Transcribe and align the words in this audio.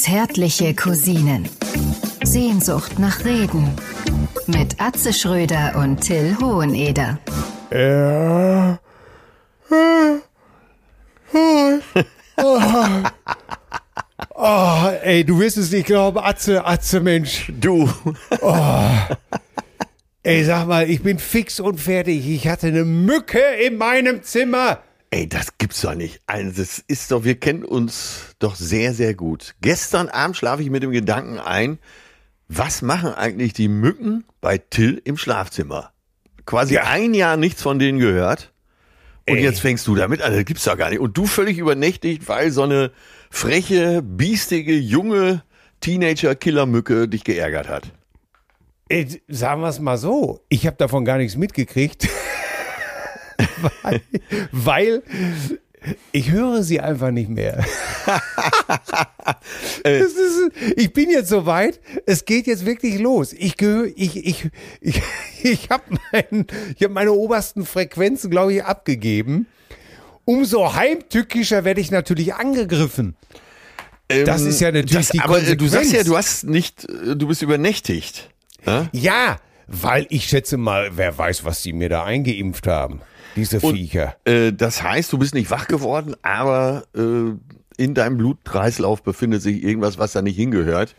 Zärtliche 0.00 0.74
Cousinen. 0.74 1.46
Sehnsucht 2.24 2.98
nach 2.98 3.22
Reden. 3.26 3.68
Mit 4.46 4.80
Atze 4.80 5.12
Schröder 5.12 5.76
und 5.76 6.00
Till 6.00 6.38
Hoheneder. 6.40 7.18
Ja. 7.70 8.78
Oh, 12.42 12.62
oh, 14.36 14.88
ey, 15.02 15.22
du 15.22 15.38
wirst 15.38 15.58
es 15.58 15.70
nicht 15.70 15.84
glauben, 15.84 16.18
Atze, 16.18 16.64
Atze, 16.64 17.00
Mensch. 17.00 17.52
Du. 17.60 17.86
Ey, 20.22 20.44
sag 20.44 20.66
mal, 20.66 20.88
ich 20.88 21.02
bin 21.02 21.18
fix 21.18 21.60
und 21.60 21.78
fertig. 21.78 22.26
Ich 22.26 22.48
hatte 22.48 22.68
eine 22.68 22.86
Mücke 22.86 23.42
in 23.66 23.76
meinem 23.76 24.22
Zimmer. 24.22 24.78
Ey, 25.12 25.28
das 25.28 25.58
gibt's 25.58 25.80
doch 25.80 25.94
nicht. 25.94 26.20
Also, 26.26 26.52
das 26.62 26.78
ist 26.86 27.10
doch, 27.10 27.24
wir 27.24 27.38
kennen 27.38 27.64
uns 27.64 28.36
doch 28.38 28.54
sehr, 28.54 28.94
sehr 28.94 29.14
gut. 29.14 29.54
Gestern 29.60 30.08
Abend 30.08 30.36
schlafe 30.36 30.62
ich 30.62 30.70
mit 30.70 30.82
dem 30.84 30.92
Gedanken 30.92 31.38
ein, 31.38 31.78
was 32.48 32.80
machen 32.82 33.12
eigentlich 33.14 33.52
die 33.52 33.68
Mücken 33.68 34.24
bei 34.40 34.58
Till 34.58 35.00
im 35.04 35.16
Schlafzimmer? 35.16 35.92
Quasi 36.46 36.74
Ja. 36.74 36.84
ein 36.84 37.14
Jahr 37.14 37.36
nichts 37.36 37.62
von 37.62 37.78
denen 37.78 37.98
gehört. 37.98 38.52
Und 39.28 39.36
Ey. 39.36 39.42
jetzt 39.42 39.60
fängst 39.60 39.86
du 39.86 39.94
damit 39.94 40.22
an, 40.22 40.32
das 40.32 40.44
gibt's 40.44 40.64
doch 40.64 40.76
gar 40.76 40.90
nicht. 40.90 41.00
Und 41.00 41.16
du 41.16 41.26
völlig 41.26 41.58
übernächtigt, 41.58 42.28
weil 42.28 42.50
so 42.50 42.62
eine 42.62 42.90
freche, 43.30 44.02
biestige, 44.02 44.74
junge 44.76 45.42
Teenager-Killermücke 45.80 47.08
dich 47.08 47.24
geärgert 47.24 47.68
hat. 47.68 47.92
Ey, 48.88 49.22
sagen 49.28 49.60
wir 49.60 49.68
es 49.68 49.78
mal 49.80 49.98
so, 49.98 50.40
ich 50.48 50.66
habe 50.66 50.76
davon 50.76 51.04
gar 51.04 51.18
nichts 51.18 51.36
mitgekriegt. 51.36 52.08
weil, 53.82 54.00
weil 54.52 55.02
ich 56.12 56.30
höre 56.30 56.62
sie 56.62 56.80
einfach 56.80 57.10
nicht 57.10 57.30
mehr. 57.30 57.64
Es 59.82 60.12
ist, 60.12 60.50
ich 60.76 60.92
bin 60.92 61.10
jetzt 61.10 61.28
soweit, 61.28 61.80
es 62.06 62.24
geht 62.24 62.46
jetzt 62.46 62.66
wirklich 62.66 62.98
los. 62.98 63.32
Ich 63.32 63.56
gehöre, 63.56 63.88
ich, 63.96 64.16
ich, 64.16 64.48
ich, 64.80 65.02
ich 65.42 65.70
habe 65.70 65.84
mein, 66.12 66.46
ich 66.76 66.84
hab 66.84 66.90
meine 66.90 67.12
obersten 67.12 67.64
Frequenzen, 67.64 68.30
glaube 68.30 68.54
ich, 68.54 68.64
abgegeben. 68.64 69.46
Umso 70.24 70.74
heimtückischer 70.74 71.64
werde 71.64 71.80
ich 71.80 71.90
natürlich 71.90 72.34
angegriffen. 72.34 73.16
Das 74.08 74.42
ist 74.42 74.60
ja 74.60 74.72
natürlich 74.72 75.08
die 75.08 75.18
Ähm, 75.18 75.24
Aber 75.24 75.38
äh, 75.38 75.56
du 75.56 75.64
Konsequenz. 75.64 75.72
sagst 75.72 75.92
ja, 75.92 76.04
du 76.04 76.16
hast 76.16 76.44
nicht, 76.44 76.84
äh, 76.84 77.16
du 77.16 77.28
bist 77.28 77.42
übernächtigt. 77.42 78.28
Ja? 78.66 78.88
Ja, 78.92 79.36
weil 79.66 80.06
ich 80.10 80.26
schätze 80.26 80.56
mal, 80.56 80.90
wer 80.96 81.16
weiß, 81.16 81.44
was 81.44 81.62
die 81.62 81.72
mir 81.72 81.88
da 81.88 82.04
eingeimpft 82.04 82.66
haben. 82.66 83.00
Diese 83.36 83.60
Und, 83.60 83.74
Viecher. 83.76 84.16
Äh, 84.24 84.52
das 84.52 84.82
heißt, 84.82 85.12
du 85.12 85.18
bist 85.18 85.34
nicht 85.34 85.50
wach 85.50 85.68
geworden, 85.68 86.14
aber 86.22 86.84
äh, 86.94 87.32
in 87.82 87.94
deinem 87.94 88.18
Blutkreislauf 88.18 89.02
befindet 89.02 89.42
sich 89.42 89.62
irgendwas, 89.62 89.98
was 89.98 90.12
da 90.12 90.22
nicht 90.22 90.36
hingehört. 90.36 90.94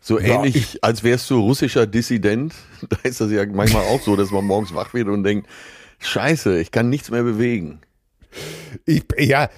So 0.00 0.20
Ja, 0.20 0.36
ähnlich, 0.36 0.82
als 0.82 1.02
wärst 1.02 1.28
du 1.30 1.40
russischer 1.40 1.86
Dissident. 1.86 2.54
Da 2.88 2.96
ist 3.02 3.20
das 3.20 3.30
ja 3.30 3.44
manchmal 3.46 3.82
auch 3.84 4.00
so, 4.00 4.16
dass 4.16 4.30
man 4.30 4.44
morgens 4.44 4.74
wach 4.74 4.94
wird 4.94 5.08
und 5.08 5.24
denkt, 5.24 5.48
Scheiße, 5.98 6.58
ich 6.60 6.70
kann 6.70 6.90
nichts 6.90 7.10
mehr 7.10 7.22
bewegen. 7.22 7.80
Ich, 8.84 9.04
ja, 9.18 9.48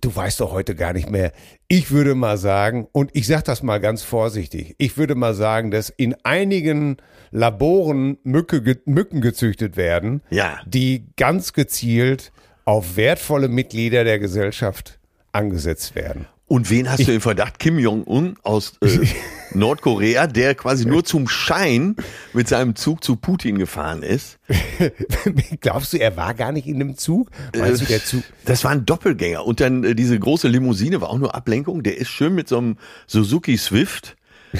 du 0.00 0.14
weißt 0.14 0.40
doch 0.40 0.52
heute 0.52 0.74
gar 0.74 0.92
nicht 0.92 1.10
mehr. 1.10 1.32
Ich 1.68 1.90
würde 1.90 2.14
mal 2.14 2.38
sagen, 2.38 2.86
und 2.92 3.10
ich 3.14 3.26
sage 3.26 3.42
das 3.44 3.62
mal 3.62 3.78
ganz 3.80 4.02
vorsichtig, 4.02 4.74
ich 4.78 4.96
würde 4.96 5.14
mal 5.14 5.34
sagen, 5.34 5.70
dass 5.70 5.88
in 5.90 6.14
einigen 6.24 6.96
Laboren 7.32 8.18
Mücke, 8.22 8.78
Mücken 8.84 9.20
gezüchtet 9.20 9.76
werden, 9.76 10.22
Ja. 10.30 10.58
die 10.66 11.06
ganz 11.16 11.52
gezielt 11.52 12.32
auf 12.64 12.96
wertvolle 12.96 13.48
Mitglieder 13.48 14.04
der 14.04 14.18
Gesellschaft 14.18 14.98
angesetzt 15.32 15.94
werden. 15.94 16.26
Und 16.48 16.70
wen 16.70 16.88
hast 16.88 17.06
du 17.06 17.12
im 17.12 17.20
Verdacht? 17.20 17.58
Kim 17.58 17.76
Jong-un 17.76 18.36
aus 18.44 18.74
äh, 18.80 19.06
Nordkorea, 19.54 20.28
der 20.28 20.54
quasi 20.54 20.86
nur 20.86 21.04
zum 21.04 21.26
Schein 21.26 21.96
mit 22.32 22.46
seinem 22.46 22.76
Zug 22.76 23.02
zu 23.02 23.16
Putin 23.16 23.58
gefahren 23.58 24.04
ist. 24.04 24.38
Glaubst 25.60 25.92
du, 25.92 25.96
er 25.96 26.16
war 26.16 26.34
gar 26.34 26.52
nicht 26.52 26.68
in 26.68 26.78
dem 26.78 26.96
Zug? 26.96 27.30
Meinst 27.56 27.82
du, 27.82 27.86
der 27.86 28.04
Zug? 28.04 28.22
Das 28.44 28.62
war 28.62 28.70
ein 28.70 28.86
Doppelgänger. 28.86 29.44
Und 29.44 29.60
dann 29.60 29.82
äh, 29.82 29.94
diese 29.96 30.16
große 30.16 30.46
Limousine 30.46 31.00
war 31.00 31.10
auch 31.10 31.18
nur 31.18 31.34
Ablenkung. 31.34 31.82
Der 31.82 31.98
ist 31.98 32.10
schön 32.10 32.36
mit 32.36 32.48
so 32.48 32.58
einem 32.58 32.76
Suzuki 33.08 33.56
Swift 33.56 34.16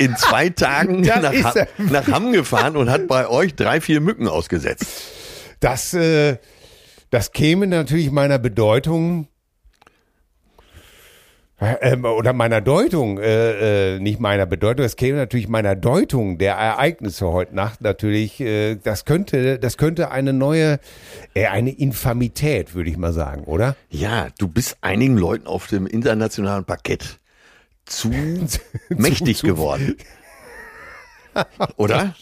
in 0.00 0.16
zwei 0.16 0.48
Tagen 0.48 1.02
nach, 1.02 1.54
nach 1.78 2.08
Hamm 2.08 2.32
gefahren 2.32 2.76
und 2.76 2.90
hat 2.90 3.06
bei 3.06 3.28
euch 3.28 3.54
drei, 3.54 3.80
vier 3.80 4.00
Mücken 4.00 4.26
ausgesetzt. 4.26 4.86
Das, 5.60 5.94
äh, 5.94 6.38
das 7.10 7.30
käme 7.30 7.68
natürlich 7.68 8.10
meiner 8.10 8.40
Bedeutung 8.40 9.28
ähm, 11.60 12.04
oder 12.04 12.32
meiner 12.32 12.60
Deutung, 12.60 13.18
äh, 13.18 13.96
äh, 13.96 13.98
nicht 14.00 14.18
meiner 14.20 14.46
Bedeutung, 14.46 14.82
das 14.82 14.96
käme 14.96 15.18
natürlich 15.18 15.48
meiner 15.48 15.74
Deutung 15.76 16.38
der 16.38 16.54
Ereignisse 16.54 17.26
heute 17.28 17.54
Nacht 17.54 17.80
natürlich, 17.82 18.40
äh, 18.40 18.76
das 18.76 19.04
könnte, 19.04 19.58
das 19.58 19.76
könnte 19.76 20.10
eine 20.10 20.32
neue, 20.32 20.80
äh, 21.34 21.46
eine 21.46 21.70
Infamität, 21.70 22.74
würde 22.74 22.88
ich 22.90 22.96
mal 22.96 23.12
sagen, 23.12 23.44
oder? 23.44 23.76
Ja, 23.90 24.28
du 24.38 24.48
bist 24.48 24.78
einigen 24.80 25.16
Leuten 25.18 25.46
auf 25.46 25.66
dem 25.66 25.86
internationalen 25.86 26.64
Parkett 26.64 27.18
zu 27.84 28.10
mächtig 28.88 29.38
zu- 29.38 29.46
geworden. 29.46 29.96
Oder? 31.76 32.14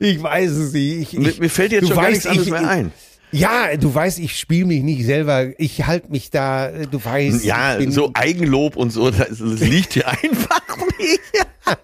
Ich 0.00 0.20
weiß 0.22 0.50
es 0.50 0.72
nicht. 0.72 1.12
Ich, 1.12 1.18
Mir, 1.18 1.28
ich, 1.28 1.40
mir 1.40 1.48
fällt 1.50 1.70
jetzt 1.72 1.88
schon 1.88 1.96
gar 1.96 2.08
nichts 2.10 2.26
anderes 2.26 2.46
ich- 2.46 2.52
mehr 2.52 2.68
ein. 2.68 2.92
Ja, 3.32 3.76
du 3.76 3.94
weißt, 3.94 4.18
ich 4.18 4.38
spiele 4.38 4.66
mich 4.66 4.82
nicht 4.82 5.04
selber, 5.04 5.48
ich 5.58 5.86
halte 5.86 6.10
mich 6.10 6.30
da, 6.30 6.68
du 6.90 7.04
weißt. 7.04 7.44
Ja, 7.44 7.78
so 7.90 8.10
Eigenlob 8.14 8.76
und 8.76 8.90
so, 8.90 9.10
das, 9.10 9.28
das 9.28 9.60
liegt 9.60 9.92
hier 9.94 10.08
einfach 10.22 10.76
nicht. 10.98 11.20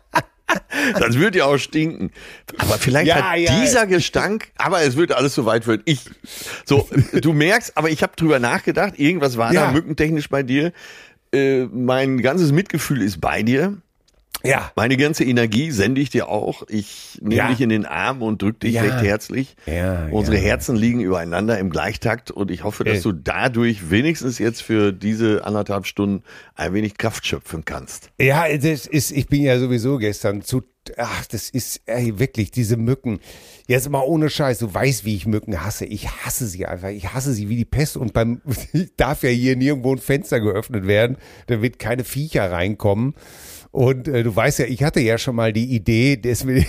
Das 1.00 1.16
würde 1.16 1.38
ja 1.38 1.44
auch 1.46 1.58
stinken. 1.58 2.12
Aber 2.58 2.74
vielleicht 2.78 3.08
Ja, 3.08 3.32
hat 3.32 3.38
ja. 3.38 3.60
dieser 3.60 3.86
Gestank, 3.86 4.48
aber 4.56 4.82
es 4.82 4.96
wird 4.96 5.10
alles 5.12 5.34
so 5.34 5.44
weit 5.44 5.64
für 5.64 5.80
ich. 5.84 6.00
So, 6.64 6.88
du 7.12 7.32
merkst, 7.32 7.76
aber 7.76 7.90
ich 7.90 8.02
habe 8.02 8.12
drüber 8.16 8.38
nachgedacht, 8.38 8.94
irgendwas 8.98 9.36
war 9.36 9.52
Ja. 9.52 9.66
da 9.66 9.72
mückentechnisch 9.72 10.28
bei 10.28 10.42
dir. 10.44 10.72
Äh, 11.32 11.64
mein 11.66 12.22
ganzes 12.22 12.52
Mitgefühl 12.52 13.02
ist 13.02 13.20
bei 13.20 13.42
dir. 13.42 13.76
Ja, 14.46 14.72
Meine 14.76 14.96
ganze 14.96 15.24
Energie 15.24 15.70
sende 15.70 16.00
ich 16.00 16.10
dir 16.10 16.28
auch. 16.28 16.62
Ich 16.68 17.18
nehme 17.22 17.34
Ja. 17.36 17.48
dich 17.48 17.60
in 17.60 17.68
den 17.68 17.84
Arm 17.86 18.22
und 18.22 18.42
drück 18.42 18.60
dich 18.60 18.74
Ja. 18.74 18.82
recht 18.82 19.02
herzlich. 19.02 19.56
Ja, 19.66 20.08
Unsere. 20.10 20.36
Herzen 20.38 20.76
liegen 20.76 21.00
übereinander 21.00 21.58
im 21.58 21.70
Gleichtakt 21.70 22.30
und 22.30 22.50
ich 22.50 22.64
hoffe, 22.64 22.84
dass 22.84 23.02
du 23.02 23.12
dadurch 23.12 23.90
wenigstens 23.90 24.38
jetzt 24.38 24.62
für 24.62 24.92
diese 24.92 25.44
anderthalb 25.44 25.86
Stunden 25.86 26.22
ein 26.54 26.72
wenig 26.74 26.96
Kraft 26.98 27.26
schöpfen 27.26 27.64
kannst. 27.64 28.10
Ja, 28.20 28.46
das 28.56 28.86
ist, 28.86 29.10
ich 29.12 29.26
bin 29.28 29.42
ja 29.42 29.58
sowieso 29.58 29.98
gestern 29.98 30.42
zu, 30.42 30.62
ach, 30.96 31.26
das 31.26 31.50
ist 31.50 31.80
ey, 31.86 32.18
wirklich 32.18 32.50
diese 32.50 32.76
Mücken. 32.76 33.18
Jetzt 33.66 33.88
mal 33.90 34.02
ohne 34.02 34.30
Scheiß, 34.30 34.58
du 34.60 34.72
weißt, 34.72 35.04
wie 35.04 35.16
ich 35.16 35.26
Mücken 35.26 35.64
hasse. 35.64 35.84
Ich 35.86 36.08
hasse 36.08 36.46
sie 36.46 36.66
einfach. 36.66 36.90
Ich 36.90 37.12
hasse 37.12 37.32
sie 37.32 37.48
wie 37.48 37.56
die 37.56 37.64
Pest 37.64 37.96
und 37.96 38.12
beim, 38.12 38.40
darf 38.96 39.22
ja 39.24 39.30
hier 39.30 39.56
nirgendwo 39.56 39.92
ein 39.92 39.98
Fenster 39.98 40.38
geöffnet 40.40 40.86
werden, 40.86 41.16
damit 41.48 41.78
keine 41.80 42.04
Viecher 42.04 42.52
reinkommen. 42.52 43.14
Und 43.76 44.08
äh, 44.08 44.22
du 44.22 44.34
weißt 44.34 44.60
ja, 44.60 44.64
ich 44.64 44.82
hatte 44.82 45.00
ja 45.00 45.18
schon 45.18 45.36
mal 45.36 45.52
die 45.52 45.66
Idee, 45.66 46.16
dass 46.22 46.46
wir 46.46 46.64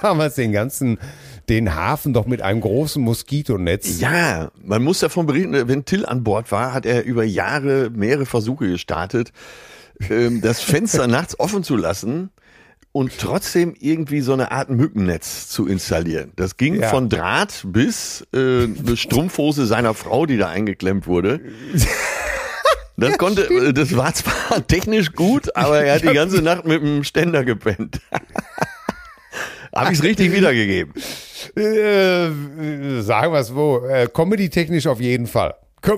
damals 0.00 0.36
den 0.36 0.52
ganzen, 0.52 0.98
den 1.48 1.74
Hafen 1.74 2.12
doch 2.12 2.26
mit 2.26 2.40
einem 2.40 2.60
großen 2.60 3.02
Moskitonetz. 3.02 3.98
Ja, 3.98 4.52
man 4.64 4.84
muss 4.84 5.00
davon 5.00 5.26
berichten, 5.26 5.66
wenn 5.66 5.84
Till 5.84 6.06
an 6.06 6.22
Bord 6.22 6.52
war, 6.52 6.72
hat 6.72 6.86
er 6.86 7.02
über 7.04 7.24
Jahre 7.24 7.90
mehrere 7.90 8.26
Versuche 8.26 8.68
gestartet, 8.68 9.32
ähm, 10.08 10.40
das 10.40 10.60
Fenster 10.60 11.06
nachts 11.08 11.40
offen 11.40 11.64
zu 11.64 11.76
lassen 11.76 12.30
und 12.92 13.18
trotzdem 13.18 13.74
irgendwie 13.80 14.20
so 14.20 14.32
eine 14.32 14.52
Art 14.52 14.70
Mückennetz 14.70 15.48
zu 15.48 15.66
installieren. 15.66 16.30
Das 16.36 16.58
ging 16.58 16.80
Ja. 16.80 16.90
von 16.90 17.08
Draht 17.08 17.62
bis 17.66 18.24
äh, 18.32 18.38
eine 18.64 18.96
Strumpfhose 18.96 19.66
seiner 19.66 19.94
Frau, 19.94 20.26
die 20.26 20.36
da 20.36 20.48
eingeklemmt 20.50 21.08
wurde. 21.08 21.40
Das 22.96 23.18
konnte, 23.18 23.42
äh, 23.44 23.72
das 23.72 23.96
war 23.96 24.12
zwar 24.14 24.66
technisch 24.66 25.12
gut, 25.12 25.54
aber 25.56 25.82
er 25.84 25.94
hat 25.96 26.02
die 26.02 26.14
ganze 26.14 26.42
Nacht 26.42 26.64
mit 26.66 26.82
dem 26.82 27.04
Ständer 27.04 27.44
gepennt. 27.44 28.00
Habe 29.74 29.92
ich 29.92 29.98
es 29.98 30.04
richtig 30.04 30.32
wiedergegeben? 30.32 30.92
Äh, 31.56 33.00
sagen 33.00 33.32
wir 33.32 33.38
es 33.40 33.54
wo, 33.54 33.78
äh, 33.86 34.06
Comedy-technisch 34.12 34.86
auf 34.86 35.00
jeden 35.00 35.26
Fall. 35.26 35.54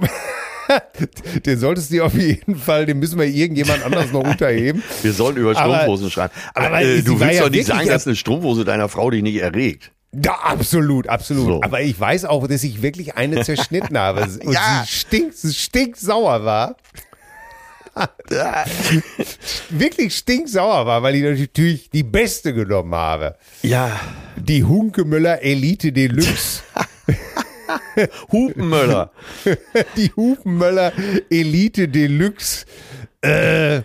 Den 1.45 1.59
solltest 1.59 1.93
du 1.93 2.03
auf 2.03 2.15
jeden 2.15 2.57
Fall, 2.57 2.87
den 2.87 2.99
müssen 2.99 3.19
wir 3.19 3.27
irgendjemand 3.27 3.85
anders 3.85 4.13
noch 4.13 4.23
unterheben. 4.25 4.83
Wir 5.03 5.13
sollen 5.13 5.37
über 5.37 5.51
Aber- 5.51 5.75
Strumpfhosen 5.75 6.11
schreiben. 6.11 6.33
Aber, 6.55 6.67
aber 6.69 6.83
äh, 6.83 7.03
du 7.03 7.21
willst 7.21 7.35
ja 7.35 7.43
doch 7.43 7.51
nicht 7.51 7.67
sagen, 7.67 7.87
dass 7.87 8.07
eine 8.07 8.17
Strumpfhose 8.17 8.65
deiner 8.65 8.89
Frau 8.89 9.11
dich 9.11 9.23
nicht 9.23 9.37
erregt. 9.43 9.91
Ja, 10.23 10.33
absolut, 10.43 11.09
absolut. 11.09 11.47
So. 11.47 11.63
Aber 11.63 11.81
ich 11.81 11.99
weiß 11.99 12.25
auch, 12.27 12.47
dass 12.47 12.63
ich 12.65 12.83
wirklich 12.83 13.17
eine 13.17 13.43
zerschnitten 13.43 13.97
habe. 13.99 14.23
Und 14.45 14.53
Ja. 14.53 14.85
sie 14.87 14.93
stinkt, 14.93 15.37
sie 15.37 15.53
stinksauer 15.55 16.45
war. 16.45 16.77
wirklich 19.71 20.17
stinksauer 20.17 20.85
war, 20.87 21.03
weil 21.03 21.15
ich 21.15 21.23
natürlich 21.23 21.91
die 21.91 22.03
beste 22.03 22.53
genommen 22.53 22.95
habe. 22.95 23.37
Ja. 23.63 24.01
Die 24.37 24.65
Hunkemöller 24.65 25.43
Elite 25.43 25.93
Deluxe. 25.93 26.63
Hupenmöller. 28.33 29.13
die 29.97 30.11
Hupenmöller 30.17 30.93
Elite 31.31 31.89
Deluxe 31.89 32.67
äh, 33.23 33.83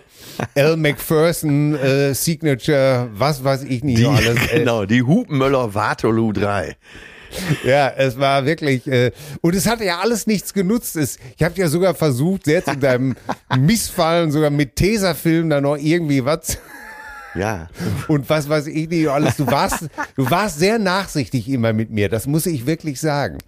L. 0.54 0.76
McPherson 0.76 1.74
äh, 1.74 2.14
Signature, 2.14 3.08
was 3.14 3.42
weiß 3.44 3.64
ich 3.64 3.82
nicht 3.84 3.98
Die, 3.98 4.06
alles. 4.06 4.36
Äh, 4.52 4.58
genau, 4.58 4.86
die 4.86 5.02
Hupenmöller 5.02 5.74
Waterloo 5.74 6.32
3. 6.32 6.76
Ja, 7.64 7.88
es 7.96 8.18
war 8.18 8.44
wirklich, 8.44 8.86
äh, 8.88 9.12
und 9.40 9.54
es 9.54 9.66
hat 9.68 9.80
ja 9.80 10.00
alles 10.00 10.26
nichts 10.26 10.52
genutzt. 10.52 10.96
Es, 10.96 11.18
ich 11.36 11.42
habe 11.44 11.54
ja 11.56 11.68
sogar 11.68 11.94
versucht, 11.94 12.44
selbst 12.44 12.72
in 12.72 12.80
deinem 12.80 13.16
Missfallen, 13.58 14.32
sogar 14.32 14.50
mit 14.50 14.76
Tesafilm 14.76 15.48
da 15.48 15.60
noch 15.60 15.76
irgendwie 15.76 16.24
was 16.24 16.58
Ja. 17.34 17.68
und 18.08 18.28
was 18.28 18.48
weiß 18.48 18.66
ich 18.66 18.88
nicht 18.88 19.08
alles. 19.08 19.36
Du 19.36 19.46
warst, 19.46 19.88
du 20.16 20.30
warst 20.30 20.58
sehr 20.58 20.78
nachsichtig 20.78 21.48
immer 21.48 21.72
mit 21.72 21.90
mir, 21.90 22.08
das 22.08 22.26
muss 22.26 22.46
ich 22.46 22.66
wirklich 22.66 23.00
sagen. 23.00 23.38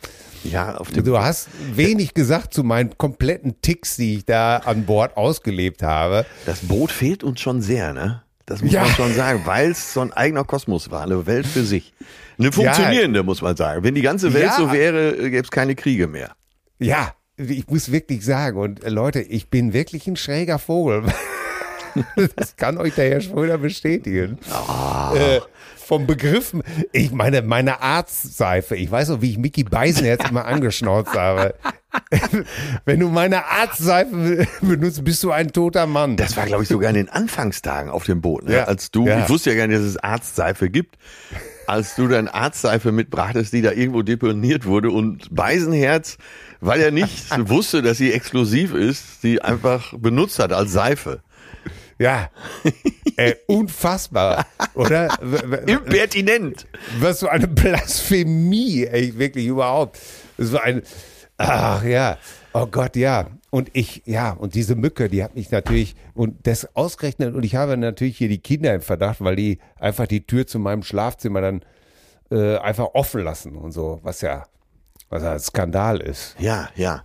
Ja, 0.44 0.76
auf 0.76 0.90
dem 0.90 1.04
Du 1.04 1.18
hast 1.18 1.48
wenig 1.74 2.14
gesagt 2.14 2.52
zu 2.52 2.64
meinen 2.64 2.96
kompletten 2.98 3.60
Ticks, 3.62 3.96
die 3.96 4.16
ich 4.16 4.24
da 4.24 4.56
an 4.58 4.84
Bord 4.86 5.16
ausgelebt 5.16 5.82
habe. 5.82 6.26
Das 6.46 6.60
Boot 6.60 6.90
fehlt 6.90 7.22
uns 7.22 7.40
schon 7.40 7.62
sehr, 7.62 7.92
ne? 7.92 8.22
Das 8.46 8.60
muss 8.60 8.72
Ja. 8.72 8.82
man 8.82 8.90
schon 8.90 9.14
sagen, 9.14 9.42
weil 9.44 9.70
es 9.70 9.94
so 9.94 10.00
ein 10.00 10.12
eigener 10.12 10.42
Kosmos 10.44 10.90
war, 10.90 11.02
eine 11.02 11.26
Welt 11.26 11.46
für 11.46 11.62
sich. 11.62 11.92
Eine 12.38 12.50
funktionierende, 12.50 13.22
muss 13.22 13.40
man 13.40 13.54
sagen. 13.56 13.84
Wenn 13.84 13.94
die 13.94 14.02
ganze 14.02 14.34
Welt 14.34 14.46
Ja. 14.46 14.56
so 14.56 14.72
wäre, 14.72 15.12
gäbe 15.30 15.38
es 15.44 15.50
keine 15.52 15.76
Kriege 15.76 16.08
mehr. 16.08 16.32
Ja, 16.80 17.14
ich 17.36 17.68
muss 17.68 17.92
wirklich 17.92 18.24
sagen, 18.24 18.58
und 18.58 18.82
äh, 18.82 18.88
Leute, 18.88 19.20
ich 19.20 19.48
bin 19.48 19.72
wirklich 19.72 20.08
ein 20.08 20.16
schräger 20.16 20.58
Vogel. 20.58 21.04
Das 22.36 22.56
kann 22.56 22.78
euch 22.78 22.94
der 22.94 23.10
Herr 23.10 23.20
Schröder 23.20 23.58
bestätigen. 23.58 24.38
Äh, 25.14 25.40
vom 25.76 26.06
Begriffen, 26.06 26.62
ich 26.92 27.10
meine, 27.12 27.42
meine 27.42 27.82
Arztseife, 27.82 28.76
ich 28.76 28.90
weiß 28.90 29.08
noch, 29.08 29.20
wie 29.20 29.30
ich 29.32 29.38
Mickey 29.38 29.64
Beisenherz 29.64 30.28
immer 30.30 30.44
angeschnauzt 30.46 31.12
habe. 31.14 31.54
Wenn 32.84 33.00
du 33.00 33.08
meine 33.08 33.44
Arztseife 33.46 34.46
benutzt, 34.62 35.04
bist 35.04 35.22
du 35.22 35.32
ein 35.32 35.52
toter 35.52 35.86
Mann. 35.86 36.16
Das 36.16 36.36
war, 36.36 36.46
glaube 36.46 36.62
ich, 36.62 36.68
sogar 36.68 36.88
in 36.90 36.96
den 36.96 37.08
Anfangstagen 37.10 37.90
auf 37.90 38.04
dem 38.04 38.20
Boot. 38.22 38.44
Ne? 38.44 38.54
Ja. 38.54 38.64
Als 38.64 38.90
du, 38.90 39.06
Ja. 39.06 39.20
ich 39.24 39.28
wusste 39.28 39.50
ja 39.50 39.56
gar 39.56 39.66
nicht, 39.66 39.78
dass 39.78 39.86
es 39.86 39.96
Arztseife 39.98 40.70
gibt. 40.70 40.96
Als 41.66 41.94
du 41.94 42.08
dann 42.08 42.28
Arztseife 42.28 42.92
mitbrachtest, 42.92 43.52
die 43.52 43.62
da 43.62 43.72
irgendwo 43.72 44.02
deponiert 44.02 44.64
wurde 44.66 44.90
und 44.90 45.34
Beisenherz, 45.34 46.16
weil 46.60 46.80
er 46.80 46.90
nicht 46.90 47.30
wusste, 47.48 47.82
dass 47.82 47.98
sie 47.98 48.12
exklusiv 48.12 48.72
ist, 48.74 49.20
sie 49.20 49.42
einfach 49.42 49.92
benutzt 49.98 50.38
hat 50.38 50.52
als 50.52 50.72
Seife. 50.72 51.20
Ja, 52.02 52.30
äh, 53.16 53.36
unfassbar, 53.46 54.44
oder? 54.74 55.08
Impertinent. 55.68 56.66
Was 56.98 57.20
so 57.20 57.28
eine 57.28 57.46
Blasphemie, 57.46 58.86
ey, 58.86 59.16
wirklich 59.16 59.46
überhaupt. 59.46 60.00
So 60.36 60.58
ein, 60.58 60.82
ach 61.36 61.84
ja, 61.84 62.18
oh 62.54 62.66
Gott, 62.66 62.96
ja. 62.96 63.28
Und 63.50 63.70
ich, 63.72 64.02
ja, 64.04 64.32
und 64.32 64.56
diese 64.56 64.74
Mücke, 64.74 65.08
die 65.08 65.22
hat 65.22 65.36
mich 65.36 65.52
natürlich, 65.52 65.94
und 66.14 66.44
das 66.44 66.74
ausgerechnet, 66.74 67.36
und 67.36 67.44
ich 67.44 67.54
habe 67.54 67.76
natürlich 67.76 68.18
hier 68.18 68.28
die 68.28 68.40
Kinder 68.40 68.74
im 68.74 68.80
Verdacht, 68.80 69.20
weil 69.20 69.36
die 69.36 69.60
einfach 69.78 70.08
die 70.08 70.26
Tür 70.26 70.48
zu 70.48 70.58
meinem 70.58 70.82
Schlafzimmer 70.82 71.40
dann 71.40 71.64
äh, 72.32 72.56
einfach 72.56 72.94
offen 72.94 73.22
lassen 73.22 73.54
und 73.54 73.70
so, 73.70 74.00
was 74.02 74.22
ja, 74.22 74.44
was 75.12 75.22
ja 75.22 75.32
ein 75.32 75.40
Skandal 75.40 76.00
ist. 76.00 76.34
Ja, 76.38 76.70
ja. 76.74 77.04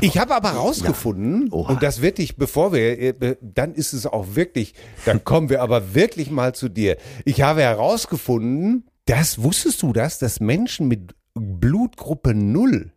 Ich 0.00 0.16
habe 0.16 0.34
aber 0.34 0.50
rausgefunden, 0.50 1.52
Oha. 1.52 1.70
und 1.70 1.82
das 1.82 2.00
wird 2.00 2.16
dich, 2.16 2.36
bevor 2.36 2.72
wir, 2.72 2.98
äh, 2.98 3.36
dann 3.42 3.74
ist 3.74 3.92
es 3.92 4.06
auch 4.06 4.34
wirklich, 4.34 4.74
dann 5.04 5.22
kommen 5.22 5.50
wir 5.50 5.60
aber 5.62 5.94
wirklich 5.94 6.30
mal 6.30 6.54
zu 6.54 6.70
dir. 6.70 6.96
Ich 7.26 7.42
habe 7.42 7.60
herausgefunden, 7.60 8.86
das, 9.04 9.42
wusstest 9.42 9.82
du 9.82 9.92
das, 9.92 10.18
dass 10.18 10.40
Menschen 10.40 10.88
mit 10.88 11.14
Blutgruppe 11.34 12.34
0 12.34 12.90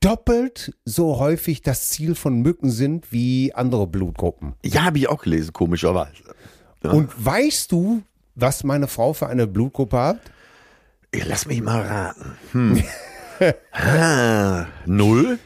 doppelt 0.00 0.74
so 0.84 1.18
häufig 1.18 1.62
das 1.62 1.90
Ziel 1.90 2.16
von 2.16 2.40
Mücken 2.42 2.70
sind 2.70 3.12
wie 3.12 3.54
andere 3.54 3.86
Blutgruppen? 3.86 4.54
Ja, 4.64 4.84
habe 4.84 4.98
ich 4.98 5.08
auch 5.08 5.22
gelesen, 5.22 5.52
komischerweise. 5.52 6.24
Ja. 6.82 6.90
Und 6.90 7.12
weißt 7.24 7.70
du, 7.70 8.02
was 8.34 8.64
meine 8.64 8.88
Frau 8.88 9.12
für 9.12 9.28
eine 9.28 9.46
Blutgruppe 9.46 9.96
hat? 9.96 10.20
Ja, 11.14 11.24
lass 11.26 11.46
mich 11.46 11.62
mal 11.62 11.82
raten. 11.82 12.36
Hm. 12.52 12.82
ah, 13.72 14.66
null? 14.86 15.38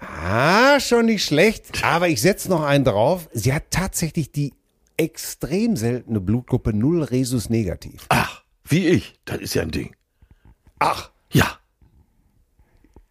Ah, 0.00 0.80
schon 0.80 1.06
nicht 1.06 1.24
schlecht. 1.24 1.84
Aber 1.84 2.08
ich 2.08 2.20
setze 2.20 2.48
noch 2.48 2.62
einen 2.62 2.84
drauf. 2.84 3.28
Sie 3.32 3.52
hat 3.52 3.64
tatsächlich 3.70 4.30
die 4.32 4.54
extrem 4.96 5.76
seltene 5.76 6.20
Blutgruppe 6.20 6.72
0 6.72 7.04
Rhesus 7.04 7.50
negativ. 7.50 8.06
Ach, 8.08 8.42
wie 8.64 8.86
ich. 8.86 9.14
Das 9.24 9.38
ist 9.38 9.54
ja 9.54 9.62
ein 9.62 9.70
Ding. 9.70 9.94
Ach, 10.78 11.10
Ja. 11.30 11.58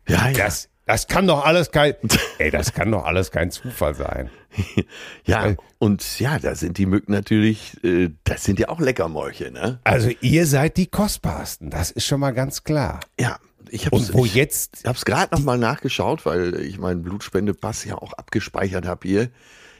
Ja, 0.07 0.29
ja. 0.29 0.33
das, 0.37 0.69
das 0.85 1.07
kann 1.07 1.27
doch 1.27 1.43
alles 1.45 1.71
kein, 1.71 1.95
ey, 2.37 2.49
das 2.49 2.73
kann 2.73 2.91
doch 2.91 3.03
alles 3.05 3.31
kein 3.31 3.51
Zufall 3.51 3.93
sein. 3.95 4.29
Ja, 5.25 5.55
und 5.79 6.19
ja, 6.19 6.39
da 6.39 6.55
sind 6.55 6.77
die 6.77 6.85
Mücken 6.85 7.11
natürlich, 7.11 7.83
äh, 7.83 8.09
das 8.23 8.43
sind 8.43 8.59
ja 8.59 8.69
auch 8.69 8.79
Leckermäulchen, 8.79 9.53
ne? 9.53 9.79
Also 9.83 10.09
ihr 10.21 10.45
seid 10.45 10.77
die 10.77 10.87
kostbarsten, 10.87 11.69
das 11.69 11.91
ist 11.91 12.05
schon 12.05 12.19
mal 12.19 12.31
ganz 12.31 12.63
klar. 12.63 12.99
Ja, 13.19 13.39
ich 13.69 13.85
hab's, 13.85 13.97
Und 13.97 14.13
wo 14.13 14.25
ich, 14.25 14.35
jetzt, 14.35 14.79
ich 14.81 14.85
hab's 14.85 15.05
gerade 15.05 15.35
noch 15.35 15.43
mal 15.43 15.57
nachgeschaut, 15.57 16.25
weil 16.25 16.55
ich 16.61 16.77
meinen 16.79 17.03
Blutspendepass 17.03 17.83
ja 17.85 17.95
auch 17.95 18.13
abgespeichert 18.13 18.85
habe 18.85 19.07
hier. 19.07 19.29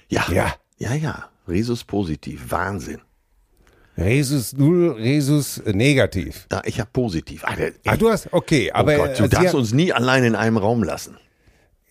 Ja, 0.10 0.26
Ja. 0.32 0.54
ja, 0.78 0.94
ja, 0.94 1.30
Rhesus 1.48 1.84
positiv, 1.84 2.52
Wahnsinn. 2.52 3.00
Rhesus 3.98 4.54
0, 4.54 4.92
Rhesus 4.92 5.58
äh, 5.60 5.74
negativ. 5.74 6.46
Da, 6.50 6.62
ich 6.66 6.80
hab 6.80 6.94
positiv. 6.94 7.44
Ah, 7.46 7.56
der, 7.56 7.72
Ach, 7.86 7.98
du 7.98 8.10
hast, 8.12 8.32
okay, 8.32 8.72
aber. 8.72 8.94
oh 8.94 8.98
Gott, 8.98 9.20
du 9.20 9.24
äh, 9.24 9.30
darfst 9.30 9.56
uns 9.56 9.74
nie 9.74 9.92
allein 9.92 10.24
in 10.24 10.36
einem 10.36 10.58
Raum 10.58 10.84
lassen. 10.84 11.18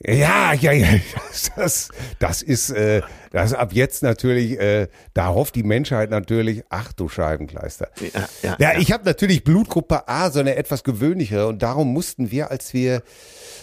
Ja, 0.05 0.53
ja, 0.53 0.73
ja, 0.73 0.89
das, 1.57 1.89
das, 2.19 2.43
ist, 2.43 2.71
äh, 2.71 3.01
das 3.31 3.55
ab 3.55 3.73
jetzt 3.73 4.03
natürlich, 4.03 4.59
äh, 4.61 4.89
da 5.15 5.29
hofft 5.29 5.55
die 5.55 5.63
Menschheit 5.63 6.11
natürlich, 6.11 6.65
ach 6.69 6.93
du 6.93 7.09
Scheibenkleister. 7.09 7.89
Ja, 8.01 8.29
ja, 8.43 8.57
Ja, 8.59 8.73
ja. 8.73 8.79
ich 8.79 8.93
habe 8.93 9.05
natürlich 9.07 9.43
Blutgruppe 9.43 10.07
A, 10.07 10.31
so 10.31 10.41
eine 10.41 10.57
etwas 10.57 10.85
gewöhnlichere 10.85 11.47
und 11.47 11.63
darum 11.63 11.93
mussten 11.93 12.31
wir, 12.31 12.51
als 12.51 12.75
wir, 12.75 13.03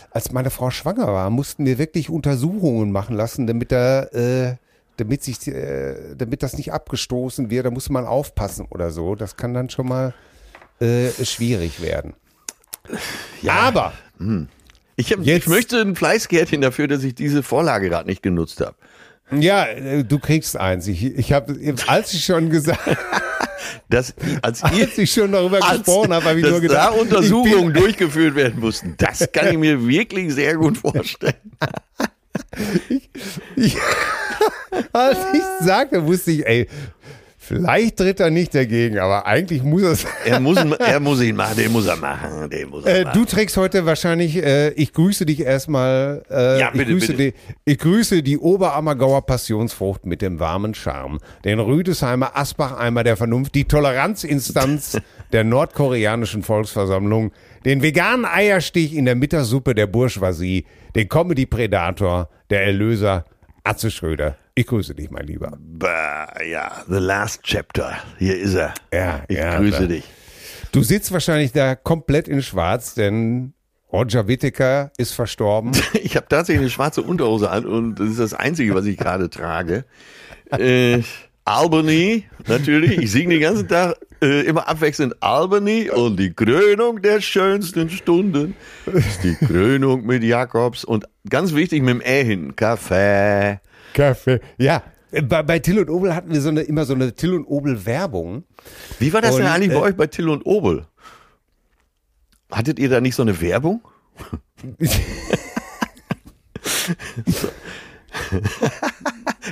als 0.09 0.31
meine 0.31 0.49
Frau 0.49 0.71
schwanger 0.71 1.07
war, 1.07 1.29
mussten 1.29 1.65
wir 1.65 1.77
wirklich 1.77 2.09
Untersuchungen 2.09 2.91
machen 2.91 3.15
lassen, 3.15 3.45
damit 3.45 3.71
da, 3.71 4.03
äh, 4.05 4.55
damit 4.97 5.23
sich, 5.23 5.47
äh, 5.47 6.15
damit 6.15 6.41
das 6.41 6.57
nicht 6.57 6.73
abgestoßen 6.73 7.51
wird, 7.51 7.67
da 7.67 7.71
muss 7.71 7.89
man 7.89 8.05
aufpassen 8.05 8.65
oder 8.71 8.89
so. 8.89 9.13
Das 9.15 9.37
kann 9.37 9.53
dann 9.53 9.69
schon 9.69 9.87
mal 9.87 10.15
äh, 10.79 11.09
schwierig 11.23 11.81
werden. 11.81 12.15
Aber 13.47 13.93
Ich, 14.95 15.11
hab, 15.11 15.19
ich 15.21 15.25
Jetzt- 15.25 15.47
möchte 15.47 15.81
ein 15.81 15.95
Fleißkärtchen 15.95 16.61
dafür, 16.61 16.87
dass 16.87 17.03
ich 17.03 17.15
diese 17.15 17.43
Vorlage 17.43 17.89
gerade 17.89 18.07
nicht 18.07 18.21
genutzt 18.21 18.61
habe. 18.61 18.75
Ja, 19.31 19.65
äh, 19.65 20.03
du 20.03 20.19
kriegst 20.19 20.57
eins. 20.57 20.87
Ich, 20.87 21.03
ich 21.03 21.33
habe, 21.33 21.57
als 21.87 22.13
ich 22.13 22.23
schon 22.25 22.49
gesagt, 22.49 22.79
Dass, 23.89 24.13
als 24.41 24.63
als 24.63 24.97
ich 24.97 25.11
schon 25.11 25.31
darüber 25.31 25.59
gesprochen 25.59 26.13
habe, 26.13 26.25
habe 26.25 26.37
ich 26.37 26.43
dass 26.43 26.51
nur 26.51 26.61
gedacht, 26.61 26.93
da 26.93 26.99
Untersuchungen 26.99 27.73
ich 27.75 27.81
durchgeführt 27.81 28.35
werden 28.35 28.59
mussten. 28.59 28.95
Das 28.97 29.31
kann 29.31 29.49
ich 29.49 29.57
mir 29.57 29.87
wirklich 29.87 30.33
sehr 30.33 30.55
gut 30.55 30.77
vorstellen. 30.77 31.33
ich, 33.55 33.77
als 34.93 35.17
ich 35.33 35.65
sagte, 35.65 36.05
wusste 36.05 36.31
ich, 36.31 36.45
ey, 36.45 36.67
vielleicht 37.43 37.97
tritt 37.97 38.19
er 38.19 38.29
nicht 38.29 38.55
dagegen, 38.55 38.97
aber 38.99 39.25
eigentlich 39.25 39.61
muss 39.63 39.81
es. 39.83 40.05
Er 40.25 40.39
muss, 40.39 40.57
er 40.57 40.99
muss 40.99 41.21
ihn 41.21 41.35
machen, 41.35 41.57
den 41.57 41.71
muss 41.71 41.85
er 41.85 41.97
machen, 41.97 42.49
den 42.49 42.69
muss 42.69 42.85
er 42.85 42.99
Äh, 42.99 43.03
machen. 43.03 43.19
du 43.19 43.25
trägst 43.25 43.57
heute 43.57 43.85
wahrscheinlich, 43.85 44.37
äh, 44.37 44.69
ich 44.71 44.93
grüße 44.93 45.25
dich 45.25 45.41
erstmal. 45.41 46.23
Äh, 46.29 46.59
Ja, 46.59 46.69
bitte, 46.71 46.83
ich, 46.83 46.99
grüße 46.99 47.13
bitte. 47.13 47.31
Die, 47.65 47.71
ich 47.71 47.77
grüße 47.77 48.23
die 48.23 48.37
Oberammergauer 48.37 49.25
Passionsfrucht 49.25 50.05
mit 50.05 50.21
dem 50.21 50.39
warmen 50.39 50.73
Charme, 50.73 51.19
den 51.43 51.59
Rüdesheimer 51.59 52.37
Asbach-Eimer 52.37 53.03
der 53.03 53.17
Vernunft, 53.17 53.53
die 53.55 53.65
Toleranzinstanz 53.65 54.97
der 55.33 55.43
nordkoreanischen 55.43 56.43
Volksversammlung, 56.43 57.31
den 57.65 57.81
veganen 57.81 58.25
Eierstich 58.25 58.95
in 58.95 59.05
der 59.05 59.15
Mittagssuppe 59.15 59.75
der 59.75 59.87
Bourgeoisie, 59.87 60.65
den 60.95 61.09
Comedy-Predator, 61.09 62.29
der 62.49 62.63
Erlöser, 62.65 63.25
Atze 63.63 63.91
Schröder. 63.91 64.37
Ich 64.55 64.67
grüße 64.67 64.93
dich, 64.93 65.09
mein 65.09 65.25
Lieber. 65.25 65.57
Bah, 65.59 66.27
ja, 66.47 66.83
the 66.87 66.97
last 66.99 67.41
chapter. 67.43 67.97
Hier 68.19 68.37
ist 68.37 68.53
er. 68.53 68.73
Ja, 68.93 69.23
Ich 69.27 69.37
ja, 69.37 69.57
grüße 69.57 69.81
da- 69.81 69.87
dich. 69.87 70.03
Du 70.71 70.81
sitzt 70.83 71.11
wahrscheinlich 71.11 71.51
da 71.51 71.75
komplett 71.75 72.27
in 72.27 72.41
schwarz, 72.41 72.93
denn 72.95 73.53
Roger 73.91 74.27
Whittaker 74.27 74.91
ist 74.97 75.13
verstorben. 75.13 75.71
Ich 76.03 76.15
habe 76.15 76.27
tatsächlich 76.27 76.61
eine 76.61 76.69
schwarze 76.69 77.01
Unterhose 77.01 77.49
an 77.49 77.65
und 77.65 77.95
das 77.99 78.09
ist 78.09 78.19
das 78.19 78.33
Einzige, 78.33 78.73
was 78.75 78.85
ich 78.85 78.97
gerade 78.97 79.29
trage. 79.29 79.85
Äh, 80.51 81.01
Albany, 81.45 82.25
natürlich. 82.47 82.97
Ich 82.99 83.11
singe 83.11 83.33
den 83.35 83.41
ganzen 83.41 83.67
Tag 83.67 83.95
äh, 84.21 84.41
immer 84.41 84.67
abwechselnd 84.67 85.15
Albany 85.21 85.89
und 85.89 86.17
die 86.17 86.33
Krönung 86.33 87.01
der 87.01 87.21
schönsten 87.21 87.89
Stunden 87.89 88.55
ist 88.85 89.23
die 89.23 89.35
Krönung 89.35 90.05
mit 90.05 90.23
Jakobs 90.23 90.83
und 90.85 91.05
ganz 91.29 91.53
wichtig 91.53 91.81
mit 91.81 91.95
dem 91.95 92.01
Ä 92.01 92.23
hinten, 92.23 92.55
Kaffee. 92.55 93.59
Kaffee. 93.93 94.39
Ja. 94.57 94.83
Bei, 95.27 95.43
bei 95.43 95.59
Till 95.59 95.77
und 95.79 95.89
Obel 95.89 96.15
hatten 96.15 96.31
wir 96.33 96.41
so 96.41 96.49
eine, 96.49 96.61
immer 96.61 96.85
so 96.85 96.93
eine 96.95 97.13
Till 97.13 97.33
und 97.33 97.45
Obel 97.45 97.85
Werbung. 97.85 98.43
Wie 98.99 99.13
war 99.13 99.21
das 99.21 99.35
denn 99.35 99.45
Und, 99.45 99.51
eigentlich 99.51 99.69
bei 99.69 99.79
äh, 99.79 99.89
euch 99.89 99.95
bei 99.95 100.07
Till 100.07 100.27
und 100.27 100.43
Obel? 100.45 100.87
Hattet 102.51 102.79
ihr 102.79 102.89
da 102.89 102.99
nicht 102.99 103.15
so 103.15 103.21
eine 103.21 103.39
Werbung? 103.39 103.81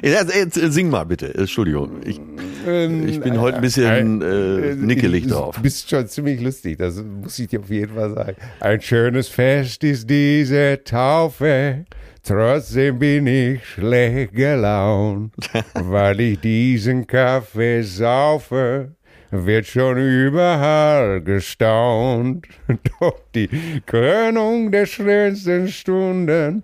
Jetzt, 0.01 0.57
äh, 0.57 0.71
sing 0.71 0.89
mal 0.89 1.03
bitte, 1.05 1.33
Entschuldigung. 1.35 2.01
Ich, 2.03 2.19
Ähm, 2.65 3.07
ich 3.07 3.19
bin 3.19 3.39
heute 3.39 3.57
ein 3.57 3.61
bisschen 3.61 4.21
äh, 4.21 4.75
nickelig 4.75 5.27
drauf. 5.27 5.55
Du 5.55 5.61
bist 5.61 5.89
schon 5.89 6.07
ziemlich 6.07 6.39
lustig, 6.41 6.77
das 6.77 7.01
muss 7.03 7.39
ich 7.39 7.47
dir 7.47 7.59
auf 7.59 7.69
jeden 7.69 7.95
Fall 7.95 8.13
sagen. 8.13 8.37
Ein 8.59 8.81
schönes 8.81 9.27
Fest 9.29 9.83
ist 9.83 10.09
diese 10.09 10.79
Taufe, 10.83 11.85
trotzdem 12.23 12.99
bin 12.99 13.27
ich 13.27 13.65
schlecht 13.65 14.33
gelaunt, 14.33 15.33
weil 15.73 16.19
ich 16.19 16.39
diesen 16.39 17.07
Kaffee 17.07 17.81
saufe. 17.83 18.91
Wird 19.31 19.65
schon 19.65 19.97
überall 19.97 21.21
gestaunt. 21.21 22.47
Doch 22.99 23.19
die 23.33 23.49
Krönung 23.85 24.71
der 24.71 24.85
schönsten 24.85 25.69
Stunden 25.69 26.63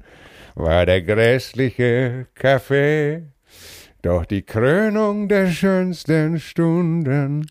war 0.56 0.86
der 0.86 1.02
grässliche 1.02 2.28
Kaffee. 2.36 3.24
Doch 4.02 4.26
die 4.26 4.42
Krönung 4.42 5.28
der 5.28 5.48
schönsten 5.48 6.40
Stunden 6.40 7.48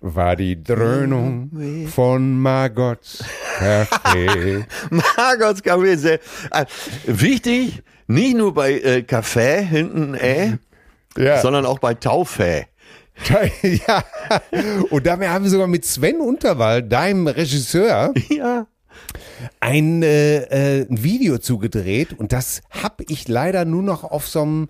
war 0.00 0.36
die 0.36 0.62
Dröhnung 0.62 1.50
von 1.92 2.38
Margots 2.40 3.24
Kaffee. 3.58 4.64
Margots 4.90 5.62
Kaffee 5.62 5.92
ist 5.92 6.02
sehr, 6.02 6.20
äh, 6.50 6.64
wichtig, 7.06 7.82
nicht 8.06 8.36
nur 8.36 8.54
bei 8.54 8.72
äh, 8.80 9.02
Kaffee 9.02 9.62
hinten 9.62 10.14
äh, 10.14 10.56
Ja. 11.16 11.40
sondern 11.40 11.66
auch 11.66 11.78
bei 11.78 11.94
Taufe. 11.94 12.66
ja. 13.62 14.04
Und 14.90 15.04
dabei 15.06 15.28
haben 15.30 15.44
wir 15.44 15.50
sogar 15.50 15.66
mit 15.66 15.84
Sven 15.84 16.20
Unterwald, 16.20 16.92
deinem 16.92 17.26
Regisseur, 17.26 18.14
Ja. 18.30 18.66
ein, 19.58 20.02
äh, 20.04 20.36
äh, 20.82 20.86
ein 20.88 21.02
Video 21.02 21.38
zugedreht. 21.38 22.12
Und 22.16 22.32
das 22.32 22.60
habe 22.70 23.04
ich 23.08 23.26
leider 23.26 23.64
nur 23.64 23.82
noch 23.82 24.04
auf 24.04 24.28
so 24.28 24.42
einem 24.42 24.68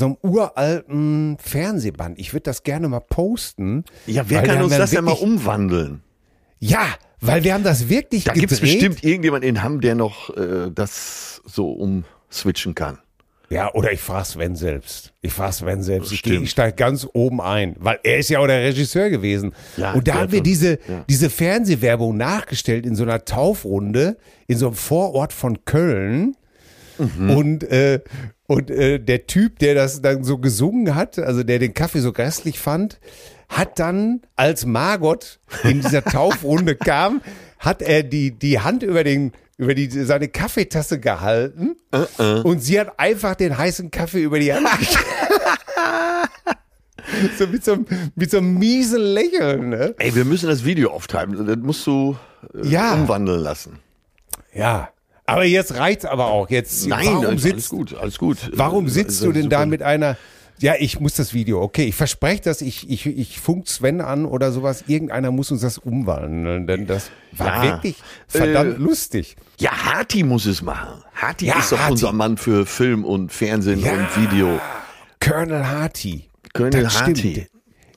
so 0.00 0.06
einem 0.06 0.16
uralten 0.22 1.36
Fernsehband. 1.38 2.18
Ich 2.18 2.32
würde 2.32 2.42
das 2.42 2.64
gerne 2.64 2.88
mal 2.88 3.00
posten. 3.00 3.84
Ja, 4.06 4.24
wer 4.28 4.42
kann 4.42 4.62
uns 4.62 4.76
das 4.76 4.90
denn 4.90 5.04
mal 5.04 5.12
umwandeln? 5.12 6.02
Ja, 6.58 6.86
weil 7.20 7.44
wir 7.44 7.54
haben 7.54 7.64
das 7.64 7.88
wirklich 7.88 8.24
Da 8.24 8.32
gibt 8.32 8.52
es 8.52 8.60
bestimmt 8.60 9.04
irgendjemand 9.04 9.44
in 9.44 9.62
Hamm, 9.62 9.80
der 9.80 9.94
noch 9.94 10.36
äh, 10.36 10.70
das 10.74 11.42
so 11.46 11.70
umswitchen 11.70 12.74
kann. 12.74 12.98
Ja, 13.50 13.74
oder 13.74 13.90
ich 13.92 14.00
frage 14.00 14.26
Sven 14.26 14.54
selbst. 14.54 15.12
Ich 15.22 15.32
frage 15.32 15.52
Sven 15.52 15.82
selbst. 15.82 16.12
Ich, 16.12 16.24
ich 16.24 16.50
steige 16.50 16.76
ganz 16.76 17.06
oben 17.12 17.40
ein, 17.40 17.74
weil 17.80 17.98
er 18.04 18.18
ist 18.18 18.30
ja 18.30 18.38
auch 18.38 18.46
der 18.46 18.62
Regisseur 18.62 19.10
gewesen. 19.10 19.54
Ja, 19.76 19.92
und 19.92 20.06
da 20.06 20.14
haben 20.14 20.30
wir 20.30 20.40
diese, 20.40 20.78
ja. 20.88 21.04
diese 21.08 21.28
Fernsehwerbung 21.30 22.16
nachgestellt 22.16 22.86
in 22.86 22.94
so 22.94 23.02
einer 23.02 23.24
Taufrunde 23.24 24.16
in 24.46 24.56
so 24.56 24.66
einem 24.66 24.76
Vorort 24.76 25.32
von 25.32 25.64
Köln. 25.64 26.36
Mhm. 27.00 27.30
Und, 27.30 27.64
äh, 27.64 28.00
und 28.46 28.70
äh, 28.70 28.98
der 28.98 29.26
Typ, 29.26 29.58
der 29.58 29.74
das 29.74 30.02
dann 30.02 30.24
so 30.24 30.38
gesungen 30.38 30.94
hat, 30.94 31.18
also 31.18 31.42
der 31.42 31.58
den 31.58 31.74
Kaffee 31.74 32.00
so 32.00 32.12
grässlich 32.12 32.58
fand, 32.58 33.00
hat 33.48 33.78
dann, 33.78 34.20
als 34.36 34.66
Margot 34.66 35.40
in 35.64 35.80
dieser 35.80 36.04
Taufrunde 36.04 36.76
kam, 36.76 37.20
hat 37.58 37.82
er 37.82 38.02
die, 38.02 38.38
die 38.38 38.60
Hand 38.60 38.82
über 38.82 39.04
den 39.04 39.32
über 39.56 39.74
die, 39.74 39.90
seine 39.90 40.28
Kaffeetasse 40.28 41.00
gehalten 41.00 41.76
und 42.44 42.62
sie 42.62 42.80
hat 42.80 42.98
einfach 42.98 43.34
den 43.34 43.58
heißen 43.58 43.90
Kaffee 43.90 44.22
über 44.22 44.38
die 44.38 44.54
Hand 44.54 44.66
so 47.38 47.46
mit 47.46 47.64
so, 47.64 47.78
mit 48.14 48.30
so 48.30 48.38
einem 48.38 48.58
miesen 48.58 49.00
Lächeln, 49.02 49.70
ne? 49.70 49.94
Ey, 49.98 50.14
wir 50.14 50.24
müssen 50.24 50.48
das 50.48 50.64
Video 50.64 50.90
auftreiben. 50.90 51.46
Das 51.46 51.56
musst 51.58 51.86
du 51.86 52.16
äh, 52.54 52.66
Ja. 52.68 52.94
umwandeln 52.94 53.40
lassen. 53.40 53.78
Ja. 54.54 54.90
Aber 55.30 55.44
jetzt 55.44 55.74
reicht's 55.76 56.04
aber 56.04 56.26
auch. 56.26 56.50
Jetzt, 56.50 56.88
warum 56.90 57.24
alles 57.26 57.42
sitzt, 57.42 57.68
gut, 57.70 57.94
alles 57.94 58.18
gut. 58.18 58.38
warum 58.54 58.86
Äh, 58.86 58.90
sitzt 58.90 59.22
äh, 59.22 59.26
du 59.26 59.32
denn 59.32 59.48
da 59.48 59.58
super. 59.58 59.66
mit 59.70 59.82
einer, 59.82 60.16
ja, 60.58 60.74
ich 60.78 61.00
muss 61.00 61.14
das 61.14 61.32
Video, 61.32 61.62
okay, 61.62 61.84
ich 61.84 61.94
verspreche 61.94 62.42
das, 62.42 62.60
ich, 62.60 62.88
ich, 62.90 63.06
ich 63.06 63.40
funk 63.40 63.66
Sven 63.68 64.00
an 64.00 64.26
oder 64.26 64.52
sowas, 64.52 64.84
irgendeiner 64.86 65.30
muss 65.30 65.50
uns 65.50 65.62
das 65.62 65.78
umwandeln, 65.78 66.66
denn 66.66 66.86
das 66.86 67.10
war 67.32 67.64
Ja. 67.64 67.72
wirklich 67.72 67.96
verdammt 68.28 68.74
Äh, 68.76 68.78
lustig. 68.78 69.36
Ja, 69.58 69.70
Hati 69.72 70.22
muss 70.22 70.44
es 70.46 70.60
machen. 70.62 71.02
Hati 71.14 71.46
Ja, 71.46 71.58
ist 71.58 71.72
doch 71.72 71.78
Hati. 71.78 71.92
unser 71.92 72.12
Mann 72.12 72.36
für 72.36 72.66
Film 72.66 73.04
und 73.04 73.32
Fernsehen 73.32 73.80
Ja. 73.80 73.92
und 73.92 74.16
Video. 74.16 74.60
Colonel 75.22 75.66
Harty. 75.66 76.28
Colonel 76.54 76.82
Das 76.84 76.94
stimmt. 76.94 77.18
Harty. 77.18 77.46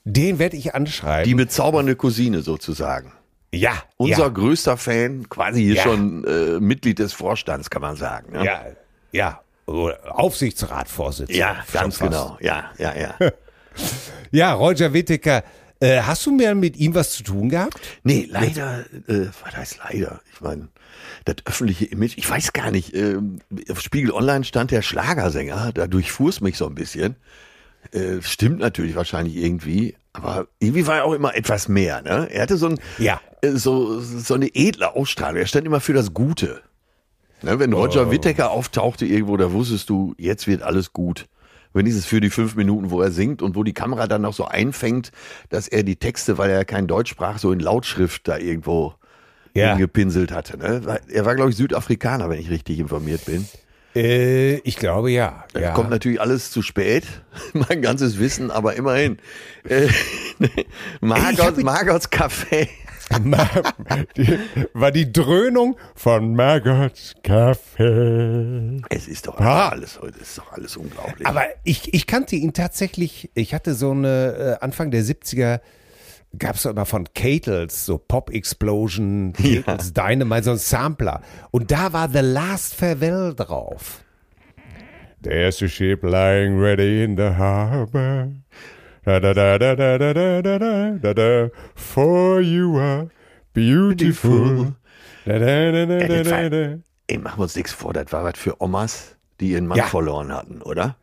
Den 0.05 0.37
werde 0.39 0.57
ich 0.57 0.75
anschreiben. 0.75 1.23
Die 1.27 1.35
bezaubernde 1.35 1.95
Cousine 1.95 2.41
sozusagen. 2.41 3.13
Ja, 3.53 3.73
Unser 3.97 4.23
ja, 4.23 4.27
größter 4.29 4.77
Fan, 4.77 5.29
quasi 5.29 5.63
hier 5.63 5.75
Ja. 5.75 5.83
schon 5.83 6.23
äh, 6.25 6.59
Mitglied 6.59 6.99
des 6.99 7.13
Vorstands, 7.13 7.69
kann 7.69 7.81
man 7.81 7.95
sagen. 7.95 8.33
Ne? 8.33 8.45
ja, 8.45 8.65
ja, 9.11 9.41
Oder 9.65 9.99
Aufsichtsratvorsitzender. 10.19 11.39
ja 11.39 11.63
ganz 11.71 11.97
fast. 11.97 12.11
genau. 12.11 12.37
Ja, 12.41 12.71
ja, 12.77 12.93
ja. 12.95 13.15
Ja, 14.31 14.53
Roger 14.53 14.93
Whittaker, 14.93 15.43
äh, 15.79 16.01
hast 16.01 16.25
du 16.25 16.31
mehr 16.31 16.53
mit 16.55 16.77
ihm 16.77 16.93
was 16.95 17.11
zu 17.11 17.23
tun 17.23 17.49
gehabt? 17.49 17.79
Nee, 18.03 18.27
leider, 18.29 18.85
äh, 19.07 19.27
was 19.43 19.55
heißt 19.57 19.79
leider? 19.89 20.21
Ich 20.33 20.41
meine, 20.41 20.67
das 21.25 21.35
öffentliche 21.45 21.85
Image, 21.85 22.17
ich 22.17 22.29
weiß 22.29 22.53
gar 22.53 22.69
nicht, 22.71 22.95
ähm, 22.95 23.39
auf 23.69 23.79
Spiegel 23.81 24.11
Online 24.11 24.43
stand 24.43 24.71
der 24.71 24.81
Schlagersänger, 24.83 25.71
da 25.73 25.87
durchfuhr 25.87 26.29
es 26.29 26.41
mich 26.41 26.57
so 26.57 26.67
ein 26.67 26.75
bisschen. 26.75 27.15
Äh, 27.91 28.21
stimmt 28.21 28.59
natürlich 28.59 28.95
wahrscheinlich 28.95 29.35
irgendwie, 29.37 29.95
aber 30.13 30.47
irgendwie 30.59 30.85
war 30.87 30.97
er 30.97 31.05
auch 31.05 31.13
immer 31.13 31.35
etwas 31.35 31.67
mehr, 31.67 32.01
ne? 32.01 32.27
Er 32.31 32.43
hatte 32.43 32.57
so 32.57 32.67
ein, 32.67 32.79
Ja. 32.97 33.19
äh, 33.41 33.51
so, 33.51 33.99
so 33.99 34.33
eine 34.35 34.47
edle 34.53 34.95
Ausstrahlung, 34.95 35.39
er 35.41 35.47
stand 35.47 35.65
immer 35.65 35.79
für 35.81 35.93
das 35.93 36.13
Gute. 36.13 36.61
Ne, 37.41 37.59
wenn 37.59 37.73
Roger 37.73 38.09
Whittaker 38.09 38.51
auftauchte 38.51 39.05
irgendwo, 39.05 39.35
da 39.35 39.51
wusstest 39.51 39.89
du, 39.89 40.13
jetzt 40.17 40.47
wird 40.47 40.61
alles 40.61 40.93
gut. 40.93 41.27
Wenn 41.73 41.85
dieses 41.85 42.05
für 42.05 42.21
die 42.21 42.29
fünf 42.29 42.55
Minuten, 42.55 42.89
wo 42.91 43.01
er 43.01 43.11
singt 43.11 43.41
und 43.41 43.55
wo 43.55 43.63
die 43.63 43.73
Kamera 43.73 44.07
dann 44.07 44.21
noch 44.21 44.33
so 44.33 44.45
einfängt, 44.45 45.11
dass 45.49 45.67
er 45.67 45.83
die 45.83 45.95
Texte, 45.97 46.37
weil 46.37 46.51
er 46.51 46.63
kein 46.63 46.87
Deutsch 46.87 47.09
sprach, 47.09 47.39
so 47.39 47.51
in 47.51 47.59
Lautschrift 47.59 48.27
da 48.27 48.37
irgendwo 48.37 48.93
Ja. 49.55 49.71
hingepinselt 49.73 50.31
hatte. 50.31 50.57
Ne? 50.57 50.99
Er 51.11 51.25
war, 51.25 51.35
glaube 51.35 51.49
ich, 51.49 51.57
Südafrikaner, 51.57 52.29
wenn 52.29 52.39
ich 52.39 52.49
richtig 52.49 52.79
informiert 52.79 53.25
bin. 53.25 53.45
Äh, 53.95 54.55
ich 54.59 54.77
glaube 54.77 55.11
ja. 55.11 55.45
Ja. 55.59 55.71
Kommt 55.73 55.89
natürlich 55.89 56.19
alles 56.19 56.51
zu 56.51 56.61
spät, 56.61 57.03
mein 57.53 57.81
ganzes 57.81 58.19
Wissen, 58.19 58.49
aber 58.51 58.75
immerhin. 58.75 59.17
Äh, 59.67 59.87
Margot, 61.01 61.61
Margots 61.63 62.09
Café. 62.11 62.67
War 64.73 64.91
die 64.91 65.11
Dröhnung 65.11 65.77
von 65.93 66.35
Margots 66.35 67.13
Kaffee. 67.23 68.81
Es 68.89 69.07
ist 69.07 69.27
doch 69.27 69.39
Ah. 69.39 69.69
alles 69.69 69.99
heute, 70.01 70.15
es 70.21 70.29
ist 70.29 70.37
doch 70.39 70.51
alles 70.53 70.77
unglaublich. 70.77 71.27
Aber 71.27 71.43
ich, 71.63 71.93
ich 71.93 72.07
kannte 72.07 72.35
ihn 72.35 72.53
tatsächlich, 72.53 73.29
ich 73.35 73.53
hatte 73.53 73.73
so 73.75 73.91
eine, 73.91 74.57
äh, 74.61 74.63
Anfang 74.63 74.89
der 74.89 75.03
70er, 75.03 75.59
gab 76.39 76.55
es 76.55 76.65
immer 76.65 76.85
von 76.85 77.07
Catles, 77.13 77.85
so 77.85 77.97
Pop 77.97 78.29
Explosion, 78.31 79.33
Catles 79.33 79.93
Dynamite, 79.93 80.43
so 80.43 80.51
ein 80.51 80.57
Sampler. 80.57 81.21
Und 81.51 81.71
da 81.71 81.93
war 81.93 82.09
The 82.09 82.19
Last 82.21 82.75
Farewell 82.75 83.33
drauf. 83.35 84.03
There's 85.21 85.61
a 85.61 85.67
ship 85.67 86.03
lying 86.03 86.59
ready 86.59 87.03
in 87.03 87.15
the 87.15 87.29
harbor. 87.37 88.29
Da, 89.05 89.19
da, 89.19 89.33
da, 89.33 89.57
da, 89.57 89.75
da, 89.75 89.97
da, 89.97 90.13
da, 90.13 90.41
da, 90.41 90.91
da, 91.01 91.13
da, 91.13 91.49
for 91.75 92.41
you 92.41 92.77
are 92.77 93.09
beautiful. 93.53 94.73
Da, 95.25 95.39
da, 95.39 95.71
da, 95.71 95.85
da, 95.85 96.07
da, 96.07 96.23
da, 96.23 96.49
da. 96.49 96.77
Ey, 97.07 97.17
machen 97.17 97.39
wir 97.39 97.43
uns 97.43 97.55
nichts 97.55 97.71
vor, 97.73 97.93
das 97.93 98.11
war 98.11 98.23
was 98.23 98.37
für 98.37 98.61
Omas, 98.61 99.15
die 99.39 99.51
ihren 99.51 99.67
Mann 99.67 99.77
Ja. 99.77 99.85
verloren 99.85 100.33
hatten, 100.33 100.61
oder? 100.61 100.95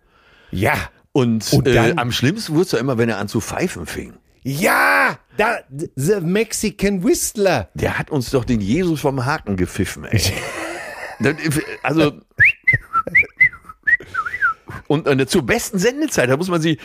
Ja, 0.50 0.74
Und, 1.12 1.52
Und 1.52 1.66
äh, 1.66 1.74
dann- 1.74 1.98
am 1.98 2.12
schlimmsten 2.12 2.52
wurde 2.54 2.62
es 2.66 2.72
ja 2.72 2.78
immer, 2.78 2.96
wenn 2.96 3.08
er 3.08 3.18
an 3.18 3.28
zu 3.28 3.40
pfeifen 3.40 3.84
fing. 3.86 4.12
ja, 4.42 4.89
da, 5.36 5.58
The 5.96 6.20
Mexican 6.20 7.04
Whistler. 7.04 7.68
Der 7.74 7.98
hat 7.98 8.10
uns 8.10 8.30
doch 8.30 8.44
den 8.44 8.60
Jesus 8.60 9.00
vom 9.00 9.24
Haken 9.26 9.56
gepfiffen, 9.56 10.04
ey. 10.04 10.20
Das- 11.22 11.36
also. 11.82 12.12
Und 14.86 15.30
zur 15.30 15.42
besten 15.46 15.78
Sendezeit, 15.78 16.30
da 16.30 16.36
muss 16.36 16.48
man 16.48 16.60
sie, 16.60 16.78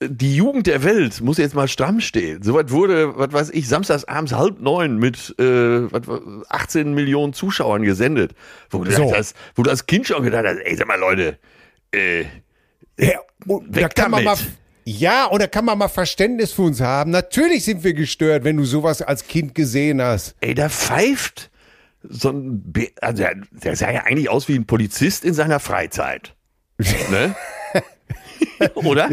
die 0.00 0.34
Jugend 0.34 0.66
der 0.66 0.82
Welt 0.82 1.20
muss 1.20 1.38
jetzt 1.38 1.54
mal 1.54 1.68
stramm 1.68 2.00
stehen. 2.00 2.42
Soweit 2.42 2.70
wurde, 2.70 3.16
was 3.16 3.32
weiß 3.32 3.50
ich, 3.50 3.68
samstags 3.68 4.04
abends 4.04 4.32
halb 4.32 4.60
neun 4.60 4.96
mit 4.98 5.34
äh, 5.38 5.92
was, 5.92 6.06
war- 6.08 6.20
18 6.48 6.92
Millionen 6.94 7.34
Zuschauern 7.34 7.82
gesendet. 7.82 8.34
Wo 8.70 8.82
du, 8.82 8.90
So. 8.90 9.14
hast, 9.14 9.36
wo 9.54 9.62
du 9.62 9.70
als 9.70 9.86
Kind 9.86 10.06
schon 10.08 10.22
gedacht 10.24 10.44
hast, 10.46 10.58
ey, 10.58 10.74
sag 10.74 10.88
mal 10.88 10.98
Leute, 10.98 11.38
äh, 11.94 12.22
Ja, 12.98 13.20
da 13.68 13.88
kann 13.88 14.10
man 14.10 14.24
mal. 14.24 14.36
Ja, 14.84 15.26
und 15.26 15.40
da 15.40 15.46
kann 15.46 15.64
man 15.64 15.78
mal 15.78 15.88
Verständnis 15.88 16.52
für 16.52 16.62
uns 16.62 16.80
haben. 16.80 17.10
Natürlich 17.10 17.64
sind 17.64 17.84
wir 17.84 17.94
gestört, 17.94 18.44
wenn 18.44 18.56
du 18.56 18.64
sowas 18.64 19.02
als 19.02 19.26
Kind 19.26 19.54
gesehen 19.54 20.02
hast. 20.02 20.34
ey, 20.40 20.54
da 20.54 20.68
pfeift 20.68 21.50
so 22.08 22.30
ein, 22.30 22.72
Be 22.72 22.88
also 23.00 23.22
der, 23.22 23.36
der 23.50 23.76
sah 23.76 23.90
ja 23.90 24.02
eigentlich 24.04 24.28
aus 24.28 24.48
wie 24.48 24.56
ein 24.56 24.66
Polizist 24.66 25.24
in 25.24 25.34
seiner 25.34 25.60
Freizeit. 25.60 26.34
Ne? 27.10 27.34
Oder? 28.74 29.10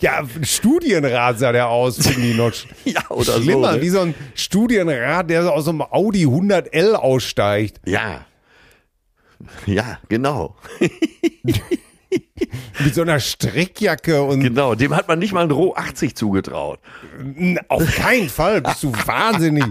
Ja, 0.00 0.18
ein 0.18 0.44
Studienrat 0.44 1.38
sah 1.38 1.52
der 1.52 1.68
aus, 1.68 1.96
finde 2.06 2.28
ich 2.28 2.36
noch. 2.36 2.52
Ja, 2.84 3.02
oder 3.08 3.32
so, 3.32 3.42
Schlimmer, 3.42 3.72
ne? 3.72 3.82
wie 3.82 3.88
so 3.88 4.00
ein 4.00 4.14
Studienrat, 4.34 5.30
der 5.30 5.52
aus 5.52 5.64
so 5.64 5.70
einem 5.70 5.82
Audi 5.82 6.26
100L 6.26 6.92
aussteigt. 6.92 7.80
Ja. 7.84 8.24
Ja, 9.66 9.98
genau. 10.08 10.56
mit 12.84 12.94
so 12.94 13.02
einer 13.02 13.20
Strickjacke 13.20 14.22
und 14.22 14.40
Genau, 14.40 14.74
dem 14.74 14.94
hat 14.94 15.08
man 15.08 15.18
nicht 15.18 15.32
mal 15.32 15.44
ein 15.44 15.50
Roh 15.50 15.74
80 15.74 16.14
zugetraut. 16.16 16.78
Auf 17.68 17.94
keinen 17.96 18.28
Fall, 18.28 18.62
bist 18.62 18.82
du 18.82 18.92
wahnsinnig. 19.06 19.64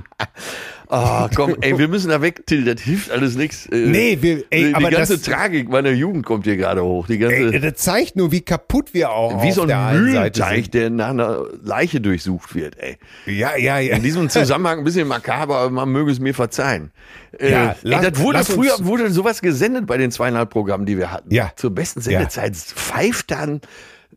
Ah, 0.90 1.30
komm, 1.36 1.56
ey, 1.62 1.78
wir 1.78 1.88
müssen 1.88 2.10
da 2.10 2.22
weg, 2.22 2.46
Till, 2.46 2.64
das 2.66 2.82
hilft 2.82 3.10
alles 3.12 3.36
nichts. 3.36 3.66
Äh, 3.68 3.88
Nee, 3.88 4.18
wir- 4.22 4.44
ey, 4.50 4.68
die 4.70 4.76
aber 4.76 4.90
ganze 4.92 5.14
das- 5.18 5.24
Tragik 5.24 5.70
meiner 5.70 5.92
Jugend 5.92 6.26
kommt 6.26 6.46
hier 6.46 6.58
gerade 6.58 6.84
hoch. 6.84 7.08
Die 7.08 7.18
ganze, 7.18 7.36
Ey, 7.54 7.60
das 7.60 7.76
zeigt 7.76 8.16
nur, 8.16 8.32
wie 8.32 8.42
kaputt 8.42 8.94
wir 8.94 9.12
auch 9.12 9.42
wie 9.44 9.52
so 9.52 9.64
ein 9.64 9.94
Mühlenteich, 9.96 10.70
der 10.70 10.90
nach 10.90 11.10
einer 11.10 11.44
Leiche 11.64 12.02
durchsucht 12.02 12.54
wird, 12.56 12.78
ey. 12.80 12.98
Ja, 13.26 13.56
ja, 13.58 13.80
ja. 13.80 13.96
In 13.96 14.04
diesem 14.04 14.30
Zusammenhang 14.30 14.80
ein 14.80 14.84
bisschen 14.84 15.08
makaber, 15.08 15.58
aber 15.58 15.70
man 15.72 15.90
möge 15.90 16.12
es 16.12 16.20
mir 16.20 16.34
verzeihen. 16.34 16.92
Äh, 17.40 17.52
Ja, 17.52 17.70
ey, 17.72 17.76
lass- 17.84 18.02
das 18.12 18.20
wurde 18.20 18.44
früher 18.46 18.76
wurde 18.80 19.10
sowas 19.12 19.42
gesendet 19.42 19.88
bei 19.88 19.98
den 19.98 20.12
zweieinhalb 20.12 20.50
Programmen, 20.50 20.86
die 20.86 20.98
wir 20.98 21.12
hatten. 21.12 21.34
Ja. 21.34 21.52
Zur 21.56 21.72
besten 21.72 22.02
Sendezeit 22.02 22.56
pfeift 22.56 23.32
dann 23.32 23.62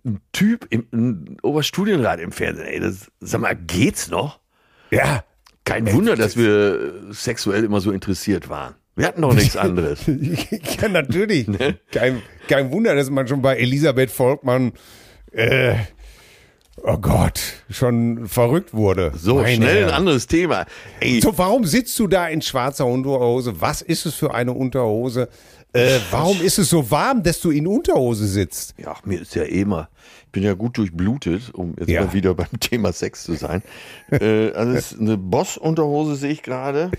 ein 0.05 0.21
Typ 0.33 0.67
im 0.71 0.87
ein 0.93 1.37
Oberstudienrat 1.43 2.21
im 2.21 2.31
Fernsehen. 2.33 2.67
Ey, 2.69 2.79
das, 2.81 3.11
sag 3.21 3.41
mal, 3.41 3.57
geht's 3.57 4.09
noch? 4.09 4.39
ja. 4.91 5.25
Kein 5.69 5.93
Wunder, 5.93 6.17
dass 6.17 6.37
wir 6.37 6.93
sexuell 7.11 7.65
immer 7.65 7.81
so 7.81 7.91
interessiert 7.91 8.49
waren. 8.49 8.75
Wir 8.97 9.07
hatten 9.07 9.23
doch 9.23 9.33
nichts 9.35 9.57
anderes. 9.69 10.01
ja, 10.07 10.89
natürlich. 10.89 11.47
Ne? 11.47 11.79
Kein, 11.93 12.23
kein 12.49 12.73
Wunder, 12.73 12.95
dass 12.95 13.11
man 13.11 13.29
schon 13.29 13.43
bei 13.43 13.57
Elisabeth 13.57 14.11
Volkmann, 14.11 14.73
äh, 15.33 15.75
oh 16.83 16.97
Gott, 16.99 17.41
schon 17.71 18.27
verrückt 18.27 18.75
wurde. 18.75 19.13
So, 19.17 19.37
Meine 19.37 19.55
schnell 19.57 19.85
ein 19.85 19.91
anderes 19.91 20.27
Thema. 20.27 20.67
Ey, 21.01 21.21
So, 21.21 21.37
warum 21.39 21.65
sitzt 21.65 21.99
du 21.99 22.07
da 22.09 22.27
in 22.29 22.43
schwarzer 22.43 22.87
Unterhose? 22.87 23.61
Was 23.61 23.83
ist 23.83 24.07
es 24.07 24.15
für 24.15 24.35
eine 24.35 24.53
Unterhose? 24.53 25.29
Äh, 25.73 25.99
warum 26.11 26.41
ist 26.41 26.59
es 26.59 26.71
so 26.71 26.91
warm, 26.91 27.23
dass 27.23 27.41
du 27.41 27.51
in 27.51 27.67
Unterhose 27.67 28.27
sitzt? 28.27 28.75
ja, 28.79 28.97
mir 29.05 29.21
ist 29.23 29.35
ja 29.35 29.43
eh 29.45 29.61
immer, 29.61 29.89
bin 30.33 30.43
ja 30.43 30.55
gut 30.55 30.79
durchblutet, 30.79 31.51
um 31.55 31.75
jetzt 31.79 31.89
Ja. 31.89 32.05
mal 32.05 32.13
wieder 32.13 32.35
beim 32.35 32.49
Thema 32.61 32.93
Sex 32.93 33.25
zu 33.25 33.35
sein. 33.35 33.63
äh, 34.11 34.51
also 34.53 34.73
ist 34.73 34.99
eine 35.01 35.17
Boss-Unterhose 35.17 36.17
sehe 36.17 36.33
ich 36.33 36.43
gerade. 36.43 36.91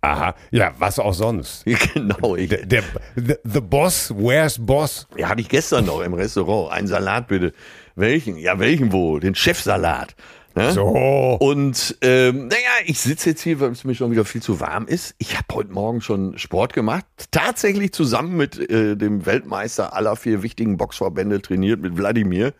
Aha, 0.00 0.36
ja, 0.52 0.72
was 0.78 1.00
auch 1.00 1.12
sonst. 1.14 1.64
genau, 1.94 2.36
ich, 2.36 2.48
Der, 2.50 2.64
der 2.66 2.82
the, 3.16 3.34
the 3.42 3.60
Boss, 3.60 4.12
where's 4.16 4.56
Boss? 4.64 5.08
ja, 5.16 5.28
hatte 5.28 5.40
ich 5.40 5.48
gestern 5.48 5.86
noch 5.86 6.00
im 6.02 6.14
Restaurant. 6.14 6.72
Einen 6.72 6.86
Salat 6.86 7.26
bitte. 7.26 7.52
Welchen? 7.96 8.36
Ja, 8.38 8.60
welchen 8.60 8.92
wohl? 8.92 9.18
Den 9.18 9.34
Chefsalat. 9.34 10.14
Ne? 10.58 10.72
So. 10.72 11.36
Und 11.40 11.96
ähm, 12.02 12.48
naja, 12.48 12.58
ich 12.84 13.00
sitze 13.00 13.30
jetzt 13.30 13.42
hier, 13.42 13.60
weil 13.60 13.70
es 13.70 13.84
mir 13.84 13.94
schon 13.94 14.10
wieder 14.10 14.24
viel 14.24 14.42
zu 14.42 14.60
warm 14.60 14.86
ist. 14.86 15.14
Ich 15.18 15.36
habe 15.36 15.46
heute 15.54 15.72
Morgen 15.72 16.00
schon 16.00 16.36
Sport 16.36 16.72
gemacht. 16.72 17.04
Tatsächlich 17.30 17.92
zusammen 17.92 18.36
mit 18.36 18.58
äh, 18.70 18.96
dem 18.96 19.24
Weltmeister 19.24 19.94
aller 19.94 20.16
vier 20.16 20.42
wichtigen 20.42 20.76
Boxverbände 20.76 21.40
trainiert, 21.40 21.80
mit 21.80 21.96
Wladimir. 21.96 22.52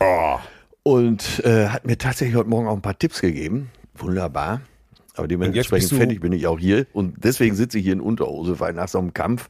Oh. 0.00 0.38
Und 0.82 1.44
äh, 1.44 1.68
hat 1.68 1.86
mir 1.86 1.98
tatsächlich 1.98 2.36
heute 2.36 2.48
Morgen 2.48 2.66
auch 2.66 2.74
ein 2.74 2.82
paar 2.82 2.98
Tipps 2.98 3.20
gegeben. 3.20 3.70
Wunderbar. 3.96 4.60
Aber 5.14 5.28
dementsprechend 5.28 5.92
fertig 5.92 6.20
bin 6.20 6.32
ich 6.32 6.46
auch 6.46 6.58
hier. 6.58 6.86
Und 6.92 7.24
deswegen 7.24 7.56
sitze 7.56 7.78
ich 7.78 7.84
hier 7.84 7.92
in 7.92 8.00
Unterhose, 8.00 8.60
weil 8.60 8.72
nach 8.72 8.88
so 8.88 8.98
einem 8.98 9.12
Kampf. 9.12 9.48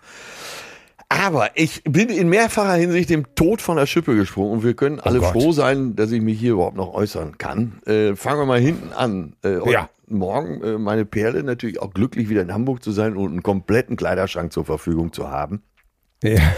Aber 1.11 1.51
ich 1.55 1.83
bin 1.85 2.11
in 2.11 2.29
mehrfacher 2.29 2.75
Hinsicht 2.75 3.09
dem 3.09 3.35
Tod 3.35 3.63
von 3.63 3.77
der 3.77 3.87
Schippe 3.87 4.15
gesprungen 4.15 4.53
und 4.53 4.63
wir 4.65 4.75
können 4.75 5.01
alle 5.01 5.21
Oh 5.21 5.33
froh 5.33 5.53
sein, 5.53 5.97
dass 5.97 6.11
ich 6.13 6.21
mich 6.21 6.39
hier 6.39 6.53
überhaupt 6.53 6.77
noch 6.77 6.93
äußern 6.93 7.39
kann. 7.39 7.81
Äh, 7.87 8.15
fangen 8.15 8.41
wir 8.41 8.47
mal 8.47 8.61
hinten 8.61 8.93
an. 8.93 9.35
Äh, 9.43 9.59
Ja. 9.71 9.89
Morgen 10.07 10.63
äh, 10.63 10.79
meine 10.79 11.05
Perle 11.05 11.43
natürlich 11.43 11.81
auch 11.81 11.93
glücklich 11.93 12.29
wieder 12.29 12.43
in 12.43 12.53
Hamburg 12.53 12.83
zu 12.83 12.93
sein 12.93 13.17
und 13.17 13.31
einen 13.31 13.43
kompletten 13.43 13.97
Kleiderschrank 13.97 14.53
zur 14.53 14.65
Verfügung 14.65 15.13
zu 15.13 15.31
haben. 15.31 15.63
Ja. 16.23 16.41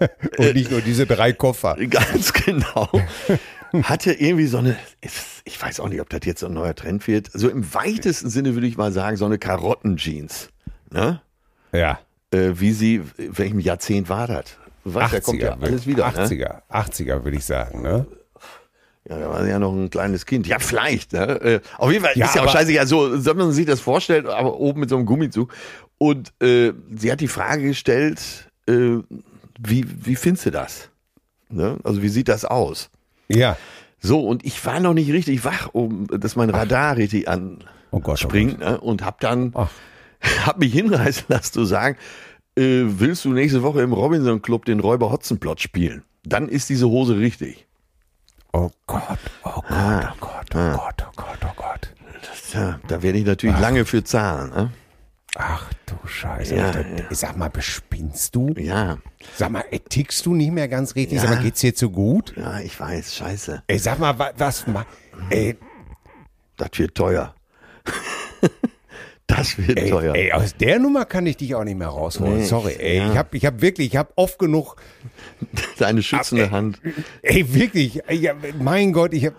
Und 0.38 0.54
nicht 0.54 0.70
nur 0.70 0.80
diese 0.80 1.06
drei 1.06 1.32
Koffer. 1.32 1.76
Ganz 1.88 2.32
genau. 2.32 2.88
Hatte 3.82 4.12
irgendwie 4.12 4.46
so 4.46 4.58
eine, 4.58 4.76
ich 5.44 5.60
weiß 5.60 5.80
auch 5.80 5.88
nicht, 5.88 6.00
ob 6.00 6.08
das 6.08 6.20
jetzt 6.24 6.40
so 6.40 6.46
ein 6.46 6.54
neuer 6.54 6.74
Trend 6.74 7.06
wird. 7.08 7.30
So 7.32 7.48
im 7.48 7.74
weitesten 7.74 8.30
Sinne 8.30 8.54
würde 8.54 8.66
ich 8.66 8.76
mal 8.76 8.92
sagen, 8.92 9.16
so 9.16 9.24
eine 9.26 9.38
Karottenjeans. 9.38 10.50
Ne? 10.90 11.20
Ja. 11.72 11.98
Äh, 12.30 12.50
wie 12.54 12.72
sie, 12.72 13.02
welchem 13.16 13.60
Jahrzehnt 13.60 14.08
war 14.08 14.26
das? 14.26 14.44
Du 14.84 14.94
weißt, 14.94 15.14
da 15.14 15.20
kommt 15.20 15.40
ja 15.42 15.54
würd- 15.54 15.62
alles 15.64 15.86
wieder. 15.86 16.10
Ne? 16.12 16.18
80er, 16.26 16.62
80er 16.70 17.24
würde 17.24 17.36
ich 17.36 17.44
sagen, 17.44 17.82
ne? 17.82 18.06
Ja, 19.08 19.18
da 19.18 19.30
war 19.30 19.42
sie 19.42 19.48
ja 19.50 19.58
noch 19.58 19.72
ein 19.72 19.88
kleines 19.88 20.26
Kind. 20.26 20.46
Ja, 20.46 20.58
vielleicht. 20.58 21.14
Ne? 21.14 21.40
Äh, 21.40 21.60
auf 21.78 21.90
jeden 21.90 22.04
Fall 22.04 22.12
Ja, 22.16 22.26
ist 22.26 22.34
ja 22.34 22.42
auch 22.42 22.46
aber- 22.48 22.52
scheißegal. 22.58 22.86
So, 22.86 23.18
soll 23.18 23.34
man 23.34 23.52
sich 23.52 23.64
das 23.66 23.80
vorstellen, 23.80 24.26
aber 24.26 24.58
oben 24.60 24.80
mit 24.80 24.90
so 24.90 24.96
einem 24.96 25.06
Gummizug. 25.06 25.52
Und 25.96 26.32
äh, 26.42 26.72
sie 26.94 27.10
hat 27.10 27.20
die 27.20 27.28
Frage 27.28 27.62
gestellt, 27.62 28.20
äh, 28.68 28.98
wie, 29.58 29.86
wie 30.06 30.14
findest 30.16 30.46
du 30.46 30.50
das? 30.50 30.90
Ne? 31.48 31.78
Also 31.84 32.02
wie 32.02 32.08
sieht 32.10 32.28
das 32.28 32.44
aus? 32.44 32.90
Ja. 33.28 33.56
So, 34.00 34.20
und 34.20 34.44
ich 34.44 34.64
war 34.66 34.78
noch 34.80 34.92
nicht 34.94 35.10
richtig 35.10 35.44
wach, 35.44 35.70
um 35.72 36.06
dass 36.08 36.36
mein 36.36 36.50
Radar 36.50 36.96
richtig 36.98 37.28
anspringt 37.28 37.64
Oh 37.90 38.00
Gott, 38.00 38.22
oh 38.24 38.28
Gott. 38.28 38.58
ne? 38.58 38.80
und 38.80 39.02
hab 39.04 39.18
dann, 39.20 39.52
Ach. 39.54 39.70
hab 40.46 40.58
mich 40.58 40.72
hinreißen 40.72 41.24
lassen 41.28 41.52
zu 41.52 41.64
sagen, 41.64 41.96
äh, 42.56 42.82
willst 42.86 43.24
du 43.24 43.32
nächste 43.32 43.62
Woche 43.62 43.82
im 43.82 43.92
Robinson 43.92 44.42
Club 44.42 44.64
den 44.64 44.80
Räuber 44.80 45.10
Hotzenplot 45.10 45.60
spielen? 45.60 46.02
Dann 46.24 46.48
ist 46.48 46.68
diese 46.68 46.88
Hose 46.88 47.16
richtig. 47.18 47.66
Oh 48.52 48.70
Gott, 48.86 49.18
oh 49.44 49.50
Gott, 49.54 49.64
Ah. 49.70 50.12
oh 50.14 50.16
Gott, 50.20 50.54
oh 50.54 50.72
Gott, 50.76 51.06
oh 51.06 51.12
Gott, 51.16 51.38
oh 51.44 51.52
Gott. 51.56 51.94
Tja, 52.50 52.80
da 52.88 53.02
werde 53.02 53.18
ich 53.18 53.26
natürlich 53.26 53.58
lange 53.60 53.84
für 53.84 54.02
zahlen. 54.02 54.50
Ne? 54.50 54.70
Ach 55.36 55.70
du 55.86 55.94
Scheiße. 56.08 56.56
Ja, 56.56 56.66
Alter. 56.66 56.80
ja. 56.96 57.04
Sag 57.10 57.36
mal, 57.36 57.50
bespinnst 57.50 58.34
du? 58.34 58.54
Ja, 58.56 58.96
Sag 59.36 59.50
mal, 59.50 59.64
ey, 59.70 59.78
tickst 59.80 60.24
du 60.24 60.34
nicht 60.34 60.50
mehr 60.50 60.66
ganz 60.66 60.94
richtig? 60.94 61.20
Sag 61.20 61.28
Ja. 61.30 61.36
mal, 61.36 61.42
geht's 61.42 61.60
dir 61.60 61.74
zu 61.74 61.90
gut? 61.90 62.32
ja, 62.36 62.58
ich 62.60 62.78
weiß, 62.80 63.14
scheiße. 63.14 63.62
Ey, 63.66 63.78
sag 63.78 63.98
mal, 63.98 64.18
wa- 64.18 64.32
was, 64.38 64.66
ma- 64.66 64.86
ey, 65.30 65.56
Das 66.56 66.70
wird 66.76 66.94
teuer. 66.94 67.34
das 69.28 69.56
wird 69.58 69.78
ey, 69.78 69.90
teuer. 69.90 70.14
ey, 70.16 70.32
aus 70.32 70.56
der 70.56 70.80
Nummer 70.80 71.04
kann 71.04 71.24
ich 71.26 71.36
dich 71.36 71.54
auch 71.54 71.62
nicht 71.64 71.78
mehr 71.78 71.88
rausholen. 71.88 72.38
Nee, 72.38 72.44
Sorry, 72.44 72.74
ey, 72.78 72.96
ja. 72.96 73.12
ich 73.12 73.16
hab, 73.16 73.34
ich 73.34 73.46
hab 73.46 73.60
wirklich, 73.62 73.88
ich 73.88 73.96
hab 73.96 74.12
oft 74.16 74.38
genug, 74.40 74.74
Deine 75.78 76.02
schützende 76.02 76.44
ey, 76.44 76.50
Hand. 76.50 76.80
ey, 77.22 77.54
wirklich, 77.54 78.02
ja, 78.10 78.32
mein 78.58 78.92
Gott, 78.92 79.14
ich 79.14 79.26
hab, 79.26 79.34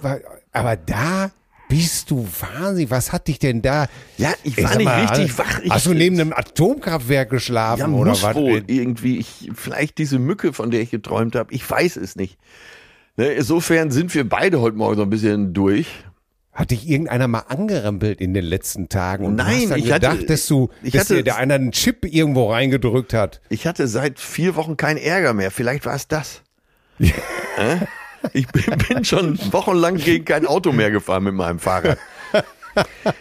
aber 0.53 0.75
da 0.77 1.31
bist 1.67 2.09
du 2.09 2.27
wahnsinnig. 2.39 2.89
Was 2.89 3.11
hat 3.11 3.27
dich 3.27 3.37
denn 3.39 3.61
da? 3.61 3.87
Ja, 4.17 4.33
ich 4.43 4.57
war 4.57 4.69
sag 4.69 4.77
nicht 4.77 4.85
mal, 4.85 5.05
richtig 5.05 5.37
wach. 5.37 5.59
Ich, 5.63 5.69
Hast 5.71 5.85
du 5.85 5.93
neben 5.93 6.19
einem 6.19 6.33
Atomkraftwerk 6.33 7.29
geschlafen 7.29 7.79
Ja, 7.79 7.87
oder 7.87 8.11
was? 8.11 8.35
wohl 8.35 8.63
irgendwie. 8.65 9.19
Ich, 9.19 9.51
vielleicht 9.53 9.99
diese 9.99 10.17
Mücke, 10.17 10.51
von 10.53 10.71
der 10.71 10.81
ich 10.81 10.89
geträumt 10.89 11.35
habe. 11.35 11.53
Ich 11.53 11.69
weiß 11.69 11.97
es 11.97 12.15
nicht. 12.15 12.37
Ne, 13.17 13.27
insofern 13.33 13.91
sind 13.91 14.15
wir 14.15 14.27
beide 14.27 14.61
heute 14.61 14.77
Morgen 14.77 14.95
so 14.95 15.03
ein 15.03 15.09
bisschen 15.11 15.53
durch. 15.53 15.87
Hat 16.59 16.71
dich 16.71 16.89
irgendeiner 16.89 17.29
mal 17.29 17.45
angerempelt 17.47 18.19
in 18.19 18.33
den 18.33 18.43
letzten 18.43 18.89
Tagen? 18.89 19.23
Und 19.25 19.35
Nein, 19.35 19.69
du 19.69 19.69
hast 19.69 19.77
ich 19.77 19.91
hatte- 19.93 20.09
gedacht, 20.09 20.29
dass 20.29 20.45
du, 20.45 20.69
ich 20.83 20.91
dass 20.91 21.03
hatte- 21.03 21.15
dir 21.15 21.23
da 21.23 21.35
einer 21.37 21.53
einen 21.55 21.71
Chip 21.71 22.03
irgendwo 22.03 22.51
reingedrückt 22.51 23.13
hat. 23.13 23.39
Ich 23.47 23.65
hatte 23.65 23.87
seit 23.87 24.19
vier 24.19 24.57
Wochen 24.57 24.75
keinen 24.75 24.97
Ärger 24.97 25.33
mehr. 25.33 25.51
Vielleicht 25.51 25.85
war 25.85 25.95
es 25.95 26.09
das. 26.09 26.41
Äh? 26.99 27.77
Ich 28.33 28.47
bin, 28.49 28.63
bin 28.89 29.05
schon 29.05 29.39
wochenlang 29.53 29.95
gegen 29.95 30.25
kein 30.25 30.45
Auto 30.45 30.73
mehr 30.73 30.91
gefahren 30.91 31.23
mit 31.23 31.33
meinem 31.33 31.59
Fahrrad. 31.59 31.97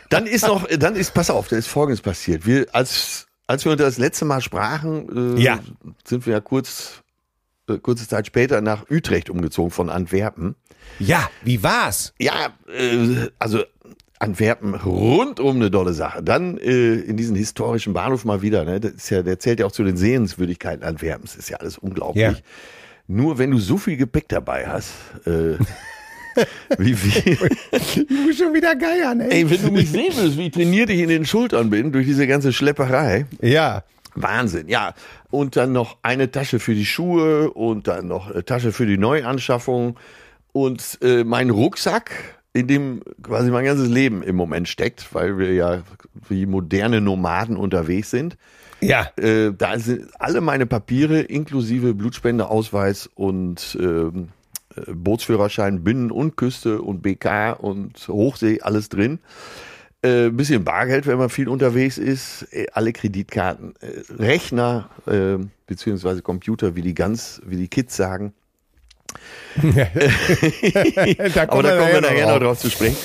Dann 0.09 0.27
ist 0.27 0.47
noch, 0.47 0.67
dann 0.69 0.97
ist, 0.97 1.15
pass 1.15 1.31
auf, 1.31 1.47
da 1.49 1.57
ist 1.57 1.69
Folgendes 1.69 2.01
passiert. 2.01 2.45
Wir, 2.47 2.67
als, 2.73 3.27
als 3.47 3.65
wir 3.65 3.73
uns 3.73 3.81
das 3.81 3.99
letzte 3.99 4.25
Mal 4.25 4.41
sprachen, 4.41 5.37
äh, 5.37 5.41
Ja. 5.41 5.61
sind 6.05 6.27
wir 6.27 6.33
ja 6.35 6.41
kurz, 6.41 7.03
äh, 7.69 7.79
kurze 7.79 8.09
Zeit 8.09 8.27
später 8.27 8.61
nach 8.61 8.91
Utrecht 8.91 9.31
umgezogen 9.31 9.71
von 9.71 9.91
Antwerpen. 9.91 10.55
Ja, 10.99 11.31
wie 11.43 11.63
war's? 11.63 12.15
Ja, 12.19 12.55
äh, 12.69 13.29
also 13.39 13.63
Antwerpen 14.19 14.75
rundum 14.75 15.57
eine 15.57 15.71
dolle 15.71 15.93
Sache. 15.93 16.23
Dann 16.23 16.59
äh, 16.59 16.95
in 16.95 17.17
diesen 17.17 17.37
historischen 17.37 17.93
Bahnhof 17.93 18.25
mal 18.25 18.43
wieder. 18.43 18.65
Ne? 18.65 18.81
Das 18.81 18.93
ist 18.93 19.11
ja, 19.11 19.23
der 19.23 19.39
zählt 19.39 19.61
ja 19.61 19.67
auch 19.67 19.73
zu 19.73 19.85
den 19.85 19.97
Sehenswürdigkeiten 19.97 20.85
Antwerpens. 20.85 21.33
Das 21.33 21.45
ist 21.45 21.51
ja 21.51 21.59
alles 21.59 21.79
unglaublich. 21.79 22.23
Ja. 22.23 22.35
Nur 23.07 23.39
wenn 23.39 23.51
du 23.51 23.59
so 23.59 23.79
viel 23.79 23.97
Gepäck 23.97 24.29
dabei 24.29 24.67
hast, 24.67 24.93
äh, 25.25 25.57
wie, 26.79 26.97
wie, 26.97 27.37
Du 28.05 28.27
bist 28.27 28.39
schon 28.39 28.53
wieder 28.55 28.75
geiern, 28.77 29.21
ey. 29.21 29.43
ey, 29.43 29.51
wenn 29.51 29.63
du 29.63 29.71
mich 29.71 29.91
sehen 29.91 30.13
willst, 30.17 30.37
wie 30.37 30.51
trainiert 30.51 30.91
ich 30.91 31.01
in 31.01 31.09
den 31.09 31.25
Schultern 31.25 31.71
bin 31.71 31.93
durch 31.93 32.07
diese 32.07 32.27
ganze 32.27 32.53
Schlepperei. 32.53 33.27
Ja. 33.41 33.85
Wahnsinn, 34.23 34.69
ja. 34.69 34.95
Und 35.31 35.57
dann 35.57 35.73
noch 35.73 35.99
eine 36.03 36.31
Tasche 36.31 36.59
für 36.59 36.75
die 36.75 36.87
Schuhe 36.87 37.51
und 37.51 37.89
dann 37.89 38.09
noch 38.09 38.31
eine 38.31 38.45
Tasche 38.45 38.73
für 38.73 38.87
die 38.87 38.99
Neuanschaffung 38.99 39.99
und 40.53 40.99
äh, 41.03 41.25
mein 41.25 41.51
Rucksack, 41.51 42.11
in 42.53 42.67
dem 42.67 43.03
quasi 43.23 43.51
mein 43.51 43.65
ganzes 43.65 43.89
Leben 43.89 44.23
im 44.23 44.37
Moment 44.37 44.69
steckt, 44.69 45.15
weil 45.15 45.39
wir 45.39 45.55
ja 45.55 45.83
wie 46.29 46.47
moderne 46.47 47.01
Nomaden 47.01 47.57
unterwegs 47.57 48.11
sind. 48.11 48.37
Ja. 48.81 49.09
Äh, 49.17 49.53
da 49.57 49.79
sind 49.79 50.09
alle 50.19 50.41
meine 50.41 50.67
Papiere 50.67 51.21
inklusive 51.21 51.95
Blutspendeausweis 51.95 53.09
und 53.15 53.77
ähm, 53.81 54.29
äh, 54.77 54.93
Bootsführerschein, 54.93 55.85
Binnen- 55.85 56.11
und 56.11 56.37
Küste 56.37 56.83
und 56.83 57.03
BK 57.03 57.53
und 57.53 58.09
Hochsee, 58.09 58.61
alles 58.63 58.89
drin. 58.89 59.19
Äh, 60.01 60.31
bisschen 60.31 60.63
Bargeld, 60.63 61.09
wenn 61.09 61.19
man 61.19 61.29
viel 61.29 61.49
unterwegs 61.49 61.99
ist, 61.99 62.47
äh, 62.53 62.67
alle 62.73 62.93
Kreditkarten, 62.93 63.75
äh, 63.81 64.13
Rechner, 64.13 64.91
äh, 65.07 65.45
beziehungsweise 65.67 66.23
Computer, 66.23 66.77
wie 66.77 66.83
die 66.83 66.95
ganz, 66.95 67.41
wie 67.45 67.57
die 67.57 67.67
Kids 67.67 67.97
sagen. 67.97 68.33
da 69.63 69.63
Aber 71.49 71.63
da 71.63 71.79
kommen 71.79 71.93
wir 71.93 72.01
nachher 72.01 72.29
noch 72.29 72.39
drauf 72.39 72.59
zu 72.61 72.71
sprechen. 72.71 72.97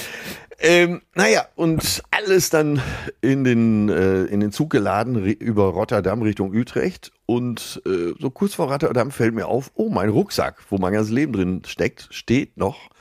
Ähm, 0.60 1.02
naja, 1.14 1.46
und 1.56 2.04
alles 2.12 2.50
dann 2.50 2.82
in 3.22 3.44
den, 3.44 3.90
äh, 3.90 4.24
in 4.26 4.40
den 4.40 4.52
Zug 4.52 4.70
geladen 4.70 5.26
über 5.26 5.66
Rotterdam 5.66 6.22
Richtung 6.22 6.54
Utrecht. 6.54 7.12
Und 7.26 7.82
äh, 7.86 8.14
so 8.20 8.30
kurz 8.30 8.54
vor 8.54 8.72
Rotterdam 8.72 9.12
fällt 9.12 9.34
mir 9.34 9.48
auf, 9.48 9.72
oh, 9.74 9.90
mein 9.90 10.10
Rucksack, 10.10 10.58
wo 10.70 10.78
mein 10.78 10.94
ganzes 10.94 11.12
Leben 11.12 11.34
drin 11.34 11.64
steckt, 11.66 12.08
steht 12.12 12.56
noch 12.56 12.92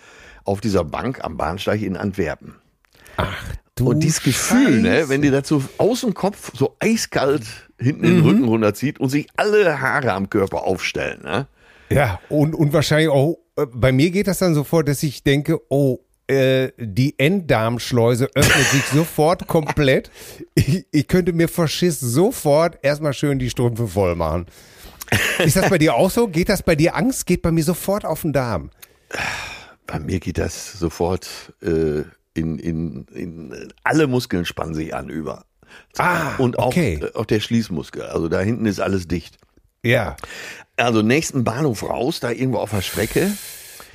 auf 0.45 0.61
dieser 0.61 0.83
Bank 0.83 1.23
am 1.23 1.37
Bahnsteig 1.37 1.83
in 1.83 1.97
Antwerpen. 1.97 2.57
Du 3.75 3.91
und 3.91 4.01
dieses 4.01 4.23
Gefühl, 4.23 4.83
ne, 4.83 5.09
wenn 5.09 5.23
dir 5.23 5.31
das 5.31 5.49
so 5.49 5.63
aus 5.79 6.03
dem 6.03 6.13
Kopf 6.13 6.53
so 6.55 6.77
eiskalt 6.79 7.45
hinten 7.79 8.03
den 8.03 8.21
Rücken 8.21 8.45
runterzieht 8.45 9.01
und 9.01 9.09
sich 9.09 9.29
alle 9.37 9.81
Haare 9.81 10.13
am 10.13 10.29
Körper 10.29 10.65
aufstellen, 10.65 11.23
ne? 11.23 11.47
Ja, 11.89 12.21
und, 12.29 12.55
und 12.55 12.73
wahrscheinlich 12.73 13.09
auch, 13.09 13.39
äh, 13.57 13.67
bei 13.67 13.93
mir 13.93 14.11
geht 14.11 14.27
das 14.27 14.39
dann 14.39 14.55
so 14.55 14.65
vor, 14.65 14.85
dass 14.85 15.03
ich 15.03 15.25
denke, 15.25 15.61
oh, 15.69 15.99
äh, 16.27 16.71
die 16.79 17.19
Enddarmschleuse 17.19 18.29
öffnet 18.35 18.67
sich 18.69 18.85
sofort 18.93 19.47
komplett. 19.47 20.11
Ich, 20.55 20.87
ich 20.91 21.09
könnte 21.09 21.33
mir 21.33 21.49
vor 21.49 21.69
Schiss 21.69 22.01
sofort 22.01 22.79
erstmal 22.83 23.13
schön 23.13 23.39
die 23.39 23.51
Strümpfe 23.51 23.89
voll 23.89 24.15
machen. 24.17 24.47
Ist 25.39 25.57
das 25.57 25.69
bei 25.69 25.79
dir 25.79 25.95
auch 25.95 26.11
so? 26.11 26.29
Geht 26.29 26.49
das 26.49 26.63
bei 26.63 26.75
dir 26.75 26.97
Angst? 26.97 27.27
Geht 27.27 27.43
bei 27.43 27.51
mir 27.51 27.65
sofort 27.65 28.05
auf 28.05 28.23
den 28.23 28.33
Darm. 28.33 28.71
Bei 29.87 29.99
mir 29.99 30.21
geht 30.21 30.39
das 30.39 30.73
sofort 30.73 31.53
äh, 31.61 32.05
in, 32.35 32.59
in, 32.59 33.07
in 33.15 33.73
alle 33.85 34.07
Muskeln 34.07 34.45
spannen 34.45 34.75
sich 34.75 34.95
an 34.95 35.09
über. 35.09 35.45
Ah, 35.99 36.37
und 36.37 36.59
auch, 36.59 36.67
okay. 36.69 37.01
auch 37.15 37.25
der 37.27 37.41
Schließmuskel. 37.41 38.03
Also 38.03 38.29
da 38.29 38.41
hinten 38.41 38.67
ist 38.67 38.81
alles 38.81 39.09
dicht. 39.09 39.39
Ja, 39.85 40.17
Also 40.77 41.03
nächsten 41.03 41.45
Bahnhof 41.45 41.83
raus, 41.83 42.21
da 42.21 42.31
irgendwo 42.31 42.59
auf 42.59 42.71
der 42.71 42.83
Strecke. 42.83 43.33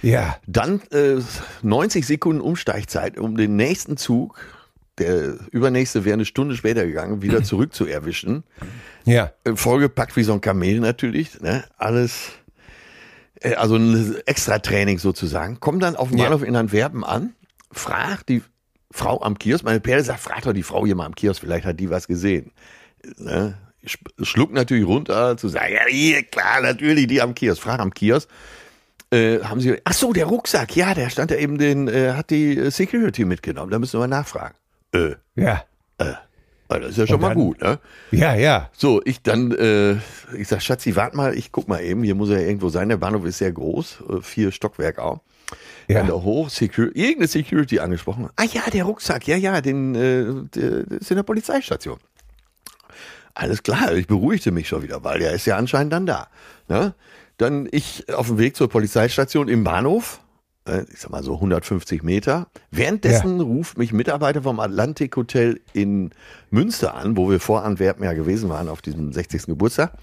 ja, 0.02 0.38
Dann 0.48 0.82
äh, 0.92 1.18
90 1.62 2.06
Sekunden 2.06 2.42
Umsteigzeit, 2.42 3.18
um 3.18 3.38
den 3.38 3.56
nächsten 3.56 3.96
Zug, 3.96 4.38
der 4.98 5.36
übernächste 5.52 6.04
wäre 6.04 6.16
eine 6.16 6.26
Stunde 6.26 6.56
später 6.56 6.86
gegangen, 6.86 7.22
wieder 7.22 7.44
zurück 7.44 7.74
zu 7.74 7.86
erwischen. 7.86 8.44
ja. 9.06 9.32
Äh, 9.44 9.56
Vollgepackt 9.56 10.16
wie 10.18 10.24
so 10.24 10.34
ein 10.34 10.42
Kamel 10.42 10.80
natürlich, 10.80 11.40
ne? 11.40 11.64
Alles, 11.78 12.32
äh, 13.40 13.54
also 13.54 13.76
ein 13.78 14.16
extra 14.26 14.60
Training 14.60 14.98
sozusagen. 15.00 15.60
Komm 15.60 15.80
dann 15.80 15.96
auf 15.96 16.10
dem 16.10 16.18
Ja. 16.18 16.26
Bahnhof 16.26 16.44
in 16.44 16.56
Antwerpen 16.56 17.04
an, 17.06 17.34
frag 17.72 18.26
die 18.26 18.42
Frau 18.92 19.22
am 19.22 19.38
Kiosk, 19.38 19.64
meine 19.66 19.80
Perle 19.80 20.04
sagt, 20.04 20.20
frag 20.22 20.42
doch 20.44 20.54
die 20.54 20.64
Frau 20.64 20.86
hier 20.86 20.96
mal 20.96 21.06
am 21.06 21.16
Kiosk, 21.16 21.42
vielleicht 21.42 21.66
hat 21.66 21.80
die 21.80 21.90
was 21.90 22.08
gesehen. 22.08 22.52
Ne? 23.18 23.58
Sch- 23.86 24.26
Schluck 24.26 24.52
natürlich 24.54 24.86
runter, 24.86 25.38
zu 25.38 25.48
sagen, 25.50 25.74
ja, 25.74 25.82
hier, 25.88 26.24
klar, 26.24 26.62
natürlich, 26.62 27.08
die 27.08 27.22
am 27.22 27.36
Kiosk. 27.36 27.62
Frag 27.62 27.80
am 27.80 27.94
Kiosk. 27.94 28.30
Äh, 29.12 29.40
haben 29.42 29.62
sie, 29.62 29.80
ach 29.86 29.94
so, 29.94 30.12
der 30.12 30.26
Rucksack, 30.26 30.76
ja, 30.76 30.94
der 30.94 31.10
stand 31.10 31.32
da 31.32 31.36
eben, 31.36 31.58
den 31.58 31.88
äh, 31.88 32.12
hat 32.14 32.30
die 32.30 32.58
äh, 32.58 32.72
Security 32.72 33.24
mitgenommen, 33.24 33.72
da 33.72 33.80
müssen 33.80 33.94
wir 33.94 34.00
mal 34.00 34.08
nachfragen. 34.08 34.56
Äh, 34.94 35.16
Ja, 35.36 35.64
das 36.70 36.90
ist 36.90 36.98
ja 36.98 37.08
schon 37.08 37.16
Und 37.16 37.22
mal 37.22 37.28
dann- 37.30 37.38
gut, 37.38 37.62
ne? 37.62 37.80
ja, 38.12 38.36
ja. 38.36 38.70
So, 38.74 39.02
ich 39.06 39.22
dann, 39.22 39.52
äh, 39.54 39.94
ich 40.38 40.50
sag, 40.50 40.62
Schatzi, 40.62 40.98
wart 40.98 41.14
mal, 41.16 41.34
ich 41.38 41.54
guck 41.54 41.70
mal 41.70 41.82
eben, 41.82 42.04
hier 42.04 42.16
muss 42.16 42.30
er 42.30 42.42
ja 42.42 42.48
irgendwo 42.48 42.68
sein, 42.68 42.90
der 42.90 42.98
Bahnhof 42.98 43.24
ist 43.26 43.38
sehr 43.38 43.54
groß, 43.54 44.04
äh, 44.10 44.22
vier 44.22 44.52
Stockwerk 44.52 45.00
auch. 45.00 45.22
Ja. 45.88 46.00
Dann 46.00 46.08
da 46.08 46.14
hoch, 46.14 46.50
Secur 46.50 46.88
irgendeine 46.96 47.28
Security 47.28 47.80
angesprochen. 47.80 48.30
Ah 48.36 48.44
ja, 48.44 48.62
der 48.72 48.84
Rucksack, 48.84 49.26
ja, 49.28 49.38
ja, 49.38 49.62
den, 49.62 49.96
äh, 49.96 50.26
der, 50.54 50.84
der 50.84 51.00
ist 51.00 51.10
in 51.12 51.16
der 51.16 51.24
Polizeistation. 51.24 51.98
Alles 53.34 53.64
klar, 53.64 53.94
ich 53.94 54.08
beruhigte 54.08 54.52
mich 54.52 54.68
schon 54.68 54.82
wieder, 54.82 55.04
weil 55.04 55.20
der 55.20 55.32
ist 55.32 55.46
ja 55.46 55.58
anscheinend 55.58 55.94
dann 55.94 56.06
da. 56.06 56.28
Ne? 56.68 56.94
Dann 57.38 57.70
ich 57.72 58.12
auf 58.14 58.28
dem 58.28 58.38
Weg 58.38 58.56
zur 58.56 58.68
Polizeistation 58.68 59.48
im 59.48 59.64
Bahnhof, 59.64 60.20
äh, 60.68 60.82
ich 60.92 61.00
sag 61.00 61.12
mal 61.12 61.24
so 61.24 61.36
150 61.36 62.04
Meter. 62.04 62.48
Währenddessen 62.72 63.40
ruft 63.40 63.78
mich 63.78 63.94
Mitarbeiter 63.94 64.42
vom 64.42 64.60
Atlantik 64.60 65.16
Hotel 65.16 65.62
in 65.72 66.12
Münster 66.50 66.96
an, 66.96 67.16
wo 67.16 67.30
wir 67.30 67.40
vor 67.40 67.64
Antwerpen 67.64 68.04
ja 68.04 68.14
gewesen 68.14 68.50
waren 68.50 68.68
auf 68.68 68.82
diesem 68.82 69.14
60. 69.14 69.46
Geburtstag. 69.46 69.94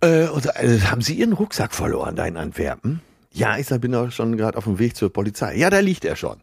Äh, 0.00 0.26
und 0.28 0.46
äh, 0.46 0.80
haben 0.80 1.02
Sie 1.02 1.14
Ihren 1.14 1.34
Rucksack 1.34 1.74
verloren 1.74 2.16
da 2.16 2.26
in 2.26 2.36
Antwerpen? 2.36 3.00
Ja, 3.32 3.56
ich 3.58 3.66
sag, 3.66 3.80
bin 3.80 3.92
doch 3.92 4.10
schon 4.12 4.36
gerade 4.36 4.58
auf 4.58 4.64
dem 4.64 4.78
Weg 4.78 4.96
zur 4.96 5.12
Polizei. 5.12 5.56
Ja, 5.56 5.70
da 5.70 5.78
liegt 5.80 6.04
er 6.04 6.16
schon. 6.16 6.36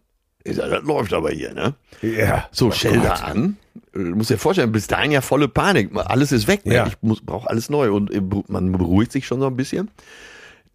Ich 0.44 0.56
sag, 0.56 0.70
das 0.70 0.84
läuft 0.84 1.14
aber 1.14 1.32
hier, 1.32 1.54
ne? 1.54 1.76
Ja. 2.02 2.48
So, 2.52 2.68
Oh 2.68 2.72
Schilder 2.72 3.10
Gott. 3.10 3.24
an. 3.24 3.58
Du 3.94 4.00
musst 4.02 4.30
dir 4.30 4.38
vorstellen, 4.38 4.72
bis 4.72 4.88
dahin 4.88 5.12
ja 5.12 5.22
volle 5.22 5.48
Panik. 5.48 5.92
Alles 5.96 6.32
ist 6.32 6.48
weg. 6.48 6.66
Ne? 6.66 6.76
Ja. 6.76 6.88
Ich 6.88 6.98
brauche 7.00 7.50
alles 7.50 7.70
neu. 7.70 7.92
Und 7.92 8.12
äh, 8.12 8.22
man 8.48 8.72
beruhigt 8.72 9.12
sich 9.12 9.28
schon 9.28 9.40
so 9.40 9.48
ein 9.48 9.56
bisschen. 9.56 9.90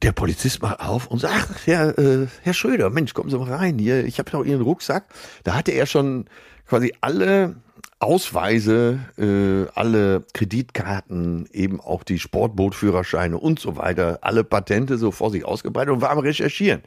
Der 0.02 0.12
Polizist 0.12 0.60
macht 0.62 0.80
auf 0.80 1.06
und 1.06 1.20
sagt, 1.20 1.34
ach, 1.34 1.66
Herr, 1.66 1.98
äh, 1.98 2.26
Herr 2.42 2.52
Schröder, 2.54 2.90
Mensch, 2.90 3.14
kommen 3.14 3.30
Sie 3.30 3.38
mal 3.38 3.52
rein 3.52 3.78
hier. 3.78 4.04
Ich 4.04 4.18
habe 4.18 4.30
noch 4.32 4.44
Ihren 4.44 4.60
Rucksack. 4.60 5.04
Da 5.44 5.54
hatte 5.54 5.72
er 5.72 5.86
schon 5.86 6.26
quasi 6.66 6.92
alle 7.00 7.56
Ausweise, 8.04 9.00
äh, 9.18 9.68
alle 9.74 10.24
Kreditkarten, 10.34 11.48
eben 11.52 11.80
auch 11.80 12.04
die 12.04 12.18
Sportbootführerscheine 12.18 13.38
und 13.38 13.58
so 13.58 13.76
weiter, 13.76 14.18
alle 14.22 14.44
Patente 14.44 14.98
so 14.98 15.10
vor 15.10 15.30
sich 15.30 15.44
ausgebreitet 15.44 15.92
und 15.92 16.00
war 16.00 16.10
am 16.10 16.18
Recherchieren. 16.18 16.82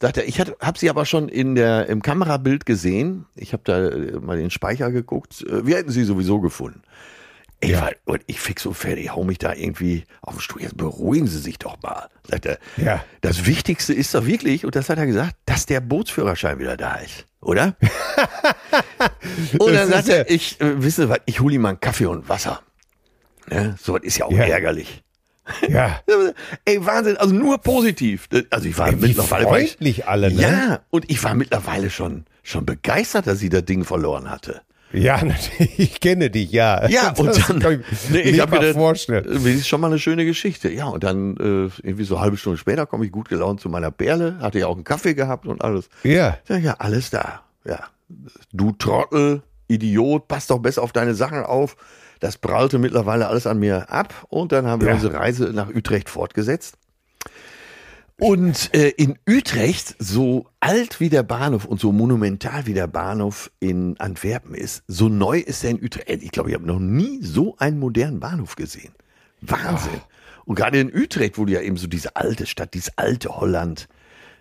Sagt 0.00 0.18
er, 0.18 0.28
ich 0.28 0.38
habe 0.40 0.78
sie 0.78 0.90
aber 0.90 1.06
schon 1.06 1.28
in 1.28 1.54
der, 1.54 1.88
im 1.88 2.02
Kamerabild 2.02 2.66
gesehen. 2.66 3.26
Ich 3.34 3.52
habe 3.52 3.62
da 3.64 3.88
äh, 3.88 4.20
mal 4.20 4.36
den 4.36 4.50
Speicher 4.50 4.92
geguckt. 4.92 5.44
Äh, 5.48 5.66
Wir 5.66 5.76
hätten 5.76 5.90
sie 5.90 6.04
sowieso 6.04 6.40
gefunden. 6.40 6.82
Ich, 7.60 7.70
Ja. 7.70 7.80
war, 7.80 7.90
und 8.04 8.20
ich 8.26 8.38
fix 8.40 8.62
so 8.62 8.72
fertig, 8.72 9.10
hau 9.12 9.24
mich 9.24 9.38
da 9.38 9.52
irgendwie 9.52 10.04
auf 10.22 10.34
den 10.36 10.40
Stuhl. 10.40 10.62
Jetzt 10.62 10.76
beruhigen 10.76 11.26
Sie 11.26 11.38
sich 11.38 11.58
doch 11.58 11.76
mal. 11.82 12.08
Sagt 12.28 12.46
er, 12.46 12.58
Ja. 12.76 13.04
das 13.20 13.46
Wichtigste 13.46 13.92
ist 13.92 14.14
doch 14.14 14.26
wirklich, 14.26 14.64
und 14.64 14.76
das 14.76 14.88
hat 14.88 14.98
er 14.98 15.06
gesagt, 15.06 15.34
dass 15.46 15.66
der 15.66 15.80
Bootsführerschein 15.80 16.58
wieder 16.60 16.76
da 16.76 16.94
ist, 16.96 17.26
oder? 17.40 17.76
und 19.58 19.72
dann 19.74 19.88
sagt 19.88 20.08
er, 20.08 20.30
ich, 20.30 20.60
äh, 20.60 20.82
wissen 20.82 21.02
Sie 21.04 21.08
was, 21.08 21.18
ich 21.26 21.40
hole 21.40 21.54
ihm 21.54 21.62
mal 21.62 21.70
einen 21.70 21.80
Kaffee 21.80 22.06
und 22.06 22.28
Wasser. 22.28 22.62
Ne? 23.50 23.76
So 23.80 23.94
was 23.94 24.02
ist 24.02 24.18
ja 24.18 24.26
auch 24.26 24.32
Ja. 24.32 24.44
ärgerlich. 24.44 25.02
Ja. 25.68 26.00
Ey, 26.66 26.84
Wahnsinn, 26.84 27.16
also 27.16 27.34
nur 27.34 27.58
positiv. 27.58 28.28
Also 28.50 28.68
ich 28.68 28.76
war 28.76 28.88
Ey, 28.88 28.96
mittlerweile 28.96 29.46
freundlich 29.46 30.06
alle, 30.06 30.30
ne? 30.30 30.42
Ja, 30.42 30.80
und 30.90 31.10
ich 31.10 31.24
war 31.24 31.34
mittlerweile 31.34 31.88
schon, 31.90 32.26
schon 32.42 32.66
begeistert, 32.66 33.26
dass 33.26 33.38
sie 33.38 33.48
das 33.48 33.64
Ding 33.64 33.84
verloren 33.84 34.30
hatte. 34.30 34.60
Ja, 34.92 35.16
natürlich. 35.24 35.78
Ich 35.78 36.00
kenne 36.00 36.30
dich, 36.30 36.50
ja. 36.50 36.88
Ja, 36.88 37.12
und 37.16 37.26
Das 37.28 37.46
dann, 37.46 37.60
ich 37.90 38.10
nee, 38.10 38.16
mir 38.18 38.24
ich 38.24 38.40
habe 38.40 38.58
gedacht, 38.58 38.74
vorstellen. 38.74 39.24
das 39.28 39.44
ist 39.44 39.68
schon 39.68 39.80
mal 39.80 39.88
eine 39.88 39.98
schöne 39.98 40.24
Geschichte. 40.24 40.70
Ja, 40.70 40.86
und 40.86 41.04
dann 41.04 41.36
äh, 41.36 41.70
irgendwie 41.86 42.04
so 42.04 42.14
eine 42.16 42.22
halbe 42.24 42.36
Stunde 42.36 42.56
später 42.58 42.86
komme 42.86 43.04
ich 43.04 43.12
gut 43.12 43.28
gelaunt 43.28 43.60
zu 43.60 43.68
meiner 43.68 43.90
Perle, 43.90 44.38
hatte 44.40 44.58
ja 44.60 44.66
auch 44.66 44.74
einen 44.74 44.84
Kaffee 44.84 45.14
gehabt 45.14 45.46
und 45.46 45.62
alles. 45.62 45.88
Ja. 46.04 46.38
Ja, 46.48 46.56
ja, 46.56 46.74
alles 46.78 47.10
da. 47.10 47.42
Ja, 47.64 47.80
du 48.52 48.72
Trottel, 48.72 49.42
Idiot, 49.68 50.26
pass 50.28 50.46
doch 50.46 50.58
besser 50.58 50.82
auf 50.82 50.92
deine 50.92 51.14
Sachen 51.14 51.42
auf. 51.44 51.76
Das 52.20 52.38
prallte 52.38 52.78
mittlerweile 52.78 53.28
alles 53.28 53.46
an 53.46 53.58
mir 53.58 53.90
ab 53.92 54.12
und 54.28 54.50
dann 54.52 54.66
haben 54.66 54.80
wir 54.80 54.88
Ja. 54.88 54.94
unsere 54.94 55.14
Reise 55.14 55.52
nach 55.52 55.68
Utrecht 55.68 56.08
fortgesetzt. 56.08 56.76
Und 58.20 58.74
äh, 58.74 58.88
in 58.88 59.16
Utrecht, 59.28 59.94
so 60.00 60.46
alt 60.58 60.98
wie 60.98 61.08
der 61.08 61.22
Bahnhof 61.22 61.64
und 61.64 61.78
so 61.78 61.92
monumental 61.92 62.66
wie 62.66 62.74
der 62.74 62.88
Bahnhof 62.88 63.50
in 63.60 63.98
Antwerpen 64.00 64.54
ist, 64.54 64.82
so 64.88 65.08
neu 65.08 65.38
ist 65.38 65.62
er 65.62 65.70
in 65.70 65.84
Utrecht. 65.84 66.24
Ich 66.24 66.32
glaube, 66.32 66.48
ich 66.50 66.56
habe 66.56 66.66
noch 66.66 66.80
nie 66.80 67.22
so 67.22 67.56
einen 67.58 67.78
modernen 67.78 68.18
Bahnhof 68.18 68.56
gesehen. 68.56 68.92
Wahnsinn. 69.40 70.00
Und 70.46 70.56
gerade 70.56 70.80
in 70.80 70.92
Utrecht, 70.92 71.38
wo 71.38 71.44
du 71.44 71.52
ja 71.52 71.60
eben 71.60 71.76
so 71.76 71.86
diese 71.86 72.16
alte 72.16 72.46
Stadt, 72.46 72.74
dieses 72.74 72.96
alte 72.98 73.28
Holland 73.28 73.88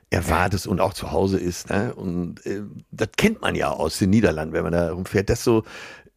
erwartest 0.10 0.66
und 0.66 0.82
auch 0.82 0.94
zu 0.94 1.12
Hause 1.12 1.38
ist. 1.38 1.70
Ne? 1.70 1.94
Und 1.94 2.44
äh, 2.48 2.64
das 2.90 3.10
kennt 3.16 3.42
man 3.42 3.54
ja 3.54 3.70
aus 3.70 4.00
den 4.00 4.10
Niederlanden, 4.10 4.54
wenn 4.54 4.64
man 4.64 4.72
da 4.72 4.92
rumfährt. 4.92 5.30
Das 5.30 5.44
so, 5.44 5.66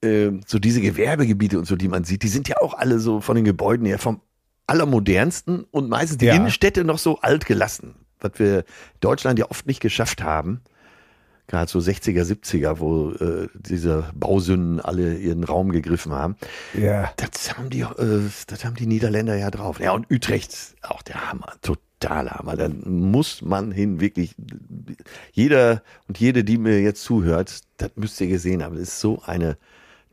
äh, 0.01 0.31
so 0.47 0.59
diese 0.59 0.81
Gewerbegebiete 0.81 1.59
und 1.59 1.67
so, 1.67 1.77
die 1.77 1.89
man 1.89 2.05
sieht, 2.05 2.23
die 2.23 2.29
sind 2.29 2.49
ja 2.49 2.57
auch 2.63 2.73
alle 2.73 3.01
so 3.01 3.21
von 3.21 3.37
den 3.37 3.45
Gebäuden 3.45 3.85
her 3.85 3.99
vom 3.99 4.23
allermodernsten 4.71 5.65
und 5.71 5.89
meistens 5.89 6.19
die 6.19 6.27
Ja. 6.27 6.35
Innenstädte 6.35 6.85
noch 6.85 6.99
so 6.99 7.19
alt 7.21 7.45
gelassen, 7.47 7.95
was 8.21 8.33
wir 8.37 8.65
Deutschland 9.01 9.39
ja 9.39 9.51
oft 9.51 9.67
nicht 9.67 9.81
geschafft 9.81 10.23
haben. 10.23 10.61
Gerade 11.49 11.69
so 11.69 11.81
60er, 11.81 12.23
70er, 12.23 12.79
wo 12.79 13.11
äh, 13.11 13.49
diese 13.55 14.05
Bausünden 14.15 14.79
alle 14.79 15.17
ihren 15.17 15.43
Raum 15.43 15.73
gegriffen 15.73 16.13
haben. 16.13 16.37
Ja. 16.79 17.11
Das 17.17 17.59
haben 17.59 17.71
die, 17.71 17.81
äh, 17.81 18.21
das 18.47 18.65
haben 18.65 18.77
die 18.77 18.87
Niederländer 18.87 19.35
ja 19.37 19.51
drauf. 19.51 19.81
Ja, 19.81 19.91
und 19.91 20.09
Utrecht, 20.13 20.57
auch 20.83 21.03
der 21.03 21.29
Hammer, 21.29 21.55
totaler 21.63 22.31
Hammer. 22.39 22.55
Da 22.57 22.69
muss 22.69 23.43
man 23.43 23.73
hin, 23.73 24.01
wirklich. 24.01 24.37
Jeder 25.33 25.83
und 26.07 26.19
jede, 26.19 26.45
die 26.45 26.57
mir 26.57 26.81
jetzt 26.81 27.03
zuhört, 27.03 27.63
das 27.79 27.91
müsst 27.97 28.21
ihr 28.21 28.29
gesehen 28.29 28.63
haben. 28.63 28.77
Das 28.77 28.85
ist 28.85 29.01
so 29.01 29.21
eine 29.27 29.57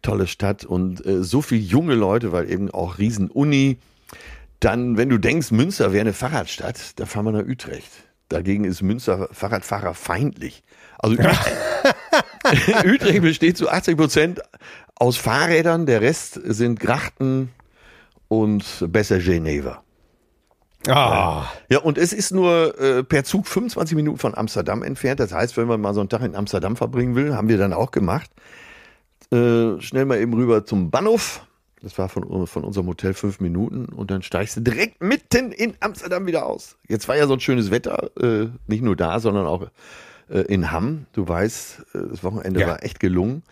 tolle 0.02 0.26
Stadt 0.26 0.65
und 0.65 1.06
äh, 1.06 1.24
so 1.24 1.43
viele 1.43 1.62
junge 1.62 1.93
Leute, 1.93 2.32
weil 2.32 2.50
eben 2.52 2.72
auch 2.72 2.98
Riesen-Uni. 2.98 3.78
Dann, 4.60 4.98
wenn 4.98 5.10
du 5.10 5.17
denkst, 5.17 5.52
Münster 5.52 5.93
wäre 5.93 6.02
eine 6.02 6.13
Fahrradstadt, 6.13 7.00
da 7.00 7.06
fahren 7.06 7.26
wir 7.26 7.32
nach 7.32 7.48
Utrecht. 7.48 7.91
Dagegen 8.30 8.65
ist 8.65 8.82
Münster 8.82 9.30
Fahrradfahrer 9.32 9.93
feindlich. 9.93 10.63
Also 10.98 11.15
Utrecht, 11.15 12.86
Utrecht 12.86 13.22
besteht 13.22 13.58
zu 13.58 13.70
80 13.70 13.98
Prozent 13.98 14.41
aus 14.96 15.17
Fahrrädern, 15.17 15.86
der 15.86 16.02
Rest 16.02 16.39
sind 16.43 16.80
Grachten 16.80 17.52
und 18.28 18.86
besser 18.89 19.20
Geneva. 19.20 19.84
Ah. 20.88 21.46
Ja, 21.70 21.80
und 21.80 21.98
es 21.98 22.13
ist 22.13 22.32
nur 22.32 22.80
äh, 22.80 23.04
per 23.04 23.24
Zug 23.24 23.48
25 23.48 23.96
Minuten 23.96 24.17
von 24.17 24.36
Amsterdam 24.36 24.84
entfernt. 24.84 25.20
Das 25.20 25.34
heißt, 25.34 25.58
wenn 25.58 25.67
man 25.67 25.82
mal 25.82 25.93
so 25.93 26.00
einen 26.00 26.10
Tag 26.10 26.22
in 26.22 26.36
Amsterdam 26.36 26.76
verbringen 26.76 27.15
will, 27.15 27.36
haben 27.36 27.50
wir 27.50 27.58
dann 27.58 27.74
auch 27.74 27.91
gemacht. 27.91 28.32
Äh, 29.32 29.82
schnell 29.82 30.06
mal 30.06 30.20
eben 30.20 30.34
rüber 30.34 30.65
zum 30.65 30.89
Bahnhof. 30.89 31.46
Das 31.82 31.98
war 31.98 32.10
von, 32.10 32.48
von 32.48 32.63
unserem 32.63 32.88
Hotel 32.88 33.13
fünf 33.13 33.40
Minuten 33.40 33.86
und 33.86 34.10
dann 34.10 34.24
steigst 34.24 34.58
du 34.58 34.62
direkt 34.62 35.02
mitten 35.02 35.52
in 35.52 35.76
Amsterdam 35.80 36.26
wieder 36.26 36.46
aus. 36.46 36.76
Jetzt 36.88 37.08
war 37.08 37.16
ja 37.16 37.28
so 37.28 37.34
ein 37.34 37.40
schönes 37.40 37.70
Wetter, 37.70 38.10
äh, 38.20 38.48
nicht 38.68 38.82
nur 38.84 38.96
da, 38.96 39.20
sondern 39.20 39.46
auch 39.46 39.68
äh, 40.30 40.40
in 40.42 40.72
Hamm. 40.72 41.06
Du 41.13 41.28
weißt, 41.28 41.86
äh, 41.94 42.00
das 42.10 42.24
Wochenende 42.24 42.62
Ja. 42.62 42.68
war 42.68 42.84
echt 42.84 43.00
gelungen. 43.00 43.44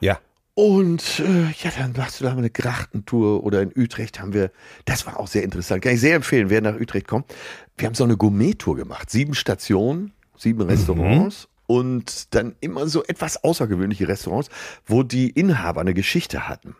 Ja. 0.00 0.18
Und 0.54 1.20
äh, 1.20 1.44
ja, 1.62 1.70
dann 1.78 1.94
machst 1.96 2.20
du 2.20 2.24
da 2.24 2.32
mal 2.32 2.38
eine 2.38 2.50
Grachtentour 2.50 3.42
oder 3.42 3.62
in 3.62 3.72
Utrecht 3.74 4.20
haben 4.20 4.34
wir, 4.34 4.50
das 4.84 5.06
war 5.06 5.18
auch 5.18 5.26
sehr 5.26 5.42
interessant, 5.44 5.80
kann 5.80 5.94
ich 5.94 6.00
sehr 6.00 6.14
empfehlen, 6.16 6.50
wer 6.50 6.60
nach 6.60 6.78
Utrecht 6.78 7.08
kommt. 7.08 7.34
Wir 7.78 7.86
haben 7.86 7.94
so 7.94 8.04
eine 8.04 8.18
Gourmet-Tour 8.18 8.76
gemacht, 8.76 9.08
sieben 9.08 9.34
Stationen, 9.34 10.12
sieben 10.36 10.60
Restaurants 10.60 11.48
und 11.66 12.34
dann 12.34 12.54
immer 12.60 12.86
so 12.86 13.02
etwas 13.04 13.42
außergewöhnliche 13.42 14.06
Restaurants, 14.08 14.50
wo 14.84 15.02
die 15.02 15.30
Inhaber 15.30 15.80
eine 15.80 15.94
Geschichte 15.94 16.46
hatten. 16.48 16.76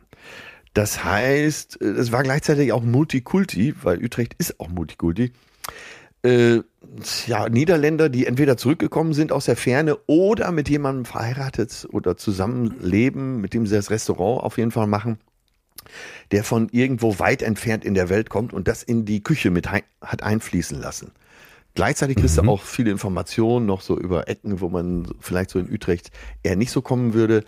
Das 0.75 1.05
heißt, 1.05 1.81
äh, 1.81 1.85
es 1.85 2.13
war 2.13 2.23
gleichzeitig 2.23 2.73
auch 2.73 2.83
Multikulti, 2.83 3.75
weil 3.83 4.03
Utrecht 4.03 4.35
ist 4.39 4.61
auch 4.61 4.69
Multikulti. 4.69 5.33
Äh, 6.23 6.61
ja, 7.27 7.49
Niederländer, 7.49 8.09
die 8.09 8.27
entweder 8.27 8.57
zurückgekommen 8.57 9.13
sind 9.13 9.33
aus 9.33 9.47
der 9.47 9.57
Ferne 9.57 9.99
oder 10.07 10.53
mit 10.53 10.69
jemandem 10.69 11.05
verheiratet 11.05 11.89
oder 11.91 12.17
zusammenleben, 12.17 13.41
mit 13.41 13.55
dem 13.55 13.67
sie 13.67 13.75
das 13.75 13.91
Restaurant 13.91 14.43
auf 14.43 14.59
jeden 14.59 14.71
Fall 14.71 14.87
machen, 14.87 15.19
der 16.31 16.45
von 16.45 16.69
irgendwo 16.71 17.19
weit 17.19 17.43
entfernt 17.43 17.85
in 17.85 17.95
der 17.95 18.09
Welt 18.09 18.31
kommt 18.31 18.53
und 18.53 18.69
das 18.69 18.83
in 18.83 19.05
die 19.05 19.23
Küche 19.23 19.51
mit 19.51 19.69
ein, 19.69 19.83
hat 20.01 20.23
einfließen 20.23 20.81
lassen. 20.81 21.13
Gleichzeitig 21.75 22.19
kriegst 22.19 22.37
du 22.37 22.43
auch 22.43 22.63
viele 22.63 22.91
Informationen 22.91 23.65
noch 23.65 23.81
so 23.81 23.99
über 23.99 24.29
Ecken, 24.29 24.61
wo 24.61 24.69
man 24.69 25.09
vielleicht 25.21 25.51
so 25.51 25.59
in 25.59 25.73
Utrecht 25.73 26.11
eher 26.43 26.55
nicht 26.55 26.71
so 26.71 26.83
kommen 26.83 27.15
würde. 27.15 27.45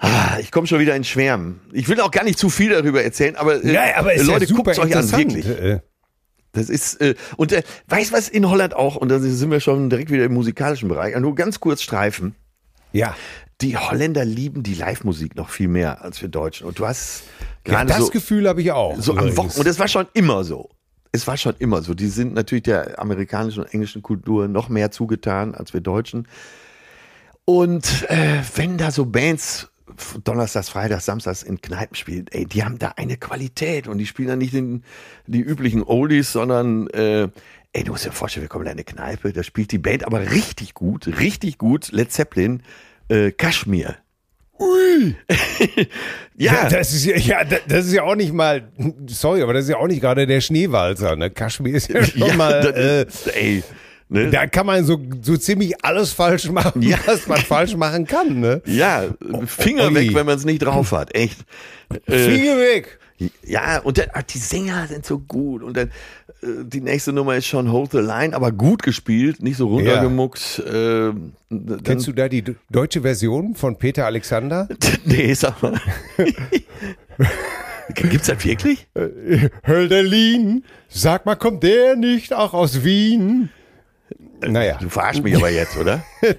Ah, 0.00 0.38
Ich 0.40 0.50
komme 0.50 0.66
schon 0.66 0.80
wieder 0.80 0.96
in 0.96 1.04
Schwärmen. 1.04 1.60
Ich 1.72 1.88
will 1.88 2.00
auch 2.00 2.10
gar 2.10 2.24
nicht 2.24 2.38
zu 2.38 2.48
viel 2.48 2.70
darüber 2.70 3.02
erzählen, 3.02 3.36
aber, 3.36 3.62
äh, 3.62 3.72
Ja, 3.72 3.82
aber 3.96 4.16
Leute, 4.16 4.46
ja 4.46 4.54
guckt 4.56 4.68
euch 4.78 4.96
an, 4.96 5.12
wirklich. 5.12 5.46
Äh, 5.46 5.80
Das 6.52 6.68
ist, 6.68 7.00
äh, 7.00 7.14
und 7.36 7.52
äh, 7.52 7.62
weißt 7.88 8.12
was 8.12 8.28
in 8.28 8.48
Holland 8.48 8.74
auch, 8.74 8.96
und 8.96 9.08
da 9.08 9.18
sind 9.20 9.50
wir 9.50 9.60
schon 9.60 9.88
direkt 9.90 10.10
wieder 10.10 10.24
im 10.24 10.32
musikalischen 10.34 10.88
Bereich, 10.88 11.16
nur 11.18 11.34
ganz 11.34 11.60
kurz 11.60 11.82
streifen. 11.82 12.34
Ja. 12.92 13.14
Die 13.60 13.76
Holländer 13.76 14.24
lieben 14.24 14.62
die 14.62 14.74
Live-Musik 14.74 15.36
noch 15.36 15.50
viel 15.50 15.68
mehr 15.68 16.02
als 16.02 16.20
wir 16.22 16.28
Deutschen. 16.30 16.66
Und 16.66 16.78
du 16.78 16.86
hast 16.86 17.24
ja, 17.66 17.74
gerade 17.74 17.88
das 17.92 18.06
so, 18.06 18.10
Gefühl 18.10 18.48
habe 18.48 18.62
ich 18.62 18.72
auch. 18.72 18.96
so 18.98 19.12
am. 19.12 19.36
Wochenende, 19.36 19.58
und 19.58 19.66
das 19.66 19.78
war 19.78 19.86
schon 19.86 20.06
immer 20.14 20.44
so. 20.44 20.70
Es 21.12 21.26
war 21.26 21.36
schon 21.36 21.54
immer 21.58 21.82
so. 21.82 21.92
Die 21.92 22.08
sind 22.08 22.32
natürlich 22.34 22.62
der 22.62 22.98
amerikanischen 22.98 23.62
und 23.62 23.72
englischen 23.74 24.00
Kultur 24.00 24.48
noch 24.48 24.70
mehr 24.70 24.90
zugetan 24.90 25.54
als 25.54 25.74
wir 25.74 25.82
Deutschen. 25.82 26.26
Und 27.44 28.06
äh, 28.08 28.40
wenn 28.54 28.78
da 28.78 28.90
so 28.90 29.04
Bands 29.06 29.68
Donnerstags, 30.24 30.68
Freitags, 30.68 31.04
Samstags 31.06 31.42
in 31.42 31.60
Kneipen 31.60 31.94
spielen, 31.94 32.26
ey, 32.30 32.44
die 32.46 32.64
haben 32.64 32.78
da 32.78 32.94
eine 32.96 33.16
Qualität 33.16 33.88
und 33.88 33.98
die 33.98 34.06
spielen 34.06 34.28
dann 34.28 34.38
nicht 34.38 34.52
den, 34.54 34.84
die 35.26 35.40
üblichen 35.40 35.82
Oldies, 35.82 36.32
sondern 36.32 36.86
äh, 36.88 37.28
ey, 37.72 37.84
du 37.84 37.92
musst 37.92 38.04
dir 38.06 38.12
vorstellen, 38.12 38.42
wir 38.44 38.48
kommen 38.48 38.64
in 38.66 38.72
eine 38.72 38.84
Kneipe, 38.84 39.32
da 39.32 39.42
spielt 39.42 39.72
die 39.72 39.78
Band 39.78 40.04
aber 40.04 40.30
richtig 40.32 40.74
gut, 40.74 41.06
richtig 41.20 41.58
gut, 41.58 41.92
Led 41.92 42.10
Zeppelin, 42.12 42.62
äh, 43.08 43.30
Kaschmir. 43.32 43.96
Ui. 44.58 45.16
Ja, 46.36 46.54
Ja, 46.54 46.68
das 46.70 46.92
ist 46.94 47.04
ja, 47.04 47.16
ja, 47.18 47.44
da- 47.44 47.58
das 47.68 47.84
ist 47.86 47.92
ja 47.92 48.02
auch 48.02 48.14
nicht 48.14 48.32
mal, 48.32 48.70
sorry, 49.06 49.42
aber 49.42 49.52
das 49.52 49.64
ist 49.64 49.70
ja 49.70 49.76
auch 49.76 49.86
nicht 49.86 50.00
gerade 50.00 50.26
der 50.26 50.40
Schneewalzer, 50.40 51.14
ne? 51.16 51.30
Kaschmir 51.30 51.74
ist 51.74 51.88
ja 51.90 52.02
schon 52.06 52.28
ja, 52.28 52.34
mal, 52.34 52.66
äh, 52.74 53.04
das, 53.04 53.26
ey, 53.26 53.62
ne? 54.10 54.30
da 54.30 54.46
kann 54.46 54.66
man 54.66 54.84
so, 54.84 55.00
so 55.22 55.36
ziemlich 55.36 55.82
alles 55.84 56.12
falsch 56.12 56.50
machen, 56.50 56.82
Ja. 56.82 56.98
was 57.06 57.26
man 57.26 57.38
falsch 57.38 57.74
machen 57.76 58.06
kann, 58.06 58.40
ne? 58.40 58.60
Ja, 58.66 59.04
Finger 59.46 59.88
Ui. 59.88 59.94
weg, 59.94 60.14
wenn 60.14 60.26
man 60.26 60.36
es 60.36 60.44
nicht 60.44 60.58
drauf 60.60 60.92
hat. 60.92 61.14
Echt. 61.14 61.38
Äh, 62.06 62.18
Finger 62.18 62.56
weg! 62.58 62.98
ja, 63.44 63.80
und 63.80 63.98
dann, 63.98 64.06
ah, 64.14 64.22
die 64.22 64.38
Sänger 64.38 64.86
sind 64.86 65.04
so 65.04 65.18
gut. 65.18 65.62
Und 65.62 65.76
dann 65.76 65.88
äh, 66.42 66.46
die 66.64 66.80
nächste 66.80 67.12
Nummer 67.12 67.36
ist 67.36 67.46
schon 67.46 67.70
Hold 67.70 67.90
the 67.92 67.98
Line, 67.98 68.34
aber 68.34 68.50
gut 68.50 68.82
gespielt, 68.82 69.42
nicht 69.42 69.58
so 69.58 69.68
runtergemuckt. 69.68 70.58
Äh, 70.66 71.12
dann, 71.50 71.82
Kennst 71.84 72.06
du 72.06 72.12
da 72.12 72.28
die 72.30 72.42
deutsche 72.70 73.02
Version 73.02 73.54
von 73.54 73.76
Peter 73.76 74.06
Alexander? 74.06 74.68
Nee, 75.04 75.34
sag 75.34 75.62
mal. 75.62 75.78
Gibt's 77.94 78.28
das 78.28 78.44
wirklich? 78.44 78.86
Hölderlin, 79.66 80.64
sag 80.88 81.26
mal, 81.26 81.34
kommt 81.34 81.62
der 81.62 81.96
nicht 81.96 82.32
auch 82.32 82.54
aus 82.54 82.84
Wien? 82.84 83.50
Naja. 84.46 84.78
Du 84.80 84.88
verarschst 84.88 85.22
mich 85.22 85.36
aber 85.36 85.50
jetzt, 85.50 85.76
oder? 85.76 86.02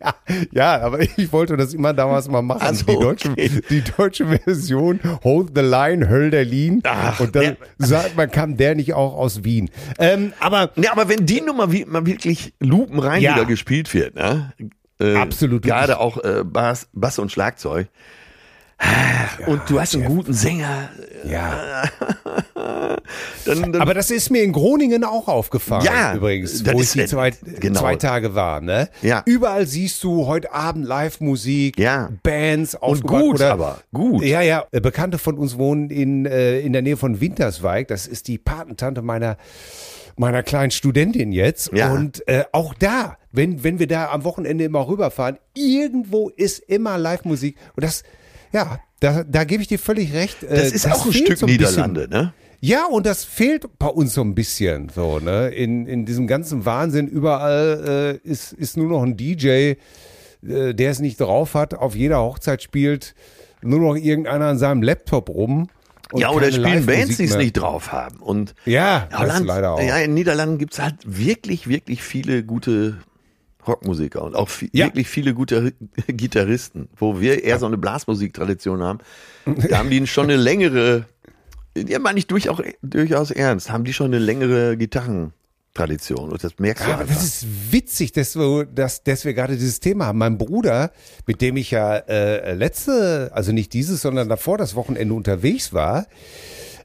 ja, 0.00 0.14
ja, 0.52 0.80
aber 0.80 1.00
ich 1.00 1.32
wollte 1.32 1.56
das 1.56 1.74
immer 1.74 1.92
damals 1.92 2.28
mal 2.28 2.42
machen. 2.42 2.62
Ach 2.62 2.74
so, 2.74 2.84
die, 2.86 2.98
deutsche, 2.98 3.30
okay. 3.30 3.50
die 3.68 3.82
deutsche 3.82 4.26
Version, 4.26 5.00
Hold 5.22 5.50
the 5.54 5.62
Line, 5.62 6.08
Hölderlin. 6.08 6.80
Ach, 6.84 7.20
und 7.20 7.34
dann 7.34 7.44
ja. 7.44 7.54
sagt 7.78 8.16
man, 8.16 8.30
kam 8.30 8.56
der 8.56 8.74
nicht 8.74 8.94
auch 8.94 9.14
aus 9.14 9.44
Wien. 9.44 9.70
Ähm, 9.98 10.32
aber 10.40 10.70
Ja, 10.76 10.92
aber 10.92 11.08
wenn 11.08 11.26
die 11.26 11.40
Nummer 11.40 11.72
wie, 11.72 11.84
mal 11.84 12.06
wirklich 12.06 12.54
lupenrein 12.60 13.22
Ja. 13.22 13.34
wieder 13.34 13.44
gespielt 13.46 13.92
wird, 13.94 14.14
ne? 14.14 14.52
Äh, 15.00 15.16
Absolut. 15.16 15.62
Gerade 15.62 15.98
auch 15.98 16.22
äh, 16.22 16.44
Bass, 16.44 16.88
Bass 16.92 17.18
und 17.18 17.32
Schlagzeug. 17.32 17.88
Ah, 18.78 19.46
und 19.46 19.62
du 19.68 19.80
hast 19.80 19.94
einen 19.94 20.04
guten 20.04 20.32
Sänger. 20.32 20.90
ja. 21.24 21.84
Dann, 23.44 23.72
dann, 23.72 23.82
Aber 23.82 23.94
das 23.94 24.10
ist 24.10 24.30
mir 24.30 24.42
in 24.42 24.52
Groningen 24.52 25.04
auch 25.04 25.28
aufgefallen, 25.28 25.84
Ja, 25.84 26.14
übrigens, 26.14 26.62
das 26.62 26.74
wo 26.74 26.80
ich 26.80 26.92
die 26.92 27.04
zwei, 27.06 27.32
genau. 27.60 27.80
zwei 27.80 27.96
Tage 27.96 28.34
war. 28.34 28.60
Ne? 28.60 28.88
Ja. 29.02 29.22
Überall 29.26 29.66
siehst 29.66 30.02
du 30.04 30.26
heute 30.26 30.52
Abend 30.52 30.86
Live-Musik, 30.86 31.78
Ja. 31.78 32.10
Bands 32.22 32.74
und 32.74 32.82
aufgebaut. 32.82 33.20
gut, 33.20 33.34
oder, 33.34 33.52
aber 33.52 33.78
gut. 33.92 34.24
Ja, 34.24 34.40
ja. 34.40 34.64
Äh, 34.72 34.80
Bekannte 34.80 35.18
von 35.18 35.36
uns 35.38 35.58
wohnen 35.58 35.90
in, 35.90 36.26
äh, 36.26 36.60
in 36.60 36.72
der 36.72 36.82
Nähe 36.82 36.96
von 36.96 37.20
Winterswijk. 37.20 37.88
Das 37.88 38.06
ist 38.06 38.28
die 38.28 38.38
Patentante 38.38 39.02
meiner 39.02 39.36
meiner 40.16 40.44
kleinen 40.44 40.70
Studentin 40.70 41.32
jetzt. 41.32 41.72
Ja. 41.72 41.92
Und 41.92 42.26
äh, 42.28 42.44
auch 42.52 42.74
da, 42.74 43.16
wenn, 43.32 43.64
wenn 43.64 43.80
wir 43.80 43.88
da 43.88 44.10
am 44.12 44.22
Wochenende 44.22 44.62
immer 44.62 44.86
rüberfahren, 44.86 45.38
irgendwo 45.54 46.28
ist 46.28 46.60
immer 46.60 46.98
Live-Musik. 46.98 47.56
Und 47.74 47.82
das, 47.84 48.04
ja, 48.52 48.78
da, 49.00 49.24
da 49.24 49.42
gebe 49.42 49.62
ich 49.62 49.68
dir 49.68 49.78
völlig 49.80 50.14
recht. 50.14 50.44
äh, 50.44 50.54
das 50.54 50.70
ist 50.70 50.86
auch 50.90 51.04
ein 51.04 51.12
Stück 51.12 51.36
so 51.36 51.46
bisschen. 51.46 51.66
Niederlande, 51.66 52.08
ne? 52.08 52.32
Ja, 52.66 52.86
und 52.86 53.04
das 53.04 53.24
fehlt 53.24 53.66
bei 53.78 53.88
uns 53.88 54.14
so 54.14 54.22
ein 54.22 54.34
bisschen, 54.34 54.88
so, 54.88 55.18
ne? 55.18 55.48
In, 55.48 55.86
in 55.86 56.06
diesem 56.06 56.26
ganzen 56.26 56.64
Wahnsinn, 56.64 57.08
überall 57.08 58.20
äh, 58.24 58.28
ist, 58.28 58.54
ist 58.54 58.78
nur 58.78 58.88
noch 58.88 59.02
ein 59.02 59.18
DJ, 59.18 59.48
äh, 59.48 59.76
der 60.42 60.90
es 60.90 60.98
nicht 60.98 61.20
drauf 61.20 61.52
hat, 61.52 61.74
auf 61.74 61.94
jeder 61.94 62.20
Hochzeit 62.20 62.62
spielt 62.62 63.14
nur 63.60 63.80
noch 63.80 63.96
irgendeiner 63.96 64.46
an 64.46 64.58
seinem 64.58 64.82
Laptop 64.82 65.28
rum. 65.28 65.68
Ja, 66.14 66.30
oder 66.30 66.50
spielen 66.52 66.86
Bands, 66.86 67.16
die 67.18 67.24
es 67.24 67.36
nicht 67.36 67.52
drauf 67.54 67.92
haben. 67.92 68.16
Und 68.20 68.54
Ja, 68.64 69.08
Holland, 69.12 69.46
leider 69.46 69.72
auch. 69.72 69.80
ja, 69.82 69.98
in 69.98 70.14
Niederlanden 70.14 70.56
gibt's 70.56 70.78
halt 70.78 70.94
wirklich, 71.04 71.66
wirklich 71.68 72.02
viele 72.02 72.44
gute 72.44 72.96
Rockmusiker 73.66 74.22
und 74.22 74.36
auch 74.36 74.48
vi- 74.48 74.70
Ja. 74.72 74.86
wirklich 74.86 75.08
viele 75.08 75.34
gute 75.34 75.72
Gitarristen, 76.06 76.88
wo 76.96 77.20
wir 77.20 77.42
eher 77.44 77.58
so 77.58 77.66
eine 77.66 77.76
Blasmusiktradition 77.78 78.82
haben. 78.82 78.98
Da 79.68 79.78
haben 79.78 79.90
die 79.90 80.06
schon 80.06 80.24
eine 80.24 80.36
längere, 80.36 81.06
ja, 81.76 81.98
meine 81.98 82.18
ich 82.18 82.26
durchaus, 82.26 82.58
durchaus 82.82 83.30
ernst, 83.30 83.70
haben 83.70 83.84
die 83.84 83.92
schon 83.92 84.06
eine 84.06 84.18
längere 84.18 84.76
Gitarrentradition 84.76 86.30
und 86.30 86.42
das 86.42 86.58
merkst 86.58 86.84
du 86.84 86.90
Ja, 86.90 86.98
einfach. 86.98 87.14
das 87.14 87.24
ist 87.24 87.72
witzig, 87.72 88.12
dass 88.12 88.36
wir, 88.36 88.66
dass, 88.66 89.02
dass 89.02 89.24
wir 89.24 89.34
gerade 89.34 89.54
dieses 89.54 89.80
Thema 89.80 90.06
haben. 90.06 90.18
Mein 90.18 90.38
Bruder, 90.38 90.92
mit 91.26 91.40
dem 91.40 91.56
ich 91.56 91.70
ja 91.70 91.96
äh, 91.96 92.54
letzte, 92.54 93.30
also 93.34 93.52
nicht 93.52 93.72
dieses, 93.72 94.02
sondern 94.02 94.28
davor 94.28 94.58
das 94.58 94.74
Wochenende 94.74 95.14
unterwegs 95.14 95.72
war, 95.72 96.06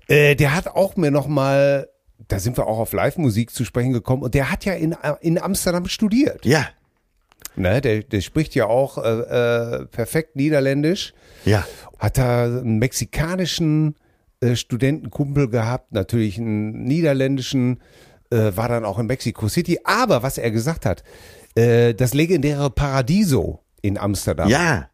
äh, 0.08 0.36
der 0.36 0.56
hat 0.56 0.68
auch 0.68 0.96
mir 0.96 1.12
noch 1.12 1.28
mal, 1.28 1.88
da 2.28 2.40
sind 2.40 2.58
wir 2.58 2.68
auch 2.68 2.80
auf 2.80 2.94
Live-Musik 2.94 3.52
zu 3.52 3.66
sprechen 3.66 3.94
gekommen, 3.94 4.24
und 4.24 4.34
der 4.34 4.52
hat 4.52 4.66
ja 4.66 4.74
in, 4.74 4.96
in 5.22 5.40
Amsterdam 5.40 5.88
studiert. 5.88 6.46
ja, 6.46 6.68
Ne? 7.56 7.82
Der, 7.82 8.04
der 8.04 8.22
spricht 8.22 8.56
ja 8.56 8.68
auch 8.68 8.98
äh, 8.98 9.82
äh, 9.82 9.86
perfekt 9.88 10.36
Niederländisch 10.36 11.14
ja. 11.46 11.66
hat 11.98 12.18
da 12.18 12.46
einen 12.46 12.80
mexikanischen 12.80 13.96
äh, 14.42 14.56
Studentenkumpel 14.56 15.50
gehabt, 15.50 15.92
natürlich 15.92 16.38
einen 16.38 16.84
niederländischen, 16.84 17.80
äh, 18.32 18.52
war 18.56 18.68
dann 18.70 18.86
auch 18.86 19.00
in 19.00 19.08
Mexico 19.08 19.48
City. 19.50 19.80
Aber 19.84 20.24
was 20.24 20.38
er 20.38 20.52
gesagt 20.52 20.86
hat, 20.86 21.04
äh, 21.56 21.94
das 21.94 22.14
legendäre 22.14 22.70
Paradiso 22.70 23.60
in 23.82 23.98
Amsterdam, 23.98 24.50
Ja, 24.50 24.90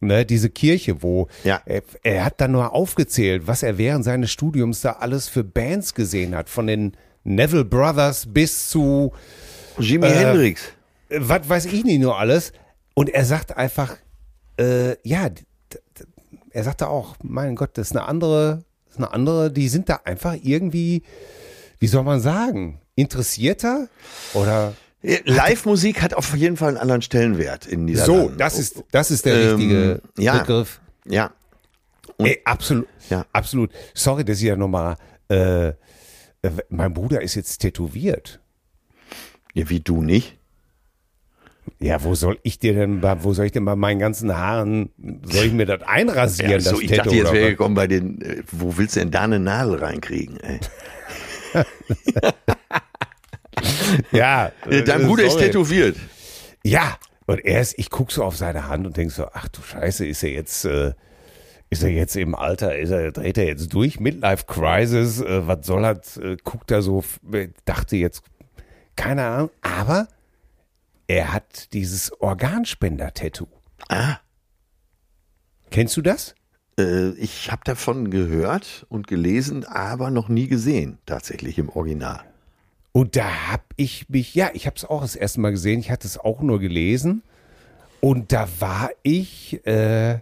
ne, 0.00 0.24
diese 0.26 0.50
Kirche, 0.50 1.02
wo 1.02 1.28
Ja. 1.44 1.60
er, 1.64 1.82
er 2.02 2.24
hat 2.24 2.40
dann 2.40 2.52
nur 2.52 2.72
aufgezählt, 2.72 3.46
was 3.46 3.62
er 3.62 3.78
während 3.78 4.04
seines 4.04 4.30
Studiums 4.30 4.80
da 4.82 4.92
alles 4.92 5.28
für 5.28 5.44
Bands 5.44 5.94
gesehen 5.94 6.34
hat, 6.36 6.48
von 6.48 6.66
den 6.66 6.92
Neville 7.24 7.64
Brothers 7.64 8.26
bis 8.28 8.68
zu 8.68 9.12
Jimi 9.78 10.06
Äh, 10.06 10.10
Hendrix. 10.26 10.62
was 11.10 11.48
weiß 11.48 11.64
ich 11.66 11.84
nicht 11.84 12.00
nur 12.00 12.18
alles. 12.18 12.52
Und 12.94 13.08
er 13.08 13.24
sagt 13.24 13.56
einfach, 13.56 13.96
äh, 14.60 14.96
ja, 15.08 15.28
er 16.50 16.62
sagte 16.64 16.88
auch, 16.88 17.16
mein 17.22 17.56
Gott, 17.56 17.70
das 17.78 17.88
ist 17.90 17.96
eine 17.96 18.06
andere, 18.06 18.62
ist 18.94 18.98
eine 18.98 19.12
andere, 19.12 19.50
die 19.50 19.68
sind 19.68 19.88
da 19.88 20.00
einfach 20.04 20.36
irgendwie, 20.42 21.02
wie 21.78 21.86
soll 21.86 22.02
man 22.04 22.20
sagen, 22.20 22.80
interessierter 22.94 23.88
oder 24.34 24.74
Äh, 25.02 25.18
Live-Musik 25.24 26.00
hat 26.00 26.14
auf 26.14 26.34
jeden 26.34 26.56
Fall 26.56 26.68
einen 26.70 26.78
anderen 26.78 27.02
Stellenwert 27.02 27.66
in 27.66 27.86
dieser 27.86 28.06
so, 28.06 28.30
das 28.30 28.58
ist, 28.58 28.82
das 28.90 29.10
ist 29.10 29.26
der 29.26 29.34
Ähm, 29.34 29.50
richtige 29.56 30.00
ja. 30.16 30.38
Begriff. 30.38 30.80
Ja. 31.06 31.30
Ey, 32.18 32.40
absolut, 32.44 32.86
Ja. 33.10 33.26
absolut. 33.32 33.70
Sorry, 33.92 34.24
dass 34.24 34.38
ich 34.38 34.44
ja 34.44 34.56
nochmal, 34.56 34.96
äh, 35.28 35.68
äh, 35.68 35.74
mein 36.70 36.94
Bruder 36.94 37.20
ist 37.20 37.34
jetzt 37.34 37.58
tätowiert. 37.58 38.40
ja, 39.52 39.68
wie 39.68 39.80
du 39.80 40.00
nicht. 40.02 40.38
Ja, 41.80 42.02
wo 42.04 42.14
soll 42.14 42.38
ich 42.42 42.58
dir 42.58 42.74
denn, 42.74 43.00
bei- 43.00 43.22
wo 43.24 43.32
soll 43.34 43.46
ich 43.46 43.52
denn 43.52 43.64
bei 43.64 43.76
meinen 43.76 43.98
ganzen 43.98 44.36
Haaren, 44.36 44.90
soll 45.24 45.46
ich 45.46 45.52
mir 45.52 45.66
das 45.66 45.82
einrasieren, 45.82 46.50
Ja, 46.52 46.56
das 46.58 46.68
so, 46.68 46.80
ich 46.80 46.88
Tattoo? 46.90 47.04
dachte, 47.04 47.16
jetzt 47.16 47.32
wäre 47.32 47.50
gekommen 47.50 47.74
bei 47.74 47.86
den, 47.86 48.20
äh, 48.22 48.42
wo 48.52 48.76
willst 48.76 48.96
du 48.96 49.00
denn 49.00 49.10
da 49.10 49.22
eine 49.22 49.38
Nadel 49.40 49.76
reinkriegen? 49.76 50.38
Ey? 50.40 50.60
ja, 54.12 54.50
Äh, 54.68 54.82
Dein 54.82 55.02
äh, 55.02 55.04
Bruder 55.04 55.24
ist 55.24 55.38
tätowiert. 55.38 55.96
Ja, 56.64 56.96
und 57.26 57.44
er 57.44 57.60
ist, 57.60 57.78
ich 57.78 57.90
guck 57.90 58.12
so 58.12 58.24
auf 58.24 58.36
seine 58.36 58.68
Hand 58.68 58.86
und 58.86 58.96
denk 58.96 59.10
so, 59.12 59.26
ach 59.32 59.48
du 59.48 59.62
Scheiße, 59.62 60.06
ist 60.06 60.22
er 60.22 60.30
jetzt, 60.30 60.64
äh, 60.64 60.92
ist 61.70 61.82
er 61.82 61.90
jetzt 61.90 62.16
im 62.16 62.34
Alter, 62.34 62.76
ist 62.78 62.90
er, 62.90 63.12
dreht 63.12 63.38
er 63.38 63.46
jetzt 63.46 63.72
durch, 63.72 64.00
Midlife 64.00 64.44
Crisis, 64.46 65.20
äh, 65.20 65.46
was 65.46 65.66
soll 65.66 65.84
er, 65.84 66.00
äh, 66.22 66.36
guckt 66.44 66.70
er 66.70 66.82
so, 66.82 67.00
f- 67.00 67.20
dachte 67.64 67.96
jetzt, 67.96 68.22
keine 68.96 69.24
Ahnung, 69.24 69.50
aber 69.62 70.08
er 71.06 71.32
hat 71.32 71.72
dieses 71.72 72.12
Organspender-Tattoo. 72.20 73.46
Ah, 73.88 74.18
Kennst 75.70 75.96
du 75.96 76.02
das? 76.02 76.34
äh, 76.78 77.10
ich 77.12 77.50
habe 77.50 77.62
davon 77.64 78.10
gehört 78.10 78.86
und 78.88 79.06
gelesen, 79.06 79.64
aber 79.64 80.10
noch 80.10 80.28
nie 80.28 80.46
gesehen, 80.48 80.98
tatsächlich 81.06 81.58
im 81.58 81.68
Original. 81.68 82.22
Und 82.92 83.16
da 83.16 83.50
hab 83.50 83.64
ich 83.76 84.08
mich, 84.08 84.34
ja, 84.34 84.50
ich 84.54 84.66
habe 84.66 84.76
es 84.76 84.84
auch 84.84 85.02
das 85.02 85.16
erste 85.16 85.40
Mal 85.40 85.50
gesehen, 85.50 85.80
ich 85.80 85.90
hatte 85.90 86.06
es 86.06 86.16
auch 86.18 86.40
nur 86.40 86.60
gelesen. 86.60 87.22
Und 88.00 88.32
da 88.32 88.48
war 88.60 88.90
ich, 89.02 89.66
äh, 89.66 90.20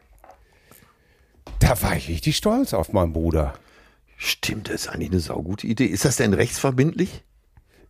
da 1.59 1.83
war 1.83 1.97
ich 1.97 2.09
richtig 2.09 2.37
stolz 2.37 2.73
auf 2.73 2.93
meinen 2.93 3.13
Bruder. 3.13 3.55
Stimmt, 4.17 4.69
das 4.69 4.83
ist 4.83 4.89
eigentlich 4.89 5.11
eine 5.11 5.21
saugute 5.21 5.67
Idee. 5.67 5.87
Ist 5.87 6.05
das 6.05 6.17
denn 6.17 6.33
rechtsverbindlich? 6.33 7.25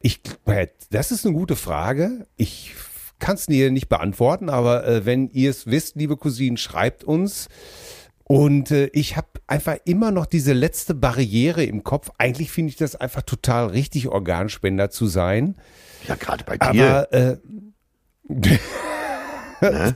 Ich, 0.03 0.21
äh, 0.47 0.67
das 0.91 1.13
ist 1.13 1.25
eine 1.25 1.35
gute 1.35 1.57
Frage. 1.57 2.27
Ich 2.37 2.75
kann 3.19 3.37
es 3.37 3.47
dir 3.47 3.71
nicht 3.71 3.89
beantworten, 3.89 4.51
aber 4.51 4.87
äh, 4.87 5.07
wenn 5.07 5.31
ihr 5.31 5.51
es 5.51 5.67
wisst, 5.69 5.97
liebe 5.97 6.17
Cousinen, 6.17 6.57
schreibt 6.57 7.05
uns. 7.05 7.49
Und 8.25 8.71
äh, 8.71 8.87
ich 8.93 9.17
habe 9.17 9.29
einfach 9.47 9.77
immer 9.85 10.11
noch 10.11 10.27
diese 10.27 10.53
letzte 10.53 10.95
Barriere 10.95 11.65
im 11.65 11.85
Kopf. 11.85 12.11
Eigentlich 12.19 12.51
finde 12.51 12.71
ich 12.71 12.77
das 12.77 12.97
einfach 12.97 13.23
total 13.23 13.69
richtig, 13.69 14.09
Organspender 14.09 14.91
zu 14.91 15.07
sein. 15.07 15.57
Ja, 16.09 16.17
gerade 16.17 16.45
bei 16.45 16.57
dir. 16.57 17.09
Aber 17.13 17.13
äh, 17.13 17.37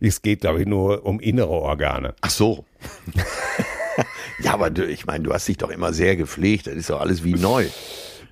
es 0.00 0.22
geht, 0.22 0.42
glaube 0.42 0.60
ich, 0.60 0.66
nur 0.66 1.06
um 1.06 1.20
innere 1.20 1.48
Organe. 1.48 2.14
Ach 2.20 2.30
so. 2.30 2.66
ja, 4.42 4.52
aber 4.52 4.70
du, 4.70 4.84
ich 4.84 5.06
meine, 5.06 5.24
du 5.24 5.32
hast 5.32 5.48
dich 5.48 5.56
doch 5.56 5.70
immer 5.70 5.92
sehr 5.92 6.16
gepflegt. 6.16 6.66
Das 6.66 6.74
ist 6.74 6.90
doch 6.90 7.00
alles 7.00 7.24
wie 7.24 7.34
neu. 7.34 7.66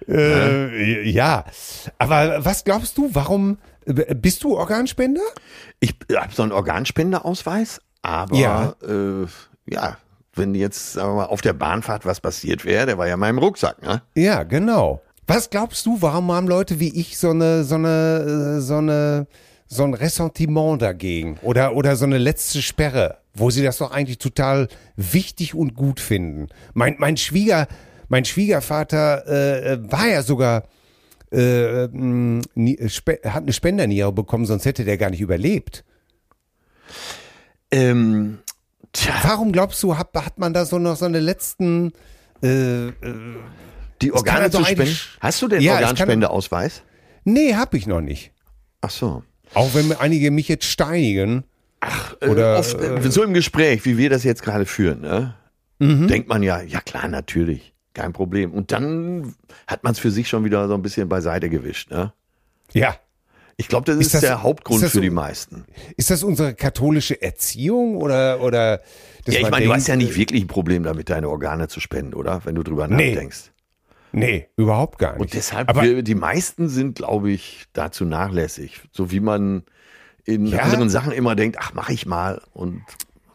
Äh, 0.08 1.02
ja, 1.08 1.44
aber 1.98 2.44
was 2.44 2.64
glaubst 2.64 2.96
du, 2.98 3.10
warum 3.12 3.58
äh, 3.86 4.14
bist 4.14 4.44
du 4.44 4.56
Organspender? 4.56 5.22
Ich 5.80 5.94
habe 6.14 6.32
so 6.34 6.42
einen 6.42 6.52
Organspenderausweis, 6.52 7.80
aber 8.02 8.36
Ja. 8.36 8.74
äh, 8.86 9.26
ja, 9.68 9.98
wenn 10.34 10.54
jetzt 10.54 10.92
sagen 10.92 11.10
wir 11.10 11.14
mal, 11.16 11.24
auf 11.26 11.40
der 11.40 11.54
Bahnfahrt 11.54 12.04
was 12.06 12.20
passiert 12.20 12.64
wäre, 12.64 12.86
der 12.86 12.98
war 12.98 13.06
ja 13.06 13.14
in 13.14 13.20
meinem 13.20 13.38
Rucksack, 13.38 13.82
ne? 13.82 14.02
Ja, 14.14 14.42
genau. 14.44 15.02
Was 15.26 15.50
glaubst 15.50 15.84
du, 15.86 16.00
warum 16.02 16.30
haben 16.30 16.46
Leute 16.46 16.78
wie 16.78 16.94
ich 17.00 17.18
so 17.18 17.30
eine, 17.30 17.64
so 17.64 17.74
eine, 17.74 18.56
äh, 18.58 18.60
so 18.60 18.76
eine, 18.76 19.26
so 19.66 19.82
ein 19.82 19.94
Ressentiment 19.94 20.80
dagegen? 20.82 21.38
Oder, 21.42 21.74
oder 21.74 21.96
so 21.96 22.04
eine 22.04 22.18
letzte 22.18 22.62
Sperre, 22.62 23.18
wo 23.34 23.50
sie 23.50 23.64
das 23.64 23.78
doch 23.78 23.90
eigentlich 23.90 24.18
total 24.18 24.68
wichtig 24.94 25.54
und 25.54 25.74
gut 25.74 25.98
finden? 25.98 26.46
Mein, 26.74 26.94
mein 26.98 27.16
Schwieger, 27.16 27.66
mein 28.08 28.24
Schwiegervater 28.24 29.26
äh, 29.26 29.72
äh, 29.74 29.90
war 29.92 30.06
ja 30.08 30.22
sogar, 30.22 30.64
äh, 31.32 31.86
mh, 31.88 32.42
nie- 32.54 32.88
spe- 32.88 33.20
hat 33.24 33.42
eine 33.42 33.52
Spenderniere 33.52 34.12
bekommen, 34.12 34.46
sonst 34.46 34.64
hätte 34.64 34.84
der 34.84 34.96
gar 34.98 35.10
nicht 35.10 35.20
überlebt. 35.20 35.84
Ähm, 37.70 38.38
tja, 38.92 39.12
Warum 39.22 39.52
glaubst 39.52 39.82
du, 39.82 39.96
hat, 39.98 40.10
hat 40.14 40.38
man 40.38 40.54
da 40.54 40.64
so 40.64 40.78
noch 40.78 40.96
so 40.96 41.04
eine 41.04 41.20
letzten, 41.20 41.92
äh, 42.42 42.88
äh, 42.88 42.92
die 44.02 44.12
Organe 44.12 44.50
zu 44.50 44.64
spenden. 44.64 44.96
Hast 45.20 45.42
du 45.42 45.48
den 45.48 45.60
Ja, 45.62 45.74
Organspendeausweis? 45.74 46.82
nee, 47.24 47.54
hab 47.54 47.74
ich 47.74 47.86
noch 47.86 48.00
nicht. 48.00 48.32
Ach 48.82 48.90
so. 48.90 49.22
Auch 49.54 49.74
wenn 49.74 49.92
einige 49.92 50.30
mich 50.30 50.48
jetzt 50.48 50.66
steinigen. 50.66 51.44
Äh, 52.20 52.28
Oder, 52.28 52.58
oft, 52.58 52.74
äh, 52.80 53.10
so 53.10 53.22
im 53.22 53.32
Gespräch, 53.34 53.84
wie 53.84 53.96
wir 53.98 54.10
das 54.10 54.22
jetzt 54.24 54.42
gerade 54.42 54.66
führen, 54.66 55.00
ne? 55.00 55.34
Mhm. 55.78 56.08
denkt 56.08 56.28
man 56.28 56.42
ja, 56.42 56.62
ja 56.62 56.80
klar, 56.80 57.06
natürlich, 57.06 57.74
kein 57.96 58.12
Problem. 58.12 58.52
Und 58.52 58.70
dann 58.72 59.34
hat 59.66 59.82
man 59.82 59.92
es 59.92 59.98
für 59.98 60.10
sich 60.12 60.28
schon 60.28 60.44
wieder 60.44 60.68
so 60.68 60.74
ein 60.74 60.82
bisschen 60.82 61.08
beiseite 61.08 61.50
gewischt. 61.50 61.90
Ne? 61.90 62.12
Ja. 62.72 62.96
Ich 63.58 63.68
glaube, 63.68 63.86
das 63.86 63.96
Ist 63.96 64.06
ist, 64.08 64.14
das- 64.14 64.20
der 64.20 64.42
Hauptgrund 64.42 64.82
ist 64.82 64.92
für 64.92 65.00
die 65.00 65.08
meisten. 65.10 65.64
Ist 65.96 66.10
das 66.10 66.22
unsere 66.22 66.54
katholische 66.54 67.20
Erziehung 67.22 67.96
oder, 67.96 68.40
oder 68.42 68.80
Ja, 69.26 69.40
ich 69.40 69.50
meine, 69.50 69.64
du 69.66 69.72
hast 69.72 69.88
ja 69.88 69.96
nicht 69.96 70.14
wirklich 70.14 70.42
ein 70.44 70.46
Problem 70.46 70.82
damit, 70.82 71.08
deine 71.08 71.28
Organe 71.30 71.66
zu 71.68 71.80
spenden, 71.80 72.12
oder? 72.14 72.42
Wenn 72.44 72.54
du 72.54 72.62
drüber 72.62 72.86
Nee. 72.86 73.12
nachdenkst. 73.14 73.50
Nee, 74.12 74.48
überhaupt 74.56 74.98
gar 74.98 75.12
nicht. 75.14 75.20
Und 75.22 75.34
deshalb, 75.34 75.68
Aber 75.70 75.82
wir, 75.82 76.02
die 76.02 76.14
meisten 76.14 76.68
sind, 76.68 76.96
glaube 76.96 77.30
ich, 77.30 77.64
dazu 77.72 78.04
nachlässig. 78.04 78.82
So 78.92 79.10
wie 79.10 79.20
man 79.20 79.62
in 80.24 80.46
Ja. 80.46 80.60
anderen 80.60 80.90
Sachen 80.90 81.12
immer 81.12 81.34
denkt, 81.34 81.56
ach, 81.60 81.72
mache 81.74 81.92
ich 81.94 82.04
mal 82.06 82.40
und 82.52 82.82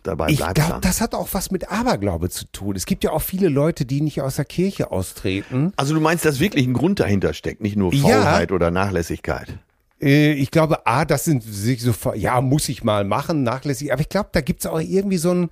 dabei 0.03 0.29
ich 0.29 0.37
bleibt 0.37 0.55
glaube, 0.55 0.71
dann. 0.73 0.81
das 0.81 1.01
hat 1.01 1.13
auch 1.13 1.27
was 1.31 1.51
mit 1.51 1.71
Aberglaube 1.71 2.29
zu 2.29 2.45
tun. 2.51 2.75
Es 2.75 2.85
gibt 2.85 3.03
ja 3.03 3.11
auch 3.11 3.21
viele 3.21 3.49
Leute, 3.49 3.85
die 3.85 4.01
nicht 4.01 4.21
aus 4.21 4.35
der 4.37 4.45
Kirche 4.45 4.91
austreten. 4.91 5.73
Also 5.77 5.93
du 5.93 6.01
meinst, 6.01 6.25
dass 6.25 6.39
wirklich 6.39 6.65
ein 6.67 6.73
Grund 6.73 6.99
dahinter 6.99 7.33
steckt, 7.33 7.61
nicht 7.61 7.75
nur 7.75 7.93
Ja. 7.93 8.01
Faulheit 8.21 8.51
oder 8.51 8.71
Nachlässigkeit. 8.71 9.57
Äh, 10.01 10.33
Ich 10.33 10.51
glaube, 10.51 10.85
A, 10.87 11.05
das 11.05 11.25
sind 11.25 11.43
sich 11.43 11.81
so, 11.81 11.93
ja, 12.15 12.41
muss 12.41 12.69
ich 12.69 12.83
mal 12.83 13.03
machen, 13.03 13.43
nachlässig. 13.43 13.91
Aber 13.93 14.01
ich 14.01 14.09
glaube, 14.09 14.29
da 14.31 14.41
gibt's 14.41 14.65
auch 14.65 14.79
irgendwie 14.79 15.17
so 15.17 15.31
ein 15.33 15.49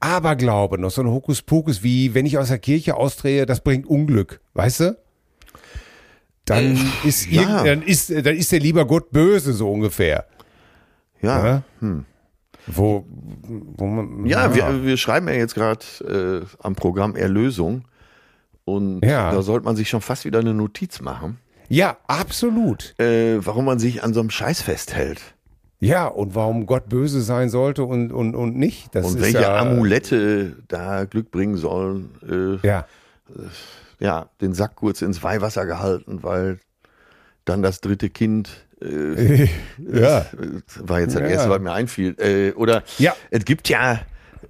Aberglaube, 0.00 0.78
noch 0.78 0.90
so 0.90 1.00
ein 1.02 1.08
Hokuspokus, 1.08 1.82
wie 1.82 2.12
wenn 2.14 2.26
ich 2.26 2.36
aus 2.38 2.48
der 2.48 2.58
Kirche 2.58 2.96
austrehe, 2.96 3.46
das 3.46 3.60
bringt 3.60 3.86
Unglück, 3.86 4.40
weißt 4.54 4.80
du? 4.80 4.98
Dann 6.44 6.76
ist 7.04 7.30
ja. 7.30 7.62
dann 7.62 7.82
ist, 7.82 8.10
dann 8.10 8.34
ist 8.36 8.50
der 8.50 8.58
lieber 8.58 8.84
Gott 8.84 9.12
böse, 9.12 9.52
so 9.52 9.70
ungefähr. 9.72 10.26
Ja, 11.20 11.62
Ja? 11.80 12.02
Wo, 12.66 13.04
wo 13.76 13.86
man, 13.86 14.26
Ja, 14.26 14.54
Wir, 14.54 14.84
wir 14.84 14.96
schreiben 14.96 15.28
ja 15.28 15.34
jetzt 15.34 15.54
gerade 15.54 15.84
äh, 16.06 16.46
am 16.62 16.74
Programm 16.74 17.16
Erlösung 17.16 17.84
und 18.64 19.04
Ja. 19.04 19.32
da 19.32 19.42
sollte 19.42 19.64
man 19.64 19.76
sich 19.76 19.88
schon 19.88 20.00
fast 20.00 20.24
wieder 20.24 20.38
eine 20.40 20.54
Notiz 20.54 21.00
machen, 21.00 21.38
ja, 21.68 21.96
absolut. 22.06 22.94
äh, 23.00 23.44
warum 23.44 23.64
man 23.64 23.78
sich 23.78 24.02
an 24.04 24.12
so 24.14 24.20
einem 24.20 24.30
Scheiß 24.30 24.62
festhält 24.62 25.20
Ja, 25.80 26.06
und 26.06 26.34
warum 26.34 26.66
Gott 26.66 26.88
böse 26.88 27.20
sein 27.22 27.48
sollte 27.50 27.82
und, 27.84 28.12
und, 28.12 28.34
und 28.36 28.56
nicht. 28.56 28.94
Das 28.94 29.06
und 29.06 29.20
welche 29.20 29.40
ja, 29.42 29.56
Amulette 29.58 30.56
da 30.68 31.04
Glück 31.06 31.30
bringen 31.30 31.56
sollen. 31.56 32.10
Äh, 32.62 32.66
Ja, 32.66 32.86
ja, 33.98 34.26
den 34.40 34.52
Sack 34.52 34.76
kurz 34.76 35.00
ins 35.02 35.22
Weihwasser 35.22 35.64
gehalten, 35.66 36.22
weil 36.22 36.58
dann 37.44 37.62
das 37.62 37.80
dritte 37.80 38.10
Kind 38.10 38.66
äh, 38.82 39.48
ja. 39.78 40.18
äh, 40.20 40.26
war 40.80 41.00
jetzt 41.00 41.14
das 41.14 41.22
Ja. 41.22 41.28
erste, 41.28 41.50
was 41.50 41.60
mir 41.60 41.72
einfiel. 41.72 42.14
Äh, 42.18 42.52
oder 42.52 42.82
Ja. 42.98 43.14
es 43.30 43.44
gibt 43.44 43.68
ja 43.68 44.00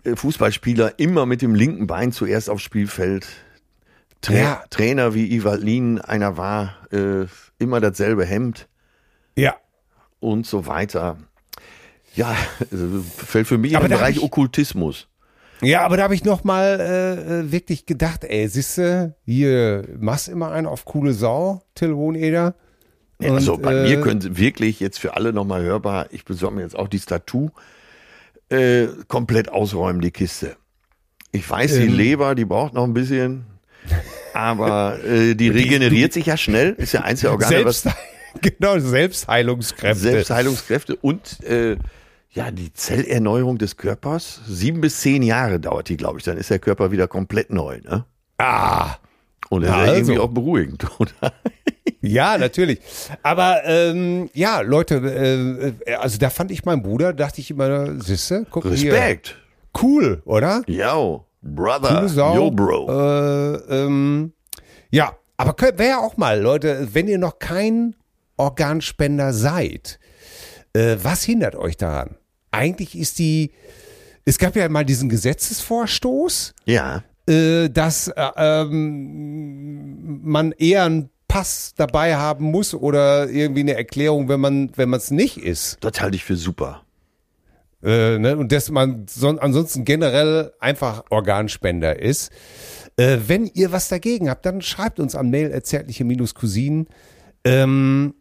äh, 0.05 0.17
Fußballspieler 0.17 0.99
immer 0.99 1.27
mit 1.27 1.43
dem 1.43 1.55
linken 1.55 1.87
Bein 1.87 2.13
zuerst 2.13 2.49
aufs 2.51 2.63
Spielfeld. 2.63 3.27
Tra 4.21 4.35
Ja. 4.35 4.65
Trainer 4.71 5.15
wie 5.15 5.33
Ivalin 5.35 6.01
einer 6.01 6.37
war, 6.37 6.77
äh, 6.93 7.27
immer 7.59 7.81
dasselbe 7.81 8.25
Hemd 8.25 8.69
Ja, 9.37 9.57
und 10.21 10.47
so 10.47 10.67
weiter. 10.67 11.17
Ja, 12.15 12.35
also 12.71 13.03
fällt 13.17 13.47
für 13.47 13.59
mich 13.59 13.77
Aber 13.77 13.87
im 13.87 13.93
Bereich 13.93 14.17
ich- 14.17 14.23
Okkultismus. 14.23 15.09
Ja, 15.65 15.83
aber 15.83 15.97
da 15.97 16.03
habe 16.03 16.15
ich 16.17 16.25
noch 16.25 16.43
mal 16.43 16.81
äh, 16.81 17.41
äh, 17.41 17.53
wirklich 17.53 17.87
gedacht, 17.87 18.25
ey, 18.25 18.49
siehste, 18.49 19.15
hier 19.25 19.85
machst 20.01 20.29
immer 20.29 20.51
einen 20.51 20.67
auf 20.67 20.85
coole 20.85 21.13
Sau, 21.13 21.63
Till 21.77 21.93
Hoheneder. 21.95 22.57
Und, 23.31 23.37
also 23.37 23.57
bei 23.59 23.75
äh, 23.75 23.83
mir 23.89 24.01
könnte 24.01 24.37
wirklich 24.37 24.81
jetzt 24.81 24.99
für 24.99 25.17
alle 25.17 25.33
nochmal 25.33 25.63
hörbar, 25.63 26.07
ich 26.11 26.25
besorge 26.25 26.57
mir 26.57 26.63
jetzt 26.63 26.77
auch 26.77 26.89
die 26.89 27.01
Tattoo, 27.01 27.51
äh, 28.51 28.87
komplett 29.09 29.49
ausräumen, 29.51 30.01
die 30.01 30.11
Kiste. 30.11 30.57
Ich 31.31 31.49
weiß, 31.49 31.75
die 31.77 31.83
Ähm. 31.87 31.95
Leber, 31.95 32.35
die 32.35 32.45
braucht 32.45 32.75
noch 32.75 32.85
ein 32.85 32.93
bisschen, 32.95 33.47
aber 34.35 35.03
äh, 35.05 35.35
die 35.35 35.49
regeneriert 35.51 36.13
sich 36.13 36.27
ja 36.27 36.37
schnell, 36.37 36.75
ist 36.79 36.93
ja 36.93 37.01
eins 37.03 37.21
der 37.21 37.31
Organe, 37.33 37.65
was 37.65 37.83
Selbst, 37.83 37.99
genau, 38.43 38.79
Selbstheilungskräfte. 38.79 40.01
Selbstheilungskräfte 40.03 40.97
und 40.97 41.43
äh, 41.45 41.77
ja, 42.31 42.51
die 42.51 42.73
Zellerneuerung 42.73 43.59
des 43.59 43.77
Körpers, 43.77 44.41
sieben 44.47 44.81
bis 44.81 45.01
zehn 45.01 45.23
Jahre 45.23 45.61
dauert 45.61 45.89
die, 45.91 45.97
glaube 45.99 46.19
ich, 46.19 46.25
dann 46.25 46.39
ist 46.39 46.49
der 46.51 46.59
Körper 46.59 46.91
wieder 46.91 47.07
komplett 47.09 47.51
neu. 47.51 47.81
Ne? 47.85 48.05
ah, 48.39 48.97
Und 49.51 49.63
das 49.63 49.71
ist 49.71 49.77
ja 49.77 49.83
Also. 49.83 49.95
irgendwie 49.97 50.19
auch 50.19 50.31
beruhigend, 50.31 50.87
oder? 50.99 51.33
Ja, 52.01 52.39
natürlich. 52.39 52.81
Aber 53.23 53.65
ähm, 53.65 54.31
ja, 54.35 54.61
Leute, 54.61 55.75
äh, 55.87 55.95
also 55.95 56.19
da 56.19 56.31
fand 56.31 56.51
ich 56.51 56.65
meinen 56.65 56.83
Bruder, 56.83 57.13
dachte 57.13 57.41
ich 57.41 57.51
immer, 57.51 58.01
siehste, 58.01 58.47
guck 58.51 58.65
Respekt. 58.67 59.29
hier. 59.29 59.83
Cool, 59.83 60.23
oder? 60.25 60.63
Yo, 60.67 61.27
Brother, 61.43 61.97
Coole 61.97 62.09
Sau. 62.09 62.35
yo, 62.37 62.51
Bro. 62.51 62.89
Äh, 62.89 63.55
ähm, 63.85 64.33
ja, 64.91 65.17
aber 65.37 65.57
wäre 65.79 65.89
ja 65.89 65.99
auch 65.99 66.17
mal, 66.17 66.41
Leute, 66.41 66.89
wenn 66.93 67.09
ihr 67.09 67.19
noch 67.19 67.39
kein 67.39 67.97
Organspender 68.37 69.33
seid, 69.33 69.99
äh, 70.73 70.97
was 71.03 71.25
hindert 71.25 71.57
euch 71.57 71.77
daran? 71.77 72.17
Eigentlich 72.51 72.97
ist 72.97 73.19
die, 73.19 73.53
es 74.25 74.39
gab 74.39 74.55
ja 74.57 74.69
mal 74.69 74.85
diesen 74.85 75.09
Gesetzesvorstoß, 75.09 76.55
Ja, 76.67 77.03
äh, 77.29 77.69
dass 77.71 78.09
äh, 78.09 78.31
ähm, 78.37 80.21
man 80.23 80.53
eher 80.53 80.85
einen 80.85 81.09
Pass 81.33 81.73
dabei 81.75 82.17
haben 82.17 82.51
muss 82.51 82.75
oder 82.75 83.31
irgendwie 83.31 83.61
eine 83.61 83.75
Erklärung, 83.75 84.29
wenn 84.29 84.39
man 84.39 84.71
wenn 84.77 84.91
man 84.91 84.99
es 84.99 85.11
nicht 85.11 85.39
ist. 85.39 85.79
das 85.81 85.99
halte 85.99 86.15
ich 86.17 86.25
für 86.25 86.37
super. 86.37 86.83
Äh, 87.83 88.19
ne? 88.19 88.37
Und 88.37 88.53
dass 88.53 88.71
man 88.71 89.07
son 89.09 89.39
ansonsten 89.39 89.87
generell 89.87 90.53
einfach 90.61 91.05
Organspender 91.09 91.99
ist. 91.99 92.33
Äh, 92.99 93.17
wenn 93.29 93.47
ihr 93.47 93.73
was 93.73 93.89
dagegen 93.89 94.29
habt, 94.29 94.45
dann 94.45 94.61
schreibt 94.61 95.01
uns 95.01 95.15
an 95.15 95.31
Mail 95.31 95.51
erzärtliche 95.51 96.05
Cousinen. 96.35 96.87
Ähm, 97.45 98.13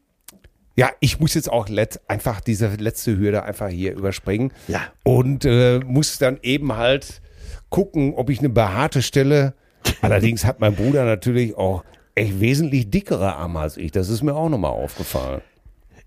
ja, 0.77 0.89
ich 1.01 1.19
muss 1.19 1.33
jetzt 1.33 1.51
auch 1.51 1.67
let 1.67 1.99
einfach 2.07 2.39
diese 2.39 2.69
letzte 2.75 3.17
Hürde 3.17 3.43
einfach 3.43 3.67
hier 3.67 3.91
überspringen. 3.91 4.53
Ja. 4.69 4.83
Und 5.03 5.43
äh, 5.43 5.79
muss 5.79 6.17
dann 6.17 6.39
eben 6.43 6.77
halt 6.77 7.21
gucken, 7.69 8.13
ob 8.13 8.29
ich 8.29 8.39
eine 8.39 8.47
behaarte 8.47 9.01
Stelle. 9.01 9.53
Allerdings 10.01 10.45
hat 10.45 10.61
mein 10.61 10.75
Bruder 10.75 11.03
natürlich 11.03 11.57
auch 11.57 11.83
echt 12.21 12.39
wesentlich 12.39 12.89
dickere 12.89 13.35
Arme 13.35 13.59
als 13.59 13.77
ich. 13.77 13.91
Das 13.91 14.09
ist 14.09 14.21
mir 14.23 14.33
auch 14.33 14.49
nochmal 14.49 14.71
aufgefallen. 14.71 15.41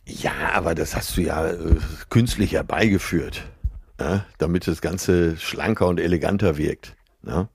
Ja, 0.06 0.32
aber 0.52 0.74
das 0.74 0.94
hast 0.94 1.16
du 1.16 1.22
ja 1.22 1.50
äh, 1.50 1.56
künstlich 2.10 2.52
herbeigeführt, 2.52 3.44
ne? 3.98 4.24
damit 4.38 4.66
das 4.66 4.80
Ganze 4.80 5.36
schlanker 5.38 5.88
und 5.88 5.98
eleganter 5.98 6.58
wirkt. 6.58 6.94
Ne? 7.22 7.48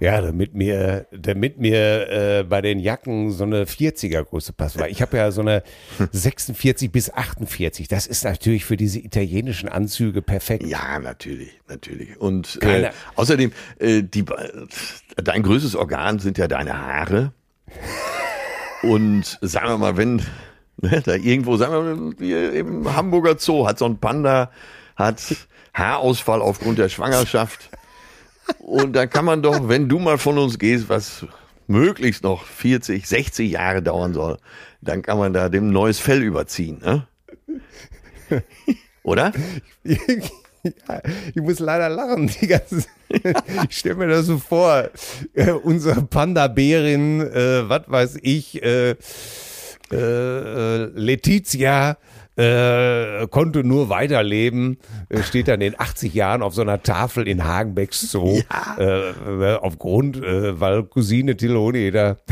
Ja, 0.00 0.20
damit 0.20 0.54
mir, 0.54 1.06
damit 1.12 1.58
mir 1.58 2.08
äh, 2.10 2.42
bei 2.42 2.60
den 2.60 2.80
Jacken 2.80 3.30
so 3.30 3.44
eine 3.44 3.64
40er 3.64 4.24
Größe 4.24 4.52
passt. 4.52 4.78
Weil 4.78 4.90
ich 4.90 5.00
habe 5.00 5.16
ja 5.16 5.30
so 5.30 5.40
eine 5.40 5.62
46 6.10 6.90
bis 6.90 7.12
48. 7.12 7.86
Das 7.86 8.06
ist 8.06 8.24
natürlich 8.24 8.64
für 8.64 8.76
diese 8.76 8.98
italienischen 8.98 9.68
Anzüge 9.68 10.20
perfekt. 10.20 10.66
Ja, 10.66 10.98
natürlich, 10.98 11.60
natürlich. 11.68 12.20
Und 12.20 12.60
äh, 12.62 12.90
außerdem, 13.14 13.52
äh, 13.78 14.02
die, 14.02 14.24
dein 15.16 15.42
größtes 15.42 15.76
Organ 15.76 16.18
sind 16.18 16.38
ja 16.38 16.48
deine 16.48 16.76
Haare. 16.76 17.32
Und 18.82 19.38
sagen 19.40 19.68
wir 19.68 19.78
mal, 19.78 19.96
wenn 19.96 20.22
ne, 20.80 21.02
da 21.04 21.14
irgendwo, 21.14 21.56
sagen 21.56 21.72
wir 21.72 22.26
mal, 22.26 22.54
im 22.54 22.94
Hamburger 22.94 23.38
Zoo 23.38 23.66
hat 23.66 23.78
so 23.78 23.86
ein 23.86 23.98
Panda, 23.98 24.50
hat 24.96 25.22
Haarausfall 25.72 26.42
aufgrund 26.42 26.78
der 26.78 26.88
Schwangerschaft. 26.88 27.70
Und 28.58 28.94
da 28.94 29.06
kann 29.06 29.24
man 29.24 29.42
doch, 29.42 29.68
wenn 29.68 29.88
du 29.88 29.98
mal 29.98 30.18
von 30.18 30.38
uns 30.38 30.58
gehst, 30.58 30.88
was 30.88 31.26
möglichst 31.66 32.22
noch 32.24 32.44
40, 32.44 33.06
60 33.06 33.52
Jahre 33.52 33.82
dauern 33.82 34.12
soll, 34.12 34.38
dann 34.82 35.02
kann 35.02 35.18
man 35.18 35.32
da 35.32 35.48
dem 35.48 35.70
neues 35.70 35.98
Fell 35.98 36.22
überziehen, 36.22 36.78
ne? 36.84 37.06
Oder? 39.02 39.32
Ja, 40.64 41.02
ich 41.34 41.42
muss 41.42 41.58
leider 41.58 41.88
lachen. 41.88 42.30
Ich 43.70 43.78
stelle 43.78 43.94
mir 43.96 44.08
das 44.08 44.26
so 44.26 44.38
vor. 44.38 44.88
Äh, 45.34 45.52
unsere 45.52 46.02
Panda-Bärin, 46.02 47.20
äh, 47.20 47.68
was 47.68 47.82
weiß 47.86 48.18
ich, 48.22 48.60
äh, 48.62 48.96
äh, 49.92 49.96
äh, 49.96 50.84
Letizia 50.94 51.96
äh, 52.36 53.26
konnte 53.28 53.62
nur 53.62 53.88
weiterleben, 53.90 54.78
äh, 55.10 55.22
steht 55.22 55.46
dann 55.46 55.60
in 55.60 55.78
80 55.78 56.14
Jahren 56.14 56.42
auf 56.42 56.54
so 56.54 56.62
einer 56.62 56.82
Tafel 56.82 57.28
in 57.28 57.44
Hagenbecks 57.44 58.10
Zoo, 58.10 58.40
äh, 58.78 59.10
äh, 59.10 59.56
aufgrund, 59.56 60.20
weil 60.20 60.82
Cousine 60.84 61.36
Tiloni 61.36 61.92
da 61.92 62.16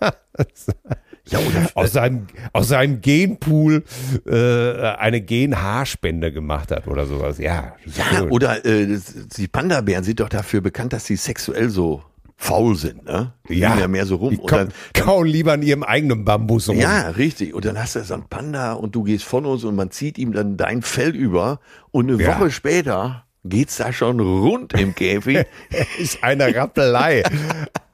Ja, 1.28 1.38
oder 1.40 1.68
aus 1.74 1.92
seinem, 1.92 2.26
aus 2.52 2.68
seinem 2.68 3.00
Genpool 3.00 3.84
äh, 4.26 4.80
eine 4.98 5.20
Genhaarspende 5.20 6.32
gemacht 6.32 6.70
hat 6.70 6.86
oder 6.86 7.06
sowas. 7.06 7.38
Ja, 7.38 7.74
Ja, 7.84 8.04
schön. 8.18 8.30
oder 8.30 8.64
äh, 8.64 8.98
die 9.36 9.48
Panda-Bären 9.48 10.04
sind 10.04 10.20
doch 10.20 10.28
dafür 10.28 10.60
bekannt, 10.60 10.92
dass 10.92 11.04
sie 11.06 11.16
sexuell 11.16 11.68
so 11.70 12.02
faul 12.38 12.76
sind, 12.76 13.04
ne? 13.06 13.32
Die 13.48 13.54
liegen 13.54 13.78
ja 13.78 13.88
mehr 13.88 14.04
so 14.04 14.16
rum. 14.16 14.30
Die 14.30 14.36
Und 14.38 14.52
dann, 14.52 14.68
ka 14.92 15.04
kauen 15.04 15.26
lieber 15.26 15.54
an 15.54 15.62
ihrem 15.62 15.82
eigenen 15.82 16.24
Bambus 16.26 16.68
rum. 16.68 16.76
ja, 16.78 17.08
richtig. 17.10 17.54
Und 17.54 17.64
dann 17.64 17.78
hast 17.78 17.96
du 17.96 18.04
so 18.04 18.12
einen 18.14 18.28
Panda 18.28 18.74
und 18.74 18.94
du 18.94 19.04
gehst 19.04 19.24
von 19.24 19.46
uns 19.46 19.64
und 19.64 19.74
man 19.74 19.90
zieht 19.90 20.18
ihm 20.18 20.32
dann 20.32 20.56
dein 20.58 20.82
Fell 20.82 21.16
über 21.16 21.60
und 21.92 22.10
eine 22.10 22.22
Ja. 22.22 22.38
Woche 22.38 22.50
später 22.50 23.24
geht's 23.48 23.76
da 23.76 23.92
schon 23.92 24.20
rund 24.20 24.72
im 24.74 24.94
Käfig. 24.94 25.46
Ist 25.98 26.22
eine 26.22 26.54
Rappelei. 26.54 27.22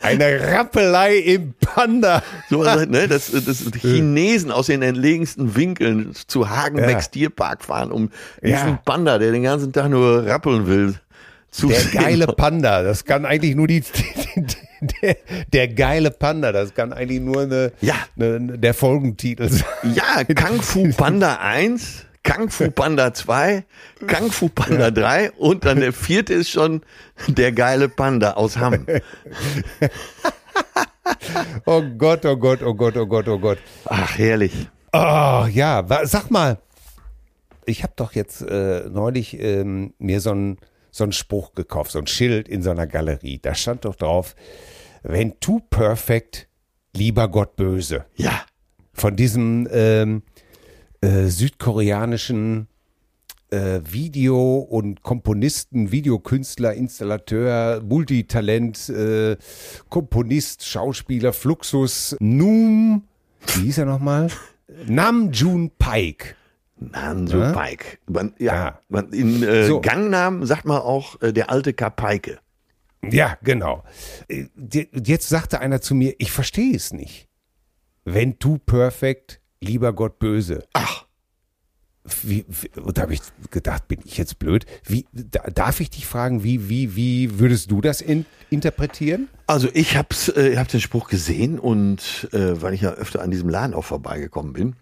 eine 0.00 0.40
Rappelei 0.52 1.16
im 1.18 1.54
Panda. 1.60 2.22
So, 2.50 2.62
also, 2.62 2.84
ne, 2.86 3.08
dass, 3.08 3.30
dass 3.30 3.64
Chinesen 3.80 4.50
aus 4.50 4.66
den 4.66 4.82
entlegensten 4.82 5.54
Winkeln 5.56 6.12
zu 6.26 6.50
Hagenbecks 6.50 7.06
Ja. 7.06 7.10
Tierpark 7.12 7.64
fahren, 7.64 7.90
um 7.92 8.10
Ja. 8.42 8.56
diesen 8.62 8.78
Panda, 8.84 9.18
der 9.18 9.32
den 9.32 9.42
ganzen 9.42 9.72
Tag 9.72 9.88
nur 9.90 10.26
rappeln 10.26 10.66
will, 10.66 10.94
zu 11.50 11.68
Der 11.68 11.80
sehen. 11.80 12.00
geile 12.02 12.26
Panda. 12.28 12.82
Das 12.82 13.04
kann 13.04 13.24
eigentlich 13.26 13.54
nur 13.54 13.66
die. 13.66 13.82
Der, 15.00 15.14
der 15.52 15.68
geile 15.68 16.10
Panda, 16.10 16.50
das 16.50 16.74
kann 16.74 16.92
eigentlich 16.92 17.20
nur 17.20 17.42
eine, 17.42 17.70
Ja. 17.80 17.94
eine, 18.18 18.58
der 18.58 18.74
Folgentitel 18.74 19.48
sein. 19.48 19.64
Ja, 19.94 20.24
Kung 20.24 20.60
Fu 20.60 20.90
Panda 20.96 21.36
1, 21.40 22.04
Kung 22.24 22.50
Fu 22.50 22.70
Panda 22.70 23.12
2, 23.12 23.64
Kung 24.06 24.30
Fu 24.30 24.48
Panda 24.48 24.90
3 24.90 25.32
und 25.32 25.64
dann 25.64 25.80
der 25.80 25.92
vierte 25.92 26.34
ist 26.34 26.50
schon 26.50 26.82
der 27.26 27.52
geile 27.52 27.88
Panda 27.88 28.34
aus 28.34 28.56
Hamm. 28.58 28.86
Oh 31.64 31.82
Gott, 31.98 32.24
oh 32.26 32.36
Gott, 32.36 32.62
oh 32.62 32.74
Gott, 32.74 32.96
oh 32.96 33.06
Gott, 33.06 33.28
oh 33.28 33.38
Gott. 33.38 33.58
Ach, 33.86 34.18
herrlich. 34.18 34.68
Oh, 34.92 35.46
ja, 35.50 35.84
sag 36.04 36.30
mal, 36.30 36.58
ich 37.64 37.82
habe 37.82 37.92
doch 37.96 38.12
jetzt 38.12 38.42
äh, 38.42 38.88
neulich 38.90 39.38
ähm, 39.40 39.94
mir 39.98 40.20
so 40.20 40.30
einen 40.30 40.58
so 40.90 41.04
einen 41.04 41.12
Spruch 41.12 41.54
gekauft, 41.54 41.90
so 41.92 41.98
ein 41.98 42.06
Schild 42.06 42.48
in 42.48 42.62
so 42.62 42.70
einer 42.70 42.86
Galerie. 42.86 43.38
Da 43.38 43.54
stand 43.54 43.86
doch 43.86 43.96
drauf, 43.96 44.36
wenn 45.02 45.40
too 45.40 45.60
perfect, 45.70 46.48
lieber 46.94 47.28
Gott 47.28 47.56
böse. 47.56 48.04
Ja, 48.14 48.42
Von 48.92 49.16
diesem 49.16 49.66
ähm, 49.72 50.22
äh, 51.02 51.26
südkoreanischen 51.26 52.68
äh, 53.50 53.80
Video- 53.84 54.58
und 54.58 55.02
Komponisten, 55.02 55.92
Videokünstler, 55.92 56.72
Installateur, 56.74 57.82
Multitalent, 57.82 58.88
äh, 58.88 59.36
Komponist, 59.90 60.64
Schauspieler, 60.66 61.32
Fluxus, 61.34 62.16
Noom, 62.20 63.04
wie 63.56 63.64
hieß 63.64 63.78
er 63.78 63.84
nochmal? 63.86 64.28
Nam 64.86 65.30
June 65.32 65.70
Paik. 65.78 66.36
Nanjo 66.90 67.38
Ja? 67.40 67.52
Paik. 67.52 68.00
Man, 68.08 68.34
ja, 68.38 68.54
Ja. 68.54 68.80
Man, 68.88 69.12
in 69.12 69.42
äh, 69.42 69.66
So. 69.66 69.80
Gangnam 69.80 70.44
sagt 70.46 70.64
man 70.64 70.78
auch 70.80 71.20
äh, 71.20 71.32
der 71.32 71.50
alte 71.50 71.74
Kapaike. 71.74 72.38
Ja, 73.08 73.36
genau. 73.42 73.84
Äh, 74.28 74.46
Jetzt 75.04 75.28
sagte 75.28 75.60
einer 75.60 75.80
zu 75.80 75.94
mir, 75.94 76.14
ich 76.18 76.32
verstehe 76.32 76.74
es 76.74 76.92
nicht. 76.92 77.28
Wenn 78.04 78.38
too 78.38 78.58
perfect, 78.58 79.40
lieber 79.62 79.92
Gott 79.92 80.18
böse. 80.18 80.64
Ach, 80.74 81.04
Wie, 82.22 82.44
wie, 82.48 82.68
und 82.80 82.98
da 82.98 83.02
habe 83.02 83.14
ich 83.14 83.20
gedacht, 83.50 83.86
bin 83.88 84.00
ich 84.04 84.18
jetzt 84.18 84.38
blöd? 84.40 84.66
Wie, 84.84 85.06
da, 85.12 85.40
darf 85.54 85.78
ich 85.80 85.88
dich 85.90 86.04
fragen, 86.06 86.42
wie, 86.42 86.68
wie, 86.68 86.96
wie 86.96 87.38
würdest 87.38 87.70
du 87.70 87.80
das 87.80 88.00
in, 88.00 88.26
interpretieren? 88.50 89.28
also 89.46 89.68
ich 89.72 89.96
hab's, 89.96 90.28
äh, 90.28 90.48
ich 90.50 90.58
hab 90.58 90.66
den 90.68 90.80
Spruch 90.80 91.08
gesehen 91.08 91.58
und 91.60 92.28
äh, 92.32 92.60
weil 92.60 92.74
ich 92.74 92.80
ja 92.80 92.90
öfter 92.92 93.22
an 93.22 93.30
diesem 93.30 93.48
Laden 93.48 93.72
auch 93.74 93.84
vorbeigekommen 93.84 94.52
bin, 94.52 94.76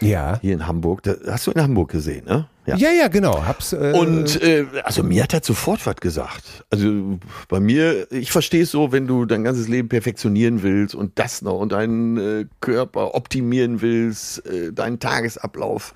Ja. 0.00 0.38
hier 0.42 0.52
in 0.54 0.66
Hamburg, 0.66 1.02
da, 1.02 1.16
hast 1.26 1.46
du 1.46 1.50
in 1.50 1.60
Hamburg 1.60 1.90
gesehen, 1.90 2.24
ne? 2.26 2.48
Ja, 2.66 2.90
ja, 2.90 3.08
genau. 3.08 3.44
Hab's, 3.44 3.72
äh, 3.72 3.92
Und 3.94 4.40
äh, 4.42 4.66
also 4.84 5.02
mir 5.02 5.22
hat 5.22 5.34
er 5.34 5.42
sofort 5.42 5.84
was 5.86 5.96
gesagt. 5.96 6.64
Also 6.70 7.18
bei 7.48 7.60
mir, 7.60 8.10
ich 8.10 8.32
verstehe 8.32 8.62
es 8.62 8.70
so, 8.70 8.90
wenn 8.90 9.06
du 9.06 9.26
dein 9.26 9.44
ganzes 9.44 9.68
Leben 9.68 9.88
perfektionieren 9.88 10.62
willst 10.62 10.94
und 10.94 11.18
das 11.18 11.42
noch 11.42 11.58
und 11.58 11.72
deinen 11.72 12.16
äh, 12.16 12.46
Körper 12.60 13.14
optimieren 13.14 13.82
willst, 13.82 14.46
äh, 14.46 14.72
deinen 14.72 14.98
Tagesablauf 14.98 15.94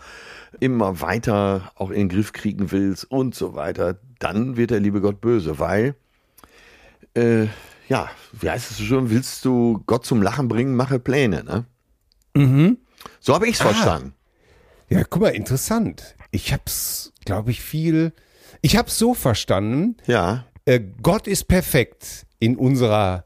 immer 0.60 1.00
weiter 1.00 1.72
auch 1.74 1.90
in 1.90 2.00
den 2.00 2.08
Griff 2.08 2.32
kriegen 2.32 2.70
willst 2.70 3.10
und 3.10 3.34
so 3.34 3.54
weiter, 3.54 3.98
dann 4.18 4.56
wird 4.56 4.70
der 4.70 4.80
liebe 4.80 5.00
Gott 5.00 5.20
böse, 5.20 5.58
weil 5.58 5.94
äh, 7.14 7.46
ja, 7.88 8.10
wie 8.38 8.50
heißt 8.50 8.70
es 8.70 8.80
schon, 8.80 9.10
willst 9.10 9.44
du 9.44 9.82
Gott 9.86 10.04
zum 10.04 10.20
Lachen 10.22 10.48
bringen, 10.48 10.76
mache 10.76 10.98
Pläne, 10.98 11.42
ne? 11.44 11.64
Mhm. 12.34 12.78
So 13.20 13.34
habe 13.34 13.48
ich's 13.48 13.60
verstanden. 13.60 14.14
ja, 14.90 15.02
guck 15.04 15.22
mal, 15.22 15.30
interessant. 15.30 16.14
Ich 16.30 16.52
hab's, 16.52 17.12
glaube 17.24 17.50
ich, 17.50 17.60
viel. 17.60 18.12
Ich 18.60 18.76
hab's 18.76 18.98
so 18.98 19.14
verstanden, 19.14 19.96
Ja, 20.06 20.44
äh, 20.64 20.80
Gott 21.02 21.26
ist 21.26 21.48
perfekt 21.48 22.26
in 22.38 22.56
unserer 22.56 23.24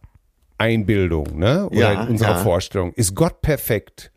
Einbildung, 0.59 1.39
ne? 1.39 1.69
Oder 1.69 1.93
Ja, 1.95 2.03
in 2.03 2.09
unserer 2.11 2.37
ja. 2.37 2.43
Vorstellung 2.43 2.93
ist 2.95 3.15
Gott 3.15 3.41
perfekt 3.41 4.13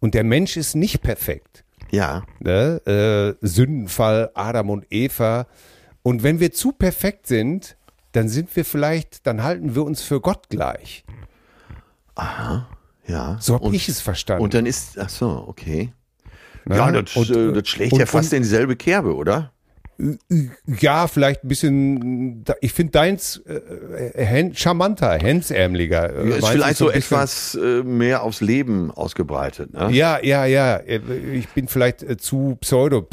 und 0.00 0.14
der 0.14 0.24
Mensch 0.24 0.56
ist 0.56 0.74
nicht 0.74 1.02
perfekt. 1.02 1.64
Ja, 1.90 2.22
Ne? 2.40 3.36
Äh, 3.40 3.46
Sündenfall, 3.46 4.30
Adam 4.34 4.70
und 4.70 4.86
Eva. 4.90 5.46
Und 6.02 6.22
wenn 6.22 6.38
wir 6.38 6.52
zu 6.52 6.72
perfekt 6.72 7.26
sind, 7.26 7.76
dann 8.12 8.28
sind 8.28 8.54
wir 8.54 8.64
vielleicht, 8.64 9.26
dann 9.26 9.42
halten 9.42 9.74
wir 9.74 9.84
uns 9.84 10.02
für 10.02 10.20
Gott 10.20 10.48
gleich. 10.48 11.04
ja. 13.06 13.36
So 13.40 13.54
habe 13.54 13.74
ich 13.74 13.88
es 13.88 14.00
verstanden. 14.00 14.44
Und 14.44 14.54
dann 14.54 14.66
ist, 14.66 14.98
ach 14.98 15.08
so, 15.08 15.44
okay. 15.46 15.92
Ne? 16.68 16.76
Ja, 16.76 16.92
das, 16.92 17.16
Und, 17.16 17.30
äh, 17.30 17.52
das 17.52 17.68
schlägt 17.68 17.92
und- 17.94 18.00
ja 18.00 18.06
fast 18.06 18.32
und- 18.32 18.36
in 18.38 18.42
dieselbe 18.42 18.76
Kerbe, 18.76 19.14
oder? 19.14 19.52
Ja, 20.80 21.08
vielleicht 21.08 21.42
ein 21.42 21.48
bisschen, 21.48 22.44
ich 22.60 22.72
finde 22.72 22.92
deins 22.92 23.38
äh, 23.46 23.54
äh, 23.54 24.24
hen- 24.24 24.54
charmanter, 24.54 25.18
hemsärmeliger. 25.20 26.14
Äh, 26.14 26.28
Ja, 26.30 26.36
ist 26.36 26.42
meins 26.42 26.52
vielleicht 26.54 26.76
so 26.78 26.86
bisschen- 26.86 27.16
etwas 27.18 27.54
äh, 27.56 27.82
mehr 27.82 28.22
aufs 28.22 28.40
Leben 28.40 28.92
ausgebreitet. 28.92 29.72
Ne? 29.74 29.88
Ja, 29.90 30.20
ja, 30.22 30.44
ja. 30.44 30.76
Äh, 30.76 31.00
Ich 31.34 31.48
bin 31.48 31.66
vielleicht 31.66 32.04
äh, 32.04 32.16
zu 32.16 32.56
pseudo 32.60 33.08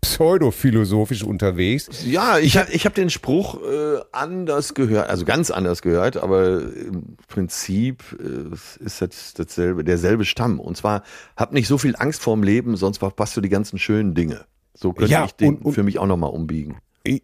pseudophilosophisch 0.00 1.22
unterwegs. 1.24 1.88
Ja, 2.06 2.38
ich 2.38 2.56
habe 2.56 2.70
ich 2.72 2.86
hab 2.86 2.94
den 2.94 3.10
Spruch 3.10 3.56
äh, 3.62 4.00
anders 4.12 4.74
gehört, 4.74 5.08
also 5.08 5.24
ganz 5.24 5.50
anders 5.50 5.82
gehört, 5.82 6.16
aber 6.16 6.60
im 6.60 7.16
Prinzip 7.28 8.02
äh, 8.20 8.84
ist 8.84 9.02
das 9.02 9.34
dasselbe, 9.34 9.82
derselbe 9.84 10.24
Stamm. 10.24 10.60
Und 10.60 10.76
zwar, 10.76 11.02
hab 11.36 11.52
nicht 11.52 11.66
so 11.68 11.78
viel 11.78 11.96
Angst 11.98 12.22
vorm 12.22 12.42
Leben, 12.42 12.76
sonst 12.76 12.98
verpasst 12.98 13.36
du 13.36 13.40
die 13.40 13.48
ganzen 13.48 13.78
schönen 13.78 14.14
Dinge. 14.14 14.44
So 14.74 14.92
könnte 14.92 15.12
Ja, 15.12 15.24
ich 15.24 15.32
den 15.32 15.56
und- 15.56 15.64
und- 15.66 15.72
für 15.72 15.82
mich 15.82 15.98
auch 15.98 16.06
nochmal 16.06 16.30
umbiegen. 16.30 16.78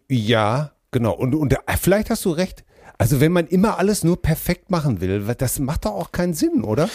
Ja, 0.09 0.71
genau. 0.91 1.13
Und, 1.13 1.35
und 1.35 1.55
vielleicht 1.79 2.09
hast 2.09 2.25
du 2.25 2.31
recht. 2.31 2.63
Also 2.97 3.19
wenn 3.21 3.31
man 3.31 3.47
immer 3.47 3.77
alles 3.77 4.03
nur 4.03 4.21
perfekt 4.21 4.71
machen 4.71 5.01
will, 5.01 5.23
das 5.37 5.59
macht 5.59 5.85
doch 5.85 5.91
auch 5.91 6.11
keinen 6.11 6.33
Sinn, 6.33 6.63
oder? 6.63 6.89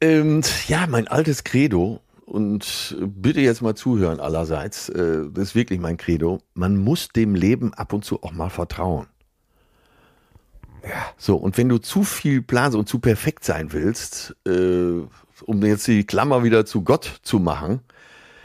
Ähm, 0.00 0.42
ja, 0.68 0.86
mein 0.86 1.08
altes 1.08 1.42
Credo, 1.42 2.00
und 2.26 2.96
bitte 3.00 3.40
jetzt 3.40 3.62
mal 3.62 3.74
zuhören 3.74 4.20
allerseits, 4.20 4.88
äh, 4.88 5.24
das 5.32 5.48
ist 5.48 5.54
wirklich 5.54 5.80
mein 5.80 5.96
Credo, 5.96 6.38
man 6.54 6.76
muss 6.76 7.08
dem 7.08 7.34
Leben 7.34 7.72
ab 7.74 7.92
und 7.92 8.04
zu 8.04 8.22
auch 8.22 8.32
mal 8.32 8.50
vertrauen. 8.50 9.06
So, 11.18 11.36
und 11.36 11.58
wenn 11.58 11.68
du 11.68 11.78
zu 11.78 12.04
viel 12.04 12.42
planst 12.42 12.76
und 12.76 12.88
zu 12.88 13.00
perfekt 13.00 13.44
sein 13.44 13.72
willst, 13.72 14.36
äh, 14.46 15.00
um 15.44 15.64
jetzt 15.64 15.86
die 15.88 16.04
Klammer 16.04 16.44
wieder 16.44 16.64
zu 16.64 16.82
Gott 16.82 17.20
zu 17.22 17.40
machen, 17.40 17.80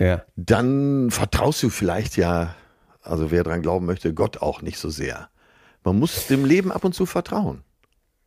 Ja. 0.01 0.23
dann 0.35 1.11
vertraust 1.11 1.61
du 1.61 1.69
vielleicht 1.69 2.17
ja, 2.17 2.55
also 3.03 3.29
wer 3.29 3.43
dran 3.43 3.61
glauben 3.61 3.85
möchte, 3.85 4.13
Gott 4.13 4.41
auch 4.41 4.61
nicht 4.61 4.79
so 4.79 4.89
sehr. 4.89 5.29
Man 5.83 5.99
muss 5.99 6.27
dem 6.27 6.45
Leben 6.45 6.71
ab 6.71 6.83
und 6.83 6.93
zu 6.93 7.05
vertrauen. 7.05 7.63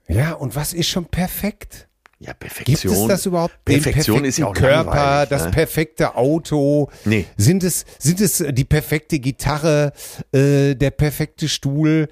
Ja, 0.06 0.32
und 0.32 0.54
was 0.54 0.72
ist 0.72 0.88
schon 0.88 1.06
perfekt? 1.06 1.88
Ja, 2.20 2.28
Gibt 2.30 2.40
Perfektion. 2.40 2.94
es 2.94 3.06
das 3.08 3.26
überhaupt? 3.26 3.54
Den 3.68 3.82
Perfektion 3.82 4.24
ist 4.24 4.38
ja 4.38 4.46
auch 4.46 4.54
Körper, 4.54 4.94
langweilig, 4.94 5.28
das 5.28 5.44
ne? 5.44 5.50
perfekte 5.50 6.14
Auto. 6.14 6.90
Nee. 7.04 7.26
Sind 7.36 7.64
es, 7.64 7.84
sind 7.98 8.20
es 8.20 8.42
die 8.50 8.64
perfekte 8.64 9.18
Gitarre, 9.18 9.92
äh, 10.32 10.74
der 10.74 10.90
perfekte 10.90 11.48
Stuhl? 11.48 12.08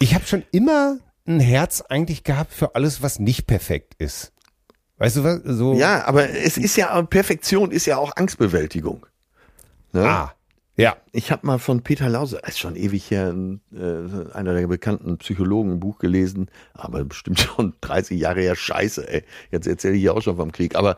Ich 0.00 0.14
habe 0.14 0.26
schon 0.26 0.42
immer 0.50 0.98
ein 1.26 1.40
Herz 1.40 1.82
eigentlich 1.82 2.24
gehabt 2.24 2.52
für 2.52 2.74
alles, 2.74 3.00
was 3.00 3.18
nicht 3.18 3.46
perfekt 3.46 3.94
ist. 3.98 4.33
Weißt 4.98 5.16
du 5.16 5.24
was? 5.24 5.40
So. 5.44 5.74
Ja, 5.74 6.06
aber 6.06 6.30
es 6.30 6.56
ist 6.56 6.76
ja, 6.76 7.00
Perfektion 7.02 7.70
ist 7.70 7.86
ja 7.86 7.96
auch 7.96 8.16
Angstbewältigung. 8.16 9.06
Ne? 9.92 10.04
Ah. 10.04 10.34
Ja. 10.76 10.96
Ich 11.12 11.30
habe 11.30 11.46
mal 11.46 11.58
von 11.58 11.82
Peter 11.82 12.08
Lause, 12.08 12.40
ist 12.46 12.58
schon 12.58 12.74
ewig 12.74 13.10
her, 13.10 13.32
ein, 13.32 13.60
äh, 13.72 14.34
einer 14.34 14.54
der 14.54 14.66
bekannten 14.66 15.18
Psychologen, 15.18 15.72
ein 15.72 15.80
Buch 15.80 15.98
gelesen, 15.98 16.50
aber 16.72 17.04
bestimmt 17.04 17.38
schon 17.56 17.74
30 17.80 18.18
Jahre 18.18 18.40
her, 18.40 18.56
scheiße, 18.56 19.08
ey. 19.08 19.22
Jetzt 19.50 19.66
erzähle 19.66 19.94
ich 19.94 20.00
hier 20.00 20.14
auch 20.14 20.22
schon 20.22 20.36
vom 20.36 20.52
Krieg. 20.52 20.74
Aber 20.74 20.96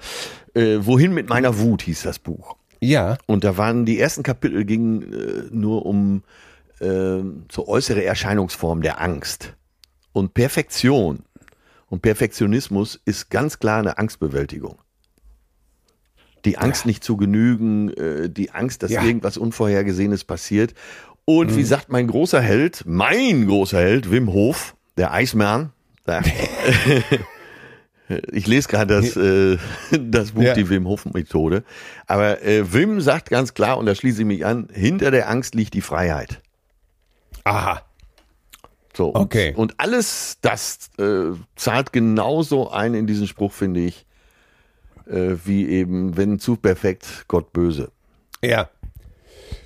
äh, 0.54 0.78
Wohin 0.80 1.12
mit 1.12 1.28
meiner 1.28 1.58
Wut 1.58 1.82
hieß 1.82 2.02
das 2.02 2.18
Buch. 2.18 2.56
Ja. 2.80 3.18
Und 3.26 3.44
da 3.44 3.56
waren 3.56 3.84
die 3.84 3.98
ersten 3.98 4.22
Kapitel 4.22 4.64
gingen 4.64 5.12
äh, 5.12 5.42
nur 5.50 5.84
um 5.84 6.22
äh, 6.80 7.20
so 7.50 7.68
äußere 7.68 8.04
Erscheinungsform 8.04 8.82
der 8.82 9.00
Angst. 9.00 9.54
Und 10.12 10.32
Perfektion 10.32 11.24
und 11.88 12.02
Perfektionismus 12.02 13.00
ist 13.04 13.30
ganz 13.30 13.58
klar 13.58 13.78
eine 13.80 13.98
Angstbewältigung. 13.98 14.78
Die 16.44 16.58
Angst 16.58 16.86
nicht 16.86 17.02
zu 17.02 17.16
genügen, 17.16 17.92
äh, 17.94 18.28
die 18.30 18.50
Angst, 18.52 18.82
dass 18.82 18.90
Ja. 18.92 19.02
irgendwas 19.04 19.36
Unvorhergesehenes 19.36 20.24
passiert. 20.24 20.74
Und 21.24 21.56
wie 21.56 21.64
sagt 21.64 21.88
mein 21.88 22.06
großer 22.06 22.40
Held, 22.40 22.84
mein 22.86 23.46
großer 23.46 23.78
Held, 23.78 24.12
Wim 24.12 24.32
Hof, 24.32 24.76
der 24.96 25.12
Eismann, 25.12 25.72
ich 28.30 28.46
lese 28.46 28.68
gerade 28.68 28.94
das, 28.94 29.16
äh, 29.16 29.58
das 29.90 30.32
Buch 30.32 30.42
Ja. 30.42 30.54
Die 30.54 30.68
Wim 30.68 30.86
Hof 30.86 31.04
Methode. 31.06 31.64
Aber 32.06 32.42
äh, 32.44 32.72
Wim 32.72 33.00
sagt 33.00 33.30
ganz 33.30 33.54
klar, 33.54 33.78
und 33.78 33.86
da 33.86 33.94
schließe 33.96 34.20
ich 34.22 34.26
mich 34.26 34.46
an, 34.46 34.68
hinter 34.72 35.10
der 35.10 35.28
Angst 35.28 35.56
liegt 35.56 35.74
die 35.74 35.80
Freiheit. 35.80 36.40
Aha. 37.42 37.82
So, 38.96 39.08
und, 39.10 39.22
Okay. 39.22 39.52
und 39.54 39.74
alles 39.78 40.38
das 40.40 40.90
äh, 40.98 41.32
zahlt 41.54 41.92
genauso 41.92 42.70
ein 42.70 42.94
in 42.94 43.06
diesen 43.06 43.26
Spruch, 43.26 43.52
finde 43.52 43.80
ich, 43.80 44.06
äh, 45.06 45.34
wie 45.44 45.68
eben, 45.68 46.16
wenn 46.16 46.38
zu 46.38 46.56
perfekt, 46.56 47.26
Gott 47.28 47.52
böse. 47.52 47.90
Ja. 48.42 48.70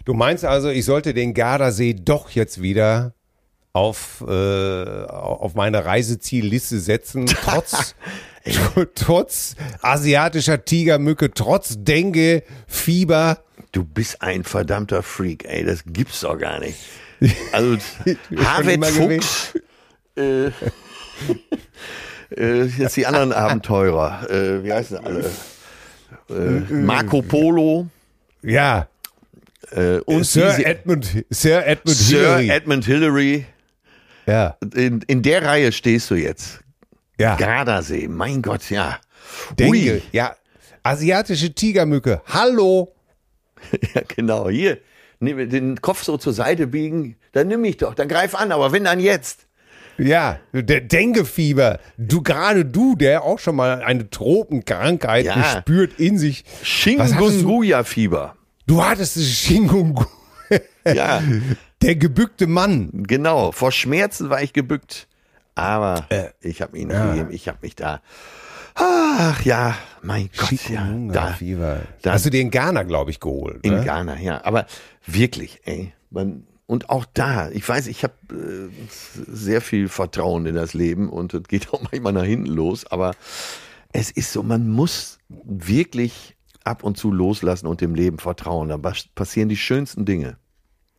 Du 0.04 0.14
meinst 0.14 0.44
also, 0.44 0.68
ich 0.68 0.84
sollte 0.84 1.14
den 1.14 1.32
Gardasee 1.34 1.94
doch 1.94 2.30
jetzt 2.30 2.60
wieder 2.60 3.14
auf, 3.72 4.24
äh, 4.26 5.04
auf 5.04 5.54
meine 5.54 5.84
Reisezielliste 5.84 6.80
setzen, 6.80 7.26
trotz, 7.44 7.94
trotz 8.96 9.54
asiatischer 9.80 10.64
Tigermücke, 10.64 11.30
trotz 11.32 11.76
Dengue, 11.78 12.42
Fieber. 12.66 13.38
Du 13.70 13.84
bist 13.84 14.22
ein 14.22 14.42
verdammter 14.42 15.04
Freak, 15.04 15.44
ey, 15.44 15.64
das 15.64 15.84
gibt's 15.86 16.22
doch 16.22 16.36
gar 16.36 16.58
nicht. 16.58 16.76
Also, 17.52 17.76
Harvard 18.36 18.74
immer 18.74 18.86
Fuchs, 18.86 19.52
äh, 20.16 20.46
äh, 22.36 22.64
jetzt 22.64 22.96
die 22.96 23.06
anderen 23.06 23.32
Abenteurer, 23.32 24.28
äh, 24.30 24.64
wie 24.64 24.72
heißen 24.72 24.98
alle? 24.98 25.30
Äh, 26.28 26.72
Marco 26.72 27.22
Polo 27.22 27.88
Ja. 28.42 28.88
und 30.06 30.24
Sir 30.24 30.50
diese- 30.56 30.64
Edmund, 30.66 31.24
Sir 31.30 31.66
Edmund 31.66 31.96
Sir 31.96 32.18
Hillary. 32.38 32.48
Edmund 32.50 32.84
Hillary. 32.86 33.46
ja. 34.26 34.56
In, 34.74 35.02
in 35.06 35.22
der 35.22 35.44
Reihe 35.44 35.72
stehst 35.72 36.10
du 36.10 36.14
jetzt. 36.14 36.60
Ja. 37.18 37.36
Gardasee, 37.36 38.08
mein 38.08 38.40
Gott, 38.42 38.70
ja. 38.70 38.98
Dengue. 39.58 39.70
Ui. 39.94 40.02
Ja. 40.12 40.34
Asiatische 40.82 41.52
Tigermücke. 41.54 42.22
Hallo. 42.26 42.94
Ja, 43.94 44.00
genau. 44.08 44.48
Hier, 44.48 44.78
den 45.20 45.80
Kopf 45.80 46.02
so 46.02 46.16
zur 46.16 46.32
Seite 46.32 46.66
biegen, 46.66 47.16
dann 47.32 47.48
nimm 47.48 47.60
mich 47.60 47.76
doch, 47.76 47.94
dann 47.94 48.08
greif 48.08 48.34
an, 48.34 48.52
aber 48.52 48.72
wenn 48.72 48.84
dann 48.84 49.00
jetzt. 49.00 49.46
Ja, 49.98 50.38
der 50.52 50.80
Dengue-Fieber. 50.80 51.78
Du, 51.98 52.22
gerade 52.22 52.64
du, 52.64 52.96
der 52.96 53.22
auch 53.22 53.38
schon 53.38 53.54
mal 53.56 53.82
eine 53.82 54.08
Tropenkrankheit 54.08 55.26
Ja. 55.26 55.34
gespürt 55.34 55.98
in 56.00 56.16
sich. 56.16 56.44
Hattest 56.44 57.14
du? 57.18 57.20
Du 58.66 58.82
hattest 58.82 59.16
das 59.16 59.24
Shingungu. 59.26 60.04
Ja, 60.86 61.22
Der 61.82 61.94
gebückte 61.96 62.46
Mann. 62.46 63.04
genau. 63.06 63.52
Vor 63.52 63.70
Schmerzen 63.70 64.30
war 64.30 64.42
ich 64.42 64.54
gebückt. 64.54 65.06
Aber 65.54 66.06
Äh, 66.08 66.30
ich 66.40 66.62
habe 66.62 66.78
ihn 66.78 66.88
gegeben. 66.88 67.28
Ich 67.30 67.46
habe 67.48 67.58
mich 67.60 67.76
da. 67.76 68.00
Ach 68.82 69.42
ja, 69.44 69.76
mein 70.02 70.30
Gott, 70.36 70.68
ja. 70.70 70.88
Da, 71.12 71.32
Fieber. 71.34 71.82
da- 72.02 72.12
Hast 72.14 72.24
du 72.26 72.30
dir 72.30 72.40
in 72.40 72.50
Ghana, 72.50 72.82
glaube 72.84 73.10
ich, 73.10 73.20
geholt? 73.20 73.64
In 73.64 73.74
ne? 73.74 73.84
Ghana, 73.84 74.18
ja. 74.20 74.42
Aber 74.44 74.66
wirklich, 75.06 75.60
ey. 75.64 75.92
Man, 76.10 76.46
und 76.66 76.88
auch 76.88 77.04
da, 77.12 77.50
ich 77.50 77.68
weiß, 77.68 77.86
ich 77.88 78.02
habe 78.04 78.14
äh, 78.30 78.70
sehr 79.28 79.60
viel 79.60 79.88
Vertrauen 79.88 80.46
in 80.46 80.54
das 80.54 80.72
Leben 80.72 81.08
und 81.10 81.34
es 81.34 81.42
geht 81.44 81.68
auch 81.72 81.82
manchmal 81.82 82.12
nach 82.12 82.24
hinten 82.24 82.46
los, 82.46 82.86
aber 82.86 83.12
es 83.92 84.10
ist 84.10 84.32
so, 84.32 84.42
man 84.42 84.68
muss 84.70 85.18
wirklich 85.28 86.36
ab 86.64 86.82
und 86.84 86.96
zu 86.96 87.10
loslassen 87.12 87.66
und 87.66 87.80
dem 87.80 87.94
Leben 87.94 88.18
vertrauen. 88.18 88.68
Da 88.68 88.76
bas- 88.76 89.08
passieren 89.14 89.48
die 89.48 89.56
schönsten 89.56 90.04
Dinge. 90.04 90.36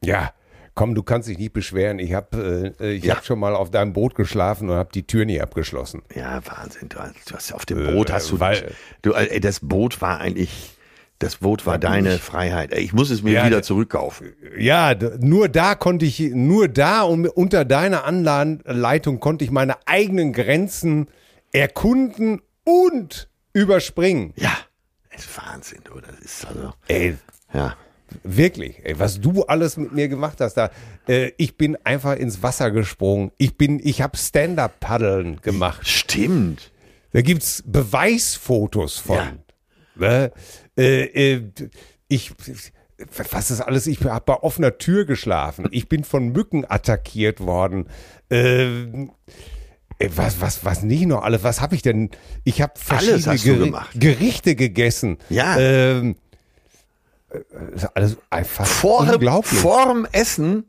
Ja. 0.03 0.33
Komm, 0.73 0.95
du 0.95 1.03
kannst 1.03 1.27
dich 1.27 1.37
nicht 1.37 1.53
beschweren. 1.53 1.99
Ich 1.99 2.13
habe 2.13 2.73
äh, 2.79 2.93
ich 2.93 3.03
Ja. 3.03 3.15
hab 3.17 3.25
schon 3.25 3.39
mal 3.39 3.55
auf 3.55 3.69
deinem 3.71 3.93
Boot 3.93 4.15
geschlafen 4.15 4.69
und 4.69 4.75
habe 4.77 4.89
die 4.93 5.05
Tür 5.05 5.25
nie 5.25 5.41
abgeschlossen. 5.41 6.01
Ja, 6.15 6.41
Wahnsinn. 6.45 6.87
Du, 6.89 6.97
hast 7.33 7.53
auf 7.53 7.65
dem 7.65 7.85
Boot 7.93 8.11
hast 8.11 8.31
du, 8.31 8.37
Äh, 8.37 8.39
weil- 8.39 8.71
du, 9.01 9.13
ey, 9.13 9.39
das 9.41 9.59
Boot 9.59 10.01
war 10.01 10.19
eigentlich, 10.21 10.77
das 11.19 11.35
Boot 11.37 11.65
war 11.65 11.77
deine 11.77 12.17
Freiheit. 12.19 12.71
Ey, 12.73 12.81
ich 12.83 12.93
muss 12.93 13.09
es 13.09 13.21
mir 13.21 13.33
Ja, 13.33 13.45
wieder 13.45 13.61
zurückkaufen. 13.63 14.33
Ja, 14.57 14.95
nur 15.19 15.49
da 15.49 15.75
konnte 15.75 16.05
ich, 16.05 16.19
nur 16.19 16.67
da 16.69 17.01
und 17.03 17.27
unter 17.27 17.65
deiner 17.65 18.05
Anleitung 18.05 19.19
konnte 19.19 19.43
ich 19.43 19.51
meine 19.51 19.75
eigenen 19.87 20.31
Grenzen 20.33 21.07
erkunden 21.51 22.41
und 22.63 23.29
überspringen. 23.53 24.33
Ja, 24.37 24.51
das 25.11 25.25
ist 25.25 25.37
Wahnsinn, 25.37 25.81
du. 25.83 25.99
Das 25.99 26.17
ist 26.19 26.45
also, 26.47 26.71
Ey, 26.87 27.17
ja. 27.53 27.75
Wirklich, 28.23 28.81
ey, 28.83 28.99
was 28.99 29.19
du 29.19 29.43
alles 29.43 29.77
mit 29.77 29.91
mir 29.91 30.07
gemacht 30.07 30.41
hast 30.41 30.55
da. 30.55 30.71
Äh, 31.07 31.31
ich 31.37 31.57
bin 31.57 31.77
einfach 31.83 32.15
ins 32.15 32.43
Wasser 32.43 32.71
gesprungen. 32.71 33.31
Ich 33.37 33.57
bin, 33.57 33.79
ich 33.83 34.01
habe 34.01 34.17
Stand-up-Paddeln 34.17 35.41
gemacht. 35.41 35.87
Stimmt. 35.87 36.71
Da 37.11 37.21
gibt's 37.21 37.63
Beweisfotos 37.65 38.97
von. 38.97 39.15
Ja. 39.15 39.33
Ne? 39.95 40.31
Äh, 40.77 41.33
äh, 41.33 41.51
ich, 42.07 42.33
was 43.31 43.51
ist 43.51 43.61
alles? 43.61 43.87
Ich 43.87 44.03
habe 44.03 44.23
bei 44.25 44.35
offener 44.35 44.77
Tür 44.77 45.05
geschlafen. 45.05 45.67
Ich 45.71 45.89
bin 45.89 46.03
von 46.03 46.29
Mücken 46.29 46.65
attackiert 46.69 47.39
worden. 47.39 47.87
Äh, 48.29 49.07
ey, 49.99 50.09
was, 50.15 50.39
was, 50.39 50.63
was 50.65 50.83
nicht 50.83 51.05
noch 51.05 51.23
alles? 51.23 51.43
Was 51.43 51.61
habe 51.61 51.75
ich 51.75 51.81
denn? 51.81 52.09
Ich 52.43 52.61
habe 52.61 52.73
verschiedene 52.75 53.65
gemacht. 53.65 53.91
Gerichte 53.95 54.55
gegessen. 54.55 55.17
Ja. 55.29 55.57
Ähm, 55.57 56.11
äh, 56.11 56.30
alles 57.93 58.17
einfach 58.29 58.65
Vor, 58.65 59.01
unglaublich. 59.11 59.59
vorm 59.59 60.07
Essen 60.11 60.65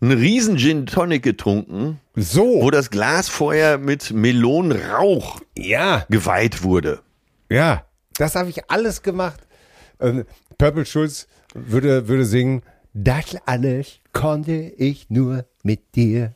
einen 0.00 0.12
riesen 0.12 0.56
Gin 0.56 0.86
Tonic 0.86 1.22
getrunken, 1.22 2.00
so, 2.14 2.62
wo 2.62 2.70
das 2.70 2.90
Glas 2.90 3.28
vorher 3.28 3.78
mit 3.78 4.10
Melonenrauch 4.12 5.40
ja. 5.56 6.06
geweiht 6.08 6.62
wurde. 6.62 7.00
Ja, 7.50 7.84
das 8.14 8.34
habe 8.34 8.48
ich 8.48 8.70
alles 8.70 9.02
gemacht. 9.02 9.40
Ähm, 10.00 10.24
Purple 10.56 10.86
Schulz 10.86 11.26
würde, 11.54 12.08
würde 12.08 12.24
singen, 12.24 12.62
das 12.94 13.36
alles 13.46 14.00
konnte 14.12 14.52
ich 14.52 15.10
nur 15.10 15.44
mit 15.62 15.94
dir. 15.94 16.34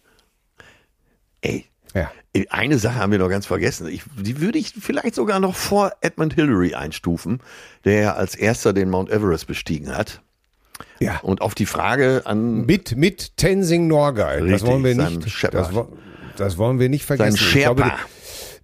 Ey, 1.41 1.67
Ja. 1.95 2.11
eine 2.51 2.79
Sache 2.79 2.97
haben 2.97 3.13
wir 3.13 3.19
noch 3.21 3.29
ganz 3.29 3.47
vergessen. 3.47 3.87
Ich, 3.87 4.03
die 4.17 4.41
würde 4.41 4.59
ich 4.59 4.75
vielleicht 4.79 5.15
sogar 5.15 5.39
noch 5.41 5.55
vor 5.55 5.93
Edmund 6.01 6.35
Hillary 6.35 6.75
einstufen, 6.75 7.41
der 7.85 8.01
ja 8.01 8.15
als 8.15 8.35
erster 8.35 8.73
den 8.73 8.91
Mount 8.91 9.11
Everest 9.11 9.47
bestiegen 9.47 9.97
hat. 9.97 10.21
Ja. 10.99 11.21
Und 11.21 11.41
auf 11.41 11.55
die 11.55 11.67
Frage 11.67 12.23
an 12.25 12.67
Mit, 12.67 12.97
mit 12.97 13.37
Tenzing 13.37 13.87
Norgay. 13.87 14.41
Das 14.41 14.43
Richtig, 14.43 14.71
wollen 14.71 14.85
wir 14.85 14.95
nicht, 14.97 15.45
das, 15.53 15.71
das 16.37 16.59
wollen 16.59 16.79
wir 16.79 16.89
nicht 16.89 17.05
vergessen. 17.05 17.37
Sein 17.37 17.47
Ich 17.47 17.53
glaube, 17.63 17.83
Sherpa. 17.83 17.99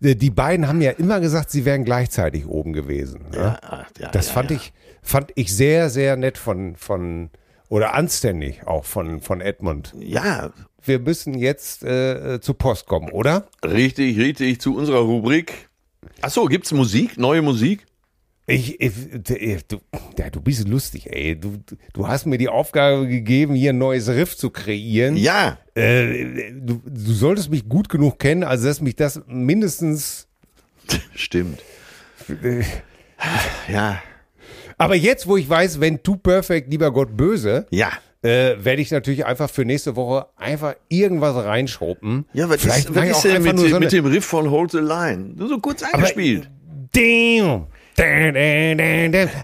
die, 0.01 0.17
die 0.17 0.31
beiden 0.31 0.67
haben 0.67 0.81
ja 0.81 0.91
immer 0.93 1.21
gesagt, 1.21 1.51
sie 1.51 1.65
wären 1.65 1.85
gleichzeitig 1.85 2.47
oben 2.47 2.73
gewesen. 2.73 3.27
Ne? 3.31 3.59
Ja, 3.63 3.87
ja, 3.99 4.09
das 4.09 4.29
ja, 4.29 4.33
fand 4.33 4.51
ich, 4.51 4.73
fand 5.03 5.31
ich 5.37 5.55
sehr, 5.55 5.91
sehr 5.91 6.17
nett 6.17 6.39
von, 6.39 6.75
von, 6.77 7.31
oder 7.69 7.95
anständig 7.95 8.67
auch 8.67 8.85
von, 8.85 9.21
von 9.21 9.41
Edmund. 9.41 9.95
Ja, 9.99 10.51
Wir 10.85 10.99
müssen 10.99 11.35
jetzt 11.39 11.83
äh, 11.85 12.41
zu 12.41 12.55
Post 12.55 12.87
kommen, 12.87 13.11
oder? 13.11 13.47
richtig, 13.65 14.19
richtig, 14.19 14.61
zu 14.61 14.77
unserer 14.77 15.01
Rubrik. 15.01 15.69
Ach 16.23 16.31
so, 16.31 16.47
gibt's 16.47 16.73
Musik, 16.73 17.19
neue 17.19 17.43
Musik? 17.43 17.87
Ich, 18.47 18.81
ich 18.81 18.93
du, 19.69 19.81
ja, 20.19 20.29
du 20.31 20.41
bist 20.41 20.67
lustig, 20.67 21.13
ey. 21.13 21.39
Du, 21.39 21.59
du 21.93 22.09
hast 22.09 22.27
mir 22.27 22.37
die 22.39 22.49
Aufgabe 22.49 23.07
gegeben, 23.07 23.55
hier 23.55 23.71
ein 23.73 23.79
neues 23.79 24.09
Riff 24.09 24.37
zu 24.37 24.51
kreieren. 24.51 25.17
Ja, 25.17 25.59
Äh, 25.75 26.53
du, 26.53 26.83
du 26.85 27.13
solltest 27.13 27.51
mich 27.51 27.69
gut 27.69 27.89
genug 27.89 28.19
kennen, 28.19 28.43
also 28.43 28.67
dass 28.67 28.81
mich 28.81 28.97
das 28.97 29.21
mindestens. 29.27 30.27
stimmt. 31.15 31.61
Äh, 32.29 32.65
Ja, 33.69 34.03
aber 34.79 34.95
jetzt, 34.95 35.27
wo 35.27 35.37
ich 35.37 35.49
weiß, 35.49 35.79
wenn 35.81 36.03
Too 36.03 36.17
Perfect, 36.17 36.71
lieber 36.71 36.91
Gott 36.91 37.15
böse, 37.17 37.67
ja. 37.71 37.93
Äh, 38.23 38.57
werde 38.63 38.83
ich 38.83 38.91
natürlich 38.91 39.25
einfach 39.25 39.49
für 39.49 39.65
nächste 39.65 39.97
Woche 39.97 40.27
einfach 40.37 40.75
irgendwas 40.89 41.37
reinschrubben. 41.45 42.27
Ja, 42.33 42.49
was 42.49 42.61
Vielleicht 42.61 42.91
ist, 42.91 42.95
was 42.95 43.05
ich 43.05 43.11
ist 43.11 43.25
denn 43.25 43.43
mit, 43.43 43.59
so 43.59 43.79
mit 43.79 43.93
dem 43.93 44.07
Riff 44.07 44.25
von 44.25 44.51
Hold 44.51 44.73
the 44.73 44.79
Line? 44.79 45.33
Nur 45.37 45.49
so 45.49 45.59
kurz 45.59 45.83
eingespielt. 45.83 46.51
Damn. 46.93 47.67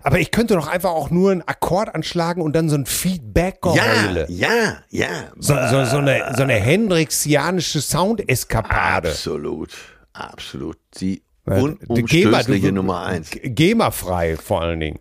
Aber 0.03 0.19
ich 0.19 0.31
könnte 0.31 0.55
doch 0.55 0.69
einfach 0.69 0.91
auch 0.91 1.11
nur 1.11 1.31
einen 1.31 1.43
Akkord 1.43 1.95
anschlagen 1.95 2.41
und 2.41 2.57
dann 2.57 2.69
so 2.71 2.77
ein 2.77 2.87
Feedback-Geheule. 2.87 4.27
Ja, 4.31 4.49
ja, 4.49 4.77
ja. 4.91 5.07
So, 5.39 5.55
so, 5.55 5.85
so 5.85 5.99
eine, 5.99 6.33
so 6.37 6.43
eine 6.43 6.55
Hendrixianische 6.55 7.81
Soundeskapade. 7.83 9.11
Absolut, 9.11 9.71
absolut. 10.15 10.79
Die 11.01 11.23
unumstößliche 11.45 12.69
du- 12.69 12.73
Nummer 12.75 13.05
eins. 13.05 13.31
GEMA-frei 13.31 14.37
vor 14.37 14.63
allen 14.63 14.81
Dingen. 14.81 14.99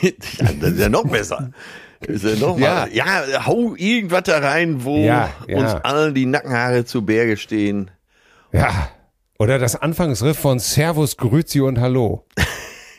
Ja, 0.00 0.48
das 0.60 0.70
ist 0.72 0.80
ja 0.80 0.88
noch 0.88 1.06
besser. 1.06 1.50
Ja, 2.58 2.86
Ja. 2.92 3.46
hau 3.46 3.74
irgendwas 3.76 4.22
da 4.24 4.38
rein, 4.38 4.84
wo 4.84 4.98
Ja, 4.98 5.30
ja. 5.46 5.58
uns 5.58 5.72
allen 5.84 6.14
die 6.14 6.26
Nackenhaare 6.26 6.84
zu 6.84 7.04
Berge 7.04 7.36
stehen. 7.36 7.90
Ja. 8.52 8.88
Oder 9.38 9.58
das 9.58 9.76
Anfangsriff 9.76 10.38
von 10.38 10.58
Servus, 10.58 11.16
Grüezi 11.16 11.60
und 11.60 11.80
Hallo. 11.80 12.24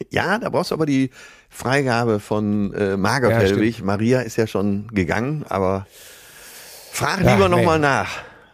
Ja, 0.09 0.37
da 0.37 0.49
brauchst 0.49 0.71
du 0.71 0.75
aber 0.75 0.85
die 0.85 1.11
Freigabe 1.49 2.19
von 2.19 2.73
äh, 2.73 2.97
Margot 2.97 3.31
Ja, 3.31 3.37
Hellwig. 3.37 3.81
Maria 3.83 4.19
ist 4.21 4.35
ja 4.35 4.47
schon 4.47 4.87
gegangen, 4.91 5.45
aber 5.47 5.87
frag 6.91 7.21
Ja, 7.23 7.33
lieber 7.33 7.47
noch 7.47 7.57
nee. 7.59 7.65
mal 7.65 7.79
nach. 7.79 8.09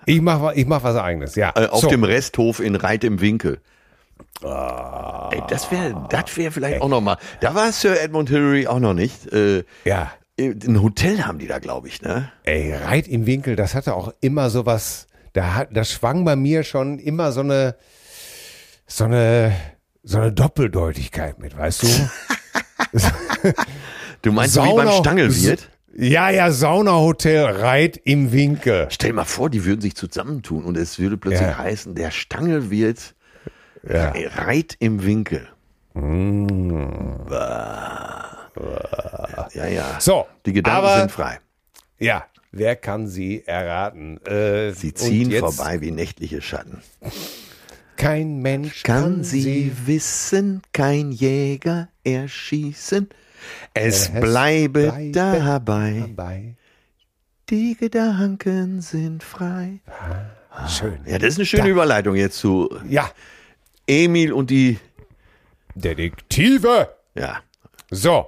Ich 0.05 0.21
mach, 0.21 0.53
ich 0.53 0.67
mach 0.67 0.83
was 0.83 0.95
eigenes, 0.95 1.35
ja. 1.35 1.51
Äh, 1.55 1.65
auf 1.67 1.81
so. 1.81 1.87
dem 1.89 2.03
Resthof 2.03 2.59
in 2.59 2.75
Reit 2.75 3.03
im 3.03 3.19
Winkel. 3.19 3.59
Ah. 4.43 5.29
Ey, 5.33 5.41
das 5.49 5.71
wäre 5.71 6.05
das 6.09 6.37
wär 6.37 6.51
vielleicht 6.51 6.81
auch 6.81 6.87
noch 6.89 7.01
mal. 7.01 7.17
Da 7.41 7.55
war 7.55 7.71
Sir 7.71 7.99
Edmund 7.99 8.29
Hillary 8.29 8.67
auch 8.67 8.79
noch 8.79 8.93
nicht. 8.93 9.31
Äh, 9.33 9.63
Ja. 9.85 10.11
Ein 10.47 10.81
Hotel 10.81 11.25
haben 11.25 11.39
die 11.39 11.47
da, 11.47 11.59
glaube 11.59 11.87
ich, 11.87 12.01
ne? 12.01 12.31
Ey, 12.43 12.73
Reit 12.73 13.07
im 13.07 13.25
Winkel, 13.25 13.55
das 13.55 13.75
hatte 13.75 13.93
auch 13.93 14.13
immer 14.21 14.49
sowas, 14.49 15.07
da 15.33 15.55
hat, 15.55 15.69
das 15.75 15.91
schwang 15.91 16.25
bei 16.25 16.35
mir 16.35 16.63
schon 16.63 16.97
immer 16.99 17.31
so 17.31 17.41
eine, 17.41 17.75
so 18.87 19.03
eine, 19.03 19.53
so 20.03 20.17
eine 20.19 20.31
Doppeldeutigkeit 20.31 21.39
mit, 21.39 21.57
weißt 21.57 21.83
du? 21.83 21.87
Du 24.21 24.31
meinst 24.33 24.55
so 24.55 24.63
wie 24.63 24.75
beim 24.75 24.91
Stangelwirt? 24.91 25.69
Ja, 25.95 26.29
ja, 26.29 26.51
Saunahotel 26.51 27.45
Reit 27.45 27.97
im 28.03 28.31
Winkel. 28.33 28.87
Stell 28.89 29.13
mal 29.13 29.23
vor, 29.25 29.49
die 29.49 29.63
würden 29.65 29.79
sich 29.81 29.95
zusammentun 29.95 30.63
und 30.65 30.75
es 30.77 30.99
würde 30.99 31.17
plötzlich 31.17 31.47
Ja. 31.47 31.57
heißen, 31.57 31.95
der 31.95 32.11
Stangelwirt 32.11 33.15
Ja. 33.87 34.11
reit 34.35 34.75
im 34.79 35.03
Winkel. 35.05 35.47
Mm. 35.93 36.47
Ja, 39.53 39.67
ja. 39.67 39.99
So, 39.99 40.27
Die 40.45 40.53
Gedanken 40.53 40.85
aber- 40.85 40.99
sind 40.99 41.11
frei. 41.11 41.39
Ja, 41.97 42.25
wer 42.51 42.75
kann 42.75 43.07
sie 43.07 43.43
erraten? 43.45 44.23
Äh, 44.25 44.71
Sie 44.73 44.93
ziehen 44.93 45.29
jetzt 45.31 45.39
vorbei 45.41 45.81
wie 45.81 45.91
nächtliche 45.91 46.41
Schatten. 46.41 46.81
Kein 47.97 48.37
Mensch 48.41 48.83
Kann 48.83 49.23
sie 49.25 49.73
wissen, 49.85 50.61
kein 50.71 51.11
Jäger 51.11 51.89
erschießen. 52.05 53.09
Es 53.73 54.03
Es 54.09 54.11
bleibe 54.11 54.83
bleibe 54.83 55.11
dabei. 55.11 56.05
dabei. 56.15 56.55
Die 57.49 57.75
Gedanken 57.75 58.79
sind 58.81 59.23
frei. 59.23 59.79
Schön. 60.67 60.99
Ja, 61.05 61.17
das 61.19 61.29
ist 61.33 61.39
eine 61.39 61.45
schöne 61.45 61.63
Da. 61.63 61.69
Überleitung 61.69 62.15
jetzt 62.15 62.37
zu 62.37 62.69
Ja, 62.87 63.09
Emil 63.87 64.31
und 64.33 64.49
die. 64.49 64.77
Detektive. 65.75 66.89
Ja, 67.15 67.41
So, 67.91 68.27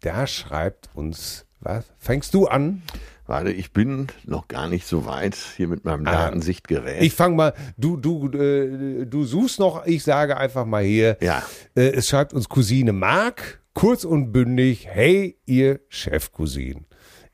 da 0.00 0.26
schreibt 0.26 0.90
uns, 0.94 1.46
was? 1.60 1.84
Fängst 1.98 2.34
du 2.34 2.46
an? 2.46 2.82
warte, 3.26 3.50
ich 3.50 3.72
bin 3.72 4.06
noch 4.24 4.48
gar 4.48 4.68
nicht 4.68 4.86
so 4.86 5.06
weit 5.06 5.36
hier 5.56 5.68
mit 5.68 5.84
meinem 5.84 6.04
Datensichtgerät. 6.04 7.00
Ah. 7.00 7.02
Ich 7.02 7.14
fange 7.14 7.36
mal, 7.36 7.54
du, 7.76 7.96
du, 7.96 8.28
äh, 8.28 9.06
du 9.06 9.24
suchst 9.24 9.58
noch, 9.58 9.86
ich 9.86 10.02
sage 10.02 10.36
einfach 10.36 10.64
mal 10.64 10.82
hier. 10.82 11.16
Ja. 11.20 11.42
Äh, 11.74 11.92
es 11.92 12.08
schreibt 12.08 12.32
uns 12.32 12.48
Cousine 12.48 12.92
Mark, 12.92 13.62
kurz 13.74 14.04
und 14.04 14.32
bündig, 14.32 14.86
hey, 14.88 15.38
ihr 15.44 15.80
Chefcousin. 15.88 16.86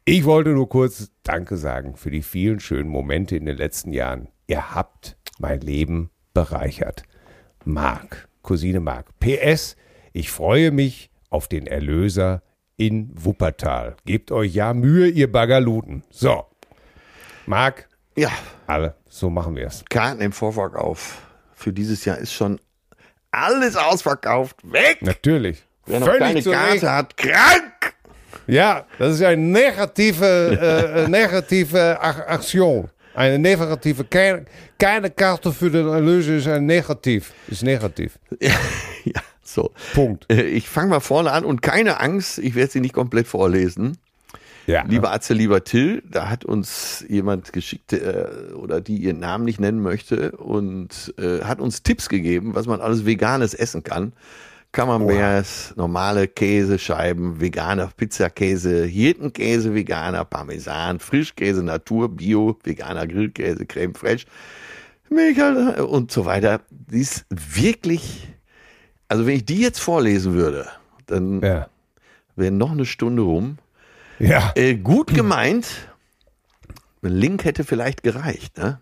Ich 0.04 0.24
wollte 0.24 0.50
nur 0.50 0.68
kurz 0.68 1.10
Danke 1.22 1.56
sagen 1.56 1.96
für 1.96 2.10
die 2.10 2.22
vielen 2.22 2.58
schönen 2.58 2.88
Momente 2.88 3.36
in 3.36 3.44
den 3.44 3.56
letzten 3.56 3.92
Jahren. 3.92 4.28
Ihr 4.48 4.74
habt 4.74 5.16
mein 5.38 5.60
Leben 5.60 6.10
bereichert. 6.34 7.04
Mark, 7.64 8.28
Cousine 8.42 8.80
Mark. 8.80 9.10
PS, 9.20 9.76
ich 10.12 10.30
freue 10.30 10.72
mich 10.72 11.10
auf 11.30 11.46
den 11.46 11.66
Erlöser 11.66 12.42
in 12.86 13.10
Wuppertal. 13.14 13.96
Gebt 14.04 14.32
euch 14.32 14.54
ja 14.54 14.74
Mühe, 14.74 15.08
ihr 15.08 15.30
Bagaluten. 15.30 16.02
So. 16.10 16.44
Mark, 17.46 17.88
ja, 18.16 18.30
alle, 18.66 18.94
so 19.08 19.30
machen 19.30 19.56
wir 19.56 19.66
es. 19.66 19.84
Karten 19.88 20.20
im 20.20 20.32
Vorverkauf 20.32 21.18
für 21.54 21.72
dieses 21.72 22.04
Jahr 22.04 22.18
ist 22.18 22.32
schon 22.32 22.60
alles 23.30 23.76
ausverkauft. 23.76 24.56
Weg! 24.64 24.98
Natürlich. 25.00 25.62
Wer 25.86 26.00
noch 26.00 26.18
keine 26.18 26.42
zu 26.42 26.50
Recht. 26.50 26.60
Karte 26.82 26.90
hat, 26.90 27.16
krank! 27.16 27.94
Ja, 28.46 28.86
das 28.98 29.14
ist 29.14 29.22
eine 29.22 29.40
negative, 29.40 31.04
äh, 31.06 31.08
negative 31.08 31.98
Ach- 32.00 32.26
Aktion. 32.26 32.88
Eine 33.14 33.38
negative, 33.38 34.04
keine, 34.04 34.46
keine 34.78 35.10
Karte 35.10 35.52
für 35.52 35.70
den 35.70 35.86
Erlöser 35.88 36.36
ist 36.36 36.48
ein 36.48 36.66
negativ. 36.66 37.32
Ist 37.48 37.62
negativ. 37.62 38.18
ja, 38.40 39.20
so. 39.42 39.72
Punkt. 39.94 40.26
Äh, 40.30 40.42
Ich 40.42 40.68
fange 40.68 40.90
mal 40.90 41.00
vorne 41.00 41.32
an 41.32 41.44
und 41.44 41.62
keine 41.62 42.00
Angst, 42.00 42.38
ich 42.38 42.54
werde 42.54 42.72
sie 42.72 42.80
nicht 42.80 42.94
komplett 42.94 43.26
vorlesen. 43.26 43.98
Ja. 44.66 44.84
Lieber 44.86 45.12
Atze, 45.12 45.34
lieber 45.34 45.64
Till, 45.64 46.02
da 46.08 46.28
hat 46.30 46.44
uns 46.44 47.04
jemand 47.08 47.52
geschickt 47.52 47.92
äh, 47.92 48.26
oder 48.54 48.80
die 48.80 48.96
ihren 48.96 49.18
Namen 49.18 49.44
nicht 49.44 49.58
nennen 49.58 49.82
möchte 49.82 50.32
und 50.32 51.12
äh, 51.18 51.40
hat 51.40 51.60
uns 51.60 51.82
Tipps 51.82 52.08
gegeben, 52.08 52.54
was 52.54 52.66
man 52.66 52.80
alles 52.80 53.04
Veganes 53.04 53.54
essen 53.54 53.82
kann. 53.82 54.12
Camemberts, 54.70 55.74
normale 55.76 56.28
Käsescheiben, 56.28 57.40
veganer 57.40 57.90
Pizzakäse, 57.94 58.84
Hirtenkäse, 58.84 59.74
veganer 59.74 60.24
Parmesan, 60.24 60.98
Frischkäse, 60.98 61.62
Natur, 61.62 62.08
Bio, 62.08 62.56
veganer 62.64 63.06
Grillkäse, 63.06 63.66
Creme 63.66 63.94
Fraiche, 63.94 64.26
Milch 65.10 65.38
und 65.78 66.10
so 66.10 66.24
weiter. 66.24 66.62
Die 66.70 67.00
ist 67.00 67.26
wirklich, 67.28 68.31
also 69.12 69.26
wenn 69.26 69.36
ich 69.36 69.44
die 69.44 69.60
jetzt 69.60 69.78
vorlesen 69.78 70.32
würde, 70.32 70.66
dann 71.04 71.42
Ja. 71.42 71.68
wäre 72.34 72.50
noch 72.50 72.70
eine 72.70 72.86
Stunde 72.86 73.20
rum. 73.20 73.58
Ja. 74.18 74.52
Äh, 74.54 74.76
gut 74.76 75.12
gemeint, 75.12 75.66
ein 77.02 77.12
Link 77.12 77.44
hätte 77.44 77.64
vielleicht 77.64 78.02
gereicht, 78.02 78.56
ne? 78.56 78.80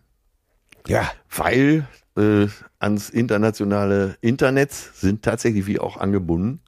Ja. 0.86 1.10
weil 1.36 1.84
äh, 2.16 2.46
ans 2.78 3.10
internationale 3.10 4.16
Internet 4.20 4.70
sind 4.72 5.22
tatsächlich 5.24 5.66
wie 5.66 5.80
auch 5.80 5.96
angebunden 5.96 6.60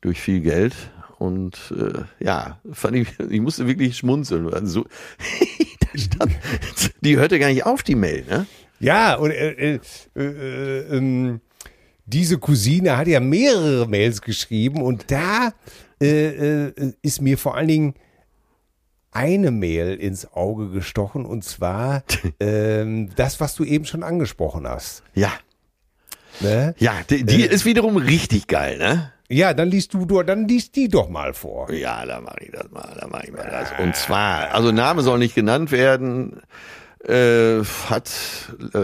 durch 0.00 0.20
viel 0.20 0.40
Geld. 0.40 0.74
Und 1.18 1.74
äh, 1.76 2.04
ja, 2.24 2.60
fand 2.70 2.94
ich, 2.96 3.18
ich 3.30 3.40
musste 3.40 3.66
wirklich 3.66 3.96
schmunzeln. 3.96 4.48
Also, 4.54 4.86
stand, 5.96 6.30
die 7.00 7.16
hörte 7.16 7.40
gar 7.40 7.48
nicht 7.48 7.66
auf, 7.66 7.82
die 7.82 7.96
Mail, 7.96 8.24
ne? 8.26 8.46
Ja, 8.78 9.16
und 9.16 9.32
äh, 9.32 9.74
äh, 9.74 9.80
äh, 10.16 10.96
ähm, 10.96 11.40
diese 12.06 12.38
Cousine 12.38 12.96
hat 12.96 13.06
ja 13.08 13.20
mehrere 13.20 13.88
Mails 13.88 14.20
geschrieben 14.20 14.82
und 14.82 15.10
da 15.10 15.52
äh, 16.00 16.66
äh, 16.66 16.92
ist 17.02 17.20
mir 17.22 17.38
vor 17.38 17.56
allen 17.56 17.68
Dingen 17.68 17.94
eine 19.10 19.50
Mail 19.50 19.94
ins 19.94 20.32
Auge 20.32 20.70
gestochen 20.70 21.24
und 21.24 21.44
zwar 21.44 22.02
ähm, 22.40 23.10
das, 23.16 23.40
was 23.40 23.54
du 23.54 23.64
eben 23.64 23.84
schon 23.84 24.02
angesprochen 24.02 24.66
hast. 24.68 25.02
Ja, 25.14 25.32
Ne? 26.40 26.74
ja, 26.78 26.94
die, 27.08 27.24
die 27.24 27.42
ist 27.42 27.64
wiederum 27.64 27.96
richtig 27.96 28.46
geil, 28.46 28.78
ne? 28.78 29.12
Ja, 29.28 29.54
dann 29.54 29.70
liest 29.70 29.94
du, 29.94 30.04
du, 30.04 30.22
dann 30.22 30.46
liest 30.46 30.76
die 30.76 30.88
doch 30.88 31.08
mal 31.08 31.32
vor. 31.32 31.72
Ja, 31.72 32.04
da 32.04 32.20
mache 32.20 32.38
ich 32.40 32.50
das 32.50 32.70
mal, 32.70 32.94
da 33.00 33.06
mache 33.06 33.26
ich 33.26 33.32
mal 33.32 33.48
das. 33.50 33.72
Und 33.78 33.96
zwar, 33.96 34.52
also 34.54 34.70
Name 34.70 35.02
soll 35.02 35.18
nicht 35.18 35.34
genannt 35.34 35.70
werden, 35.72 36.42
äh, 37.08 37.62
hat 37.90 38.10
äh, 38.72 38.78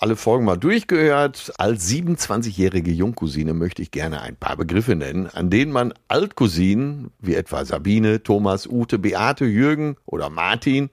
alle 0.00 0.16
Folgen 0.16 0.44
mal 0.44 0.56
durchgehört. 0.56 1.52
Als 1.58 1.88
27-jährige 1.88 2.90
Jungcousine 2.90 3.54
möchte 3.54 3.82
ich 3.82 3.90
gerne 3.90 4.20
ein 4.22 4.36
paar 4.36 4.56
Begriffe 4.56 4.96
nennen, 4.96 5.28
an 5.28 5.50
denen 5.50 5.70
man 5.72 5.94
Altcousinen, 6.08 7.10
wie 7.20 7.34
etwa 7.34 7.64
Sabine, 7.64 8.22
Thomas, 8.22 8.66
Ute, 8.66 8.98
Beate, 8.98 9.44
Jürgen 9.44 9.96
oder 10.06 10.30
Martin, 10.30 10.90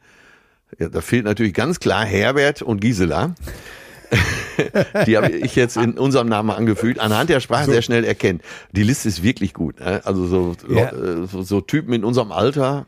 ja, 0.79 0.89
da 0.89 1.01
fehlt 1.01 1.25
natürlich 1.25 1.53
ganz 1.53 1.79
klar 1.79 2.05
Herbert 2.05 2.61
und 2.61 2.81
Gisela. 2.81 3.33
Die 5.05 5.17
habe 5.17 5.31
ich 5.31 5.55
jetzt 5.55 5.77
in 5.77 5.97
unserem 5.97 6.29
Namen 6.29 6.49
angefügt, 6.49 6.99
anhand 6.99 7.29
der 7.29 7.39
Sprache 7.39 7.71
sehr 7.71 7.81
schnell 7.81 8.03
erkennt. 8.03 8.41
Die 8.71 8.83
Liste 8.83 9.07
ist 9.09 9.23
wirklich 9.23 9.53
gut. 9.53 9.79
Ne? 9.79 10.01
Also 10.05 10.27
so, 10.27 10.55
Ja. 10.69 10.91
so, 11.27 11.41
so 11.41 11.61
Typen 11.61 11.93
in 11.93 12.03
unserem 12.03 12.31
Alter, 12.31 12.85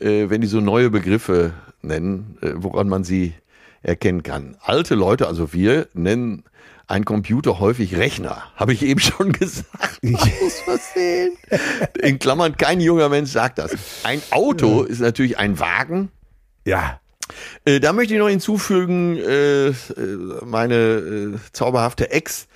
äh, 0.00 0.28
wenn 0.28 0.40
die 0.40 0.46
so 0.46 0.60
neue 0.60 0.90
Begriffe 0.90 1.52
nennen, 1.86 2.38
äh, 2.42 2.52
woran 2.56 2.88
man 2.88 3.04
sie 3.04 3.34
erkennen 3.82 4.22
kann. 4.22 4.56
Alte 4.60 4.94
Leute, 4.94 5.28
also 5.28 5.52
wir, 5.52 5.88
nennen 5.94 6.44
einen 6.88 7.04
Computer 7.04 7.58
häufig 7.58 7.96
Rechner. 7.96 8.44
Habe 8.56 8.72
ich 8.72 8.82
eben 8.82 9.00
schon 9.00 9.32
gesagt. 9.32 10.00
Aus 10.02 10.60
Versehen. 10.60 11.36
In 12.00 12.18
Klammern, 12.18 12.56
kein 12.56 12.80
junger 12.80 13.08
Mensch 13.08 13.30
sagt 13.30 13.58
das. 13.58 13.72
Ein 14.04 14.22
Auto 14.30 14.82
ist 14.82 15.00
natürlich 15.00 15.38
ein 15.38 15.58
Wagen. 15.58 16.10
Ja. 16.64 17.00
Äh, 17.64 17.80
da 17.80 17.92
möchte 17.92 18.14
ich 18.14 18.20
noch 18.20 18.28
hinzufügen, 18.28 19.16
äh, 19.16 19.72
meine 20.44 20.74
äh, 20.74 21.38
zauberhafte 21.52 22.10
Ex, 22.10 22.48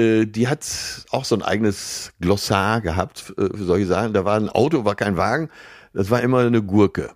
die 0.00 0.46
hat 0.46 0.64
auch 1.10 1.24
so 1.24 1.34
ein 1.34 1.42
eigenes 1.42 2.12
Glossar 2.20 2.80
gehabt 2.82 3.18
für 3.18 3.64
solche 3.64 3.86
Sachen. 3.86 4.12
Da 4.12 4.24
war 4.24 4.36
ein 4.36 4.48
Auto, 4.48 4.84
war 4.84 4.94
kein 4.94 5.16
Wagen, 5.16 5.50
das 5.92 6.08
war 6.08 6.20
immer 6.20 6.46
eine 6.46 6.62
Gurke. 6.62 7.10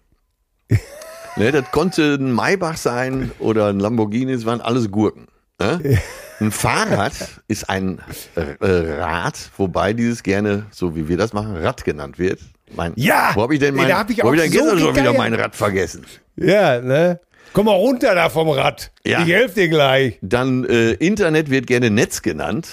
ne, 1.37 1.53
das 1.53 1.71
konnte 1.71 2.15
ein 2.15 2.33
Maybach 2.33 2.77
sein 2.77 3.31
oder 3.39 3.69
ein 3.69 3.81
Lamborghini, 3.81 4.33
es 4.33 4.47
waren 4.47 4.61
alles 4.61 4.91
Gurken. 4.91 5.29
Ne? 5.61 6.01
Ein 6.41 6.51
Fahrrad 6.51 7.13
ist 7.47 7.69
ein 7.71 8.01
äh, 8.35 8.67
Rad, 8.67 9.39
wobei 9.57 9.93
dieses 9.93 10.23
gerne, 10.23 10.67
so 10.71 10.97
wie 10.97 11.09
wir 11.09 11.17
das 11.17 11.33
machen, 11.33 11.57
Rad 11.57 11.85
genannt 11.85 12.19
wird. 12.19 12.41
Mein, 12.75 12.93
Ja! 12.97 13.31
Wo 13.35 13.43
habe 13.43 13.55
ich 13.55 13.61
denn 13.61 13.75
mein, 13.75 13.89
Da 13.89 13.99
hab 13.99 14.11
ich 14.11 14.19
wo 14.23 14.29
hab 14.29 14.35
ich 14.35 14.41
denn 14.41 14.53
so 14.53 14.59
gestern 14.59 14.79
schon 14.81 14.97
wieder 14.97 15.13
mein 15.13 15.35
Rad 15.35 15.55
vergessen? 15.55 16.05
Ja, 16.37 16.81
ne? 16.81 17.21
Komm 17.53 17.67
mal 17.67 17.75
runter 17.75 18.15
da 18.15 18.31
vom 18.31 18.49
Rad. 18.49 18.91
Ja. 19.05 19.23
Ich 19.23 19.29
helfe 19.29 19.55
dir 19.55 19.69
gleich. 19.69 20.19
Dann 20.23 20.65
äh, 20.65 20.93
Internet 20.93 21.51
wird 21.51 21.67
gerne 21.67 21.91
Netz 21.91 22.23
genannt. 22.23 22.69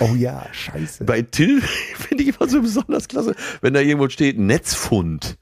Oh 0.00 0.14
ja, 0.16 0.44
scheiße. 0.52 1.04
Bei 1.04 1.22
Till 1.22 1.62
finde 1.96 2.24
ich 2.24 2.36
immer 2.36 2.48
so 2.48 2.60
besonders 2.60 3.06
klasse, 3.06 3.34
wenn 3.60 3.74
da 3.74 3.80
irgendwo 3.80 4.08
steht 4.08 4.38
Netzfund. 4.38 5.38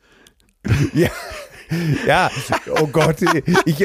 Ja. 0.93 1.09
Ja, 2.07 2.31
oh 2.81 2.87
Gott, 2.87 3.17
ich, 3.65 3.85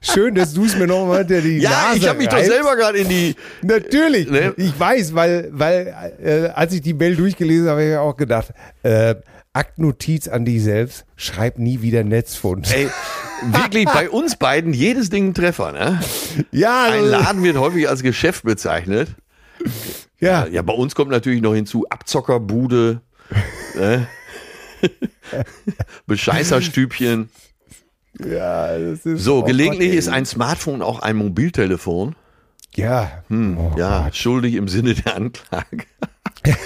schön, 0.00 0.34
dass 0.34 0.54
du 0.54 0.64
es 0.64 0.76
mir 0.76 0.86
noch 0.86 1.06
mal 1.06 1.18
hinter 1.18 1.40
die 1.40 1.58
Ja, 1.58 1.70
Nase 1.70 1.98
ich 1.98 2.08
habe 2.08 2.18
mich 2.18 2.28
doch 2.28 2.36
reibst. 2.36 2.50
selber 2.50 2.76
gerade 2.76 2.98
in 2.98 3.08
die. 3.08 3.34
Natürlich, 3.62 4.30
Ne? 4.30 4.54
ich 4.56 4.78
weiß, 4.78 5.14
weil, 5.14 5.48
weil 5.52 5.94
äh, 6.22 6.48
als 6.48 6.72
ich 6.72 6.80
die 6.82 6.94
Mail 6.94 7.16
durchgelesen 7.16 7.68
habe, 7.68 7.80
habe 7.82 7.90
ich 7.90 7.96
auch 7.96 8.16
gedacht, 8.16 8.48
äh, 8.82 9.14
Aktnotiz 9.52 10.28
an 10.28 10.44
dich 10.44 10.62
selbst, 10.62 11.04
schreib 11.16 11.58
nie 11.58 11.80
wieder 11.82 12.04
Netzfund. 12.04 12.72
Ey, 12.72 12.88
wirklich 13.42 13.86
bei 13.86 14.08
uns 14.10 14.36
beiden 14.36 14.72
jedes 14.72 15.10
Ding 15.10 15.28
ein 15.28 15.34
Treffer, 15.34 15.72
ne? 15.72 16.00
ja, 16.52 16.84
Ein 16.84 16.92
also, 16.92 17.10
Laden 17.10 17.42
wird 17.42 17.56
häufig 17.56 17.88
als 17.88 18.02
Geschäft 18.02 18.44
bezeichnet. 18.44 19.08
ja, 20.20 20.46
Ja, 20.46 20.62
bei 20.62 20.72
uns 20.74 20.94
kommt 20.94 21.10
natürlich 21.10 21.42
noch 21.42 21.54
hinzu 21.54 21.86
Abzockerbude, 21.88 23.00
ne? 23.76 24.06
Bescheißerstübchen. 26.06 27.28
ja, 28.18 28.78
das 28.78 29.06
ist 29.06 29.22
So, 29.24 29.42
gelegentlich 29.42 29.90
Gott, 29.90 29.98
ist 29.98 30.08
ein 30.08 30.26
Smartphone 30.26 30.82
auch 30.82 31.00
ein 31.00 31.16
Mobiltelefon. 31.16 32.14
ja, 32.74 33.22
oh 33.30 33.72
ja, 33.76 34.04
Gott. 34.04 34.16
schuldig 34.16 34.54
im 34.54 34.68
Sinne 34.68 34.94
der 34.94 35.16
Anklage. 35.16 35.84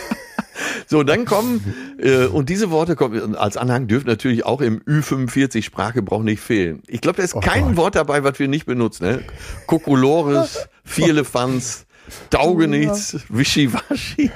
so, 0.86 1.02
dann 1.02 1.24
kommen, 1.24 1.74
äh, 1.98 2.26
und 2.26 2.48
diese 2.48 2.70
Worte 2.70 2.96
kommen 2.96 3.34
als 3.36 3.56
Anhang 3.56 3.86
dürfen 3.88 4.06
natürlich 4.06 4.44
auch 4.44 4.60
im 4.60 4.80
Ü45 4.82 5.62
Sprachgebrauch 5.62 6.22
nicht 6.22 6.40
fehlen. 6.40 6.82
Ich 6.86 7.00
glaube, 7.00 7.16
da 7.18 7.22
ist 7.24 7.40
kein 7.40 7.64
Oh 7.64 7.66
Gott. 7.68 7.76
Wort 7.76 7.94
dabei, 7.96 8.24
was 8.24 8.38
wir 8.38 8.48
nicht 8.48 8.66
benutzen. 8.66 9.04
Ne? 9.06 9.24
Kokolores, 9.66 10.68
Vierlefanz, 10.84 11.86
Taugenichts, 12.30 13.18
Wischiwaschi, 13.28 14.30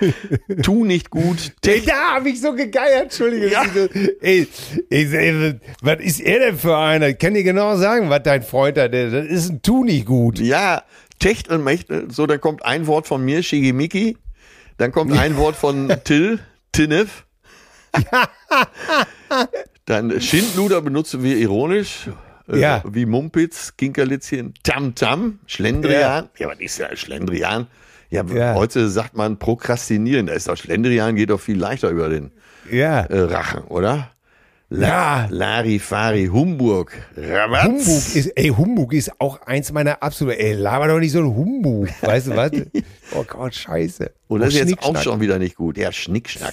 tu 0.62 0.84
nicht 0.84 1.10
gut, 1.10 1.52
Ey, 1.66 1.82
da 1.84 2.14
habe 2.16 2.28
ich 2.30 2.40
so 2.40 2.52
gegeiert, 2.54 3.04
Entschuldige. 3.04 3.48
Ja. 3.50 3.64
Ey, 4.20 4.46
ey, 4.90 5.14
ey, 5.16 5.54
was 5.82 6.00
ist 6.00 6.20
er 6.20 6.38
denn 6.40 6.58
für 6.58 6.76
einer? 6.76 7.08
Ich 7.08 7.18
kann 7.18 7.34
dir 7.34 7.42
genau 7.44 7.76
sagen, 7.76 8.10
was 8.10 8.22
dein 8.22 8.42
Freund 8.42 8.76
da, 8.76 8.88
der, 8.88 9.10
das 9.10 9.26
ist 9.26 9.50
ein 9.50 9.62
Tu 9.62 9.84
nicht 9.84 10.06
gut. 10.06 10.38
Ja, 10.38 10.82
Techt 11.18 11.48
und 11.48 11.64
Mecht, 11.64 11.88
so, 12.08 12.26
dann 12.26 12.40
kommt 12.40 12.64
ein 12.64 12.86
Wort 12.86 13.06
von 13.06 13.24
mir, 13.24 13.42
Shigimiki, 13.42 14.16
dann 14.76 14.92
kommt 14.92 15.12
ein 15.18 15.36
Wort 15.36 15.56
von 15.56 15.92
Till, 16.04 16.38
Tinnef. 16.72 17.24
Dann 19.86 20.20
Schindluder 20.20 20.80
benutzen 20.82 21.22
wir 21.22 21.36
ironisch. 21.36 22.08
äh, 22.48 22.58
Ja. 22.58 22.82
Wie 22.86 23.06
Mumpitz, 23.06 23.74
Kinkerlitzchen, 23.76 24.54
Tam-Tam, 24.62 25.38
Schlendrian. 25.46 26.28
Ja. 26.38 26.48
was 26.48 26.60
ist 26.60 26.78
ja 26.78 26.94
Schlendrian? 26.96 27.66
Ja, 28.10 28.24
Ja. 28.24 28.54
heute 28.54 28.88
sagt 28.88 29.16
man 29.16 29.38
Prokrastinieren. 29.38 30.26
Da 30.26 30.32
ist 30.32 30.48
doch 30.48 30.56
Schlendrian, 30.56 31.14
geht 31.16 31.30
doch 31.30 31.40
viel 31.40 31.58
leichter 31.58 31.90
über 31.90 32.08
den 32.08 32.30
Ja. 32.70 33.00
äh, 33.02 33.20
Rachen, 33.20 33.64
oder? 33.64 34.10
La, 34.70 34.88
Ja. 34.88 35.26
Larifari, 35.30 36.26
Humburg, 36.26 36.92
Rabatz. 37.16 37.64
Humbug 37.64 38.14
ist, 38.16 38.26
ey, 38.36 38.48
Humbug 38.48 38.92
ist 38.92 39.18
auch 39.18 39.40
eins 39.42 39.72
meiner 39.72 40.02
absoluten, 40.02 40.38
ey, 40.40 40.52
laber 40.52 40.88
doch 40.88 40.98
nicht 40.98 41.12
so 41.12 41.20
ein 41.20 41.34
Humbug, 41.34 41.88
weißt 42.02 42.26
du 42.28 42.36
was? 42.36 42.50
Oh 43.14 43.24
Gott, 43.26 43.54
scheiße. 43.54 44.10
Und 44.26 44.40
das 44.40 44.54
Oh, 44.54 44.58
ist 44.58 44.68
jetzt 44.68 44.82
auch 44.82 44.96
schon 44.98 45.20
wieder 45.20 45.38
nicht 45.38 45.56
gut. 45.56 45.78
Ja, 45.78 45.90
Schnickschnack. 45.92 46.52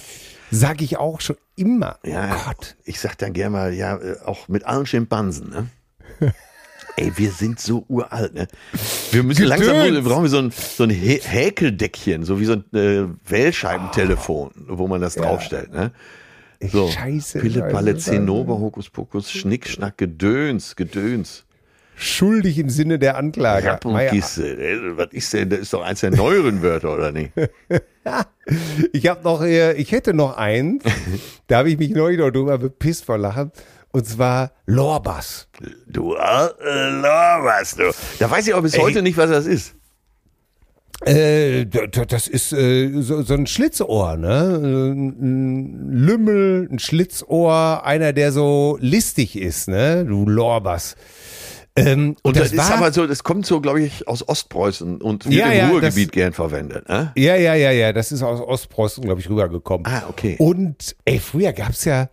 Sag 0.50 0.80
ich 0.80 0.96
auch 0.96 1.20
schon 1.20 1.36
immer. 1.56 1.98
Ja, 2.04 2.30
Oh 2.34 2.44
Gott. 2.46 2.76
ich 2.84 2.98
sag 3.00 3.18
dann 3.18 3.34
gerne 3.34 3.50
mal, 3.50 3.74
ja, 3.74 3.96
äh, 3.98 4.16
auch 4.24 4.48
mit 4.48 4.64
allen 4.64 4.86
Schimpansen, 4.86 5.50
ne? 5.50 5.66
Ey, 6.96 7.12
wir 7.16 7.30
sind 7.30 7.60
so 7.60 7.84
uralt, 7.88 8.34
ne? 8.34 8.48
Wir 9.10 9.22
müssen 9.22 9.42
Gedöns. 9.42 9.66
langsam, 9.66 9.94
wir 9.94 10.02
brauchen 10.02 10.22
wir 10.24 10.30
so 10.30 10.38
ein, 10.38 10.50
so 10.50 10.84
ein 10.84 10.90
Hä- 10.90 11.20
Häkeldeckchen, 11.22 12.24
so 12.24 12.40
wie 12.40 12.46
so 12.46 12.54
ein 12.54 12.64
äh, 12.74 13.04
Wählscheibentelefon, 13.30 14.50
wo 14.68 14.88
man 14.88 15.00
das 15.02 15.14
draufstellt, 15.14 15.72
ne? 15.72 15.92
So, 16.60 16.88
Scheiße, 16.88 17.40
Palle, 17.70 17.92
Scheiße. 17.92 18.12
Zinnober, 18.12 18.58
Hokuspokus, 18.58 19.30
Schnick, 19.30 19.76
Gedöns, 19.98 20.74
Gedöns. 20.74 21.44
Schuldig 21.98 22.58
im 22.58 22.68
Sinne 22.70 22.98
der 22.98 23.16
Anklage. 23.16 23.68
Rapp 23.68 23.84
und 23.86 23.98
Kiste. 24.08 24.58
Ey, 24.58 24.96
Was 24.96 25.08
ist 25.12 25.32
denn, 25.32 25.48
das 25.50 25.60
ist 25.60 25.72
doch 25.72 25.82
eins 25.82 26.00
der 26.00 26.10
neueren 26.10 26.62
Wörter, 26.62 26.94
oder 26.94 27.12
nicht? 27.12 27.32
Ich 28.92 29.08
habe 29.08 29.24
noch, 29.24 29.42
äh, 29.42 29.72
ich 29.72 29.90
hätte 29.90 30.14
noch 30.14 30.36
eins, 30.36 30.84
da 31.48 31.58
habe 31.58 31.70
ich 31.70 31.78
mich 31.78 31.90
neulich 31.90 32.20
noch 32.20 32.30
drüber 32.30 32.56
bepisst 32.58 33.04
vor 33.04 33.18
Lachen, 33.18 33.50
und 33.96 34.06
zwar 34.06 34.50
Lorbass. 34.66 35.48
Du, 35.86 36.14
äh, 36.14 36.18
was, 36.18 37.76
du. 37.76 37.90
Da 38.18 38.30
weiß 38.30 38.46
ich 38.46 38.52
auch 38.52 38.60
bis 38.60 38.76
heute 38.76 39.00
nicht, 39.00 39.16
was 39.16 39.30
das 39.30 39.46
ist. 39.46 39.74
Äh, 41.06 41.64
das 41.64 42.28
ist 42.28 42.52
äh, 42.52 43.00
so, 43.00 43.22
so 43.22 43.32
ein 43.32 43.46
Schlitzohr, 43.46 44.18
ne? 44.18 44.60
Ein 44.92 45.92
Lümmel, 45.92 46.68
ein 46.70 46.78
Schlitzohr, 46.78 47.86
einer, 47.86 48.12
der 48.12 48.32
so 48.32 48.76
listig 48.80 49.36
ist, 49.38 49.68
ne? 49.68 50.04
Du 50.04 50.26
Lorbas. 50.28 50.96
Ähm, 51.74 52.16
Und 52.22 52.36
das, 52.36 52.52
ist 52.52 52.58
war, 52.58 52.72
aber 52.76 52.92
so, 52.92 53.06
das 53.06 53.22
kommt 53.24 53.46
so, 53.46 53.62
glaube 53.62 53.82
ich, 53.82 54.06
aus 54.08 54.26
Ostpreußen 54.28 55.00
und 55.00 55.24
wird 55.24 55.34
Ja, 55.34 55.46
im 55.52 55.58
ja, 55.58 55.68
Ruhrgebiet 55.68 56.08
das- 56.08 56.12
gern 56.12 56.32
verwendet. 56.34 56.86
Ne? 56.88 57.12
Ja, 57.16 57.36
ja, 57.36 57.54
ja, 57.54 57.70
ja, 57.70 57.92
das 57.94 58.12
ist 58.12 58.22
aus 58.22 58.40
Ostpreußen, 58.40 59.02
glaube 59.04 59.20
ich, 59.20 59.28
rübergekommen. 59.30 59.86
Ah, 59.86 60.04
okay. 60.08 60.36
Und 60.38 60.96
ey, 61.06 61.18
früher 61.18 61.52
gab's 61.54 61.84
ja 61.86 62.08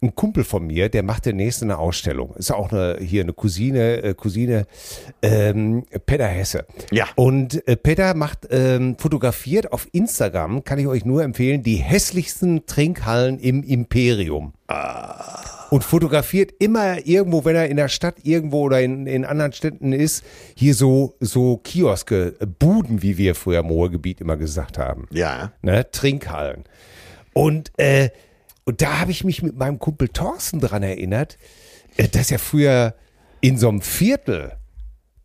einen 0.00 0.14
Kumpel 0.14 0.44
von 0.44 0.66
mir, 0.66 0.88
der 0.88 1.02
macht 1.02 1.26
demnächst 1.26 1.62
eine 1.62 1.78
Ausstellung. 1.78 2.34
Ist 2.36 2.52
auch 2.52 2.70
eine, 2.70 2.98
hier 3.00 3.22
eine 3.22 3.32
Cousine, 3.32 4.02
äh, 4.02 4.14
Cousine, 4.14 4.66
ähm, 5.22 5.84
Peter 6.06 6.26
Hesse. 6.26 6.66
Ja. 6.92 7.06
Und 7.16 7.66
äh, 7.66 7.76
Peter 7.76 8.14
macht, 8.14 8.46
ähm, 8.50 8.96
fotografiert 8.98 9.72
auf 9.72 9.88
Instagram, 9.92 10.62
kann 10.62 10.78
ich 10.78 10.86
euch 10.86 11.04
nur 11.04 11.24
empfehlen, 11.24 11.62
die 11.64 11.76
hässlichsten 11.76 12.64
Trinkhallen 12.66 13.38
im 13.40 13.64
Imperium. 13.64 14.52
Und 15.70 15.82
fotografiert 15.82 16.52
immer 16.60 17.04
irgendwo, 17.06 17.44
wenn 17.44 17.56
er 17.56 17.68
in 17.68 17.76
der 17.76 17.88
Stadt 17.88 18.16
irgendwo 18.22 18.62
oder 18.62 18.80
in, 18.80 19.06
in 19.06 19.24
anderen 19.24 19.52
Städten 19.52 19.92
ist, 19.92 20.24
hier 20.54 20.74
so, 20.74 21.14
so 21.20 21.56
Kioske, 21.58 22.34
äh, 22.38 22.46
Buden, 22.46 23.02
wie 23.02 23.18
wir 23.18 23.34
früher 23.34 23.60
im 23.60 23.66
Ruhrgebiet 23.70 24.20
immer 24.20 24.36
gesagt 24.36 24.78
haben 24.78 25.08
Ja. 25.10 25.52
ne, 25.62 25.90
Trinkhallen. 25.90 26.64
Und, 27.32 27.72
äh, 27.78 28.10
und 28.68 28.82
da 28.82 29.00
habe 29.00 29.10
ich 29.10 29.24
mich 29.24 29.42
mit 29.42 29.56
meinem 29.56 29.78
Kumpel 29.78 30.08
Thorsten 30.08 30.60
dran 30.60 30.82
erinnert, 30.82 31.38
äh, 31.96 32.06
dass 32.06 32.28
ja 32.28 32.36
früher 32.36 32.94
in 33.40 33.56
so 33.56 33.70
einem 33.70 33.80
Viertel 33.80 34.52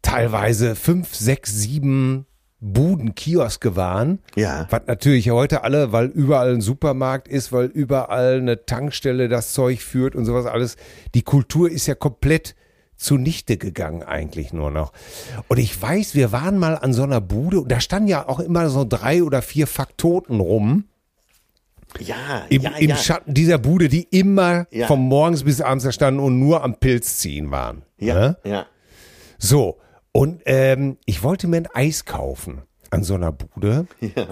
teilweise 0.01 0.77
fünf, 0.77 1.13
sechs, 1.13 1.51
sieben 1.53 2.25
Buden, 2.61 3.15
Kioske 3.15 3.75
waren. 3.75 4.19
Ja. 4.35 4.65
Was 4.69 4.83
natürlich 4.87 5.29
heute 5.29 5.65
alle, 5.65 5.91
weil 5.91 6.05
überall 6.05 6.53
ein 6.53 6.61
Supermarkt 6.61 7.27
ist, 7.27 7.51
weil 7.51 7.65
überall 7.65 8.37
eine 8.37 8.65
Tankstelle 8.65 9.27
das 9.27 9.51
Zeug 9.51 9.81
führt 9.81 10.15
und 10.15 10.23
sowas 10.23 10.45
alles. 10.45 10.77
Die 11.13 11.23
Kultur 11.23 11.69
ist 11.69 11.85
ja 11.85 11.95
komplett 11.95 12.55
zunichte 12.95 13.57
gegangen 13.57 14.03
eigentlich 14.03 14.53
nur 14.53 14.71
noch. 14.71 14.93
Und 15.49 15.57
ich 15.57 15.81
weiß, 15.81 16.15
wir 16.15 16.31
waren 16.31 16.57
mal 16.57 16.77
an 16.77 16.93
so 16.93 17.03
einer 17.03 17.19
Bude 17.19 17.59
und 17.59 17.69
da 17.69 17.81
standen 17.81 18.07
ja 18.07 18.25
auch 18.25 18.39
immer 18.39 18.69
so 18.69 18.85
drei 18.87 19.21
oder 19.21 19.41
vier 19.41 19.67
Faktoten 19.67 20.39
rum 20.39 20.85
Ja, 21.99 22.45
im, 22.49 22.61
ja, 22.61 22.71
im 22.77 22.89
ja. 22.89 22.95
Schatten 22.97 23.33
dieser 23.33 23.57
Bude, 23.57 23.87
die 23.89 24.03
immer 24.03 24.67
Ja. 24.71 24.87
von 24.87 24.99
morgens 24.99 25.43
bis 25.43 25.61
abends 25.61 25.83
da 25.85 25.91
standen 25.91 26.19
und 26.19 26.39
nur 26.39 26.63
am 26.63 26.75
Pilz 26.79 27.17
ziehen 27.19 27.51
waren. 27.51 27.83
ja, 27.97 28.13
Ne? 28.15 28.37
ja. 28.43 28.65
So, 29.37 29.79
und 30.11 30.41
ähm, 30.45 30.97
ich 31.05 31.23
wollte 31.23 31.47
mir 31.47 31.57
ein 31.57 31.67
Eis 31.73 32.05
kaufen 32.05 32.61
an 32.91 33.03
so 33.03 33.15
einer 33.15 33.31
Bude. 33.31 33.87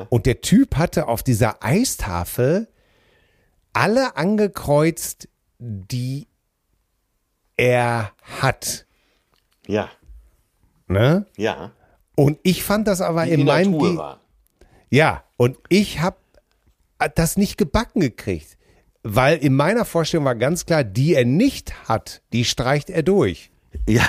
Und 0.09 0.25
der 0.25 0.41
Typ 0.41 0.75
hatte 0.77 1.07
auf 1.07 1.23
dieser 1.23 1.63
Eistafel 1.63 2.67
alle 3.73 4.15
angekreuzt, 4.15 5.27
die 5.59 6.27
er 7.57 8.11
hat. 8.41 8.85
Ja, 9.67 9.89
Ne? 10.87 11.25
ja. 11.37 11.71
Und 12.15 12.37
ich 12.43 12.63
fand 12.63 12.87
das 12.87 13.01
aber 13.01 13.25
in 13.25 13.39
in 13.41 13.45
der 13.45 13.55
meinem. 13.55 13.99
Ja, 14.89 15.23
und 15.37 15.57
ich 15.69 16.01
habe 16.01 16.17
das 17.07 17.37
nicht 17.37 17.57
gebacken 17.57 17.99
gekriegt. 18.01 18.57
Weil 19.03 19.37
in 19.37 19.55
meiner 19.55 19.85
Vorstellung 19.85 20.25
war 20.25 20.35
ganz 20.35 20.65
klar, 20.65 20.83
die 20.83 21.15
er 21.15 21.25
nicht 21.25 21.73
hat, 21.89 22.21
die 22.33 22.45
streicht 22.45 22.89
er 22.89 23.01
durch. 23.03 23.49
Ja. 23.87 24.07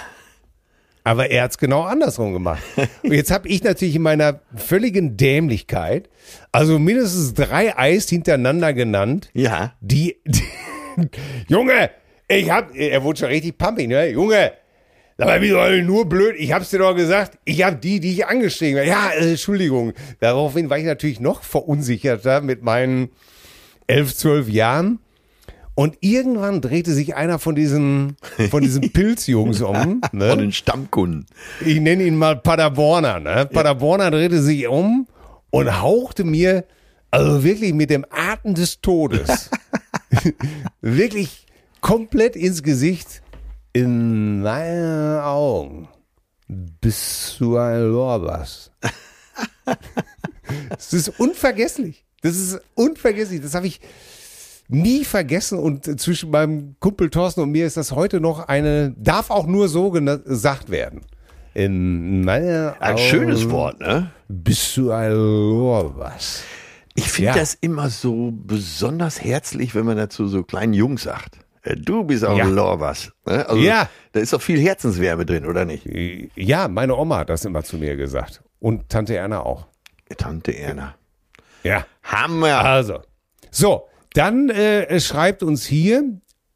Aber 1.05 1.31
er 1.31 1.45
hat's 1.45 1.59
genau 1.59 1.83
andersrum 1.83 2.33
gemacht. 2.33 2.63
Und 3.03 3.13
jetzt 3.13 3.31
habe 3.31 3.49
ich 3.49 3.65
natürlich 3.65 3.97
in 3.97 4.03
meiner 4.03 4.41
völligen 4.55 5.17
Dämlichkeit, 5.17 6.09
also 6.53 6.79
mindestens 6.79 7.35
drei 7.35 7.77
Eis 7.77 8.09
hintereinander 8.09 8.73
genannt, 8.73 9.31
Ja. 9.33 9.75
die, 9.81 10.17
die 10.27 10.45
Junge, 11.49 11.91
ich 12.29 12.51
hab, 12.51 12.75
er 12.77 13.03
wurde 13.03 13.19
schon 13.21 13.29
richtig 13.29 13.59
pumpig, 13.59 13.89
ne? 13.89 14.11
Junge, 14.11 14.53
mal, 15.19 15.41
wieso 15.41 15.59
nur 15.85 16.09
blöd? 16.09 16.35
Ich 16.39 16.53
hab's 16.53 16.71
dir 16.71 16.79
doch 16.79 16.95
gesagt, 16.95 17.39
ich 17.45 17.63
hab 17.63 17.81
die, 17.81 18.01
die 18.01 18.13
ich 18.13 18.27
angeschrieben 18.27 18.79
habe. 18.79 18.89
Ja, 18.89 19.11
äh, 19.11 19.31
Entschuldigung. 19.31 19.93
Daraufhin 20.21 20.71
war 20.71 20.79
ich 20.79 20.85
natürlich 20.85 21.21
noch 21.21 21.43
verunsicherter 21.43 22.41
mit 22.41 22.63
meinen 22.63 23.11
elf, 23.87 24.15
zwölf 24.15 24.49
Jahren. 24.49 24.99
Und 25.75 25.97
irgendwann 26.01 26.61
drehte 26.61 26.93
sich 26.93 27.15
einer 27.15 27.39
von 27.39 27.55
diesen, 27.55 28.17
von 28.51 28.63
diesen 28.63 28.83
Pilzjungs 28.93 29.63
um. 29.63 30.03
Ne? 30.13 30.29
Von 30.31 30.39
den 30.39 30.53
Stammkunden. 30.53 31.27
ich 31.65 31.81
nenne 31.81 32.05
ihn 32.05 32.17
mal 32.17 32.37
Paderborner, 32.37 33.21
ne? 33.21 33.49
Paderborner 33.51 34.11
drehte 34.11 34.43
sich 34.43 34.69
um 34.69 35.07
und 35.51 35.81
hauchte 35.81 36.25
mir, 36.25 36.65
also 37.11 37.43
wirklich 37.43 37.73
mit 37.73 37.89
dem 37.89 38.05
Atem 38.11 38.55
des 38.55 38.81
Todes, 38.81 39.51
wirklich 40.83 41.47
komplett 41.81 42.37
ins 42.37 42.63
Gesicht, 42.63 43.22
in 43.73 44.43
meinen 44.43 45.21
Augen 45.21 45.89
bist 46.49 47.37
du 47.41 47.57
ein 47.57 47.83
Lorbas. 47.91 48.71
Das 50.71 50.93
ist 50.93 51.09
unvergesslich. 51.19 52.05
Das 52.23 52.37
ist 52.37 52.61
unvergesslich. 52.75 53.41
Das 53.41 53.55
habe 53.55 53.67
ich 53.67 53.81
nie 54.69 55.05
vergessen 55.05 55.59
und 55.59 56.01
zwischen 56.01 56.31
meinem 56.31 56.77
Kumpel 56.81 57.11
Thorsten 57.11 57.41
und 57.43 57.51
mir 57.51 57.67
ist 57.67 57.77
das 57.77 57.93
heute 57.93 58.21
noch 58.21 58.49
eine, 58.49 58.95
darf 58.97 59.31
auch 59.31 59.47
nur 59.47 59.69
so 59.69 59.91
gesagt 59.91 60.71
werden. 60.71 61.03
In 61.55 62.25
meiner 62.25 62.77
Ein 62.81 62.95
Augen 62.95 62.99
schönes 63.03 63.51
Wort, 63.51 63.81
ne? 63.81 64.11
Bist 64.29 64.75
du 64.77 64.91
ein 64.91 65.13
Lorbas. 65.13 66.43
Ich 66.95 67.11
finde 67.11 67.31
Ja. 67.33 67.35
das 67.35 67.55
immer 67.61 67.91
so 67.91 68.33
besonders 68.33 69.23
herzlich, 69.23 69.75
wenn 69.75 69.85
man 69.85 69.97
dazu 69.99 70.29
so 70.29 70.43
kleinen 70.43 70.73
Jungs 70.75 71.03
sagt. 71.03 71.39
Äh, 71.63 71.77
Du 71.77 72.05
bist 72.05 72.25
auch 72.25 72.37
Ja. 72.37 72.45
ein 72.45 72.55
Lorbas. 72.55 73.13
Ne? 73.27 73.47
Also, 73.49 73.61
Ja. 73.63 73.89
Da 74.13 74.21
ist 74.21 74.33
doch 74.33 74.43
viel 74.43 74.61
Herzenswärme 74.61 75.25
drin, 75.25 75.47
oder 75.47 75.65
nicht? 75.65 75.87
Ja, 76.37 76.69
meine 76.69 76.95
Oma 76.97 77.19
hat 77.19 77.31
das 77.31 77.45
immer 77.45 77.63
zu 77.63 77.79
mir 77.79 77.97
gesagt. 77.97 78.43
Und 78.59 78.89
Tante 78.89 79.17
Erna 79.17 79.41
auch. 79.41 79.67
Tante 80.19 80.57
Erna. 80.57 80.95
Ja. 81.63 81.87
Hammer. 82.03 82.59
Also. 82.65 83.01
So, 83.51 83.89
dann 84.15 84.51
äh, 84.51 85.01
schreibt 85.01 85.43
uns 85.43 85.65
hier 85.65 86.05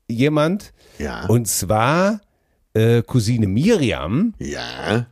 jemand, 0.09 0.73
Ja. 0.99 1.27
und 1.27 1.49
zwar 1.49 2.21
äh, 2.75 3.03
Cousine 3.03 3.47
Miriam. 3.47 4.35
Ja. 4.39 5.07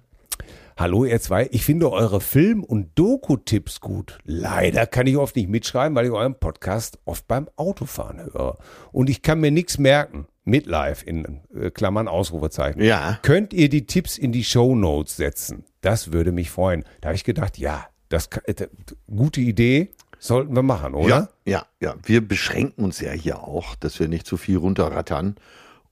Hallo 0.77 1.05
ihr 1.05 1.21
zwei, 1.21 1.49
ich 1.53 1.65
finde 1.65 1.93
eure 1.93 2.21
Film- 2.21 2.65
und 2.65 2.99
Doku-Tipps 2.99 3.81
gut. 3.81 4.19
Leider 4.25 4.89
kann 4.89 5.07
ich 5.07 5.17
oft 5.17 5.37
nicht 5.37 5.49
mitschreiben, 5.49 5.95
weil 5.95 6.07
ich 6.07 6.11
euren 6.11 6.35
Podcast 6.35 6.99
oft 7.05 7.29
beim 7.29 7.49
Autofahren 7.55 8.19
höre. 8.19 8.59
Und 8.91 9.09
ich 9.09 9.23
kann 9.23 9.39
mir 9.39 9.53
nichts 9.53 9.79
merken. 9.79 10.27
Midlife 10.43 11.07
in 11.07 11.43
äh, 11.55 11.71
Klammern 11.71 12.09
Ausrufezeichen. 12.09 12.83
Ja. 12.83 13.21
Könnt 13.23 13.53
ihr 13.53 13.69
die 13.69 13.87
Tipps 13.87 14.19
in 14.19 14.33
die 14.33 14.43
Show 14.43 14.75
Notes 14.75 15.17
setzen? 15.17 15.65
Das 15.81 16.13
würde 16.13 16.33
mich 16.33 16.51
freuen. 16.51 16.85
Da 17.01 17.11
habe 17.11 17.17
ich 17.17 17.25
gedacht, 17.25 17.57
ja, 17.57 17.87
das 18.09 18.29
äh, 18.45 18.67
gute 19.07 19.41
Idee, 19.41 19.91
sollten 20.19 20.57
wir 20.57 20.65
machen, 20.65 20.95
oder? 20.95 21.31
Ja, 21.45 21.53
ja, 21.53 21.67
ja. 21.81 21.95
Wir 22.03 22.27
beschränken 22.27 22.85
uns 22.85 23.01
ja 23.01 23.13
hier 23.13 23.45
auch, 23.45 23.77
dass 23.77 24.01
wir 24.01 24.09
nicht 24.09 24.27
zu 24.27 24.37
viel 24.37 24.57
runterrattern. 24.57 25.37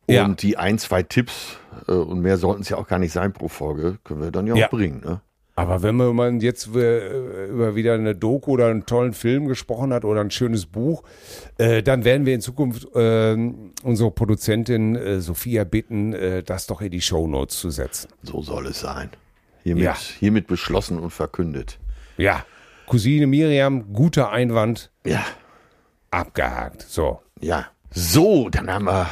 Und 0.07 0.15
Ja. 0.15 0.29
die 0.29 0.57
ein, 0.57 0.79
zwei 0.79 1.03
Tipps, 1.03 1.57
äh, 1.89 1.93
und 1.93 2.21
mehr 2.21 2.37
sollten 2.37 2.63
es 2.63 2.69
ja 2.69 2.77
auch 2.77 2.89
gar 2.89 2.99
nicht 2.99 3.13
sein 3.13 3.33
pro 3.33 3.49
Folge, 3.49 3.99
können 4.05 4.21
wir 4.23 4.31
dann 4.31 4.47
ja 4.47 4.55
auch 4.55 4.59
Ja. 4.59 4.69
bringen. 4.69 5.01
Ne? 5.05 5.21
Aber 5.55 5.83
wenn 5.83 5.97
man 5.97 6.41
jetzt 6.41 6.75
äh, 6.75 7.47
über 7.49 7.75
wieder 7.77 7.95
eine 7.95 8.15
Doku 8.15 8.53
oder 8.53 8.69
einen 8.69 8.87
tollen 8.87 9.13
Film 9.13 9.47
gesprochen 9.49 9.93
hat 9.93 10.05
oder 10.07 10.21
ein 10.23 10.31
schönes 10.31 10.65
Buch, 10.67 11.03
äh, 11.59 11.83
dann 11.83 12.05
werden 12.05 12.25
wir 12.27 12.35
in 12.35 12.41
Zukunft 12.41 12.89
äh, 12.97 13.37
unsere 13.85 14.11
Produzentin 14.11 14.97
äh, 14.97 15.21
Sophia 15.21 15.65
bitten, 15.65 16.15
äh, 16.15 16.43
das 16.43 16.67
doch 16.67 16.81
in 16.81 16.91
die 16.91 17.03
Shownotes 17.03 17.59
zu 17.59 17.71
setzen. 17.71 18.09
So 18.23 18.41
soll 18.43 18.67
es 18.67 18.81
sein. 18.81 19.11
Hiermit, 19.63 19.85
Ja. 19.85 19.97
hiermit 20.19 20.47
beschlossen 20.47 20.99
und 20.99 21.11
verkündet. 21.11 21.79
Ja, 22.17 22.45
Cousine 22.87 23.27
Miriam, 23.27 23.93
guter 23.93 24.31
Einwand, 24.33 24.91
Ja, 25.07 25.25
abgehakt. 26.11 26.83
So. 26.83 27.21
ja. 27.41 27.67
So, 27.95 28.49
dann 28.49 28.71
haben 28.73 28.87
wir 28.87 29.07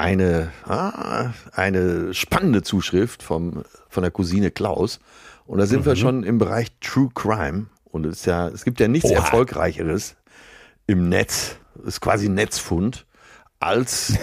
eine, 0.00 0.50
ah, 0.66 1.30
eine 1.52 2.14
spannende 2.14 2.62
Zuschrift 2.62 3.22
vom, 3.22 3.64
von 3.88 4.02
der 4.02 4.10
Cousine 4.10 4.50
Klaus. 4.50 4.98
Und 5.46 5.58
da 5.58 5.66
sind 5.66 5.84
wir 5.84 5.96
schon 5.96 6.24
im 6.24 6.38
Bereich 6.38 6.68
True 6.80 7.10
Crime. 7.14 7.66
Und 7.84 8.06
es, 8.06 8.20
ist 8.20 8.26
ja, 8.26 8.48
es 8.48 8.64
gibt 8.64 8.80
ja 8.80 8.88
nichts 8.88 9.10
Oha. 9.10 9.18
Erfolgreicheres 9.18 10.16
im 10.86 11.08
Netz, 11.08 11.56
das 11.74 11.94
ist 11.94 12.00
quasi 12.00 12.28
Netzfund, 12.28 13.06
als 13.58 14.14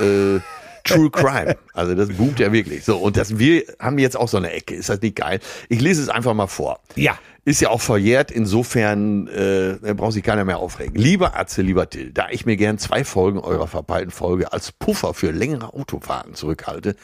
äh, 0.00 0.40
True 0.84 1.10
Crime. 1.10 1.56
Also 1.74 1.94
das 1.94 2.08
boomt 2.08 2.38
ja 2.38 2.52
wirklich. 2.52 2.84
So, 2.84 2.96
und 2.96 3.16
das, 3.16 3.38
wir 3.38 3.64
haben 3.78 3.98
jetzt 3.98 4.16
auch 4.16 4.28
so 4.28 4.36
eine 4.36 4.52
Ecke. 4.52 4.74
Ist 4.74 4.88
das 4.88 5.00
nicht 5.02 5.16
geil? 5.16 5.40
Ich 5.68 5.80
lese 5.80 6.02
es 6.02 6.08
einfach 6.08 6.34
mal 6.34 6.46
vor. 6.46 6.80
Ja. 6.94 7.18
Ist 7.46 7.60
ja 7.60 7.70
auch 7.70 7.80
verjährt, 7.80 8.32
insofern 8.32 9.28
äh, 9.28 9.94
braucht 9.94 10.14
sich 10.14 10.24
keiner 10.24 10.44
mehr 10.44 10.58
aufregen. 10.58 10.96
Lieber 10.96 11.38
Atze, 11.38 11.62
lieber 11.62 11.88
Till, 11.88 12.10
da 12.12 12.26
ich 12.28 12.44
mir 12.44 12.56
gern 12.56 12.76
zwei 12.76 13.04
Folgen 13.04 13.38
eurer 13.38 13.68
verpeilten 13.68 14.10
Folge 14.10 14.52
als 14.52 14.72
Puffer 14.72 15.14
für 15.14 15.30
längere 15.30 15.72
Autofahrten 15.72 16.34
zurückhalte, 16.34 16.96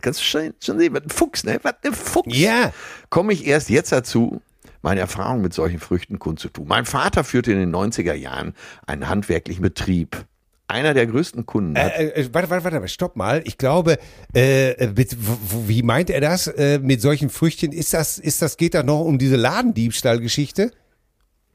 kannst 0.00 0.20
du 0.20 0.24
schon, 0.24 0.54
schon 0.62 0.78
sehen, 0.78 0.94
was 0.94 1.02
ein 1.02 1.10
Fuchs, 1.10 1.42
ne? 1.42 1.58
Was 1.62 1.74
ein 1.82 1.92
Fuchs. 1.94 2.28
Ja. 2.30 2.72
Komme 3.10 3.32
ich 3.32 3.44
erst 3.44 3.70
jetzt 3.70 3.90
dazu, 3.90 4.40
meine 4.82 5.00
Erfahrung 5.00 5.40
mit 5.40 5.52
solchen 5.52 5.80
Früchten 5.80 6.20
kundzutun. 6.20 6.68
Mein 6.68 6.84
Vater 6.84 7.24
führte 7.24 7.50
in 7.50 7.58
den 7.58 7.74
90er 7.74 8.14
Jahren 8.14 8.54
einen 8.86 9.08
handwerklichen 9.08 9.62
Betrieb. 9.62 10.24
Einer 10.70 10.92
der 10.94 11.06
größten 11.06 11.46
Kunden 11.46 11.78
hat, 11.78 11.92
Äh, 11.96 12.08
äh, 12.10 12.28
warte, 12.32 12.50
warte, 12.50 12.64
warte, 12.72 12.88
stopp 12.88 13.16
mal. 13.16 13.40
Ich 13.44 13.56
glaube, 13.56 13.96
äh, 14.34 14.86
mit, 14.88 15.16
w- 15.16 15.16
w- 15.16 15.68
wie 15.68 15.82
meint 15.82 16.10
er 16.10 16.20
das 16.20 16.46
äh, 16.46 16.78
mit 16.78 17.00
solchen 17.00 17.30
Früchtchen? 17.30 17.72
Ist 17.72 17.94
das, 17.94 18.18
ist 18.18 18.42
das, 18.42 18.58
geht 18.58 18.74
da 18.74 18.82
noch 18.82 19.00
um 19.00 19.18
diese 19.18 19.36
Ladendiebstahlgeschichte? 19.36 20.70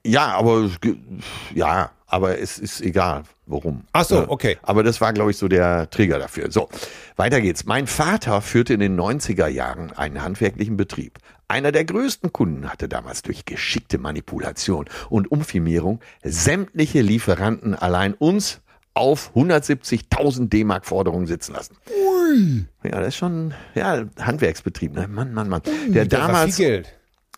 Ja, 0.05 0.33
aber 0.35 0.69
ja, 1.53 1.91
aber 2.07 2.39
es 2.39 2.57
ist 2.59 2.81
egal, 2.81 3.23
warum. 3.45 3.83
Ach 3.93 4.03
so, 4.03 4.27
okay. 4.29 4.57
Aber 4.63 4.83
das 4.83 4.99
war, 4.99 5.13
glaube 5.13 5.31
ich, 5.31 5.37
so 5.37 5.47
der 5.47 5.89
Trigger 5.91 6.19
dafür. 6.19 6.51
So, 6.51 6.67
weiter 7.15 7.39
geht's. 7.39 7.65
Mein 7.65 7.87
Vater 7.87 8.41
führte 8.41 8.73
in 8.73 8.79
den 8.81 8.99
90er 8.99 9.47
Jahren 9.47 9.91
einen 9.93 10.21
handwerklichen 10.21 10.75
Betrieb. 10.75 11.19
Einer 11.47 11.71
der 11.71 11.85
größten 11.85 12.33
Kunden 12.33 12.69
hatte 12.71 12.89
damals 12.89 13.21
durch 13.21 13.45
geschickte 13.45 13.97
Manipulation 13.99 14.85
und 15.09 15.31
Umfirmierung 15.31 15.99
sämtliche 16.23 17.01
Lieferanten 17.01 17.75
allein 17.75 18.13
uns 18.13 18.59
auf 18.93 19.31
170.000 19.35 20.49
D-Mark 20.49 20.85
Forderungen 20.85 21.27
sitzen 21.27 21.53
lassen. 21.53 21.77
Ja, 22.83 22.99
das 22.99 23.09
ist 23.09 23.15
schon, 23.15 23.53
ja, 23.75 24.05
Handwerksbetrieb, 24.19 24.93
ne? 24.93 25.07
Mann, 25.07 25.33
Mann, 25.33 25.49
Mann. 25.49 25.61
Der 25.87 26.05
Das 26.05 26.19
war 26.19 26.27
damals, 26.27 26.61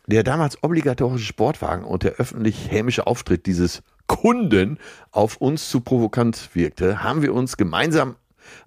der 0.08 0.24
damals 0.24 0.64
obligatorische 0.64 1.26
Sportwagen 1.26 1.84
und 1.84 2.04
der 2.04 2.14
öffentlich 2.14 2.72
hämische 2.72 3.08
Auftritt 3.08 3.46
dieses 3.46 3.82
Kunden 4.08 4.78
auf 5.12 5.38
uns 5.38 5.70
zu 5.70 5.82
provokant 5.82 6.50
wirkte, 6.54 7.04
haben 7.04 7.22
wir 7.22 7.34
uns 7.34 7.58
gemeinsam 7.58 8.16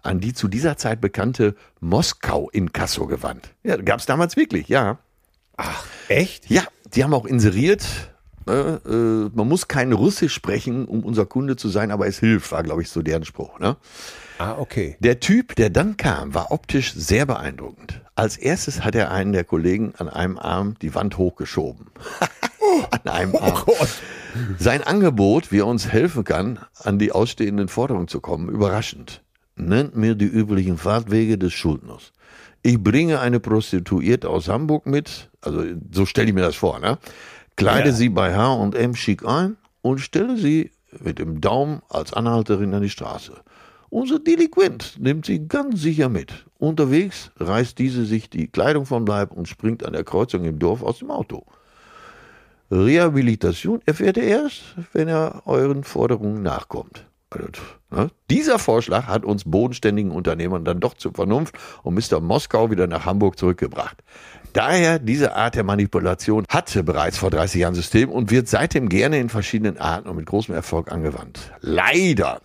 an 0.03 0.21
die 0.21 0.33
zu 0.33 0.49
dieser 0.49 0.77
Zeit 0.77 1.01
bekannte 1.01 1.55
Moskau 1.81 2.51
in 2.51 2.73
Kasso 2.73 3.07
gewandt. 3.07 3.55
Ja, 3.63 3.77
gab 3.77 4.01
es 4.01 4.07
damals 4.07 4.37
wirklich, 4.37 4.69
ja. 4.69 4.99
Echt? 6.09 6.51
Ja, 6.51 6.65
die 6.95 7.05
haben 7.05 7.15
auch 7.15 7.27
inseriert. 7.27 7.85
Äh, 8.49 8.89
äh, 8.89 9.31
man 9.35 9.49
muss 9.49 9.69
kein 9.69 9.93
Russisch 9.93 10.33
sprechen, 10.33 10.87
um 10.87 11.05
unser 11.05 11.27
Kunde 11.27 11.57
zu 11.57 11.69
sein, 11.69 11.91
aber 11.91 12.07
es 12.07 12.19
hilft, 12.19 12.51
war, 12.51 12.63
glaube 12.63 12.83
ich, 12.83 12.89
so 12.89 13.03
deren 13.03 13.25
Spruch. 13.25 13.59
Ne? 13.59 13.77
Ah, 14.39 14.57
okay. 14.59 14.97
Der 15.01 15.21
Typ, 15.21 15.55
der 15.57 15.71
dann 15.71 15.97
kam, 15.97 16.35
war 16.35 16.51
optisch 16.51 16.95
sehr 16.95 17.27
beeindruckend. 17.27 18.01
Als 18.15 18.37
erstes 18.37 18.85
hat 18.85 18.95
er 18.95 19.11
einen 19.11 19.33
der 19.33 19.45
Kollegen 19.45 19.95
an 19.99 20.09
einem 20.09 20.39
Arm 20.39 20.77
die 20.81 20.95
Wand 20.95 21.19
hochgeschoben. 21.19 21.87
an 22.91 23.13
einem 23.13 23.37
Arm. 23.37 23.65
Sein 24.59 24.83
Angebot, 24.83 25.53
wie 25.53 25.59
er 25.59 25.67
uns 25.67 25.89
helfen 25.89 26.25
kann, 26.25 26.61
an 26.83 26.99
die 26.99 27.13
ausstehenden 27.13 27.69
Forderungen 27.69 28.09
zu 28.09 28.21
kommen, 28.21 28.49
überraschend. 28.49 29.23
Nennt 29.57 29.97
mir 29.97 30.15
die 30.15 30.27
üblichen 30.27 30.79
Fahrtwege 30.79 31.37
des 31.37 31.53
Schuldners. 31.53 32.13
Ich 32.63 32.83
bringe 32.83 33.21
eine 33.21 33.41
Prostituierte 33.41 34.29
aus 34.29 34.49
Hamburg 34.49 34.87
mit, 34.87 35.31
also 35.41 35.65
so 35.93 36.07
stelle 36.07 36.29
ich 36.29 36.35
mir 36.35 36.43
das 36.43 36.57
vor, 36.57 36.79
ne? 36.81 36.99
Kleide 37.59 37.89
Ja. 37.89 37.95
sie 37.95 38.09
bei 38.09 38.37
H&M 38.37 38.95
schick 38.95 39.27
ein 39.27 39.57
und 39.83 39.99
stelle 39.99 40.37
sie 40.37 40.71
mit 41.01 41.19
dem 41.19 41.41
Daumen 41.41 41.83
als 41.89 42.13
Anhalterin 42.13 42.73
an 42.73 42.83
die 42.83 42.89
Straße. 42.89 43.33
Unser 43.91 44.21
Delinquent 44.21 44.97
nimmt 45.01 45.27
sie 45.27 45.49
ganz 45.49 45.81
sicher 45.81 46.09
mit. 46.09 46.47
Unterwegs 46.59 47.33
reißt 47.39 47.77
diese 47.77 48.05
sich 48.05 48.31
die 48.31 48.47
Kleidung 48.47 48.87
vom 48.87 49.05
Leib 49.07 49.33
und 49.33 49.49
springt 49.49 49.85
an 49.85 49.93
der 49.93 50.05
Kreuzung 50.05 50.45
im 50.45 50.61
Dorf 50.61 50.85
aus 50.85 51.01
dem 51.01 51.11
Auto. 51.11 51.47
Rehabilitation 52.71 53.81
erfährt 53.87 54.19
er 54.19 54.25
erst, 54.25 54.63
wenn 54.93 55.09
er 55.09 55.43
euren 55.47 55.83
Forderungen 55.83 56.43
nachkommt. 56.43 57.07
Also, 57.31 57.49
ne? 57.91 58.11
Dieser 58.31 58.59
Vorschlag 58.59 59.07
hat 59.07 59.25
uns 59.25 59.45
bodenständigen 59.45 60.13
Unternehmern 60.13 60.65
dann 60.65 60.81
doch 60.81 60.95
zur 60.95 61.13
Vernunft 61.13 61.57
und 61.83 61.95
Mr. 61.95 62.21
Moskau 62.21 62.71
wieder 62.71 62.87
nach 62.87 63.05
Hamburg 63.05 63.39
zurückgebracht. 63.39 64.03
Daher 64.53 64.99
diese 64.99 65.35
Art 65.35 65.55
der 65.55 65.65
Manipulation 65.65 66.45
hatte 66.49 66.83
bereits 66.83 67.19
vor 67.19 67.31
30 67.31 67.61
Jahren 67.61 67.75
System 67.75 68.11
und 68.11 68.31
wird 68.31 68.49
seitdem 68.49 68.89
gerne 68.89 69.19
in 69.19 69.29
verschiedenen 69.29 69.79
Arten 69.79 70.09
und 70.09 70.17
mit 70.17 70.27
großem 70.27 70.55
Erfolg 70.55 70.91
angewandt. 70.91 71.53
Leider 71.61 72.41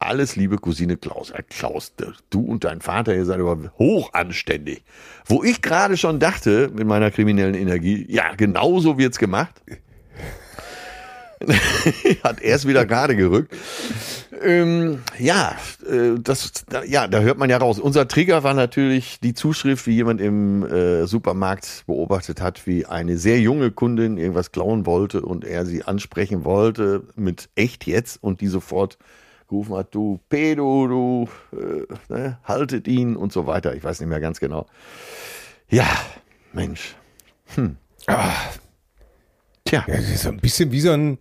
alles 0.00 0.34
liebe 0.34 0.56
Cousine 0.56 0.96
Klaus. 0.96 1.32
Herr 1.32 1.42
Klaus, 1.42 1.92
du 2.30 2.40
und 2.40 2.64
dein 2.64 2.80
Vater, 2.80 3.14
ihr 3.14 3.26
seid 3.26 3.38
aber 3.38 3.70
hochanständig. 3.78 4.82
Wo 5.26 5.44
ich 5.44 5.60
gerade 5.60 5.96
schon 5.96 6.18
dachte, 6.18 6.70
mit 6.74 6.86
meiner 6.86 7.10
kriminellen 7.10 7.54
Energie, 7.54 8.06
ja, 8.08 8.34
genau 8.34 8.80
so 8.80 8.96
wird's 8.98 9.18
gemacht. 9.18 9.62
Hat 12.22 12.40
er 12.42 12.56
es 12.56 12.66
wieder 12.66 12.84
gerade 12.84 13.16
gerückt. 13.16 13.54
Ähm, 14.42 15.00
ja, 15.18 15.56
äh, 15.88 16.18
das, 16.18 16.64
da, 16.68 16.84
ja, 16.84 17.08
da 17.08 17.20
hört 17.20 17.38
man 17.38 17.50
ja 17.50 17.56
raus. 17.56 17.78
Unser 17.78 18.08
Trigger 18.08 18.42
war 18.42 18.54
natürlich 18.54 19.20
die 19.20 19.34
Zuschrift, 19.34 19.86
wie 19.86 19.92
jemand 19.92 20.20
im 20.20 20.64
äh, 20.64 21.06
Supermarkt 21.06 21.84
beobachtet 21.86 22.40
hat, 22.40 22.66
wie 22.66 22.86
eine 22.86 23.16
sehr 23.16 23.40
junge 23.40 23.70
Kundin 23.70 24.18
irgendwas 24.18 24.52
klauen 24.52 24.86
wollte 24.86 25.22
und 25.22 25.44
er 25.44 25.66
sie 25.66 25.82
ansprechen 25.82 26.44
wollte 26.44 27.02
mit 27.16 27.48
echt 27.54 27.86
jetzt 27.86 28.22
und 28.22 28.40
die 28.40 28.48
sofort 28.48 28.98
gerufen 29.48 29.74
hat, 29.76 29.94
du 29.94 30.20
Pedo, 30.28 30.86
du 30.86 31.28
äh, 31.56 31.86
ne, 32.08 32.38
haltet 32.44 32.86
ihn 32.88 33.16
und 33.16 33.32
so 33.32 33.46
weiter. 33.46 33.74
Ich 33.74 33.84
weiß 33.84 34.00
nicht 34.00 34.08
mehr 34.08 34.20
ganz 34.20 34.40
genau. 34.40 34.66
Ja, 35.68 35.86
Mensch. 36.52 36.94
Tja, 39.70 39.84
Ja, 39.88 39.96
das 39.96 40.08
ist 40.10 40.22
so 40.22 40.28
ein 40.30 40.36
bisschen 40.38 40.70
wie 40.72 40.80
so 40.80 40.90
ein, 40.92 41.18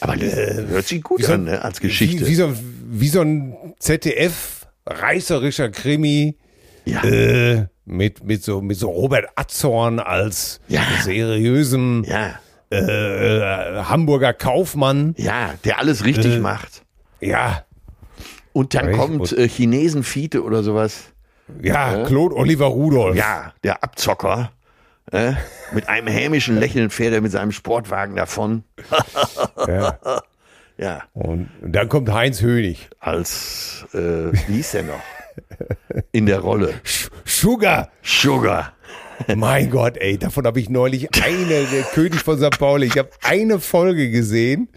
aber 0.00 0.16
das 0.16 0.32
hört 0.34 0.86
sich 0.86 1.02
gut 1.02 1.22
so 1.24 1.32
an, 1.34 1.44
ne, 1.44 1.60
als 1.62 1.80
Geschichte. 1.80 2.24
Wie, 2.24 2.30
wie, 2.30 2.34
so, 2.36 2.52
wie 2.90 3.08
so 3.08 3.20
ein 3.20 3.74
ZDF-reißerischer 3.80 5.70
Krimi. 5.70 6.36
ja. 6.84 7.02
Äh, 7.04 7.66
mit, 7.84 8.22
mit, 8.22 8.44
so, 8.44 8.60
mit 8.60 8.76
so 8.76 8.90
Robert 8.90 9.26
Atzorn 9.34 9.98
als 9.98 10.60
Ja. 10.68 10.82
seriösen 11.02 12.04
ja, 12.04 12.38
äh, 12.70 13.82
Hamburger 13.84 14.34
Kaufmann. 14.34 15.14
ja, 15.16 15.54
der 15.64 15.78
alles 15.78 16.04
richtig 16.04 16.34
Äh, 16.34 16.38
macht. 16.40 16.82
Ja, 17.20 17.64
Und 18.52 18.74
dann 18.74 18.86
Richtig. 18.86 19.00
kommt 19.06 19.32
äh, 19.32 19.48
Chinesen-Fiete 19.48 20.42
oder 20.42 20.62
sowas. 20.62 21.04
ja, 21.62 22.04
Claude 22.04 22.34
Oliver 22.36 22.66
Rudolph. 22.66 23.16
Ja, 23.16 23.52
der 23.64 23.82
Abzocker. 23.82 24.50
Äh, 25.12 25.32
mit 25.72 25.88
einem 25.88 26.06
hämischen 26.08 26.58
Lächeln 26.58 26.90
fährt 26.90 27.14
er 27.14 27.20
mit 27.20 27.32
seinem 27.32 27.52
Sportwagen 27.52 28.16
davon. 28.16 28.64
Ja. 29.66 29.98
Ja, 30.80 31.02
Und 31.12 31.48
dann 31.60 31.88
kommt 31.88 32.10
Heinz 32.12 32.40
Hönig. 32.40 32.88
als, 33.00 33.84
äh, 33.94 33.98
wie 33.98 34.52
hieß 34.54 34.70
der 34.72 34.84
noch? 34.84 35.00
In 36.12 36.26
der 36.26 36.38
Rolle. 36.38 36.72
Sch- 36.84 37.10
Sugar. 37.24 37.90
Sugar. 38.02 38.72
Mein 39.34 39.70
Gott, 39.70 39.96
ey, 39.96 40.16
davon 40.18 40.46
habe 40.46 40.60
ich 40.60 40.68
neulich 40.70 41.08
eine, 41.24 41.64
der 41.64 41.82
König 41.92 42.20
von 42.20 42.38
St. 42.38 42.56
Pauli, 42.60 42.86
ich 42.86 42.96
habe 42.96 43.10
eine 43.24 43.58
Folge 43.58 44.10
gesehen, 44.10 44.68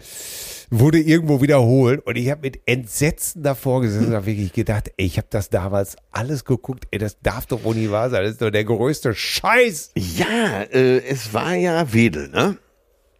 wurde 0.74 0.98
irgendwo 1.00 1.42
wiederholt 1.42 2.04
und 2.06 2.16
ich 2.16 2.30
habe 2.30 2.40
mit 2.42 2.60
Entsetzen 2.66 3.42
davor 3.42 3.82
gesessen 3.82 4.08
und 4.08 4.14
habe 4.14 4.26
wirklich 4.26 4.52
gedacht, 4.54 4.90
ey, 4.96 5.04
ich 5.06 5.18
habe 5.18 5.28
das 5.30 5.50
damals 5.50 5.96
alles 6.10 6.44
geguckt, 6.46 6.86
ey, 6.90 6.98
das 6.98 7.20
darf 7.20 7.44
doch 7.46 7.62
wohl 7.62 7.74
nicht 7.74 7.90
wahr 7.90 8.08
sein, 8.08 8.22
das 8.22 8.32
ist 8.32 8.42
doch 8.42 8.50
der 8.50 8.64
größte 8.64 9.14
Scheiß. 9.14 9.92
Ja, 9.96 10.62
äh, 10.62 10.98
es 11.04 11.34
war 11.34 11.54
ja 11.54 11.92
Wedel, 11.92 12.28
ne? 12.30 12.56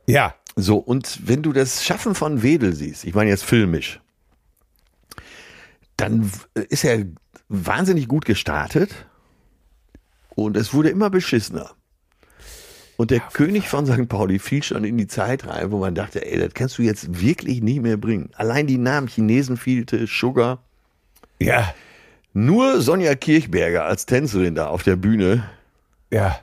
Ja, 0.07 0.35
So, 0.57 0.79
und 0.79 1.21
wenn 1.29 1.43
du 1.43 1.53
das 1.53 1.85
Schaffen 1.85 2.15
von 2.15 2.43
Wedel 2.43 2.75
siehst, 2.75 3.05
ich 3.05 3.15
meine 3.15 3.31
jetzt 3.31 3.45
filmisch, 3.45 4.01
dann 5.97 6.25
w- 6.25 6.61
ist 6.69 6.85
er 6.85 7.05
wahnsinnig 7.49 8.09
gut 8.09 8.25
gestartet 8.25 9.07
und 10.35 10.57
es 10.57 10.73
wurde 10.73 10.89
immer 10.89 11.11
beschissener. 11.11 11.71
Und 12.97 13.11
der 13.11 13.21
König 13.21 13.69
von 13.69 13.87
St. 13.87 14.09
Pauli 14.09 14.39
fiel 14.39 14.63
schon 14.63 14.85
in 14.85 14.99
die 14.99 15.07
Zeit 15.07 15.47
rein, 15.47 15.71
wo 15.71 15.79
man 15.79 15.95
dachte, 15.95 16.25
ey, 16.25 16.39
das 16.39 16.55
kannst 16.55 16.79
du 16.79 16.83
jetzt 16.83 17.21
wirklich 17.21 17.63
nie 17.63 17.81
mehr 17.81 17.97
bringen. 17.97 18.31
Allein 18.35 18.67
die 18.67 18.79
Namen 18.79 19.09
Chinesen 19.09 19.57
fehlte, 19.57 20.07
Sugar. 20.07 20.59
ja, 21.41 21.75
Nur 22.33 22.81
Sonja 22.81 23.15
Kirchberger 23.15 23.85
als 23.85 24.07
Tänzerin 24.07 24.55
da 24.55 24.69
auf 24.69 24.83
der 24.83 24.97
Bühne 24.97 25.45
ja, 26.11 26.39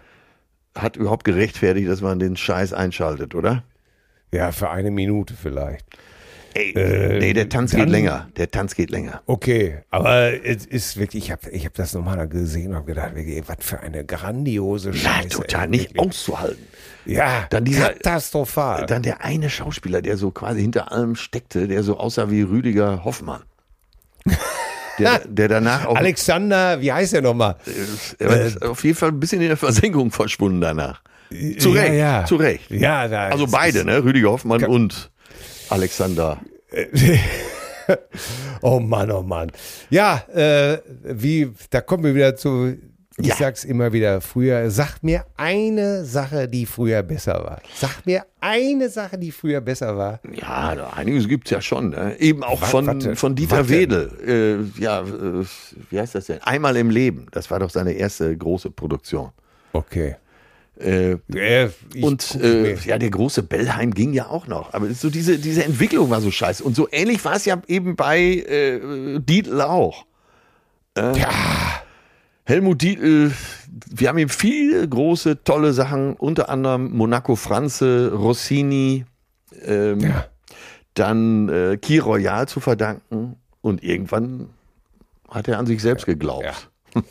hat 0.75 0.97
überhaupt 0.97 1.23
gerechtfertigt, 1.23 1.87
dass 1.87 2.01
man 2.01 2.19
den 2.19 2.35
Scheiß 2.35 2.73
einschaltet, 2.73 3.35
oder? 3.35 3.63
ja, 4.31 4.51
für 4.51 4.69
eine 4.69 4.91
Minute 4.91 5.33
vielleicht. 5.33 5.85
Ey, 6.53 6.73
nee, 7.19 7.33
der 7.33 7.47
Tanz 7.49 7.71
geht 7.71 7.81
dann- 7.81 7.89
länger. 7.89 8.27
Der 8.37 8.49
Tanz 8.49 8.75
geht 8.75 8.89
länger. 8.89 9.21
Okay, 9.27 9.79
aber 9.91 10.43
es 10.45 10.65
ist 10.65 10.97
wirklich, 10.97 11.25
ich 11.25 11.31
habe 11.31 11.49
ich 11.51 11.65
hab 11.65 11.73
das 11.75 11.93
nochmal 11.93 12.27
gesehen 12.27 12.69
und 12.71 12.75
habe 12.77 12.85
gedacht, 12.87 13.11
ey, 13.15 13.43
was 13.45 13.57
für 13.59 13.79
eine 13.79 14.03
grandiose 14.03 14.89
Ja, 14.91 14.95
Scheiße. 14.95 15.29
total 15.29 15.63
ey, 15.65 15.69
nicht 15.69 15.99
auszuhalten. 15.99 16.65
Ja, 17.05 17.45
Dann 17.49 17.65
dieser- 17.65 17.93
katastrophal. 17.93 18.85
Dann 18.87 19.03
der 19.03 19.23
eine 19.23 19.49
Schauspieler, 19.49 20.01
der 20.01 20.17
so 20.17 20.31
quasi 20.31 20.61
hinter 20.61 20.91
allem 20.91 21.15
steckte, 21.15 21.67
der 21.67 21.83
so 21.83 21.97
aussah 21.97 22.29
wie 22.31 22.41
Rüdiger 22.41 23.03
Hoffmann. 23.05 23.41
Der, 24.99 25.21
der 25.25 25.47
danach 25.47 25.85
auch 25.85 25.95
Alexander, 25.97 26.81
wie 26.81 26.91
heißt 26.91 27.13
der 27.13 27.21
nochmal? 27.21 27.55
er 28.19 28.41
ist 28.45 28.61
auf 28.61 28.83
jeden 28.83 28.97
Fall 28.97 29.09
ein 29.09 29.19
bisschen 29.19 29.41
in 29.41 29.47
der 29.47 29.57
Versenkung 29.57 30.11
verschwunden 30.11 30.59
danach. 30.61 31.01
Zu 31.59 31.73
Ja, 31.75 31.81
Recht, 31.81 31.93
ja. 31.93 32.25
zu 32.25 32.35
Recht. 32.35 32.69
Ja, 32.71 33.01
Also 33.01 33.47
beide, 33.47 33.85
ne? 33.85 34.03
Rüdiger 34.03 34.31
Hoffmann 34.31 34.63
und 34.65 35.09
Alexander. 35.69 36.39
Oh 38.61 38.79
Mann, 38.79 39.09
oh 39.09 39.23
Mann. 39.23 39.51
Ja, 39.89 40.23
äh, 40.31 40.77
wie, 41.03 41.51
da 41.71 41.81
kommen 41.81 42.03
wir 42.03 42.13
wieder 42.13 42.35
zu 42.35 42.77
Ich 43.17 43.25
Ja. 43.27 43.35
sag's 43.35 43.63
immer 43.63 43.91
wieder, 43.91 44.21
früher, 44.21 44.69
sag 44.69 45.01
mir 45.01 45.25
eine 45.37 46.05
Sache, 46.05 46.47
die 46.47 46.67
früher 46.67 47.01
besser 47.01 47.33
war. 47.43 47.61
Sag 47.75 48.05
mir 48.05 48.25
eine 48.39 48.89
Sache, 48.89 49.17
die 49.17 49.31
früher 49.31 49.59
besser 49.61 49.97
war. 49.97 50.19
Ja, 50.31 50.91
einiges 50.95 51.27
gibt's 51.27 51.49
ja 51.49 51.61
schon. 51.61 51.89
Ne? 51.89 52.15
Eben 52.19 52.43
auch 52.43 52.59
von, 52.63 52.85
warte, 52.85 53.15
von 53.15 53.35
Dieter 53.35 53.57
warte. 53.57 53.69
Wedel. 53.69 54.69
Äh, 54.77 54.81
ja, 54.81 55.01
äh, 55.01 55.43
wie 55.89 55.99
heißt 55.99 56.13
das 56.13 56.27
denn? 56.27 56.39
Einmal 56.43 56.77
im 56.77 56.91
Leben. 56.91 57.25
Das 57.31 57.49
war 57.49 57.57
doch 57.59 57.71
seine 57.71 57.93
erste 57.93 58.37
große 58.37 58.69
Produktion. 58.69 59.31
Okay. 59.73 60.15
Äh, 60.79 61.17
Äh, 61.33 61.69
und 62.01 62.35
äh, 62.35 62.75
ja, 62.75 62.97
der 62.97 63.09
große 63.09 63.43
Bellheim 63.43 63.93
ging 63.93 64.13
ja 64.13 64.27
auch 64.27 64.47
noch. 64.47 64.73
Aber 64.73 64.89
so 64.93 65.09
diese, 65.09 65.37
diese 65.37 65.63
Entwicklung 65.65 66.09
war 66.09 66.21
so 66.21 66.31
scheiße. 66.31 66.63
Und 66.63 66.75
so 66.75 66.87
ähnlich 66.91 67.23
war 67.25 67.35
es 67.35 67.45
ja 67.45 67.61
eben 67.67 67.95
bei 67.95 68.19
äh, 68.19 69.19
Dietl 69.19 69.61
auch. 69.61 70.05
Äh, 70.95 71.13
Helmut 72.45 72.81
Dietl, 72.81 73.31
wir 73.91 74.07
haben 74.09 74.17
ihm 74.17 74.29
viele 74.29 74.87
große, 74.87 75.43
tolle 75.43 75.73
Sachen, 75.73 76.15
unter 76.15 76.49
anderem 76.49 76.91
Monaco 76.95 77.35
Franze, 77.35 78.11
Rossini, 78.13 79.05
ähm, 79.65 79.99
Ja. 79.99 80.25
dann 80.95 81.49
äh, 81.49 81.77
Key 81.77 81.99
Royal 81.99 82.47
zu 82.47 82.59
verdanken. 82.59 83.35
Und 83.61 83.83
irgendwann 83.83 84.49
hat 85.29 85.47
er 85.47 85.59
an 85.59 85.65
sich 85.67 85.81
selbst 85.81 86.05
geglaubt. 86.05 86.69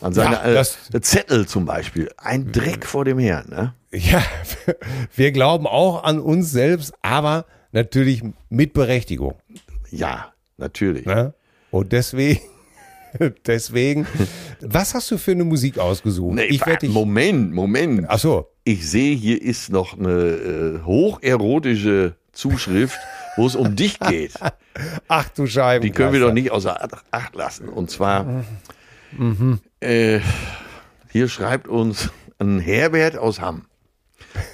An 0.00 0.12
seine 0.12 0.34
Ja, 0.36 0.44
äh, 0.44 0.54
das- 0.54 0.78
Zettel 1.02 1.46
zum 1.46 1.64
Beispiel. 1.64 2.10
Ein 2.16 2.52
Dreck 2.52 2.86
vor 2.86 3.04
dem 3.04 3.18
Herrn. 3.18 3.48
Ne? 3.48 3.74
Ja, 3.92 4.22
wir 5.16 5.32
glauben 5.32 5.66
auch 5.66 6.04
an 6.04 6.18
uns 6.20 6.50
selbst, 6.50 6.92
aber 7.02 7.46
natürlich 7.72 8.22
mit 8.50 8.72
Berechtigung. 8.72 9.34
Ja, 9.90 10.32
natürlich. 10.58 11.06
Ne? 11.06 11.34
Und 11.70 11.92
deswegen, 11.92 12.40
deswegen, 13.46 14.06
was 14.60 14.94
hast 14.94 15.10
du 15.10 15.18
für 15.18 15.32
eine 15.32 15.44
Musik 15.44 15.78
ausgesucht? 15.78 16.34
Nee, 16.34 16.44
ich 16.44 16.64
werde 16.66 16.86
dich. 16.86 16.90
Moment, 16.94 17.52
Moment. 17.54 18.04
Ach 18.08 18.18
so. 18.18 18.48
Ich 18.64 18.88
sehe, 18.90 19.14
hier 19.14 19.40
ist 19.40 19.70
noch 19.70 19.96
eine 19.98 20.10
äh, 20.10 20.84
hocherotische 20.84 22.16
Zuschrift, 22.32 22.98
wo 23.36 23.46
es 23.46 23.54
um 23.54 23.76
dich 23.76 23.98
geht. 24.00 24.32
Ach 25.08 25.28
du 25.30 25.46
Scheiben. 25.46 25.82
Die 25.84 25.90
können 25.92 26.12
wir 26.12 26.20
doch 26.20 26.32
nicht 26.32 26.50
außer 26.50 26.88
Acht 27.12 27.34
lassen. 27.36 27.68
Und 27.68 27.90
zwar, 27.90 28.44
äh, 29.80 30.20
hier 31.10 31.28
schreibt 31.28 31.68
uns 31.68 32.10
ein 32.38 32.58
Herbert 32.58 33.16
aus 33.16 33.40
Hamm. 33.40 33.66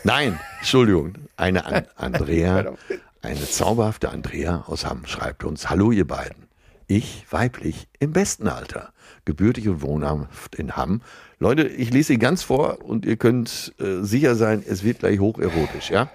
Nein, 0.04 0.38
Entschuldigung, 0.58 1.14
eine 1.36 1.66
An 1.66 1.86
Andrea, 1.96 2.74
eine 3.22 3.48
zauberhafte 3.48 4.10
Andrea 4.10 4.64
aus 4.66 4.86
Hamm 4.86 5.06
schreibt 5.06 5.44
uns, 5.44 5.70
hallo 5.70 5.90
ihr 5.90 6.06
beiden. 6.06 6.48
Ich, 6.86 7.24
weiblich, 7.30 7.88
im 8.00 8.12
besten 8.12 8.48
Alter, 8.48 8.92
gebürtig 9.24 9.68
und 9.68 9.82
wohnhaft 9.82 10.54
in 10.56 10.76
Hamm. 10.76 11.02
Leute, 11.38 11.66
ich 11.66 11.90
lese 11.90 12.08
sie 12.08 12.18
ganz 12.18 12.42
vor 12.42 12.84
und 12.84 13.06
ihr 13.06 13.16
könnt 13.16 13.74
äh, 13.80 14.02
sicher 14.02 14.34
sein, 14.34 14.62
es 14.66 14.84
wird 14.84 15.00
gleich 15.00 15.18
hocherotisch, 15.18 15.90
ja? 15.90 16.10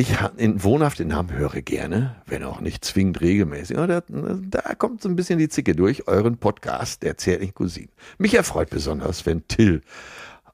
Ich 0.00 0.14
in, 0.36 0.62
wohnhaft 0.62 1.00
in 1.00 1.12
Hamm 1.12 1.32
höre 1.32 1.60
gerne, 1.60 2.14
wenn 2.24 2.44
auch 2.44 2.60
nicht 2.60 2.84
zwingend 2.84 3.20
regelmäßig, 3.20 3.76
da, 3.76 4.00
da 4.06 4.74
kommt 4.76 5.02
so 5.02 5.08
ein 5.08 5.16
bisschen 5.16 5.40
die 5.40 5.48
Zicke 5.48 5.74
durch, 5.74 6.06
euren 6.06 6.36
Podcast 6.36 7.02
der 7.02 7.16
zärtlichen 7.16 7.52
Cousinen. 7.52 7.90
Mich 8.16 8.34
erfreut 8.34 8.70
besonders, 8.70 9.26
wenn 9.26 9.48
Till 9.48 9.82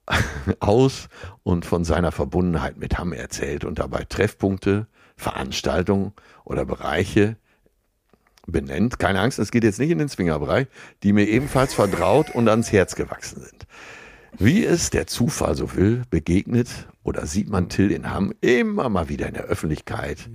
aus 0.60 1.10
und 1.42 1.66
von 1.66 1.84
seiner 1.84 2.10
Verbundenheit 2.10 2.78
mit 2.78 2.96
Hamm 2.96 3.12
erzählt 3.12 3.66
und 3.66 3.78
dabei 3.78 4.04
Treffpunkte, 4.04 4.86
Veranstaltungen 5.14 6.14
oder 6.44 6.64
Bereiche 6.64 7.36
benennt. 8.46 8.98
Keine 8.98 9.20
Angst, 9.20 9.38
es 9.38 9.50
geht 9.50 9.64
jetzt 9.64 9.78
nicht 9.78 9.90
in 9.90 9.98
den 9.98 10.08
Zwingerbereich, 10.08 10.68
die 11.02 11.12
mir 11.12 11.28
ebenfalls 11.28 11.74
vertraut 11.74 12.30
und 12.30 12.48
ans 12.48 12.72
Herz 12.72 12.94
gewachsen 12.94 13.42
sind. 13.42 13.66
Wie 14.38 14.64
es 14.64 14.88
der 14.88 15.06
Zufall 15.06 15.54
so 15.54 15.76
will, 15.76 16.04
begegnet 16.08 16.88
oder 17.04 17.26
sieht 17.26 17.48
man 17.48 17.68
Till 17.68 17.92
in 17.92 18.10
Hamm 18.12 18.32
immer 18.40 18.88
mal 18.88 19.08
wieder 19.08 19.28
in 19.28 19.34
der 19.34 19.44
Öffentlichkeit 19.44 20.28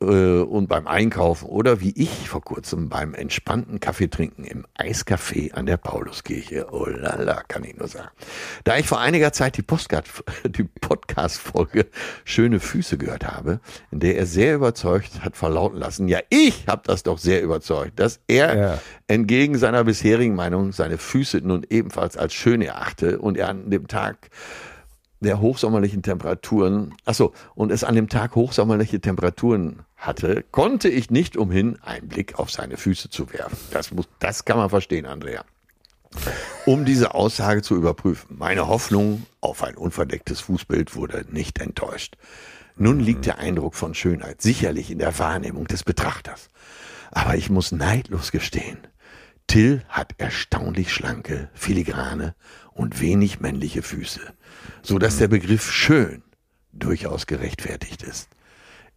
äh, 0.00 0.04
und 0.40 0.68
beim 0.68 0.86
Einkaufen 0.86 1.46
oder 1.46 1.80
wie 1.80 1.92
ich 1.94 2.28
vor 2.28 2.40
kurzem 2.42 2.88
beim 2.88 3.12
entspannten 3.12 3.80
Kaffeetrinken 3.80 4.44
im 4.44 4.64
Eiscafé 4.78 5.52
an 5.52 5.66
der 5.66 5.76
Pauluskirche. 5.76 6.68
Oh 6.72 6.86
lala, 6.86 7.42
kann 7.46 7.64
ich 7.64 7.76
nur 7.76 7.88
sagen. 7.88 8.08
Da 8.64 8.78
ich 8.78 8.86
vor 8.86 9.00
einiger 9.00 9.32
Zeit 9.34 9.58
die, 9.58 9.62
Postcard, 9.62 10.06
die 10.46 10.64
Podcast-Folge 10.64 11.86
Schöne 12.24 12.60
Füße 12.60 12.96
gehört 12.96 13.26
habe, 13.26 13.60
in 13.90 14.00
der 14.00 14.16
er 14.16 14.24
sehr 14.26 14.54
überzeugt 14.54 15.22
hat 15.22 15.36
verlauten 15.36 15.78
lassen, 15.78 16.08
ja, 16.08 16.20
ich 16.30 16.66
habe 16.66 16.82
das 16.86 17.02
doch 17.02 17.18
sehr 17.18 17.42
überzeugt, 17.42 18.00
dass 18.00 18.20
er 18.26 18.56
Ja. 18.56 18.78
entgegen 19.06 19.58
seiner 19.58 19.84
bisherigen 19.84 20.34
Meinung 20.34 20.72
seine 20.72 20.96
Füße 20.96 21.38
nun 21.42 21.66
ebenfalls 21.68 22.16
als 22.16 22.32
schön 22.32 22.62
erachte 22.62 23.18
und 23.18 23.36
er 23.36 23.48
an 23.50 23.68
dem 23.70 23.86
Tag 23.86 24.30
der 25.20 25.40
hochsommerlichen 25.40 26.02
Temperaturen, 26.02 26.94
ach 27.04 27.14
so, 27.14 27.32
und 27.54 27.70
es 27.70 27.84
an 27.84 27.94
dem 27.94 28.08
Tag 28.08 28.34
hochsommerliche 28.34 29.00
Temperaturen 29.00 29.80
hatte, 29.96 30.44
konnte 30.50 30.88
ich 30.88 31.10
nicht 31.10 31.36
umhin, 31.36 31.78
einen 31.82 32.08
Blick 32.08 32.38
auf 32.38 32.50
seine 32.50 32.76
Füße 32.76 33.10
zu 33.10 33.32
werfen. 33.32 33.58
Das 33.70 33.92
muss, 33.92 34.08
das 34.18 34.44
kann 34.44 34.56
man 34.56 34.70
verstehen, 34.70 35.06
Andrea. 35.06 35.44
Um 36.66 36.84
diese 36.84 37.14
Aussage 37.14 37.62
zu 37.62 37.76
überprüfen. 37.76 38.36
Meine 38.38 38.66
Hoffnung 38.66 39.26
auf 39.40 39.62
ein 39.62 39.76
unverdecktes 39.76 40.40
Fußbild 40.40 40.96
wurde 40.96 41.24
nicht 41.30 41.60
enttäuscht. 41.60 42.16
Nun 42.76 42.98
liegt 42.98 43.26
der 43.26 43.38
Eindruck 43.38 43.74
von 43.74 43.94
Schönheit 43.94 44.40
sicherlich 44.40 44.90
in 44.90 44.98
der 44.98 45.18
Wahrnehmung 45.18 45.66
des 45.66 45.84
Betrachters. 45.84 46.48
Aber 47.12 47.36
ich 47.36 47.50
muss 47.50 47.72
neidlos 47.72 48.32
gestehen, 48.32 48.78
Till 49.50 49.82
hat 49.88 50.14
erstaunlich 50.18 50.92
schlanke, 50.92 51.50
filigrane 51.54 52.36
und 52.72 53.00
wenig 53.00 53.40
männliche 53.40 53.82
Füße, 53.82 54.20
so 54.82 54.98
dass 54.98 55.18
der 55.18 55.28
Begriff 55.28 55.70
schön 55.70 56.22
durchaus 56.72 57.26
gerechtfertigt 57.26 58.02
ist. 58.02 58.28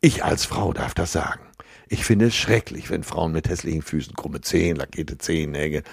Ich 0.01 0.23
als 0.23 0.45
Frau 0.45 0.73
darf 0.73 0.93
das 0.93 1.11
sagen. 1.11 1.41
Ich 1.87 2.05
finde 2.05 2.27
es 2.27 2.35
schrecklich, 2.35 2.89
wenn 2.89 3.03
Frauen 3.03 3.31
mit 3.31 3.49
hässlichen 3.49 3.81
Füßen, 3.81 4.15
krumme 4.15 4.41
Zehen, 4.41 4.75
lackierte 4.75 5.17
Zehennägel, 5.17 5.83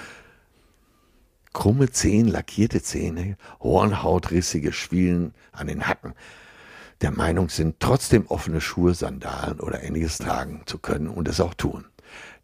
krumme 1.52 1.90
Zehen, 1.90 2.28
lackierte 2.28 2.82
Zähne, 2.82 3.36
Hornhautrissige 3.60 4.72
Schwielen 4.72 5.34
an 5.52 5.66
den 5.66 5.86
Hacken, 5.86 6.14
der 7.00 7.10
Meinung 7.10 7.48
sind, 7.48 7.76
trotzdem 7.80 8.26
offene 8.26 8.60
Schuhe, 8.60 8.94
Sandalen 8.94 9.60
oder 9.60 9.82
ähnliches 9.82 10.18
tragen 10.18 10.62
zu 10.66 10.78
können 10.78 11.08
und 11.08 11.28
es 11.28 11.40
auch 11.40 11.54
tun. 11.54 11.86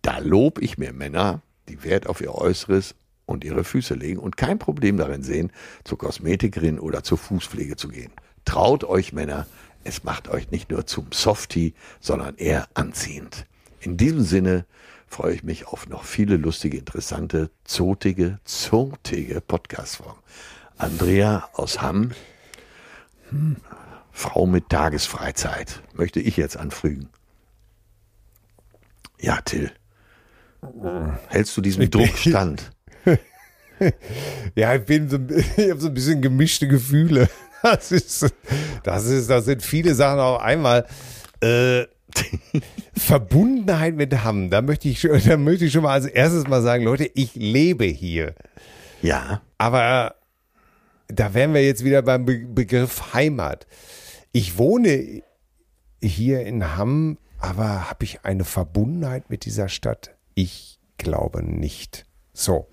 Da 0.03 0.19
lob 0.19 0.61
ich 0.61 0.79
mir 0.79 0.93
Männer, 0.93 1.43
die 1.69 1.83
Wert 1.85 2.07
auf 2.07 2.21
ihr 2.21 2.35
Äußeres 2.35 2.95
und 3.27 3.45
ihre 3.45 3.65
Füße 3.65 3.95
legen 3.95 4.19
und 4.19 4.37
kein 4.37 4.59
Problem 4.59 4.97
darin 4.97 5.23
sehen, 5.23 5.53
zur 5.85 5.99
Kosmetikerin 5.99 6.79
oder 6.79 7.03
zur 7.03 7.19
Fußpflege 7.19 7.77
zu 7.77 7.89
gehen. 7.89 8.13
Traut 8.45 8.85
euch 8.85 9.13
Männer, 9.13 9.47
es 9.85 10.05
macht 10.05 10.29
euch 10.29 10.51
nicht 10.51 10.71
nur 10.71 10.87
zum 10.87 11.09
Softie, 11.13 11.75
sondern 12.01 12.37
eher 12.37 12.69
anziehend. 12.75 13.47
In 13.81 13.97
diesem 13.97 14.23
Sinne 14.23 14.65
freue 15.07 15.35
ich 15.35 15.43
mich 15.43 15.67
auf 15.67 15.89
noch 15.89 16.05
viele 16.05 16.37
lustige, 16.37 16.79
interessante, 16.79 17.51
zotige, 17.65 18.39
zotige 18.45 19.41
Podcast-Folgen. 19.41 20.19
Andrea 20.79 21.49
aus 21.53 21.81
Hamm, 21.81 22.13
Frau 24.13 24.47
mit 24.47 24.69
Tagesfreizeit, 24.69 25.83
möchte 25.95 26.21
ich 26.21 26.37
jetzt 26.37 26.57
anfügen. 26.57 27.09
Ja, 29.21 29.41
Till. 29.41 29.73
Hältst 31.29 31.57
du 31.57 31.61
diesem 31.61 31.89
Druck 31.91 32.17
stand? 32.17 32.73
Ja, 34.55 34.75
ich 34.75 34.85
bin 34.85 35.09
so, 35.09 35.19
ich 35.57 35.71
habe 35.71 35.81
so 35.81 35.89
ein 35.89 35.95
bisschen 35.95 36.23
gemischte 36.23 36.69
Gefühle. 36.69 37.29
Das 37.63 37.91
ist, 37.91 38.33
das 38.85 39.07
ist, 39.07 39.29
das 39.29 39.47
sind 39.47 39.61
viele 39.61 39.95
Sachen 39.95 40.21
auf 40.21 40.41
einmal. 40.41 40.87
Äh, 41.41 41.87
Verbundenheit 42.95 43.97
mit 43.97 44.23
Hamm. 44.23 44.51
Da 44.51 44.63
möchte 44.63 44.89
ich 44.89 45.01
schon, 45.01 45.21
da 45.27 45.37
möchte 45.37 45.65
ich 45.65 45.73
schon 45.73 45.83
mal 45.83 45.95
als 45.95 46.07
erstes 46.07 46.47
mal 46.47 46.63
sagen, 46.63 46.85
Leute, 46.85 47.11
ich 47.15 47.35
lebe 47.35 47.87
hier. 47.87 48.35
Ja. 49.03 49.43
Aber 49.59 50.15
da 51.09 51.35
wären 51.35 51.55
wir 51.55 51.65
jetzt 51.65 51.83
wieder 51.83 52.03
beim 52.03 52.25
Be 52.25 52.39
Begriff 52.47 53.15
Heimat. 53.15 53.67
Ich 54.31 54.59
wohne 54.59 55.23
hier 56.01 56.47
in 56.47 56.77
Hamm, 56.77 57.19
aber 57.39 57.91
habe 57.91 58.05
ich 58.05 58.21
eine 58.25 58.45
Verbundenheit 58.45 59.29
mit 59.29 59.45
dieser 59.45 59.69
Stadt? 59.69 60.15
Ich 60.35 60.79
glaube 60.99 61.43
nicht. 61.43 62.06
So. 62.37 62.69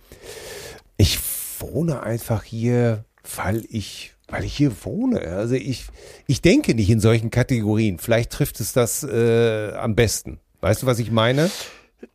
Ich 0.98 1.20
wohne 1.60 2.04
einfach 2.04 2.44
hier, 2.44 3.06
weil 3.36 3.66
ich, 3.70 4.14
weil 4.28 4.44
ich 4.44 4.56
hier 4.56 4.74
wohne. 4.84 5.22
Also 5.22 5.56
ich, 5.56 5.86
ich 6.28 6.42
denke 6.42 6.76
nicht 6.76 6.90
in 6.90 7.00
solchen 7.00 7.32
Kategorien. 7.32 7.98
Vielleicht 7.98 8.32
trifft 8.32 8.60
es 8.60 8.74
das 8.74 9.04
äh, 9.04 9.72
am 9.74 9.96
besten. 9.96 10.40
Weißt 10.60 10.84
du, 10.84 10.86
was 10.86 11.00
ich 11.00 11.12
meine? 11.12 11.50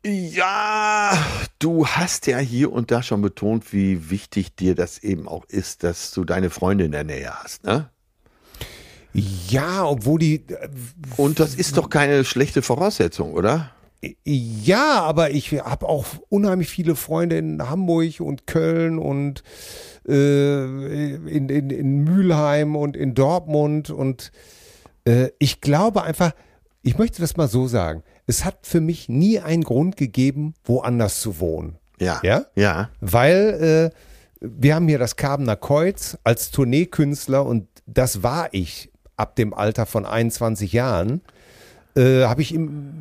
Ja, 0.04 1.18
du 1.58 1.86
hast 1.86 2.26
ja 2.26 2.38
hier 2.38 2.70
und 2.70 2.90
da 2.90 3.02
schon 3.02 3.22
betont, 3.22 3.72
wie 3.72 4.10
wichtig 4.10 4.54
dir 4.54 4.74
das 4.74 4.98
eben 4.98 5.26
auch 5.26 5.46
ist, 5.46 5.82
dass 5.82 6.10
du 6.12 6.24
deine 6.24 6.50
Freunde 6.50 6.84
in 6.84 6.92
der 6.92 7.04
Nähe 7.04 7.32
hast, 7.42 7.64
ne? 7.64 7.88
Ja, 9.14 9.86
obwohl 9.86 10.18
die, 10.18 10.44
Und 11.16 11.40
das 11.40 11.54
ist 11.54 11.78
doch 11.78 11.88
keine 11.88 12.24
schlechte 12.26 12.60
Voraussetzung, 12.60 13.32
oder? 13.32 13.72
Ja, 14.24 15.02
aber 15.02 15.30
ich 15.30 15.52
habe 15.52 15.88
auch 15.88 16.06
unheimlich 16.28 16.68
viele 16.68 16.94
Freunde 16.94 17.38
in 17.38 17.68
Hamburg 17.68 18.20
und 18.20 18.46
Köln 18.46 18.98
und 18.98 19.42
äh, 20.06 21.14
in, 21.14 21.48
in, 21.48 21.70
in 21.70 22.04
Mülheim 22.04 22.76
und 22.76 22.96
in 22.96 23.14
Dortmund. 23.14 23.90
Und 23.90 24.30
äh, 25.04 25.30
ich 25.40 25.60
glaube 25.60 26.04
einfach, 26.04 26.32
ich 26.82 26.96
möchte 26.96 27.20
das 27.20 27.36
mal 27.36 27.48
so 27.48 27.66
sagen, 27.66 28.04
es 28.26 28.44
hat 28.44 28.58
für 28.62 28.80
mich 28.80 29.08
nie 29.08 29.40
einen 29.40 29.64
Grund 29.64 29.96
gegeben, 29.96 30.54
woanders 30.64 31.20
zu 31.20 31.40
wohnen. 31.40 31.76
Ja. 31.98 32.20
Ja? 32.22 32.46
Ja. 32.54 32.90
Weil 33.00 33.92
äh, 33.92 33.98
wir 34.40 34.76
haben 34.76 34.86
hier 34.86 34.98
das 34.98 35.16
Karbener 35.16 35.56
Kreuz 35.56 36.16
als 36.22 36.52
Tourneekünstler 36.52 37.44
und 37.44 37.66
das 37.86 38.22
war 38.22 38.48
ich 38.52 38.92
ab 39.16 39.34
dem 39.34 39.52
Alter 39.52 39.86
von 39.86 40.06
21 40.06 40.72
Jahren. 40.72 41.22
Äh, 41.98 42.24
habe 42.24 42.42
ich 42.42 42.56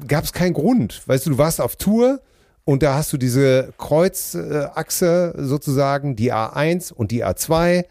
gab 0.08 0.24
es 0.24 0.34
keinen 0.34 0.54
Grund. 0.54 1.08
Weißt 1.08 1.26
du, 1.26 1.32
du 1.32 1.38
warst 1.38 1.62
auf 1.62 1.76
Tour 1.76 2.20
und 2.66 2.82
da 2.84 2.96
hast 2.96 3.14
du 3.14 3.18
diese 3.18 3.74
Kreuzachse 3.78 5.34
sozusagen, 5.38 6.16
die 6.16 6.34
A1 6.34 6.92
und 6.92 7.12
die 7.12 7.24
A2 7.24 7.86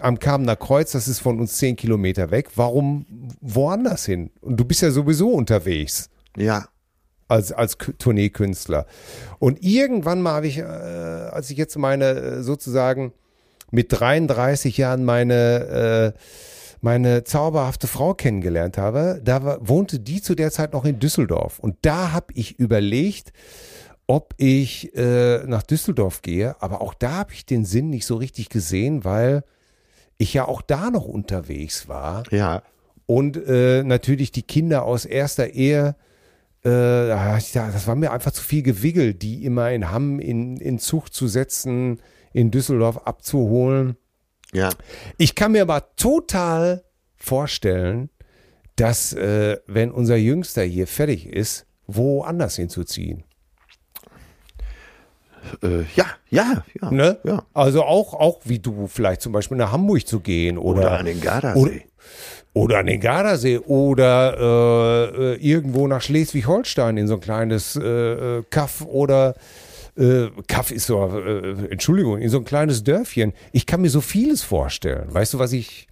am 0.00 0.18
Kamener 0.18 0.56
Kreuz, 0.56 0.92
das 0.92 1.08
ist 1.08 1.18
von 1.18 1.38
uns 1.38 1.56
zehn 1.56 1.76
Kilometer 1.76 2.30
weg. 2.30 2.50
Warum 2.54 3.04
woanders 3.40 4.06
hin? 4.06 4.30
Und 4.40 4.58
du 4.58 4.64
bist 4.64 4.80
ja 4.82 4.90
sowieso 4.90 5.30
unterwegs 5.30 6.08
Ja. 6.36 6.66
als, 7.26 7.52
als 7.52 7.76
Tourneekünstler. 7.98 8.86
Und 9.38 9.62
irgendwann 9.62 10.22
mal 10.22 10.32
habe 10.34 10.46
ich, 10.46 10.58
äh, 10.58 10.62
als 10.62 11.50
ich 11.50 11.58
jetzt 11.58 11.76
meine 11.76 12.04
äh, 12.10 12.42
sozusagen 12.42 13.12
mit 13.70 13.88
33 13.90 14.78
Jahren 14.78 15.04
meine, 15.04 16.14
äh, 16.14 16.18
meine 16.80 17.24
zauberhafte 17.24 17.86
Frau 17.86 18.14
kennengelernt 18.14 18.78
habe, 18.78 19.20
da 19.24 19.42
war, 19.44 19.68
wohnte 19.68 19.98
die 19.98 20.22
zu 20.22 20.34
der 20.34 20.50
Zeit 20.50 20.72
noch 20.72 20.84
in 20.84 20.98
Düsseldorf. 20.98 21.58
Und 21.58 21.76
da 21.82 22.12
habe 22.12 22.32
ich 22.34 22.58
überlegt, 22.58 23.32
ob 24.06 24.34
ich 24.38 24.96
äh, 24.96 25.44
nach 25.46 25.62
Düsseldorf 25.62 26.22
gehe. 26.22 26.60
Aber 26.60 26.80
auch 26.80 26.94
da 26.94 27.12
habe 27.12 27.32
ich 27.34 27.46
den 27.46 27.64
Sinn 27.64 27.90
nicht 27.90 28.06
so 28.06 28.16
richtig 28.16 28.48
gesehen, 28.48 29.04
weil 29.04 29.44
ich 30.16 30.34
ja 30.34 30.46
auch 30.46 30.62
da 30.62 30.90
noch 30.90 31.04
unterwegs 31.04 31.88
war. 31.88 32.24
Ja. 32.32 32.62
Und 33.06 33.36
äh, 33.36 33.82
natürlich 33.84 34.32
die 34.32 34.42
Kinder 34.42 34.84
aus 34.84 35.04
erster 35.04 35.48
Ehe, 35.48 35.96
äh, 36.64 36.68
das 36.68 37.86
war 37.86 37.94
mir 37.94 38.12
einfach 38.12 38.32
zu 38.32 38.42
viel 38.42 38.62
gewiggelt, 38.62 39.22
die 39.22 39.44
immer 39.44 39.70
in 39.70 39.90
Hamm 39.90 40.20
in, 40.20 40.56
in 40.56 40.78
Zug 40.78 41.12
zu 41.12 41.28
setzen, 41.28 42.00
in 42.32 42.50
Düsseldorf 42.50 42.98
abzuholen. 42.98 43.96
Ja. 44.52 44.70
Ich 45.16 45.34
kann 45.34 45.52
mir 45.52 45.62
aber 45.62 45.94
total 45.96 46.84
vorstellen, 47.16 48.10
dass, 48.76 49.12
äh, 49.12 49.58
wenn 49.66 49.90
unser 49.90 50.16
Jüngster 50.16 50.62
hier 50.62 50.86
fertig 50.86 51.26
ist, 51.26 51.66
woanders 51.86 52.56
hinzuziehen. 52.56 53.24
Äh, 55.62 55.84
ja, 55.96 56.06
ja, 56.30 56.64
ja. 56.80 56.90
Ne? 56.90 57.18
Ja. 57.24 57.44
Also 57.54 57.82
auch, 57.82 58.14
auch 58.14 58.40
wie 58.44 58.58
du 58.58 58.86
vielleicht 58.86 59.22
zum 59.22 59.32
Beispiel 59.32 59.56
nach 59.56 59.72
Hamburg 59.72 60.06
zu 60.06 60.20
gehen 60.20 60.58
oder, 60.58 60.80
Oder 60.80 60.98
an 60.98 61.06
den 61.06 61.20
Gardasee. 61.20 61.58
Oder, 61.58 61.72
oder 62.54 62.78
an 62.78 62.86
den 62.86 63.00
Gardasee 63.00 63.58
oder 63.58 64.36
äh, 64.38 65.34
äh, 65.34 65.34
irgendwo 65.36 65.86
nach 65.86 66.02
Schleswig-Holstein 66.02 66.96
in 66.96 67.06
so 67.06 67.14
ein 67.14 67.20
kleines 67.20 67.76
äh, 67.76 68.38
äh, 68.38 68.42
Kaff 68.50 68.82
oder 68.82 69.34
äh, 69.98 70.30
Kaff 70.46 70.70
ist 70.70 70.86
so, 70.86 71.04
äh, 71.06 71.70
Entschuldigung, 71.70 72.18
in 72.18 72.30
so 72.30 72.38
ein 72.38 72.44
kleines 72.44 72.84
Dörfchen. 72.84 73.32
Ich 73.52 73.66
kann 73.66 73.80
mir 73.80 73.90
so 73.90 74.00
vieles 74.00 74.42
vorstellen. 74.42 75.12
Weißt 75.12 75.34
du, 75.34 75.38
was 75.38 75.52
ich, 75.52 75.88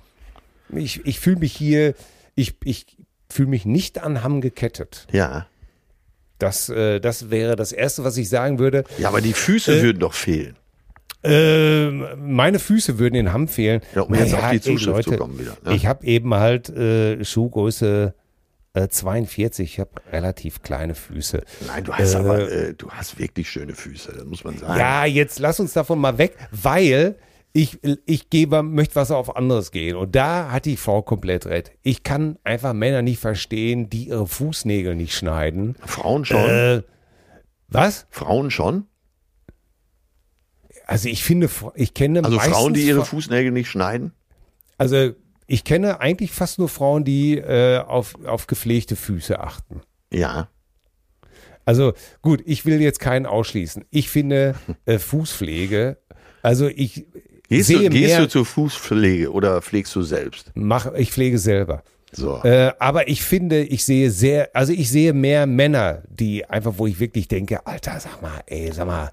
ich, 0.74 1.04
ich 1.04 1.20
fühle 1.20 1.36
mich 1.40 1.52
hier, 1.52 1.94
ich, 2.34 2.54
ich 2.64 2.86
fühle 3.28 3.48
mich 3.48 3.64
nicht 3.66 4.02
an 4.02 4.22
Hamm 4.22 4.40
gekettet. 4.40 5.06
Ja. 5.12 5.46
Das, 6.38 6.68
äh, 6.68 7.00
das 7.00 7.30
wäre 7.30 7.56
das 7.56 7.72
Erste, 7.72 8.04
was 8.04 8.16
ich 8.16 8.28
sagen 8.28 8.58
würde. 8.58 8.84
Ja, 8.98 9.08
aber 9.08 9.20
die 9.20 9.32
Füße 9.32 9.78
Äh, 9.78 9.82
würden 9.82 9.98
doch 10.00 10.12
fehlen. 10.14 10.56
Ähm, 11.24 12.04
meine 12.18 12.58
Füße 12.58 12.98
würden 12.98 13.14
in 13.16 13.32
Hamm 13.32 13.48
fehlen. 13.48 13.80
Ja, 13.94 14.02
um 14.02 14.14
jetzt 14.14 14.32
Naja, 14.32 14.44
auf 14.44 14.50
die 14.50 14.56
ey, 14.56 14.60
Zuschrift 14.60 15.04
zu 15.04 15.10
Leute, 15.10 15.16
kommen 15.16 15.38
wieder, 15.38 15.56
ne? 15.64 15.74
Ich 15.74 15.86
habe 15.86 16.06
eben 16.06 16.34
halt 16.34 16.68
äh, 16.68 17.24
Schuhgröße 17.24 18.14
äh, 18.76 18.88
42. 18.88 19.72
Ich 19.72 19.80
habe 19.80 19.90
relativ 20.12 20.62
kleine 20.62 20.94
Füße. 20.94 21.42
Nein, 21.66 21.84
du 21.84 21.94
hast 21.94 22.14
äh, 22.14 22.18
aber, 22.18 22.50
äh, 22.50 22.74
du 22.74 22.90
hast 22.90 23.18
wirklich 23.18 23.48
schöne 23.50 23.74
Füße, 23.74 24.12
das 24.12 24.24
muss 24.24 24.44
man 24.44 24.58
sagen. 24.58 24.78
Ja, 24.78 25.04
jetzt 25.06 25.38
lass 25.38 25.58
uns 25.58 25.72
davon 25.72 25.98
mal 25.98 26.18
weg, 26.18 26.36
weil 26.50 27.16
ich, 27.54 27.78
ich 28.04 28.28
gebe, 28.28 28.62
möchte 28.62 28.96
was 28.96 29.10
auf 29.10 29.34
anderes 29.34 29.70
gehen. 29.70 29.96
Und 29.96 30.14
da 30.14 30.52
hat 30.52 30.66
die 30.66 30.76
Frau 30.76 31.00
komplett 31.00 31.46
recht. 31.46 31.72
Ich 31.82 32.02
kann 32.02 32.38
einfach 32.44 32.74
Männer 32.74 33.00
nicht 33.00 33.18
verstehen, 33.18 33.88
die 33.88 34.08
ihre 34.08 34.26
Fußnägel 34.26 34.94
nicht 34.94 35.14
schneiden. 35.14 35.74
Frauen 35.86 36.26
schon. 36.26 36.50
Äh, 36.50 36.82
was? 37.68 38.06
Frauen 38.10 38.50
schon. 38.50 38.84
Also 40.86 41.08
ich 41.08 41.24
finde, 41.24 41.48
ich 41.74 41.94
kenne 41.94 42.22
Also 42.22 42.38
Frauen, 42.38 42.74
die 42.74 42.86
ihre 42.86 43.06
Fußnägel 43.06 43.50
nicht 43.52 43.70
schneiden. 43.70 44.12
Also 44.76 45.14
ich 45.46 45.64
kenne 45.64 46.00
eigentlich 46.00 46.32
fast 46.32 46.58
nur 46.58 46.68
Frauen, 46.68 47.04
die 47.04 47.38
äh, 47.38 47.78
auf, 47.78 48.14
auf 48.24 48.46
gepflegte 48.46 48.96
Füße 48.96 49.38
achten. 49.38 49.80
Ja. 50.12 50.48
Also 51.64 51.94
gut, 52.22 52.42
ich 52.46 52.64
will 52.64 52.80
jetzt 52.80 53.00
keinen 53.00 53.26
ausschließen. 53.26 53.84
Ich 53.90 54.08
finde 54.08 54.54
äh, 54.84 54.98
Fußpflege, 54.98 55.98
also 56.42 56.68
ich 56.68 57.06
Gehst, 57.48 57.68
sehe 57.68 57.78
du, 57.78 57.90
gehst 57.90 58.14
mehr, 58.14 58.20
du 58.22 58.28
zur 58.28 58.44
Fußpflege 58.44 59.32
oder 59.32 59.62
pflegst 59.62 59.94
du 59.94 60.02
selbst? 60.02 60.50
mach, 60.54 60.92
ich 60.94 61.12
pflege 61.12 61.38
selber. 61.38 61.82
So. 62.12 62.42
Äh, 62.42 62.72
aber 62.78 63.08
ich 63.08 63.22
finde, 63.22 63.62
ich 63.62 63.84
sehe 63.84 64.10
sehr, 64.10 64.50
also 64.54 64.72
ich 64.72 64.90
sehe 64.90 65.12
mehr 65.12 65.46
Männer, 65.46 66.02
die 66.08 66.44
einfach, 66.46 66.74
wo 66.76 66.86
ich 66.86 66.98
wirklich 66.98 67.28
denke, 67.28 67.66
Alter, 67.66 68.00
sag 68.00 68.22
mal, 68.22 68.40
ey, 68.46 68.72
sag 68.72 68.86
mal, 68.86 69.12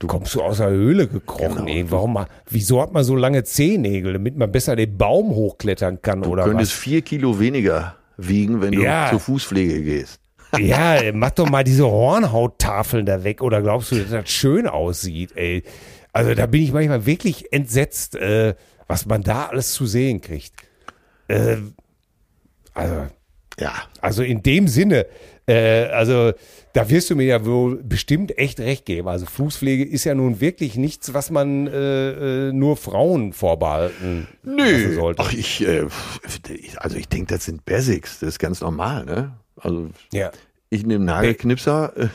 du 0.00 0.06
kommst 0.08 0.34
du 0.34 0.42
aus 0.42 0.56
der 0.56 0.70
Höhle 0.70 1.06
gekrochen, 1.06 1.66
Genau. 1.66 1.68
ey, 1.68 1.90
warum 1.90 2.14
mal, 2.14 2.26
wieso 2.48 2.82
hat 2.82 2.92
man 2.92 3.04
so 3.04 3.14
lange 3.14 3.44
Zehennägel, 3.44 4.14
damit 4.14 4.36
man 4.36 4.50
besser 4.50 4.74
den 4.74 4.98
Baum 4.98 5.30
hochklettern 5.30 6.02
kann 6.02 6.22
du 6.22 6.30
oder 6.30 6.44
könntest 6.44 6.72
was? 6.72 6.78
vier 6.78 7.02
Kilo 7.02 7.38
weniger 7.38 7.94
wiegen, 8.16 8.60
wenn 8.60 8.72
du 8.72 8.82
Ja. 8.82 9.08
zur 9.10 9.20
Fußpflege 9.20 9.82
gehst. 9.82 10.18
Ja, 10.58 10.98
mach 11.14 11.30
doch 11.30 11.48
mal 11.48 11.62
diese 11.62 11.86
Hornhauttafeln 11.86 13.06
da 13.06 13.22
weg 13.22 13.40
oder 13.42 13.62
glaubst 13.62 13.92
du, 13.92 13.96
dass 14.00 14.10
das 14.10 14.28
schön 14.28 14.66
aussieht, 14.66 15.36
ey? 15.36 15.62
Also 16.12 16.34
da 16.34 16.46
bin 16.46 16.62
ich 16.62 16.72
manchmal 16.72 17.06
wirklich 17.06 17.52
entsetzt, 17.52 18.16
äh, 18.16 18.54
was 18.88 19.06
man 19.06 19.22
da 19.22 19.46
alles 19.46 19.72
zu 19.74 19.86
sehen 19.86 20.20
kriegt. 20.20 20.54
Äh, 21.28 21.58
also, 22.74 23.06
Ja. 23.60 23.72
also 24.00 24.22
in 24.24 24.42
dem 24.42 24.66
Sinne, 24.66 25.06
äh, 25.50 25.86
also 25.92 26.32
da 26.72 26.88
wirst 26.88 27.10
du 27.10 27.16
mir 27.16 27.24
ja 27.26 27.44
wohl 27.44 27.82
bestimmt 27.82 28.38
echt 28.38 28.60
recht 28.60 28.84
geben. 28.86 29.08
Also 29.08 29.26
Fußpflege 29.26 29.84
ist 29.84 30.04
ja 30.04 30.14
nun 30.14 30.40
wirklich 30.40 30.76
nichts, 30.76 31.12
was 31.14 31.30
man 31.30 31.66
äh, 31.66 32.48
äh, 32.48 32.52
nur 32.52 32.76
Frauen 32.76 33.32
vorbehalten 33.32 34.28
Nö. 34.44 34.94
sollte. 34.94 35.22
Ach, 35.22 35.32
ich, 35.32 35.66
äh, 35.66 35.86
also 36.76 36.96
ich 36.96 37.08
denke, 37.08 37.34
das 37.34 37.44
sind 37.46 37.64
Basics. 37.64 38.20
Das 38.20 38.28
ist 38.30 38.38
ganz 38.38 38.60
normal, 38.60 39.04
ne? 39.04 39.32
Also 39.56 39.90
ja. 40.12 40.30
ich 40.70 40.86
nehme 40.86 41.04
Nagelknipser, 41.04 41.92
äh, 41.96 42.08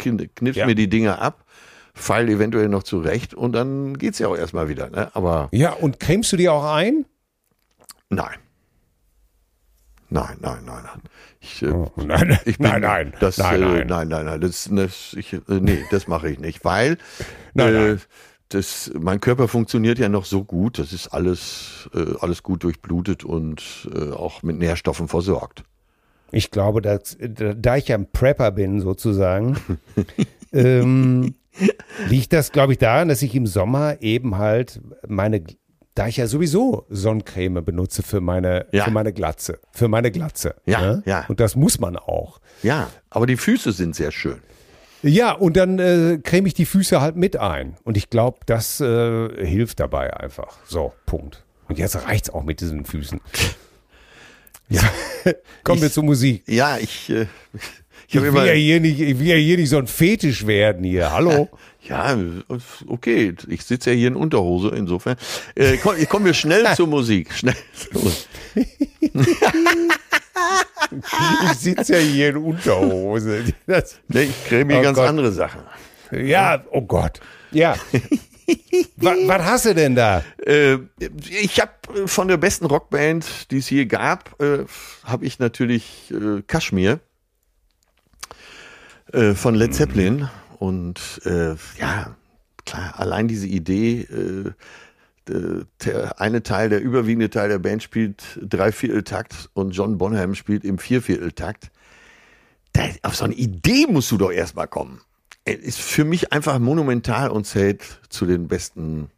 kn- 0.00 0.28
knips 0.34 0.56
Ja. 0.56 0.66
mir 0.66 0.74
die 0.74 0.88
Dinger 0.88 1.20
ab, 1.20 1.44
fall 1.92 2.28
eventuell 2.30 2.68
noch 2.70 2.82
zurecht 2.84 3.34
und 3.34 3.52
dann 3.52 3.98
geht's 3.98 4.18
ja 4.18 4.28
auch 4.28 4.36
erstmal 4.36 4.68
wieder, 4.70 4.88
ne? 4.88 5.10
Aber 5.14 5.48
ja, 5.52 5.72
und 5.72 6.00
cremst 6.00 6.32
du 6.32 6.36
die 6.38 6.48
auch 6.48 6.64
ein? 6.64 7.04
nein. 8.08 8.38
Nein, 10.12 10.38
nein, 10.40 10.58
nein, 10.66 10.82
nein. 10.82 11.02
Ich, 11.40 11.62
äh, 11.62 11.70
Oh, 11.72 11.90
nein, 11.96 12.38
ich 12.44 12.58
bin, 12.58 12.68
nein, 12.68 12.82
nein, 12.82 13.12
das, 13.20 13.38
nein, 13.38 13.62
äh, 13.62 13.64
nein. 13.64 13.86
nein, 13.86 14.08
nein, 14.08 14.24
nein, 14.26 14.40
das, 14.40 14.68
das, 14.70 15.14
ich, 15.18 15.32
äh, 15.32 15.38
nee, 15.48 15.78
das 15.90 16.06
mache 16.06 16.30
ich 16.30 16.38
nicht, 16.38 16.64
weil 16.64 16.98
Nein, 17.54 17.74
äh, 17.74 17.78
nein. 17.88 18.00
das, 18.50 18.90
mein 18.98 19.20
Körper 19.20 19.48
funktioniert 19.48 19.98
ja 19.98 20.08
noch 20.08 20.24
so 20.26 20.44
gut, 20.44 20.78
das 20.78 20.92
ist 20.92 21.08
alles, 21.08 21.88
äh, 21.94 22.14
alles 22.20 22.42
gut 22.42 22.62
durchblutet 22.64 23.24
und 23.24 23.88
äh, 23.94 24.10
auch 24.12 24.42
mit 24.42 24.58
Nährstoffen 24.58 25.08
versorgt. 25.08 25.64
Ich 26.32 26.50
glaube, 26.50 26.80
dass, 26.82 27.16
da 27.18 27.54
da 27.54 27.76
ich 27.76 27.88
ja 27.88 27.96
ein 27.96 28.10
Prepper 28.12 28.52
bin, 28.52 28.80
sozusagen, 28.80 29.56
ähm, 30.52 31.34
liegt 32.08 32.32
das, 32.32 32.52
glaube 32.52 32.72
ich, 32.72 32.78
daran, 32.78 33.08
dass 33.08 33.22
ich 33.22 33.34
im 33.34 33.46
Sommer 33.46 34.00
eben 34.02 34.36
halt 34.38 34.80
meine, 35.08 35.42
da 36.00 36.08
ich 36.08 36.16
ja 36.16 36.26
sowieso 36.26 36.86
Sonnencreme 36.88 37.62
benutze 37.62 38.02
für 38.02 38.20
meine, 38.22 38.66
Ja. 38.72 38.84
für 38.84 38.90
meine 38.90 39.12
Glatze, 39.12 39.58
für 39.72 39.86
meine 39.86 40.10
Glatze. 40.10 40.54
Ja, 40.64 40.80
ne? 40.80 41.02
ja. 41.04 41.26
Und 41.28 41.40
das 41.40 41.56
muss 41.56 41.78
man 41.78 41.96
auch. 41.96 42.40
Ja, 42.62 42.88
aber 43.10 43.26
die 43.26 43.36
Füße 43.36 43.72
sind 43.72 43.94
sehr 43.94 44.10
schön. 44.10 44.40
Ja, 45.02 45.32
und 45.32 45.56
dann 45.58 45.78
äh, 45.78 46.18
creme 46.22 46.46
ich 46.46 46.54
die 46.54 46.64
Füße 46.66 47.00
halt 47.02 47.16
mit 47.16 47.36
ein. 47.36 47.76
Und 47.84 47.96
ich 47.98 48.08
glaube, 48.10 48.38
das 48.46 48.80
äh, 48.80 49.46
hilft 49.46 49.80
dabei 49.80 50.14
einfach. 50.18 50.56
So, 50.66 50.92
Punkt. 51.06 51.44
Und 51.68 51.78
jetzt 51.78 51.96
reicht's 52.06 52.30
auch 52.30 52.44
mit 52.44 52.60
diesen 52.60 52.84
Füßen. 52.86 53.20
Ja. 54.70 54.82
Kommen 55.64 55.80
wir 55.80 55.88
Ich- 55.88 55.92
zur 55.94 56.04
Musik. 56.04 56.44
Ja, 56.46 56.78
ich, 56.78 57.10
äh, 57.10 57.26
ich 58.10 58.16
Ich 58.16 58.22
will, 58.22 58.28
immer, 58.30 58.44
ja 58.44 58.52
hier 58.54 58.80
nicht, 58.80 58.98
ich 59.00 59.18
will 59.20 59.26
ja 59.28 59.36
hier 59.36 59.56
nicht 59.56 59.68
so 59.68 59.78
ein 59.78 59.86
Fetisch 59.86 60.44
werden 60.44 60.82
hier. 60.82 61.12
Hallo? 61.12 61.48
ja, 61.88 62.18
okay, 62.88 63.34
ich 63.46 63.62
sitze 63.62 63.90
ja 63.90 63.96
hier 63.96 64.08
in 64.08 64.16
Unterhose, 64.16 64.70
insofern. 64.74 65.16
Äh, 65.54 65.76
komm, 65.76 65.94
kommen 66.08 66.24
wir 66.26 66.34
schnell 66.34 66.66
zur 66.76 66.88
Musik. 66.88 67.32
Schnell 67.32 67.54
zur 67.72 68.02
Musik. 68.02 68.26
ich 71.52 71.58
sitze 71.58 71.92
ja 71.92 72.00
hier 72.00 72.30
in 72.30 72.38
Unterhose. 72.38 73.44
Das, 73.68 74.00
Nee, 74.08 74.22
ich 74.24 74.44
kriege 74.44 74.64
mir 74.64 74.80
Oh 74.80 74.82
ganz 74.82 74.98
Gott. 74.98 75.08
andere 75.08 75.30
Sachen. 75.30 75.60
ja, 76.10 76.64
oh 76.72 76.82
Gott. 76.82 77.20
Ja. 77.52 77.76
was, 78.96 79.16
was 79.26 79.42
hast 79.44 79.66
du 79.66 79.74
denn 79.76 79.94
da? 79.94 80.24
Äh, 80.44 80.78
ich 81.28 81.60
habe 81.60 82.08
von 82.08 82.26
der 82.26 82.38
besten 82.38 82.66
Rockband, 82.66 83.52
die 83.52 83.58
es 83.58 83.70
je 83.70 83.86
gab, 83.86 84.34
äh, 84.42 84.64
habe 85.04 85.24
ich 85.24 85.38
natürlich 85.38 86.10
äh, 86.10 86.42
Kashmir 86.48 86.98
äh, 89.12 89.34
von 89.34 89.54
Led 89.54 89.74
Zeppelin. 89.74 90.28
Und 90.58 91.20
äh, 91.24 91.54
ja, 91.78 92.16
klar, 92.64 92.94
allein 92.98 93.28
diese 93.28 93.46
Idee, 93.46 94.02
äh, 94.02 94.52
der, 95.28 95.66
der 95.84 96.20
eine 96.20 96.42
Teil, 96.42 96.68
der 96.68 96.80
überwiegende 96.80 97.30
Teil 97.30 97.48
der 97.48 97.58
Band 97.58 97.82
spielt 97.82 98.38
Dreivierteltakt 98.42 99.50
und 99.54 99.70
John 99.70 99.98
Bonham 99.98 100.34
spielt 100.34 100.64
im 100.64 100.78
Viervierteltakt. 100.78 101.70
Da, 102.72 102.82
auf 103.02 103.16
so 103.16 103.24
eine 103.24 103.34
Idee 103.34 103.86
musst 103.88 104.10
du 104.10 104.18
doch 104.18 104.30
erstmal 104.30 104.68
kommen. 104.68 105.00
Er 105.44 105.58
Ist 105.58 105.80
für 105.80 106.04
mich 106.04 106.32
einfach 106.32 106.58
monumental 106.58 107.30
und 107.30 107.46
zählt 107.46 108.00
zu 108.08 108.26
den 108.26 108.48
besten 108.48 109.10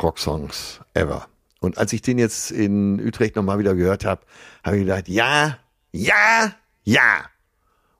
Rocksongs 0.00 0.80
ever. 0.94 1.26
Und 1.60 1.78
als 1.78 1.92
ich 1.92 2.02
den 2.02 2.18
jetzt 2.18 2.50
in 2.50 3.00
Utrecht 3.04 3.34
nochmal 3.34 3.58
wieder 3.58 3.74
gehört 3.74 4.04
habe, 4.04 4.22
habe 4.62 4.76
ich 4.76 4.84
gedacht, 4.84 5.08
ja, 5.08 5.58
ja, 5.92 6.54
ja. 6.84 7.24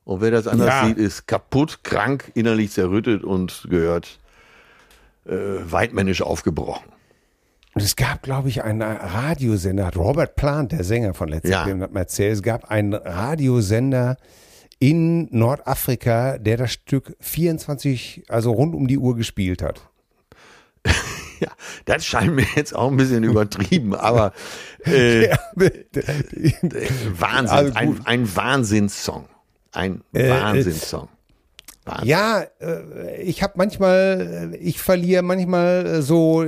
Und 0.09 0.23
wer 0.23 0.31
das 0.31 0.47
anders 0.47 0.69
Ja. 0.69 0.87
sieht, 0.87 0.97
ist 0.97 1.27
kaputt, 1.27 1.81
krank, 1.85 2.33
innerlich 2.35 2.73
zerrüttet 2.73 3.25
und 3.25 3.67
gehört 3.69 4.19
äh, 5.27 5.33
weitmännisch 5.71 6.23
aufgebrochen. 6.23 6.87
Und 7.75 7.83
es 7.83 7.95
gab, 7.95 8.23
glaube 8.23 8.49
ich, 8.49 8.65
einen 8.65 8.81
Radiosender, 8.81 9.85
hat 9.85 9.99
Robert 9.99 10.35
Plant, 10.35 10.73
der 10.73 10.83
Sänger 10.83 11.13
von 11.13 11.29
Led 11.29 11.45
Ja. 11.47 11.67
Hat 11.67 11.93
mir 11.93 11.99
erzählt, 12.01 12.33
es 12.37 12.43
gab 12.43 12.71
einen 12.71 12.95
Radiosender 12.95 14.17
in 14.79 15.29
Nordafrika, 15.31 16.39
der 16.39 16.57
das 16.57 16.73
Stück 16.73 17.15
24, 17.21 18.25
also 18.29 18.53
rund 18.53 18.75
um 18.75 18.89
die 18.89 18.97
Uhr 18.97 19.15
gespielt 19.15 19.61
hat. 19.61 19.83
Ja, 21.41 21.53
das 21.85 22.05
scheint 22.05 22.35
mir 22.35 22.47
jetzt 22.57 22.75
auch 22.75 22.91
ein 22.91 22.97
bisschen 22.97 23.23
übertrieben, 23.23 23.95
aber 23.95 24.33
äh, 24.85 25.29
Wahnsinn, 27.13 27.57
Also 27.57 27.75
ein, 27.75 28.01
ein 28.07 28.37
Wahnsinnssong. 28.37 29.29
Ein 29.73 30.03
Äh, 30.13 30.31
Wahnsinnssong. 30.31 31.09
Wahnsinn. 31.85 32.09
Ja, 32.09 32.43
äh, 32.61 33.23
ich 33.23 33.43
habe 33.43 33.55
manchmal, 33.57 34.51
äh, 34.53 34.57
ich 34.59 34.81
verliere 34.81 35.23
manchmal 35.23 36.03
so, 36.03 36.45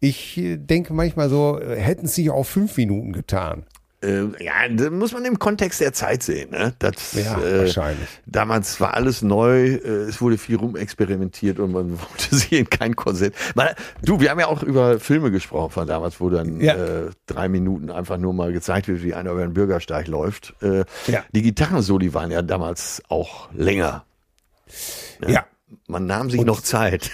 ich 0.00 0.40
denke 0.42 0.92
manchmal 0.92 1.28
so, 1.28 1.60
hätten 1.60 2.06
es 2.06 2.14
sich 2.14 2.30
auch 2.30 2.44
fünf 2.44 2.76
Minuten 2.76 3.12
getan. 3.12 3.64
Äh, 4.04 4.44
ja, 4.44 4.52
das 4.70 4.90
muss 4.90 5.12
man 5.12 5.24
im 5.24 5.38
Kontext 5.38 5.80
der 5.80 5.92
Zeit 5.92 6.22
sehen. 6.22 6.50
Ne? 6.50 6.74
Das, 6.78 7.14
Ja, 7.14 7.40
äh, 7.40 7.60
wahrscheinlich. 7.60 8.08
Damals 8.26 8.80
war 8.80 8.94
alles 8.94 9.22
neu, 9.22 9.74
äh, 9.74 9.78
es 10.08 10.20
wurde 10.20 10.38
viel 10.38 10.56
rumexperimentiert 10.56 11.58
und 11.58 11.72
man 11.72 11.92
wollte 12.00 12.34
sich 12.36 12.52
in 12.52 12.68
kein 12.70 12.94
Korsett. 12.96 13.34
Mal, 13.54 13.74
du, 14.02 14.20
wir 14.20 14.30
haben 14.30 14.40
ja 14.40 14.46
auch 14.46 14.62
über 14.62 15.00
Filme 15.00 15.30
gesprochen 15.30 15.70
von 15.70 15.86
damals, 15.86 16.20
wo 16.20 16.28
dann 16.30 16.60
Ja. 16.60 16.74
äh, 16.74 17.10
drei 17.26 17.48
Minuten 17.48 17.90
einfach 17.90 18.18
nur 18.18 18.34
mal 18.34 18.52
gezeigt 18.52 18.88
wird, 18.88 19.02
wie 19.02 19.14
einer 19.14 19.30
über 19.32 19.42
den 19.42 19.54
Bürgersteig 19.54 20.06
läuft. 20.06 20.54
Äh, 20.62 20.84
Ja. 21.06 21.24
Die 21.32 21.42
Gitarrensoli 21.42 22.12
waren 22.14 22.30
ja 22.30 22.42
damals 22.42 23.02
auch 23.08 23.48
länger. 23.52 24.04
Ja, 25.26 25.46
Man 25.86 26.06
nahm 26.06 26.30
sich 26.30 26.44
noch 26.44 26.60
Zeit. 26.60 27.10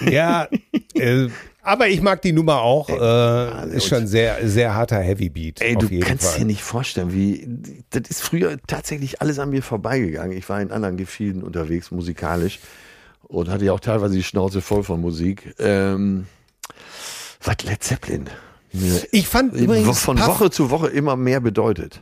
ja, 0.00 0.48
äh, 0.94 1.28
aber 1.66 1.88
ich 1.88 2.00
mag 2.00 2.22
die 2.22 2.32
Nummer 2.32 2.60
auch. 2.60 2.88
Äh, 2.88 3.76
ist 3.76 3.86
schon 3.86 4.06
sehr, 4.06 4.48
sehr 4.48 4.74
harter 4.74 5.00
Heavy-Beat. 5.00 5.60
Ey, 5.60 5.76
auf 5.76 5.84
du 5.84 6.00
kannst 6.00 6.28
Fall. 6.28 6.38
dir 6.38 6.44
nicht 6.44 6.62
vorstellen, 6.62 7.12
wie 7.12 7.48
das 7.90 8.08
ist 8.08 8.22
früher 8.22 8.56
tatsächlich 8.66 9.20
alles 9.20 9.38
an 9.38 9.50
mir 9.50 9.62
vorbeigegangen. 9.62 10.36
Ich 10.36 10.48
war 10.48 10.60
in 10.60 10.70
anderen 10.70 10.96
Gefilden 10.96 11.42
unterwegs, 11.42 11.90
musikalisch 11.90 12.60
und 13.22 13.48
hatte 13.48 13.64
ja 13.64 13.72
auch 13.72 13.80
teilweise 13.80 14.14
die 14.14 14.22
Schnauze 14.22 14.60
voll 14.60 14.84
von 14.84 15.00
Musik. 15.00 15.54
Ähm, 15.58 16.26
was 17.42 17.56
Led 17.64 17.82
Zeppelin 17.82 18.30
Ich 19.10 19.26
fand 19.26 19.54
übrigens 19.54 20.00
von 20.00 20.16
Puff, 20.16 20.28
Woche 20.28 20.50
zu 20.50 20.70
Woche 20.70 20.88
immer 20.88 21.16
mehr 21.16 21.40
bedeutet. 21.40 22.00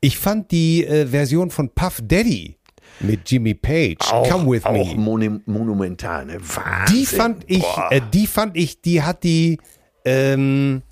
ich 0.00 0.18
fand 0.18 0.50
die 0.50 0.84
äh, 0.84 1.06
Version 1.06 1.50
von 1.50 1.70
Puff 1.70 2.00
Daddy 2.02 2.56
mit 3.00 3.30
Jimmy 3.30 3.54
Page, 3.54 3.96
Come 3.98 4.50
With 4.50 4.64
auch 4.64 4.94
Me. 4.94 5.00
monu 5.00 5.40
monumental, 5.46 6.26
ne? 6.26 6.38
Wahnsinn. 6.40 6.96
Die 6.96 7.06
fand 7.06 7.44
ich, 7.46 7.64
äh, 7.90 8.00
die 8.12 8.26
fand 8.26 8.56
ich, 8.56 8.80
die 8.80 9.02
hat 9.02 9.22
die, 9.24 9.58
ähm, 10.04 10.82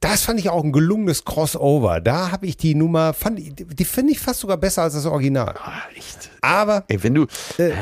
das 0.00 0.22
fand 0.22 0.38
ich 0.38 0.50
auch 0.50 0.62
ein 0.62 0.72
gelungenes 0.72 1.24
Crossover. 1.24 2.00
Da 2.00 2.30
habe 2.30 2.46
ich 2.46 2.56
die 2.58 2.74
Nummer, 2.74 3.14
fand, 3.14 3.40
die 3.40 3.84
finde 3.84 4.12
ich 4.12 4.20
fast 4.20 4.40
sogar 4.40 4.58
besser 4.58 4.82
als 4.82 4.94
das 4.94 5.06
Original. 5.06 5.54
Ah, 5.58 5.82
echt. 5.96 6.30
Aber 6.42 6.84
Ey, 6.88 7.02
wenn 7.02 7.14
du, 7.14 7.26
äh, 7.58 7.72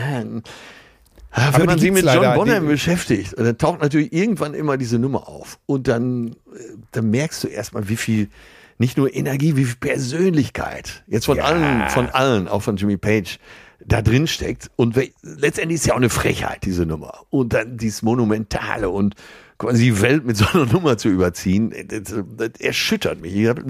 Ah, 1.34 1.48
aber 1.48 1.60
wenn 1.60 1.66
man 1.66 1.78
sich 1.78 1.90
mit 1.90 2.04
John 2.04 2.34
Bonham 2.34 2.64
die- 2.64 2.68
beschäftigt, 2.72 3.34
dann 3.38 3.56
taucht 3.56 3.80
natürlich 3.80 4.12
irgendwann 4.12 4.52
immer 4.52 4.76
diese 4.76 4.98
Nummer 4.98 5.26
auf. 5.28 5.58
Und 5.64 5.88
dann, 5.88 6.32
äh, 6.54 6.76
dann 6.92 7.08
merkst 7.10 7.42
du 7.42 7.48
erstmal, 7.48 7.88
wie 7.88 7.96
viel, 7.96 8.28
nicht 8.78 8.96
nur 8.96 9.14
Energie, 9.14 9.56
wie 9.56 9.64
viel 9.64 9.76
Persönlichkeit, 9.76 11.04
jetzt 11.06 11.26
von 11.26 11.36
Ja. 11.38 11.44
allen, 11.44 11.88
von 11.90 12.08
allen, 12.08 12.48
auch 12.48 12.62
von 12.62 12.76
Jimmy 12.76 12.96
Page, 12.96 13.38
da 13.84 14.00
drin 14.02 14.26
steckt. 14.26 14.70
Und 14.76 14.96
letztendlich 15.22 15.76
ist 15.80 15.86
ja 15.86 15.94
auch 15.94 15.98
eine 15.98 16.10
Frechheit, 16.10 16.64
diese 16.64 16.86
Nummer. 16.86 17.20
Und 17.30 17.52
dann 17.52 17.76
dieses 17.78 18.02
Monumentale 18.02 18.88
und 18.90 19.14
quasi 19.58 19.84
die 19.84 20.00
Welt 20.00 20.24
mit 20.24 20.36
so 20.36 20.46
einer 20.52 20.66
Nummer 20.72 20.96
zu 20.98 21.08
überziehen, 21.08 21.72
das, 21.88 22.14
das 22.36 22.60
erschüttert 22.60 23.20
mich. 23.20 23.34
Ich 23.34 23.48
habe 23.48 23.62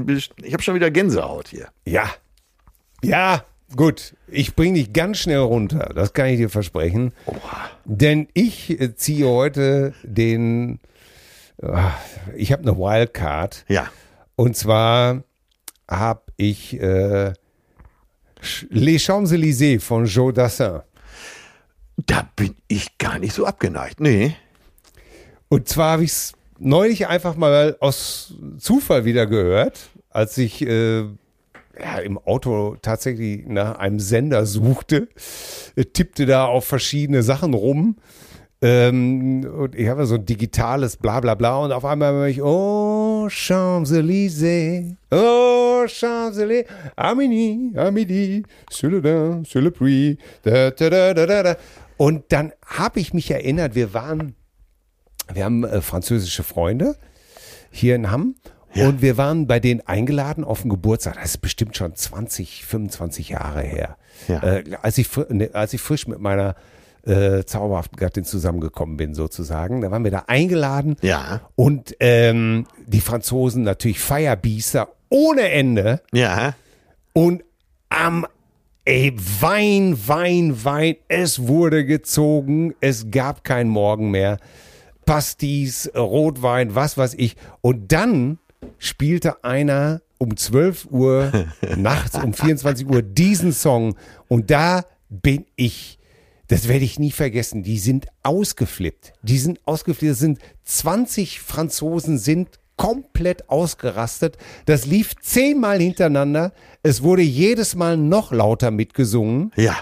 hab 0.53 0.63
schon 0.63 0.75
wieder 0.75 0.91
Gänsehaut 0.91 1.49
hier. 1.49 1.69
ja, 1.87 2.11
ja, 3.05 3.45
gut. 3.75 4.15
Ich 4.29 4.55
bringe 4.55 4.75
dich 4.79 4.93
ganz 4.93 5.19
schnell 5.19 5.39
runter. 5.39 5.91
Das 5.95 6.13
kann 6.13 6.27
ich 6.29 6.37
dir 6.37 6.49
versprechen. 6.51 7.13
Denn 7.85 8.29
ich 8.33 8.79
äh, 8.81 8.95
ziehe 8.95 9.27
heute 9.27 9.93
den, 10.05 10.79
ah, 11.63 11.91
ich 12.37 12.53
habe 12.53 12.63
eine 12.63 12.77
Wildcard. 12.79 13.65
Ja. 13.69 13.91
Und 14.37 14.57
zwar 14.57 15.25
habe 15.89 16.23
ich 16.37 16.81
äh, 16.81 17.33
Les 18.71 19.03
Champs-Élysées 19.03 19.81
von 19.81 20.07
Joe 20.07 20.33
Dassin. 20.33 20.81
Da 21.97 22.29
bin 22.35 22.57
ich 22.69 22.99
gar 22.99 23.19
nicht 23.19 23.35
so 23.35 23.47
abgeneigt. 23.47 24.01
Nee. 24.01 24.35
Und 25.49 25.69
zwar 25.69 25.93
habe 25.93 26.05
ich 26.05 26.11
es 26.11 26.33
neulich 26.59 27.07
einfach 27.07 27.37
mal 27.37 27.77
aus 27.81 28.35
Zufall 28.59 29.05
wieder 29.05 29.27
gehört, 29.27 29.91
als 30.11 30.39
ich 30.39 30.63
äh, 30.63 31.01
ja, 31.79 31.99
im 32.03 32.19
Auto 32.19 32.77
tatsächlich 32.81 33.47
nach 33.47 33.79
einem 33.79 34.01
Sender 34.01 34.47
suchte, 34.47 35.09
äh, 35.77 35.85
tippte 35.85 36.27
da 36.27 36.47
auf 36.47 36.65
verschiedene 36.65 37.23
Sachen 37.23 37.55
rum. 37.55 37.97
Ähm, 38.63 39.45
und 39.45 39.75
ich 39.75 39.89
habe 39.89 40.07
so 40.07 40.15
ein 40.15 40.25
digitales 40.25 40.97
Blablabla 40.97 41.35
bla, 41.35 41.51
bla, 41.51 41.65
und 41.65 41.73
auf 41.73 41.85
einmal 41.85 42.13
höre 42.13 42.29
ich, 42.29 42.43
oh, 42.43 43.27
Champs-Élysées, 43.29 44.95
oh, 45.11 45.85
Champs-Élysées, 45.87 46.67
Amini, 46.97 48.43
sur 48.71 48.91
le 48.91 49.71
prix, 49.71 50.17
da, 50.45 50.71
da, 50.71 50.91
da, 50.91 51.13
da, 51.13 51.27
da, 51.27 51.43
da. 51.43 51.57
Und 51.97 52.25
dann 52.29 52.53
habe 52.65 53.01
ich 53.01 53.13
mich 53.13 53.31
erinnert, 53.31 53.75
wir 53.75 53.93
waren 53.95 54.35
wir 55.35 55.45
haben 55.45 55.65
äh, 55.65 55.81
französische 55.81 56.43
Freunde 56.43 56.97
hier 57.71 57.95
in 57.95 58.11
Hamm 58.11 58.35
und 58.75 59.03
wir 59.03 59.19
waren 59.19 59.47
bei 59.47 59.61
denen 59.61 59.83
eingeladen 59.87 60.45
auf 60.45 60.63
den 60.63 60.71
Geburtstag. 60.71 61.17
Das 61.17 61.27
ist 61.27 61.39
bestimmt 61.39 61.77
schon 61.77 61.95
20, 61.95 62.65
25 62.65 63.29
Jahre 63.29 63.61
her. 63.61 63.97
Ja. 64.29 64.43
Äh, 64.43 64.65
als, 64.81 64.97
ich, 64.99 65.09
ne, 65.29 65.51
als 65.53 65.75
ich 65.75 65.81
frisch 65.81 66.07
mit 66.07 66.21
meiner 66.21 66.55
äh, 67.05 67.45
zauberhaften 67.45 67.97
Gattin 67.97 68.25
zusammengekommen 68.25 68.97
bin, 68.97 69.15
sozusagen, 69.15 69.81
da 69.81 69.91
waren 69.91 70.05
wir 70.05 70.11
da 70.11 70.25
eingeladen. 70.27 70.97
Ja. 71.03 71.41
Und 71.57 71.97
ähm, 72.01 72.67
die 72.87 73.01
Franzosen 73.01 73.63
natürlich 73.63 74.01
Feierbiester 74.01 74.89
ohne 75.09 75.51
Ende. 75.51 76.01
Ja. 76.13 76.55
Und 77.13 77.45
am 77.89 78.27
ey, 78.85 79.15
Wein, 79.41 79.97
Wein, 80.07 80.65
Wein, 80.65 80.97
es 81.09 81.47
wurde 81.47 81.85
gezogen, 81.85 82.75
es 82.81 83.11
gab 83.11 83.45
kein 83.45 83.69
Morgen 83.69 84.11
mehr. 84.11 84.39
Pastis, 85.05 85.91
Rotwein, 85.95 86.75
was 86.75 86.97
weiß 86.97 87.15
ich. 87.15 87.37
Und 87.61 87.93
dann 87.93 88.39
spielte 88.79 89.43
einer 89.45 90.01
um 90.19 90.37
12 90.37 90.87
Uhr 90.91 91.33
nachts, 91.77 92.17
um 92.17 92.33
24 92.33 92.89
Uhr 92.89 93.03
diesen 93.03 93.53
Song. 93.53 93.97
Und 94.29 94.51
da 94.51 94.85
bin 95.09 95.47
ich, 95.57 95.99
das 96.53 96.69
werde 96.69 96.85
ich 96.85 96.99
nie 96.99 97.13
vergessen, 97.13 97.63
die 97.63 97.79
sind 97.79 98.09
ausgeflippt. 98.23 99.15
Die 99.23 99.39
sind 99.39 99.59
ausgeflippt. 99.65 100.13
Das 100.13 100.19
sind 100.19 100.39
20 100.65 101.41
Franzosen 101.41 102.19
sind 102.19 102.61
komplett 102.77 103.49
ausgerastet. 103.49 104.37
Das 104.67 104.85
lief 104.85 105.15
zehnmal 105.23 105.81
hintereinander. 105.81 106.53
Es 106.83 107.03
wurde 107.03 107.23
jedes 107.23 107.75
Mal 107.75 107.97
noch 107.97 108.33
lauter 108.33 108.71
mitgesungen. 108.71 109.51
Ja. 109.57 109.79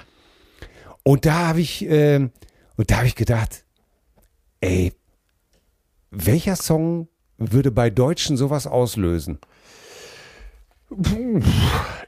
Und 1.02 1.26
da 1.26 1.48
habe 1.48 1.60
ich, 1.60 1.84
ähm, 1.88 2.30
und 2.76 2.92
da 2.92 2.98
habe 2.98 3.08
ich 3.08 3.16
gedacht, 3.16 3.64
ey, 4.60 4.92
welcher 6.12 6.54
Song 6.54 7.08
würde 7.36 7.72
bei 7.72 7.90
Deutschen 7.90 8.36
sowas 8.36 8.68
auslösen? 8.68 9.40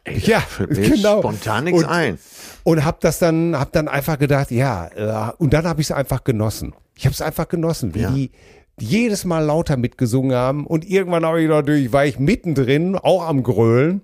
Ey, 0.04 0.18
Ja, 0.20 0.40
fällt 0.40 0.70
mir 0.70 0.90
genau. 0.90 1.20
spontan 1.20 1.64
nichts 1.64 1.82
Und- 1.82 1.88
ein. 1.88 2.18
Und 2.64 2.84
hab 2.84 3.00
das 3.00 3.18
dann, 3.18 3.58
hab 3.58 3.72
dann 3.72 3.88
einfach 3.88 4.18
gedacht, 4.18 4.50
ja, 4.50 4.86
äh, 5.28 5.32
und 5.38 5.52
dann 5.52 5.66
habe 5.66 5.80
ich 5.80 5.88
es 5.88 5.92
einfach 5.92 6.24
genossen. 6.24 6.74
Ich 6.96 7.04
habe 7.06 7.12
es 7.14 7.20
einfach 7.20 7.48
genossen, 7.48 7.94
wie 7.94 8.00
Ja. 8.00 8.10
die 8.10 8.30
jedes 8.78 9.24
Mal 9.24 9.40
lauter 9.44 9.76
mitgesungen 9.76 10.34
haben. 10.36 10.66
Und 10.66 10.88
irgendwann 10.88 11.24
habe 11.24 11.42
ich 11.42 11.48
natürlich, 11.48 11.92
war 11.92 12.04
ich 12.06 12.18
mittendrin, 12.18 12.96
auch 12.96 13.26
am 13.26 13.42
Grölen. 13.42 14.02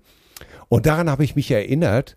Und 0.69 0.87
daran 0.87 1.09
habe 1.11 1.25
ich 1.25 1.35
mich 1.37 1.51
erinnert. 1.51 2.17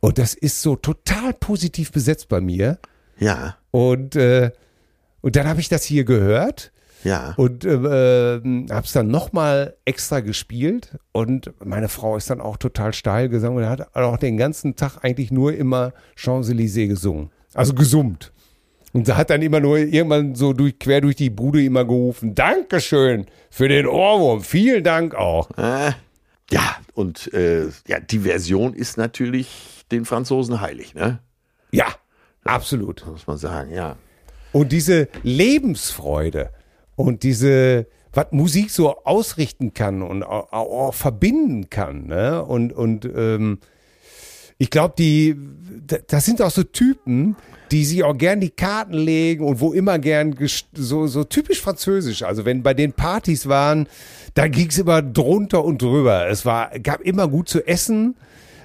Und 0.00 0.18
das 0.18 0.34
ist 0.34 0.62
so 0.62 0.76
total 0.76 1.34
positiv 1.34 1.92
besetzt 1.92 2.28
bei 2.28 2.40
mir. 2.40 2.78
Ja, 3.18 3.56
Und, 3.70 4.16
äh, 4.16 4.50
und 5.20 5.36
dann 5.36 5.46
habe 5.46 5.60
ich 5.60 5.68
das 5.68 5.84
hier 5.84 6.04
gehört 6.04 6.72
ja. 7.04 7.34
und 7.36 7.64
äh, 7.64 7.74
äh, 7.74 8.40
habe 8.70 8.86
es 8.86 8.92
dann 8.92 9.08
nochmal 9.08 9.76
extra 9.84 10.20
gespielt. 10.20 10.98
Und 11.12 11.52
meine 11.64 11.88
Frau 11.88 12.16
ist 12.16 12.30
dann 12.30 12.40
auch 12.40 12.56
total 12.56 12.92
steil 12.92 13.28
gesungen 13.28 13.64
und 13.64 13.70
hat 13.70 13.94
auch 13.96 14.16
den 14.16 14.36
ganzen 14.36 14.76
Tag 14.76 14.98
eigentlich 15.02 15.30
nur 15.30 15.54
immer 15.54 15.92
Champs-Élysées 16.16 16.88
gesungen. 16.88 17.30
Also 17.54 17.74
gesummt. 17.74 18.32
Und 18.92 19.06
sie 19.06 19.16
hat 19.16 19.30
dann 19.30 19.42
immer 19.42 19.60
nur 19.60 19.78
irgendwann 19.78 20.34
so 20.34 20.52
durch, 20.52 20.78
quer 20.78 21.00
durch 21.00 21.16
die 21.16 21.30
Bude 21.30 21.62
immer 21.62 21.84
gerufen, 21.84 22.34
Dankeschön 22.34 23.26
für 23.50 23.68
den 23.68 23.86
Ohrwurm, 23.86 24.42
vielen 24.42 24.82
Dank 24.82 25.14
auch. 25.14 25.48
Äh, 25.56 25.92
ja, 26.50 26.76
und 26.94 27.32
äh, 27.32 27.68
ja, 27.86 28.00
die 28.00 28.18
Version 28.20 28.74
ist 28.74 28.96
natürlich 28.96 29.84
den 29.92 30.04
Franzosen 30.04 30.60
heilig, 30.60 30.94
ne? 30.94 31.20
Ja, 31.70 31.86
absolut. 32.44 33.06
Muss 33.06 33.26
man 33.28 33.38
sagen, 33.38 33.72
ja. 33.72 33.96
Und 34.52 34.72
diese 34.72 35.08
Lebensfreude 35.22 36.50
und 37.06 37.22
diese, 37.22 37.86
was 38.12 38.26
Musik 38.32 38.70
so 38.70 38.96
ausrichten 39.04 39.74
kann 39.74 40.02
und 40.02 40.22
auch, 40.22 40.52
auch 40.52 40.94
verbinden 40.94 41.70
kann. 41.70 42.06
Ne? 42.06 42.42
Und, 42.44 42.72
und 42.72 43.04
ähm, 43.04 43.58
ich 44.58 44.70
glaube, 44.70 44.94
die, 44.98 45.36
da- 45.86 45.98
das 46.06 46.24
sind 46.26 46.42
auch 46.42 46.50
so 46.50 46.62
Typen, 46.62 47.36
die 47.70 47.84
sich 47.84 48.02
auch 48.04 48.16
gern 48.18 48.40
die 48.40 48.50
Karten 48.50 48.94
legen 48.94 49.44
und 49.44 49.60
wo 49.60 49.72
immer 49.72 49.98
gern 49.98 50.34
so, 50.74 51.06
so 51.06 51.24
typisch 51.24 51.60
französisch. 51.60 52.22
Also 52.24 52.44
wenn 52.44 52.62
bei 52.62 52.74
den 52.74 52.92
Partys 52.92 53.48
waren, 53.48 53.86
da 54.34 54.48
ging's 54.48 54.76
immer 54.78 55.02
drunter 55.02 55.64
und 55.64 55.80
drüber. 55.80 56.28
Es 56.28 56.44
war, 56.44 56.70
gab 56.80 57.00
immer 57.00 57.28
gut 57.28 57.48
zu 57.48 57.66
essen. 57.66 58.16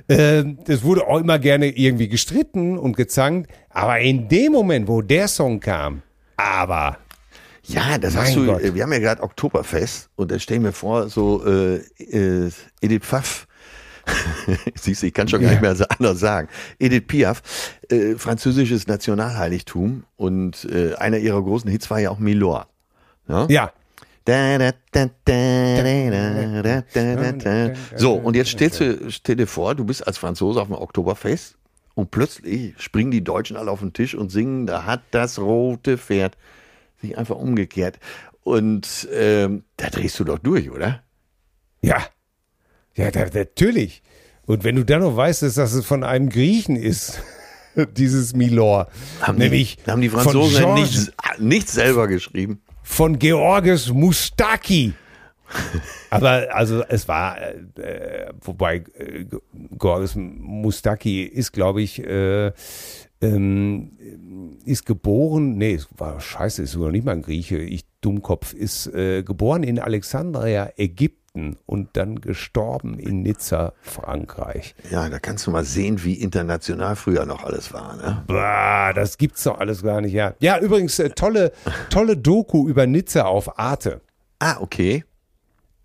Ähm, 0.09 0.57
Es 0.67 0.83
wurde 0.83 1.07
auch 1.07 1.19
immer 1.19 1.39
gerne 1.39 1.67
irgendwie 1.69 2.07
gestritten 2.09 2.77
und 2.77 2.97
gezankt. 2.97 3.49
Aber 3.69 3.99
in 3.99 4.27
dem 4.27 4.51
Moment, 4.51 4.87
wo 4.87 5.01
der 5.01 5.27
Song 5.27 5.59
kam, 5.59 6.01
aber 6.35 6.97
ja, 7.67 7.97
das 7.97 8.15
hast 8.15 8.35
du, 8.35 8.43
äh, 8.51 8.73
wir 8.73 8.83
haben 8.83 8.93
ja 8.93 8.99
gerade 8.99 9.23
Oktoberfest 9.23 10.09
und 10.15 10.31
da 10.31 10.39
stellen 10.39 10.63
wir 10.63 10.73
vor, 10.73 11.09
so 11.09 11.45
äh, 11.45 11.77
äh, 11.99 12.51
Edith 12.81 13.03
Pfaff, 13.03 13.47
Siehst 14.75 15.01
du, 15.01 15.07
ich 15.07 15.13
kann 15.13 15.27
schon 15.27 15.41
gar 15.41 15.49
nicht 15.49 15.61
mehr 15.61 15.75
so 15.75 15.85
anders 15.85 16.19
sagen. 16.19 16.47
Edith 16.79 17.07
Piaf, 17.07 17.41
äh, 17.89 18.15
französisches 18.15 18.87
Nationalheiligtum 18.87 20.03
und 20.15 20.65
äh, 20.65 20.95
einer 20.95 21.17
ihrer 21.17 21.41
großen 21.41 21.69
Hits 21.69 21.89
war 21.89 21.99
ja 21.99 22.09
auch 22.11 22.19
Milor. 22.19 22.67
Ne? 23.27 23.47
Ja. 23.49 23.71
ja. 27.91 27.97
So, 27.97 28.13
und 28.13 28.35
jetzt 28.35 28.49
stellst 28.49 28.79
du, 28.79 29.11
stell 29.11 29.35
dir 29.35 29.47
vor, 29.47 29.75
du 29.75 29.85
bist 29.85 30.05
als 30.05 30.17
Franzose 30.17 30.61
auf 30.61 30.67
dem 30.67 30.75
Oktoberfest 30.75 31.57
und 31.93 32.11
plötzlich 32.11 32.73
springen 32.77 33.11
die 33.11 33.23
Deutschen 33.23 33.55
alle 33.55 33.69
auf 33.69 33.79
den 33.79 33.93
Tisch 33.93 34.15
und 34.15 34.31
singen, 34.31 34.65
da 34.65 34.85
hat 34.85 35.01
das 35.11 35.37
rote 35.37 35.97
Pferd 35.97 36.37
sich 37.05 37.17
einfach 37.17 37.35
umgekehrt. 37.37 37.99
Und 38.43 39.07
ähm, 39.13 39.63
da 39.77 39.89
drehst 39.89 40.19
du 40.19 40.23
doch 40.23 40.39
durch, 40.39 40.69
oder? 40.69 41.03
ja, 41.81 42.03
ja, 42.95 43.11
da, 43.11 43.25
natürlich. 43.33 44.01
Und 44.45 44.63
wenn 44.63 44.75
du 44.77 44.85
dann 44.85 45.01
noch 45.01 45.17
weißt, 45.17 45.41
dass 45.43 45.55
das 45.55 45.83
von 45.85 46.03
einem 46.03 46.29
Griechen 46.29 46.75
ist, 46.77 47.21
dieses 47.97 48.33
Milor, 48.35 48.87
Haben 49.21 49.37
nämlich 49.37 49.77
die, 49.85 49.91
haben 49.91 50.01
die 50.01 50.09
Franzosen 50.09 50.53
ja 50.55 50.61
Georges- 50.61 50.79
nichts, 51.07 51.11
nichts 51.39 51.73
selber 51.73 52.07
geschrieben? 52.07 52.61
von 52.83 53.17
Georges 53.19 53.91
Mustaki. 53.91 54.93
Aber 56.09 56.47
also 56.55 56.83
es 56.87 57.07
war, 57.07 57.37
äh, 57.41 58.31
wobei 58.41 58.83
äh, 58.97 59.25
Georges 59.77 60.15
Mustaki 60.15 61.23
ist, 61.23 61.51
glaube 61.51 61.81
ich, 61.81 61.99
äh, 61.99 62.51
ähm, 63.21 64.59
ist 64.65 64.85
geboren, 64.85 65.57
nee, 65.57 65.79
war 65.97 66.19
scheiße, 66.19 66.63
ist 66.63 66.71
sogar 66.71 66.91
nicht 66.91 67.05
mal 67.05 67.13
ein 67.13 67.21
Grieche, 67.21 67.57
ich 67.57 67.85
Dummkopf, 68.01 68.53
ist 68.53 68.87
äh, 68.87 69.23
geboren 69.23 69.63
in 69.63 69.79
Alexandria, 69.79 70.69
Ägypten 70.77 71.57
und 71.65 71.97
dann 71.97 72.21
gestorben 72.21 72.99
in 72.99 73.23
Nizza, 73.23 73.73
Frankreich. 73.81 74.75
Ja, 74.91 75.09
da 75.09 75.19
kannst 75.19 75.47
du 75.47 75.51
mal 75.51 75.63
sehen, 75.63 76.03
wie 76.03 76.13
international 76.13 76.95
früher 76.95 77.25
noch 77.25 77.43
alles 77.43 77.73
war. 77.73 77.95
Ne? 77.95 78.23
Bah, 78.27 78.93
das 78.93 79.17
gibt's 79.17 79.43
doch 79.43 79.59
alles 79.59 79.81
gar 79.81 80.01
nicht, 80.01 80.13
ja. 80.13 80.35
Ja, 80.39 80.59
übrigens, 80.59 80.99
äh, 80.99 81.09
tolle, 81.09 81.51
tolle 81.89 82.15
Doku 82.15 82.67
über 82.67 82.85
Nizza 82.85 83.23
auf 83.23 83.57
Arte. 83.57 84.01
Ah, 84.39 84.57
okay. 84.59 85.03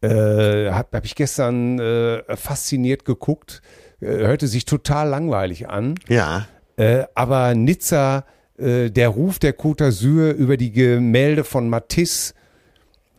Äh, 0.03 0.71
habe 0.71 0.89
hab 0.93 1.05
ich 1.05 1.15
gestern 1.15 1.79
äh, 1.79 2.37
fasziniert 2.37 3.05
geguckt. 3.05 3.63
Äh, 4.01 4.27
hörte 4.27 4.47
sich 4.47 4.65
total 4.65 5.09
langweilig 5.09 5.69
an. 5.69 5.95
Ja. 6.09 6.47
Äh, 6.81 7.05
aber 7.15 7.55
Nizza, 7.55 8.25
äh, 8.57 8.91
der 8.91 9.11
Ruf 9.11 9.39
der 9.39 9.55
Côte 9.55 9.85
d'Azur 9.85 10.31
über 10.31 10.57
die 10.57 10.73
Gemälde 10.73 11.45
von 11.45 11.69
Matisse 11.69 12.33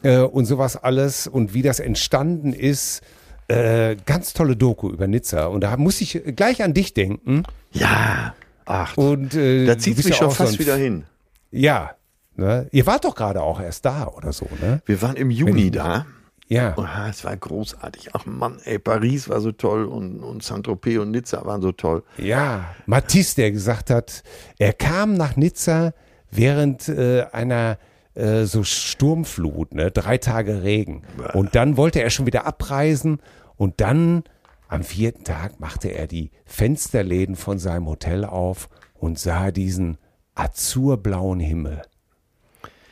äh, 0.01 0.17
und 0.17 0.45
sowas 0.45 0.77
alles 0.77 1.27
und 1.27 1.53
wie 1.53 1.61
das 1.61 1.79
entstanden 1.79 2.53
ist. 2.53 3.01
Äh, 3.47 3.97
ganz 4.07 4.33
tolle 4.33 4.55
Doku 4.55 4.89
über 4.89 5.05
Nizza. 5.05 5.45
Und 5.45 5.61
da 5.61 5.77
muss 5.77 6.01
ich 6.01 6.23
gleich 6.35 6.63
an 6.63 6.73
dich 6.73 6.95
denken. 6.95 7.43
Ja. 7.71 8.33
Ach, 8.65 8.97
Und, 8.97 9.35
äh, 9.35 9.67
da 9.67 9.77
zieht 9.77 9.97
mich 9.97 10.07
ja 10.07 10.15
schon 10.15 10.31
fast 10.31 10.57
wieder 10.57 10.77
hin. 10.77 11.03
Ja. 11.51 11.91
Ne? 12.35 12.67
Ihr 12.71 12.87
wart 12.87 13.05
doch 13.05 13.13
gerade 13.13 13.43
auch 13.43 13.61
erst 13.61 13.85
da 13.85 14.07
oder 14.07 14.33
so, 14.33 14.47
ne? 14.59 14.81
Wir 14.85 15.01
waren 15.03 15.17
im 15.17 15.29
Juni 15.29 15.69
da. 15.69 16.07
Ja. 16.51 16.73
Oh, 16.75 16.85
es 17.09 17.23
war 17.23 17.37
großartig. 17.37 18.09
Ach 18.11 18.25
Mann, 18.25 18.59
ey, 18.65 18.77
Paris 18.77 19.29
war 19.29 19.39
so 19.39 19.53
toll 19.53 19.85
und, 19.85 20.21
und 20.21 20.43
Saint-Tropez 20.43 20.99
und 20.99 21.11
Nizza 21.11 21.45
waren 21.45 21.61
so 21.61 21.71
toll. 21.71 22.03
Ja, 22.17 22.75
Matisse, 22.85 23.37
der 23.37 23.53
gesagt 23.53 23.89
hat, 23.89 24.21
er 24.59 24.73
kam 24.73 25.13
nach 25.13 25.37
Nizza 25.37 25.93
während 26.29 26.89
äh, 26.89 27.25
einer 27.31 27.77
äh, 28.15 28.43
so 28.43 28.65
Sturmflut, 28.65 29.73
ne, 29.73 29.91
drei 29.91 30.17
Tage 30.17 30.61
Regen. 30.61 31.03
Und 31.33 31.55
dann 31.55 31.77
wollte 31.77 32.01
er 32.01 32.09
schon 32.09 32.25
wieder 32.25 32.45
abreisen 32.45 33.21
und 33.55 33.79
dann 33.79 34.25
am 34.67 34.83
vierten 34.83 35.23
Tag 35.23 35.61
machte 35.61 35.87
er 35.87 36.05
die 36.05 36.31
Fensterläden 36.43 37.37
von 37.37 37.59
seinem 37.59 37.87
Hotel 37.87 38.25
auf 38.25 38.67
und 38.93 39.17
sah 39.17 39.51
diesen 39.51 39.97
azurblauen 40.35 41.39
Himmel 41.39 41.81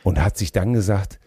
und 0.03 0.23
hat 0.23 0.37
sich 0.37 0.53
dann 0.53 0.71
gesagt, 0.71 1.18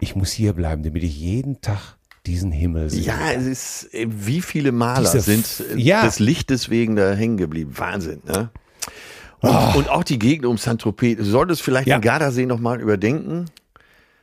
ich 0.00 0.16
muss 0.16 0.32
hier 0.32 0.52
bleiben, 0.52 0.82
damit 0.82 1.02
ich 1.02 1.18
jeden 1.18 1.60
Tag 1.60 1.96
diesen 2.26 2.52
Himmel 2.52 2.90
sehe. 2.90 3.02
Ja, 3.02 3.32
es 3.32 3.46
ist, 3.46 3.94
äh, 3.94 4.06
wie 4.08 4.40
viele 4.42 4.72
Maler 4.72 5.00
Diese 5.00 5.20
sind 5.20 5.64
äh, 5.72 5.78
ja. 5.78 6.04
des 6.04 6.18
Lichtes 6.18 6.68
wegen 6.70 6.96
da 6.96 7.12
hängen 7.12 7.36
geblieben. 7.36 7.72
Wahnsinn, 7.76 8.20
ne? 8.26 8.50
Und, 9.40 9.76
und 9.76 9.88
auch 9.88 10.04
die 10.04 10.18
Gegend 10.18 10.44
um 10.44 10.58
Saint-Tropez. 10.58 11.16
Du 11.16 11.24
solltest 11.24 11.62
vielleicht 11.62 11.88
Ja. 11.88 11.96
den 11.98 12.02
Gardasee 12.02 12.44
nochmal 12.44 12.78
überdenken. 12.80 13.46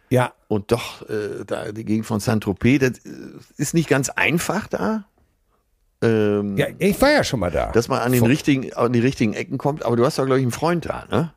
Ja, 0.09 0.33
Und 0.47 0.71
doch, 0.71 1.01
äh, 1.09 1.43
da 1.45 1.71
die 1.71 1.83
Gegend 1.85 2.05
von 2.05 2.19
Saint-Tropez, 2.19 2.79
das 2.79 2.91
äh, 2.99 3.09
ist 3.57 3.73
nicht 3.73 3.89
ganz 3.89 4.09
einfach 4.09 4.67
da. 4.67 5.05
Ähm, 6.03 6.55
ja, 6.55 6.67
ich 6.77 7.01
war 7.01 7.11
ja 7.11 7.23
schon 7.23 7.39
mal 7.39 7.49
da. 7.49 7.71
Dass 7.71 7.87
man 7.87 7.99
an, 7.99 8.11
den 8.11 8.23
richtigen, 8.25 8.71
an 8.73 8.93
die 8.93 8.99
richtigen 8.99 9.33
Ecken 9.33 9.57
kommt. 9.57 9.83
Aber 9.83 9.95
du 9.95 10.05
hast 10.05 10.19
doch, 10.19 10.25
glaube 10.25 10.39
ich, 10.39 10.43
einen 10.45 10.51
Freund 10.51 10.85
da, 10.85 11.05
ne? 11.09 11.33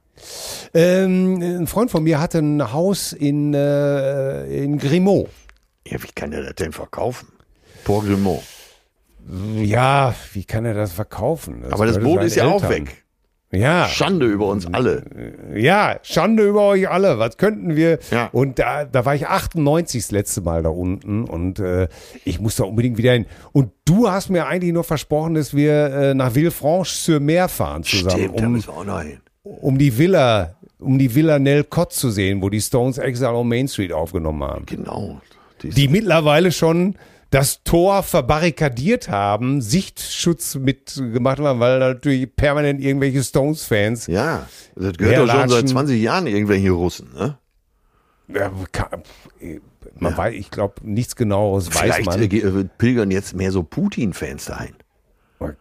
Ähm, 0.75 1.41
ein 1.41 1.67
Freund 1.67 1.91
von 1.91 2.03
mir 2.03 2.21
hatte 2.21 2.39
ein 2.39 2.73
Haus 2.73 3.13
in, 3.13 3.55
äh, 3.55 4.45
in 4.63 4.79
Grimaud. 4.79 5.29
Ja, 5.87 6.03
wie 6.03 6.13
kann 6.15 6.31
der 6.31 6.43
das 6.43 6.55
denn 6.55 6.73
verkaufen? 6.73 7.29
Port 7.85 8.07
Grimaud. 8.07 8.43
Ja, 9.57 10.15
wie 10.33 10.45
kann 10.45 10.65
er 10.65 10.75
das 10.75 10.93
verkaufen? 10.93 11.65
Aber 11.71 11.87
das 11.87 11.99
Boot 11.99 12.23
ist 12.23 12.37
ja 12.37 12.47
auch 12.47 12.63
Eltern. 12.63 12.87
weg. 12.87 13.05
Ja, 13.53 13.89
Schande 13.89 14.27
über 14.27 14.47
uns 14.47 14.73
alle. 14.73 15.03
ja, 15.57 15.99
Schande 16.03 16.45
über 16.45 16.63
euch 16.69 16.89
alle. 16.89 17.19
Was 17.19 17.37
könnten 17.37 17.75
wir? 17.75 17.99
Ja. 18.13 18.29
Und 18.31 18.61
da, 18.61 18.85
da 18.85 19.05
war 19.05 19.17
ich 19.17 19.27
98 19.27 20.03
das 20.03 20.11
letzte 20.13 20.41
Mal 20.41 20.63
da 20.63 20.69
unten 20.69 21.25
und 21.25 21.59
äh, 21.59 21.89
ich 22.25 22.39
muss 22.39 22.55
da 22.57 22.65
unbedingt 22.65 22.97
wieder 22.97 23.13
hin. 23.13 23.27
Und 23.51 23.73
du 23.87 24.09
hast 24.09 24.31
mir 24.31 24.47
eigentlich 24.47 24.73
nur 24.73 24.85
versprochen, 24.85 25.35
dass 25.35 25.53
wir 25.53 25.73
äh, 25.87 26.15
nach 26.15 26.33
Villefranche-sur-Mer 26.35 27.49
fahren 27.49 27.83
zusammen, 27.83 28.11
Stimmt, 28.21 28.41
da 28.41 28.47
um, 28.47 28.53
müssen 28.53 28.69
wir 28.69 28.77
auch 28.77 28.85
noch 28.85 29.03
hin. 29.03 29.21
Um 29.43 29.79
die 29.79 29.97
Villa, 29.97 30.55
um 30.79 30.99
die 30.99 31.15
Villa 31.15 31.39
Nel 31.39 31.65
Cott 31.65 31.93
zu 31.93 32.11
sehen, 32.11 32.43
wo 32.43 32.49
die 32.51 32.61
Stones 32.61 32.99
Exile 32.99 33.33
on 33.35 33.49
Main 33.49 33.69
Street 33.69 33.93
aufgenommen 33.93 34.43
haben. 34.45 34.67
Genau. 34.67 35.21
Die, 35.63 35.71
die 35.71 35.89
mittlerweile 35.89 36.53
schon 36.53 36.97
das 37.31 37.63
Tor 37.63 38.03
verbarrikadiert 38.03 39.09
haben, 39.09 39.61
Sichtschutz 39.61 40.57
mitgemacht 40.57 41.39
haben, 41.39 41.61
weil 41.61 41.79
natürlich 41.79 42.35
permanent 42.35 42.81
irgendwelche 42.81 43.23
Stones-Fans. 43.23 44.07
ja, 44.09 44.49
das 44.75 44.95
gehört 44.97 45.17
doch 45.19 45.27
schon 45.27 45.29
seit 45.29 45.39
Herlatschen. 45.51 45.69
20 45.69 46.03
Jahren 46.03 46.27
irgendwelche 46.27 46.71
Russen, 46.71 47.09
ne? 47.15 47.39
Ja, 48.35 48.51
man 49.99 50.17
weiß, 50.17 50.35
ich 50.35 50.51
glaube, 50.51 50.75
nichts 50.83 51.15
genaueres 51.17 51.69
weiß 51.75 51.81
Vielleicht 51.81 52.07
man. 52.07 52.23
äh, 52.23 52.29
ge- 52.29 52.43
äh, 52.61 52.65
pilgern 52.79 53.11
jetzt 53.11 53.35
mehr 53.35 53.53
so 53.53 53.63
Putin-Fans 53.63 54.47
dahin. 54.47 54.75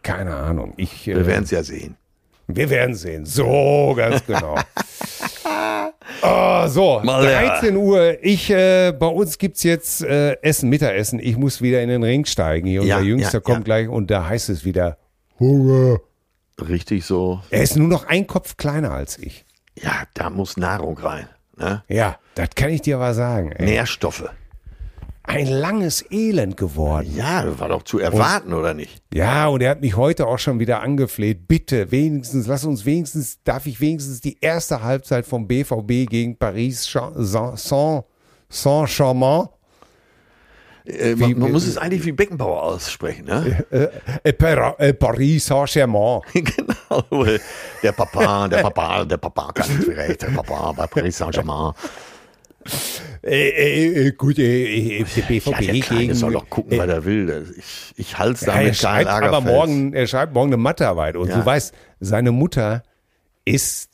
Keine 0.02 0.34
Ahnung. 0.36 0.74
Ich, 0.76 1.06
Wir 1.06 1.16
äh, 1.18 1.26
werden 1.26 1.44
es 1.44 1.50
ja 1.50 1.62
sehen. 1.62 1.96
Wir 2.56 2.70
werden 2.70 2.94
sehen. 2.94 3.26
So, 3.26 3.94
ganz 3.96 4.24
genau. 4.26 4.56
Ah, 6.22 6.68
so, 6.68 7.00
Mal 7.02 7.26
her. 7.26 7.48
13 7.60 7.76
Uhr. 7.76 8.18
Ich, 8.20 8.50
äh, 8.50 8.92
bei 8.92 9.06
uns 9.06 9.38
gibt's 9.38 9.62
jetzt 9.62 10.02
äh, 10.02 10.32
Essen, 10.42 10.68
Mittagessen. 10.68 11.18
Ich 11.18 11.36
muss 11.38 11.62
wieder 11.62 11.82
in 11.82 11.88
den 11.88 12.02
Ring 12.02 12.26
steigen. 12.26 12.66
Hier, 12.66 12.82
Ja, 12.82 12.96
unser 12.96 13.08
Jüngster 13.08 13.38
ja, 13.38 13.40
kommt 13.40 13.58
ja. 13.58 13.64
gleich 13.64 13.88
und 13.88 14.10
da 14.10 14.28
heißt 14.28 14.50
es 14.50 14.64
wieder 14.64 14.98
Hunger. 15.38 15.98
Richtig 16.60 17.06
so. 17.06 17.40
Er 17.50 17.62
ist 17.62 17.76
nur 17.76 17.88
noch 17.88 18.06
ein 18.06 18.26
Kopf 18.26 18.56
kleiner 18.58 18.90
als 18.90 19.18
ich. 19.18 19.46
Ja, 19.76 20.02
da 20.12 20.28
muss 20.28 20.56
Nahrung 20.58 20.98
rein. 20.98 21.26
Ne? 21.56 21.82
Ja, 21.88 22.18
das 22.34 22.50
kann 22.54 22.70
ich 22.70 22.82
dir 22.82 22.96
aber 22.96 23.14
sagen. 23.14 23.52
Ey. 23.52 23.64
Nährstoffe. 23.64 24.24
Ein 25.30 25.46
langes 25.46 26.04
Elend 26.10 26.56
geworden. 26.56 27.12
Ja, 27.16 27.44
das 27.44 27.58
war 27.60 27.68
doch 27.68 27.82
zu 27.84 27.98
erwarten, 27.98 28.52
oder 28.52 28.74
nicht? 28.74 29.02
Ja, 29.14 29.46
und 29.48 29.60
er 29.62 29.70
hat 29.70 29.80
mich 29.80 29.96
heute 29.96 30.26
auch 30.26 30.38
schon 30.38 30.58
wieder 30.58 30.80
angefleht. 30.82 31.46
Bitte, 31.48 31.90
wenigstens, 31.90 32.46
lass 32.46 32.64
uns 32.64 32.84
wenigstens, 32.84 33.38
darf 33.44 33.66
ich 33.66 33.80
wenigstens 33.80 34.20
die 34.20 34.38
erste 34.40 34.82
Halbzeit 34.82 35.26
vom 35.26 35.46
BVB 35.46 36.08
gegen 36.10 36.36
Paris 36.36 36.84
Saint-Germain 38.48 39.48
Äh, 40.86 41.14
man, 41.14 41.38
man 41.38 41.52
muss 41.52 41.66
es 41.66 41.76
eigentlich 41.78 42.04
wie 42.06 42.12
Beckenbauer 42.12 42.62
aussprechen. 42.62 43.26
Ne? 43.26 43.64
äh, 44.24 44.32
Par- 44.32 44.80
äh, 44.80 44.92
Paris 44.94 45.46
Saint-Germain. 45.46 46.22
genau. 46.32 47.24
Der 47.82 47.92
Papa, 47.92 48.48
der 48.48 48.58
Papa, 48.62 49.04
der 49.04 49.18
Papa 49.18 49.52
nicht 49.68 49.88
recht. 49.88 50.22
Der 50.22 50.28
Papa 50.28 50.72
bei 50.72 50.86
Paris 50.86 51.18
Saint-Germain. 51.18 51.72
Äh, 53.22 53.48
äh, 53.50 54.06
äh, 54.06 54.12
gut, 54.12 54.38
äh, 54.38 54.98
äh, 55.00 55.04
der 55.04 55.22
BVB 55.22 55.46
Ja, 55.50 55.58
der 55.72 55.80
Kleine 55.80 56.00
gegen. 56.02 56.14
soll 56.14 56.32
doch 56.32 56.48
gucken, 56.48 56.78
was 56.78 56.88
er 56.88 57.04
will. 57.04 57.54
Ich, 57.58 57.92
ich 57.96 58.18
halte 58.18 58.46
Ja, 58.46 58.52
da 58.54 58.60
er 58.62 58.74
schreibt 58.74 59.08
aber 59.08 59.40
morgen, 59.42 59.92
er 59.92 60.06
schreibt 60.06 60.32
morgen 60.32 60.48
eine 60.50 60.56
Mathearbeit. 60.56 61.16
Und 61.16 61.28
Ja. 61.28 61.38
du 61.38 61.44
weißt, 61.44 61.74
seine 62.00 62.32
Mutter 62.32 62.82
ist 63.44 63.90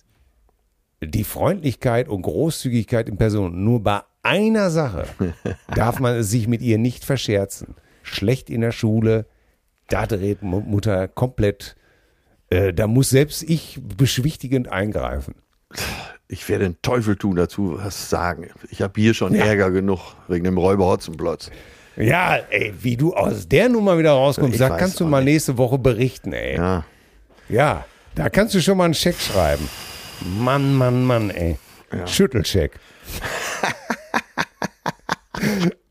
die 1.03 1.25
Freundlichkeit 1.25 2.09
und 2.09 2.23
Großzügigkeit 2.23 3.09
in 3.09 3.17
Person. 3.19 3.65
Nur 3.65 3.83
bei 3.83 4.01
einer 4.23 4.71
Sache 4.71 5.05
darf 5.75 5.99
man 6.01 6.23
sich 6.23 6.49
mit 6.49 6.63
ihr 6.63 6.79
nicht 6.79 7.05
verscherzen. 7.05 7.75
Schlecht 8.03 8.49
in 8.51 8.61
der 8.61 8.73
Schule, 8.73 9.27
da 9.89 10.07
dreht 10.07 10.43
Mu- 10.43 10.61
Mutter 10.61 11.09
komplett, 11.09 11.77
äh, 12.51 12.73
da 12.73 12.87
muss 12.87 13.11
selbst 13.11 13.43
ich 13.43 13.81
beschwichtigend 13.97 14.69
eingreifen. 14.69 15.35
Ich 16.29 16.49
werde 16.49 16.65
den 16.65 16.77
Teufel 16.83 17.17
tun 17.17 17.37
dazu, 17.37 17.79
was 17.81 18.11
sagen. 18.11 18.49
Ich 18.71 18.83
habe 18.83 19.01
hier 19.01 19.15
schon 19.15 19.35
Ärger 19.35 19.71
genug 19.71 20.01
wegen 20.29 20.45
dem 20.45 20.59
Räuber 20.59 20.87
Hotzenplotz. 20.87 21.51
Ja, 21.97 22.37
ey, 22.51 22.75
wie 22.81 22.97
du 22.97 23.15
aus 23.15 23.49
der 23.49 23.69
Nummer 23.69 23.97
wieder 23.99 24.11
rauskommst, 24.13 24.61
da 24.61 24.77
kannst 24.77 25.01
du 25.01 25.07
mal 25.07 25.25
nicht. 25.25 25.35
nächste 25.35 25.57
Woche 25.57 25.79
berichten, 25.79 26.33
ey. 26.33 26.57
Ja. 26.57 26.85
Ja, 27.49 27.85
da 28.17 28.29
kannst 28.29 28.55
du 28.55 28.61
schon 28.61 28.77
mal 28.77 28.85
einen 28.87 28.95
Scheck 28.95 29.17
schreiben. 29.21 29.69
Mann, 30.41 30.75
Mann, 30.75 31.05
Mann, 31.05 31.31
ey. 31.31 31.57
Schüttelscheck. 32.07 32.73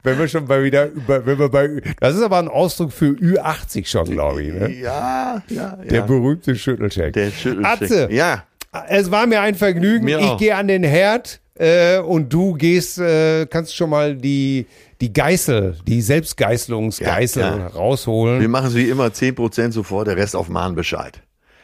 wenn 0.03 0.20
wir 0.20 0.28
schon 0.28 0.45
bei 0.45 0.64
wieder 0.64 0.88
über, 0.88 1.26
wenn 1.26 1.40
wir 1.40 1.49
bei, 1.49 1.82
das 1.99 2.16
ist 2.16 2.22
aber 2.22 2.38
ein 2.40 2.48
Ausdruck 2.48 2.91
für 2.91 3.12
Ü80 3.12 3.88
schon, 3.88 4.06
glaube 4.06 4.44
ich, 4.44 4.53
ne? 4.53 4.70
Ja, 4.72 5.41
ja, 5.48 5.78
Der 5.78 5.99
ja. 5.99 6.06
berühmte 6.06 6.56
Schüttelscheck. 6.56 7.14
Der 7.14 7.32
Schüttelcheck. 7.32 7.66
Atze, 7.82 8.07
Ja, 8.12 8.44
es 8.88 9.11
war 9.11 9.26
mir 9.27 9.41
ein 9.41 9.56
Vergnügen. 9.56 10.06
Mir 10.06 10.19
ich 10.19 10.38
gehe 10.38 10.56
an 10.56 10.68
den 10.68 10.84
Herd 10.84 11.39
äh, 11.57 11.99
und 11.99 12.31
du 12.34 12.53
gehst, 12.53 12.97
äh, 12.99 13.45
kannst 13.45 13.76
schon 13.76 13.89
mal 13.89 14.15
die, 14.15 14.65
die 15.02 15.11
Geißel, 15.14 15.77
die 15.88 16.02
Selbstgeißelungsgeißel 16.02 17.41
Ja, 17.41 17.57
ja. 17.57 17.68
rausholen. 17.68 18.41
wir 18.41 18.49
machen 18.49 18.68
es 18.68 18.76
wie 18.76 18.89
immer 18.89 19.07
10% 19.07 19.72
sofort, 19.72 20.07
der 20.07 20.18
Rest 20.18 20.35
auf 20.35 20.49
Mahn 20.49 20.76
Bescheid. 20.76 21.22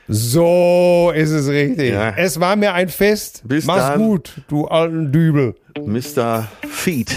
So 0.07 1.11
ist 1.15 1.29
es 1.31 1.47
richtig. 1.47 1.91
Ja. 1.93 2.09
Es 2.17 2.39
war 2.39 2.55
mir 2.55 2.73
ein 2.73 2.89
Fest. 2.89 3.43
Bis 3.45 3.65
Mach's 3.65 3.87
dann. 3.87 3.99
gut, 3.99 4.41
du 4.49 4.65
alten 4.67 5.11
Dübel. 5.11 5.55
Mr. 5.85 6.47
Feet. 6.69 7.15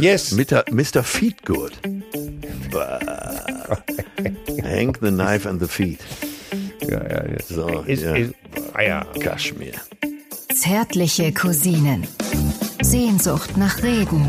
Yes. 0.00 0.32
Mr. 0.32 0.64
Mr. 0.70 1.02
Feetgood. 1.02 1.72
Hank 4.62 4.98
the 5.00 5.10
knife 5.10 5.46
and 5.48 5.60
the 5.60 5.66
feet. 5.68 6.00
Ja, 6.88 7.02
ja, 7.02 7.26
ja. 7.28 7.42
So, 7.46 7.68
Ist, 7.86 8.02
ja. 8.02 8.14
ist, 8.14 8.34
ah, 8.74 8.82
ja. 8.82 9.04
Kaschmir. 9.20 9.74
Zärtliche 10.54 11.32
Cousinen. 11.32 12.06
Sehnsucht 12.82 13.56
nach 13.56 13.82
Reden. 13.82 14.26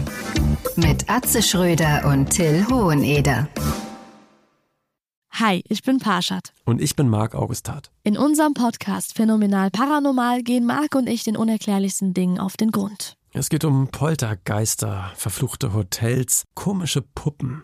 Mit 0.76 1.10
Atze 1.10 1.42
Schröder 1.42 2.06
und 2.06 2.30
Till 2.30 2.66
Hoheneder. 2.70 3.48
Hi, 5.32 5.64
ich 5.68 5.82
bin 5.82 5.98
Parshad. 5.98 6.54
Und 6.64 6.80
ich 6.80 6.96
bin 6.96 7.10
Marc 7.10 7.34
Augustat. 7.34 7.90
In 8.04 8.18
unserem 8.18 8.54
Podcast 8.54 9.16
Phänomenal 9.16 9.72
Paranormal 9.72 10.44
gehen 10.44 10.66
Marc 10.66 10.96
und 10.96 11.08
ich 11.08 11.24
den 11.24 11.36
unerklärlichsten 11.36 12.14
Dingen 12.14 12.40
auf 12.40 12.56
den 12.56 12.70
Grund. 12.72 13.18
Es 13.32 13.50
geht 13.50 13.66
um 13.66 13.88
Poltergeister, 13.88 15.12
verfluchte 15.16 15.74
Hotels, 15.74 16.44
komische 16.54 17.02
Puppen. 17.02 17.64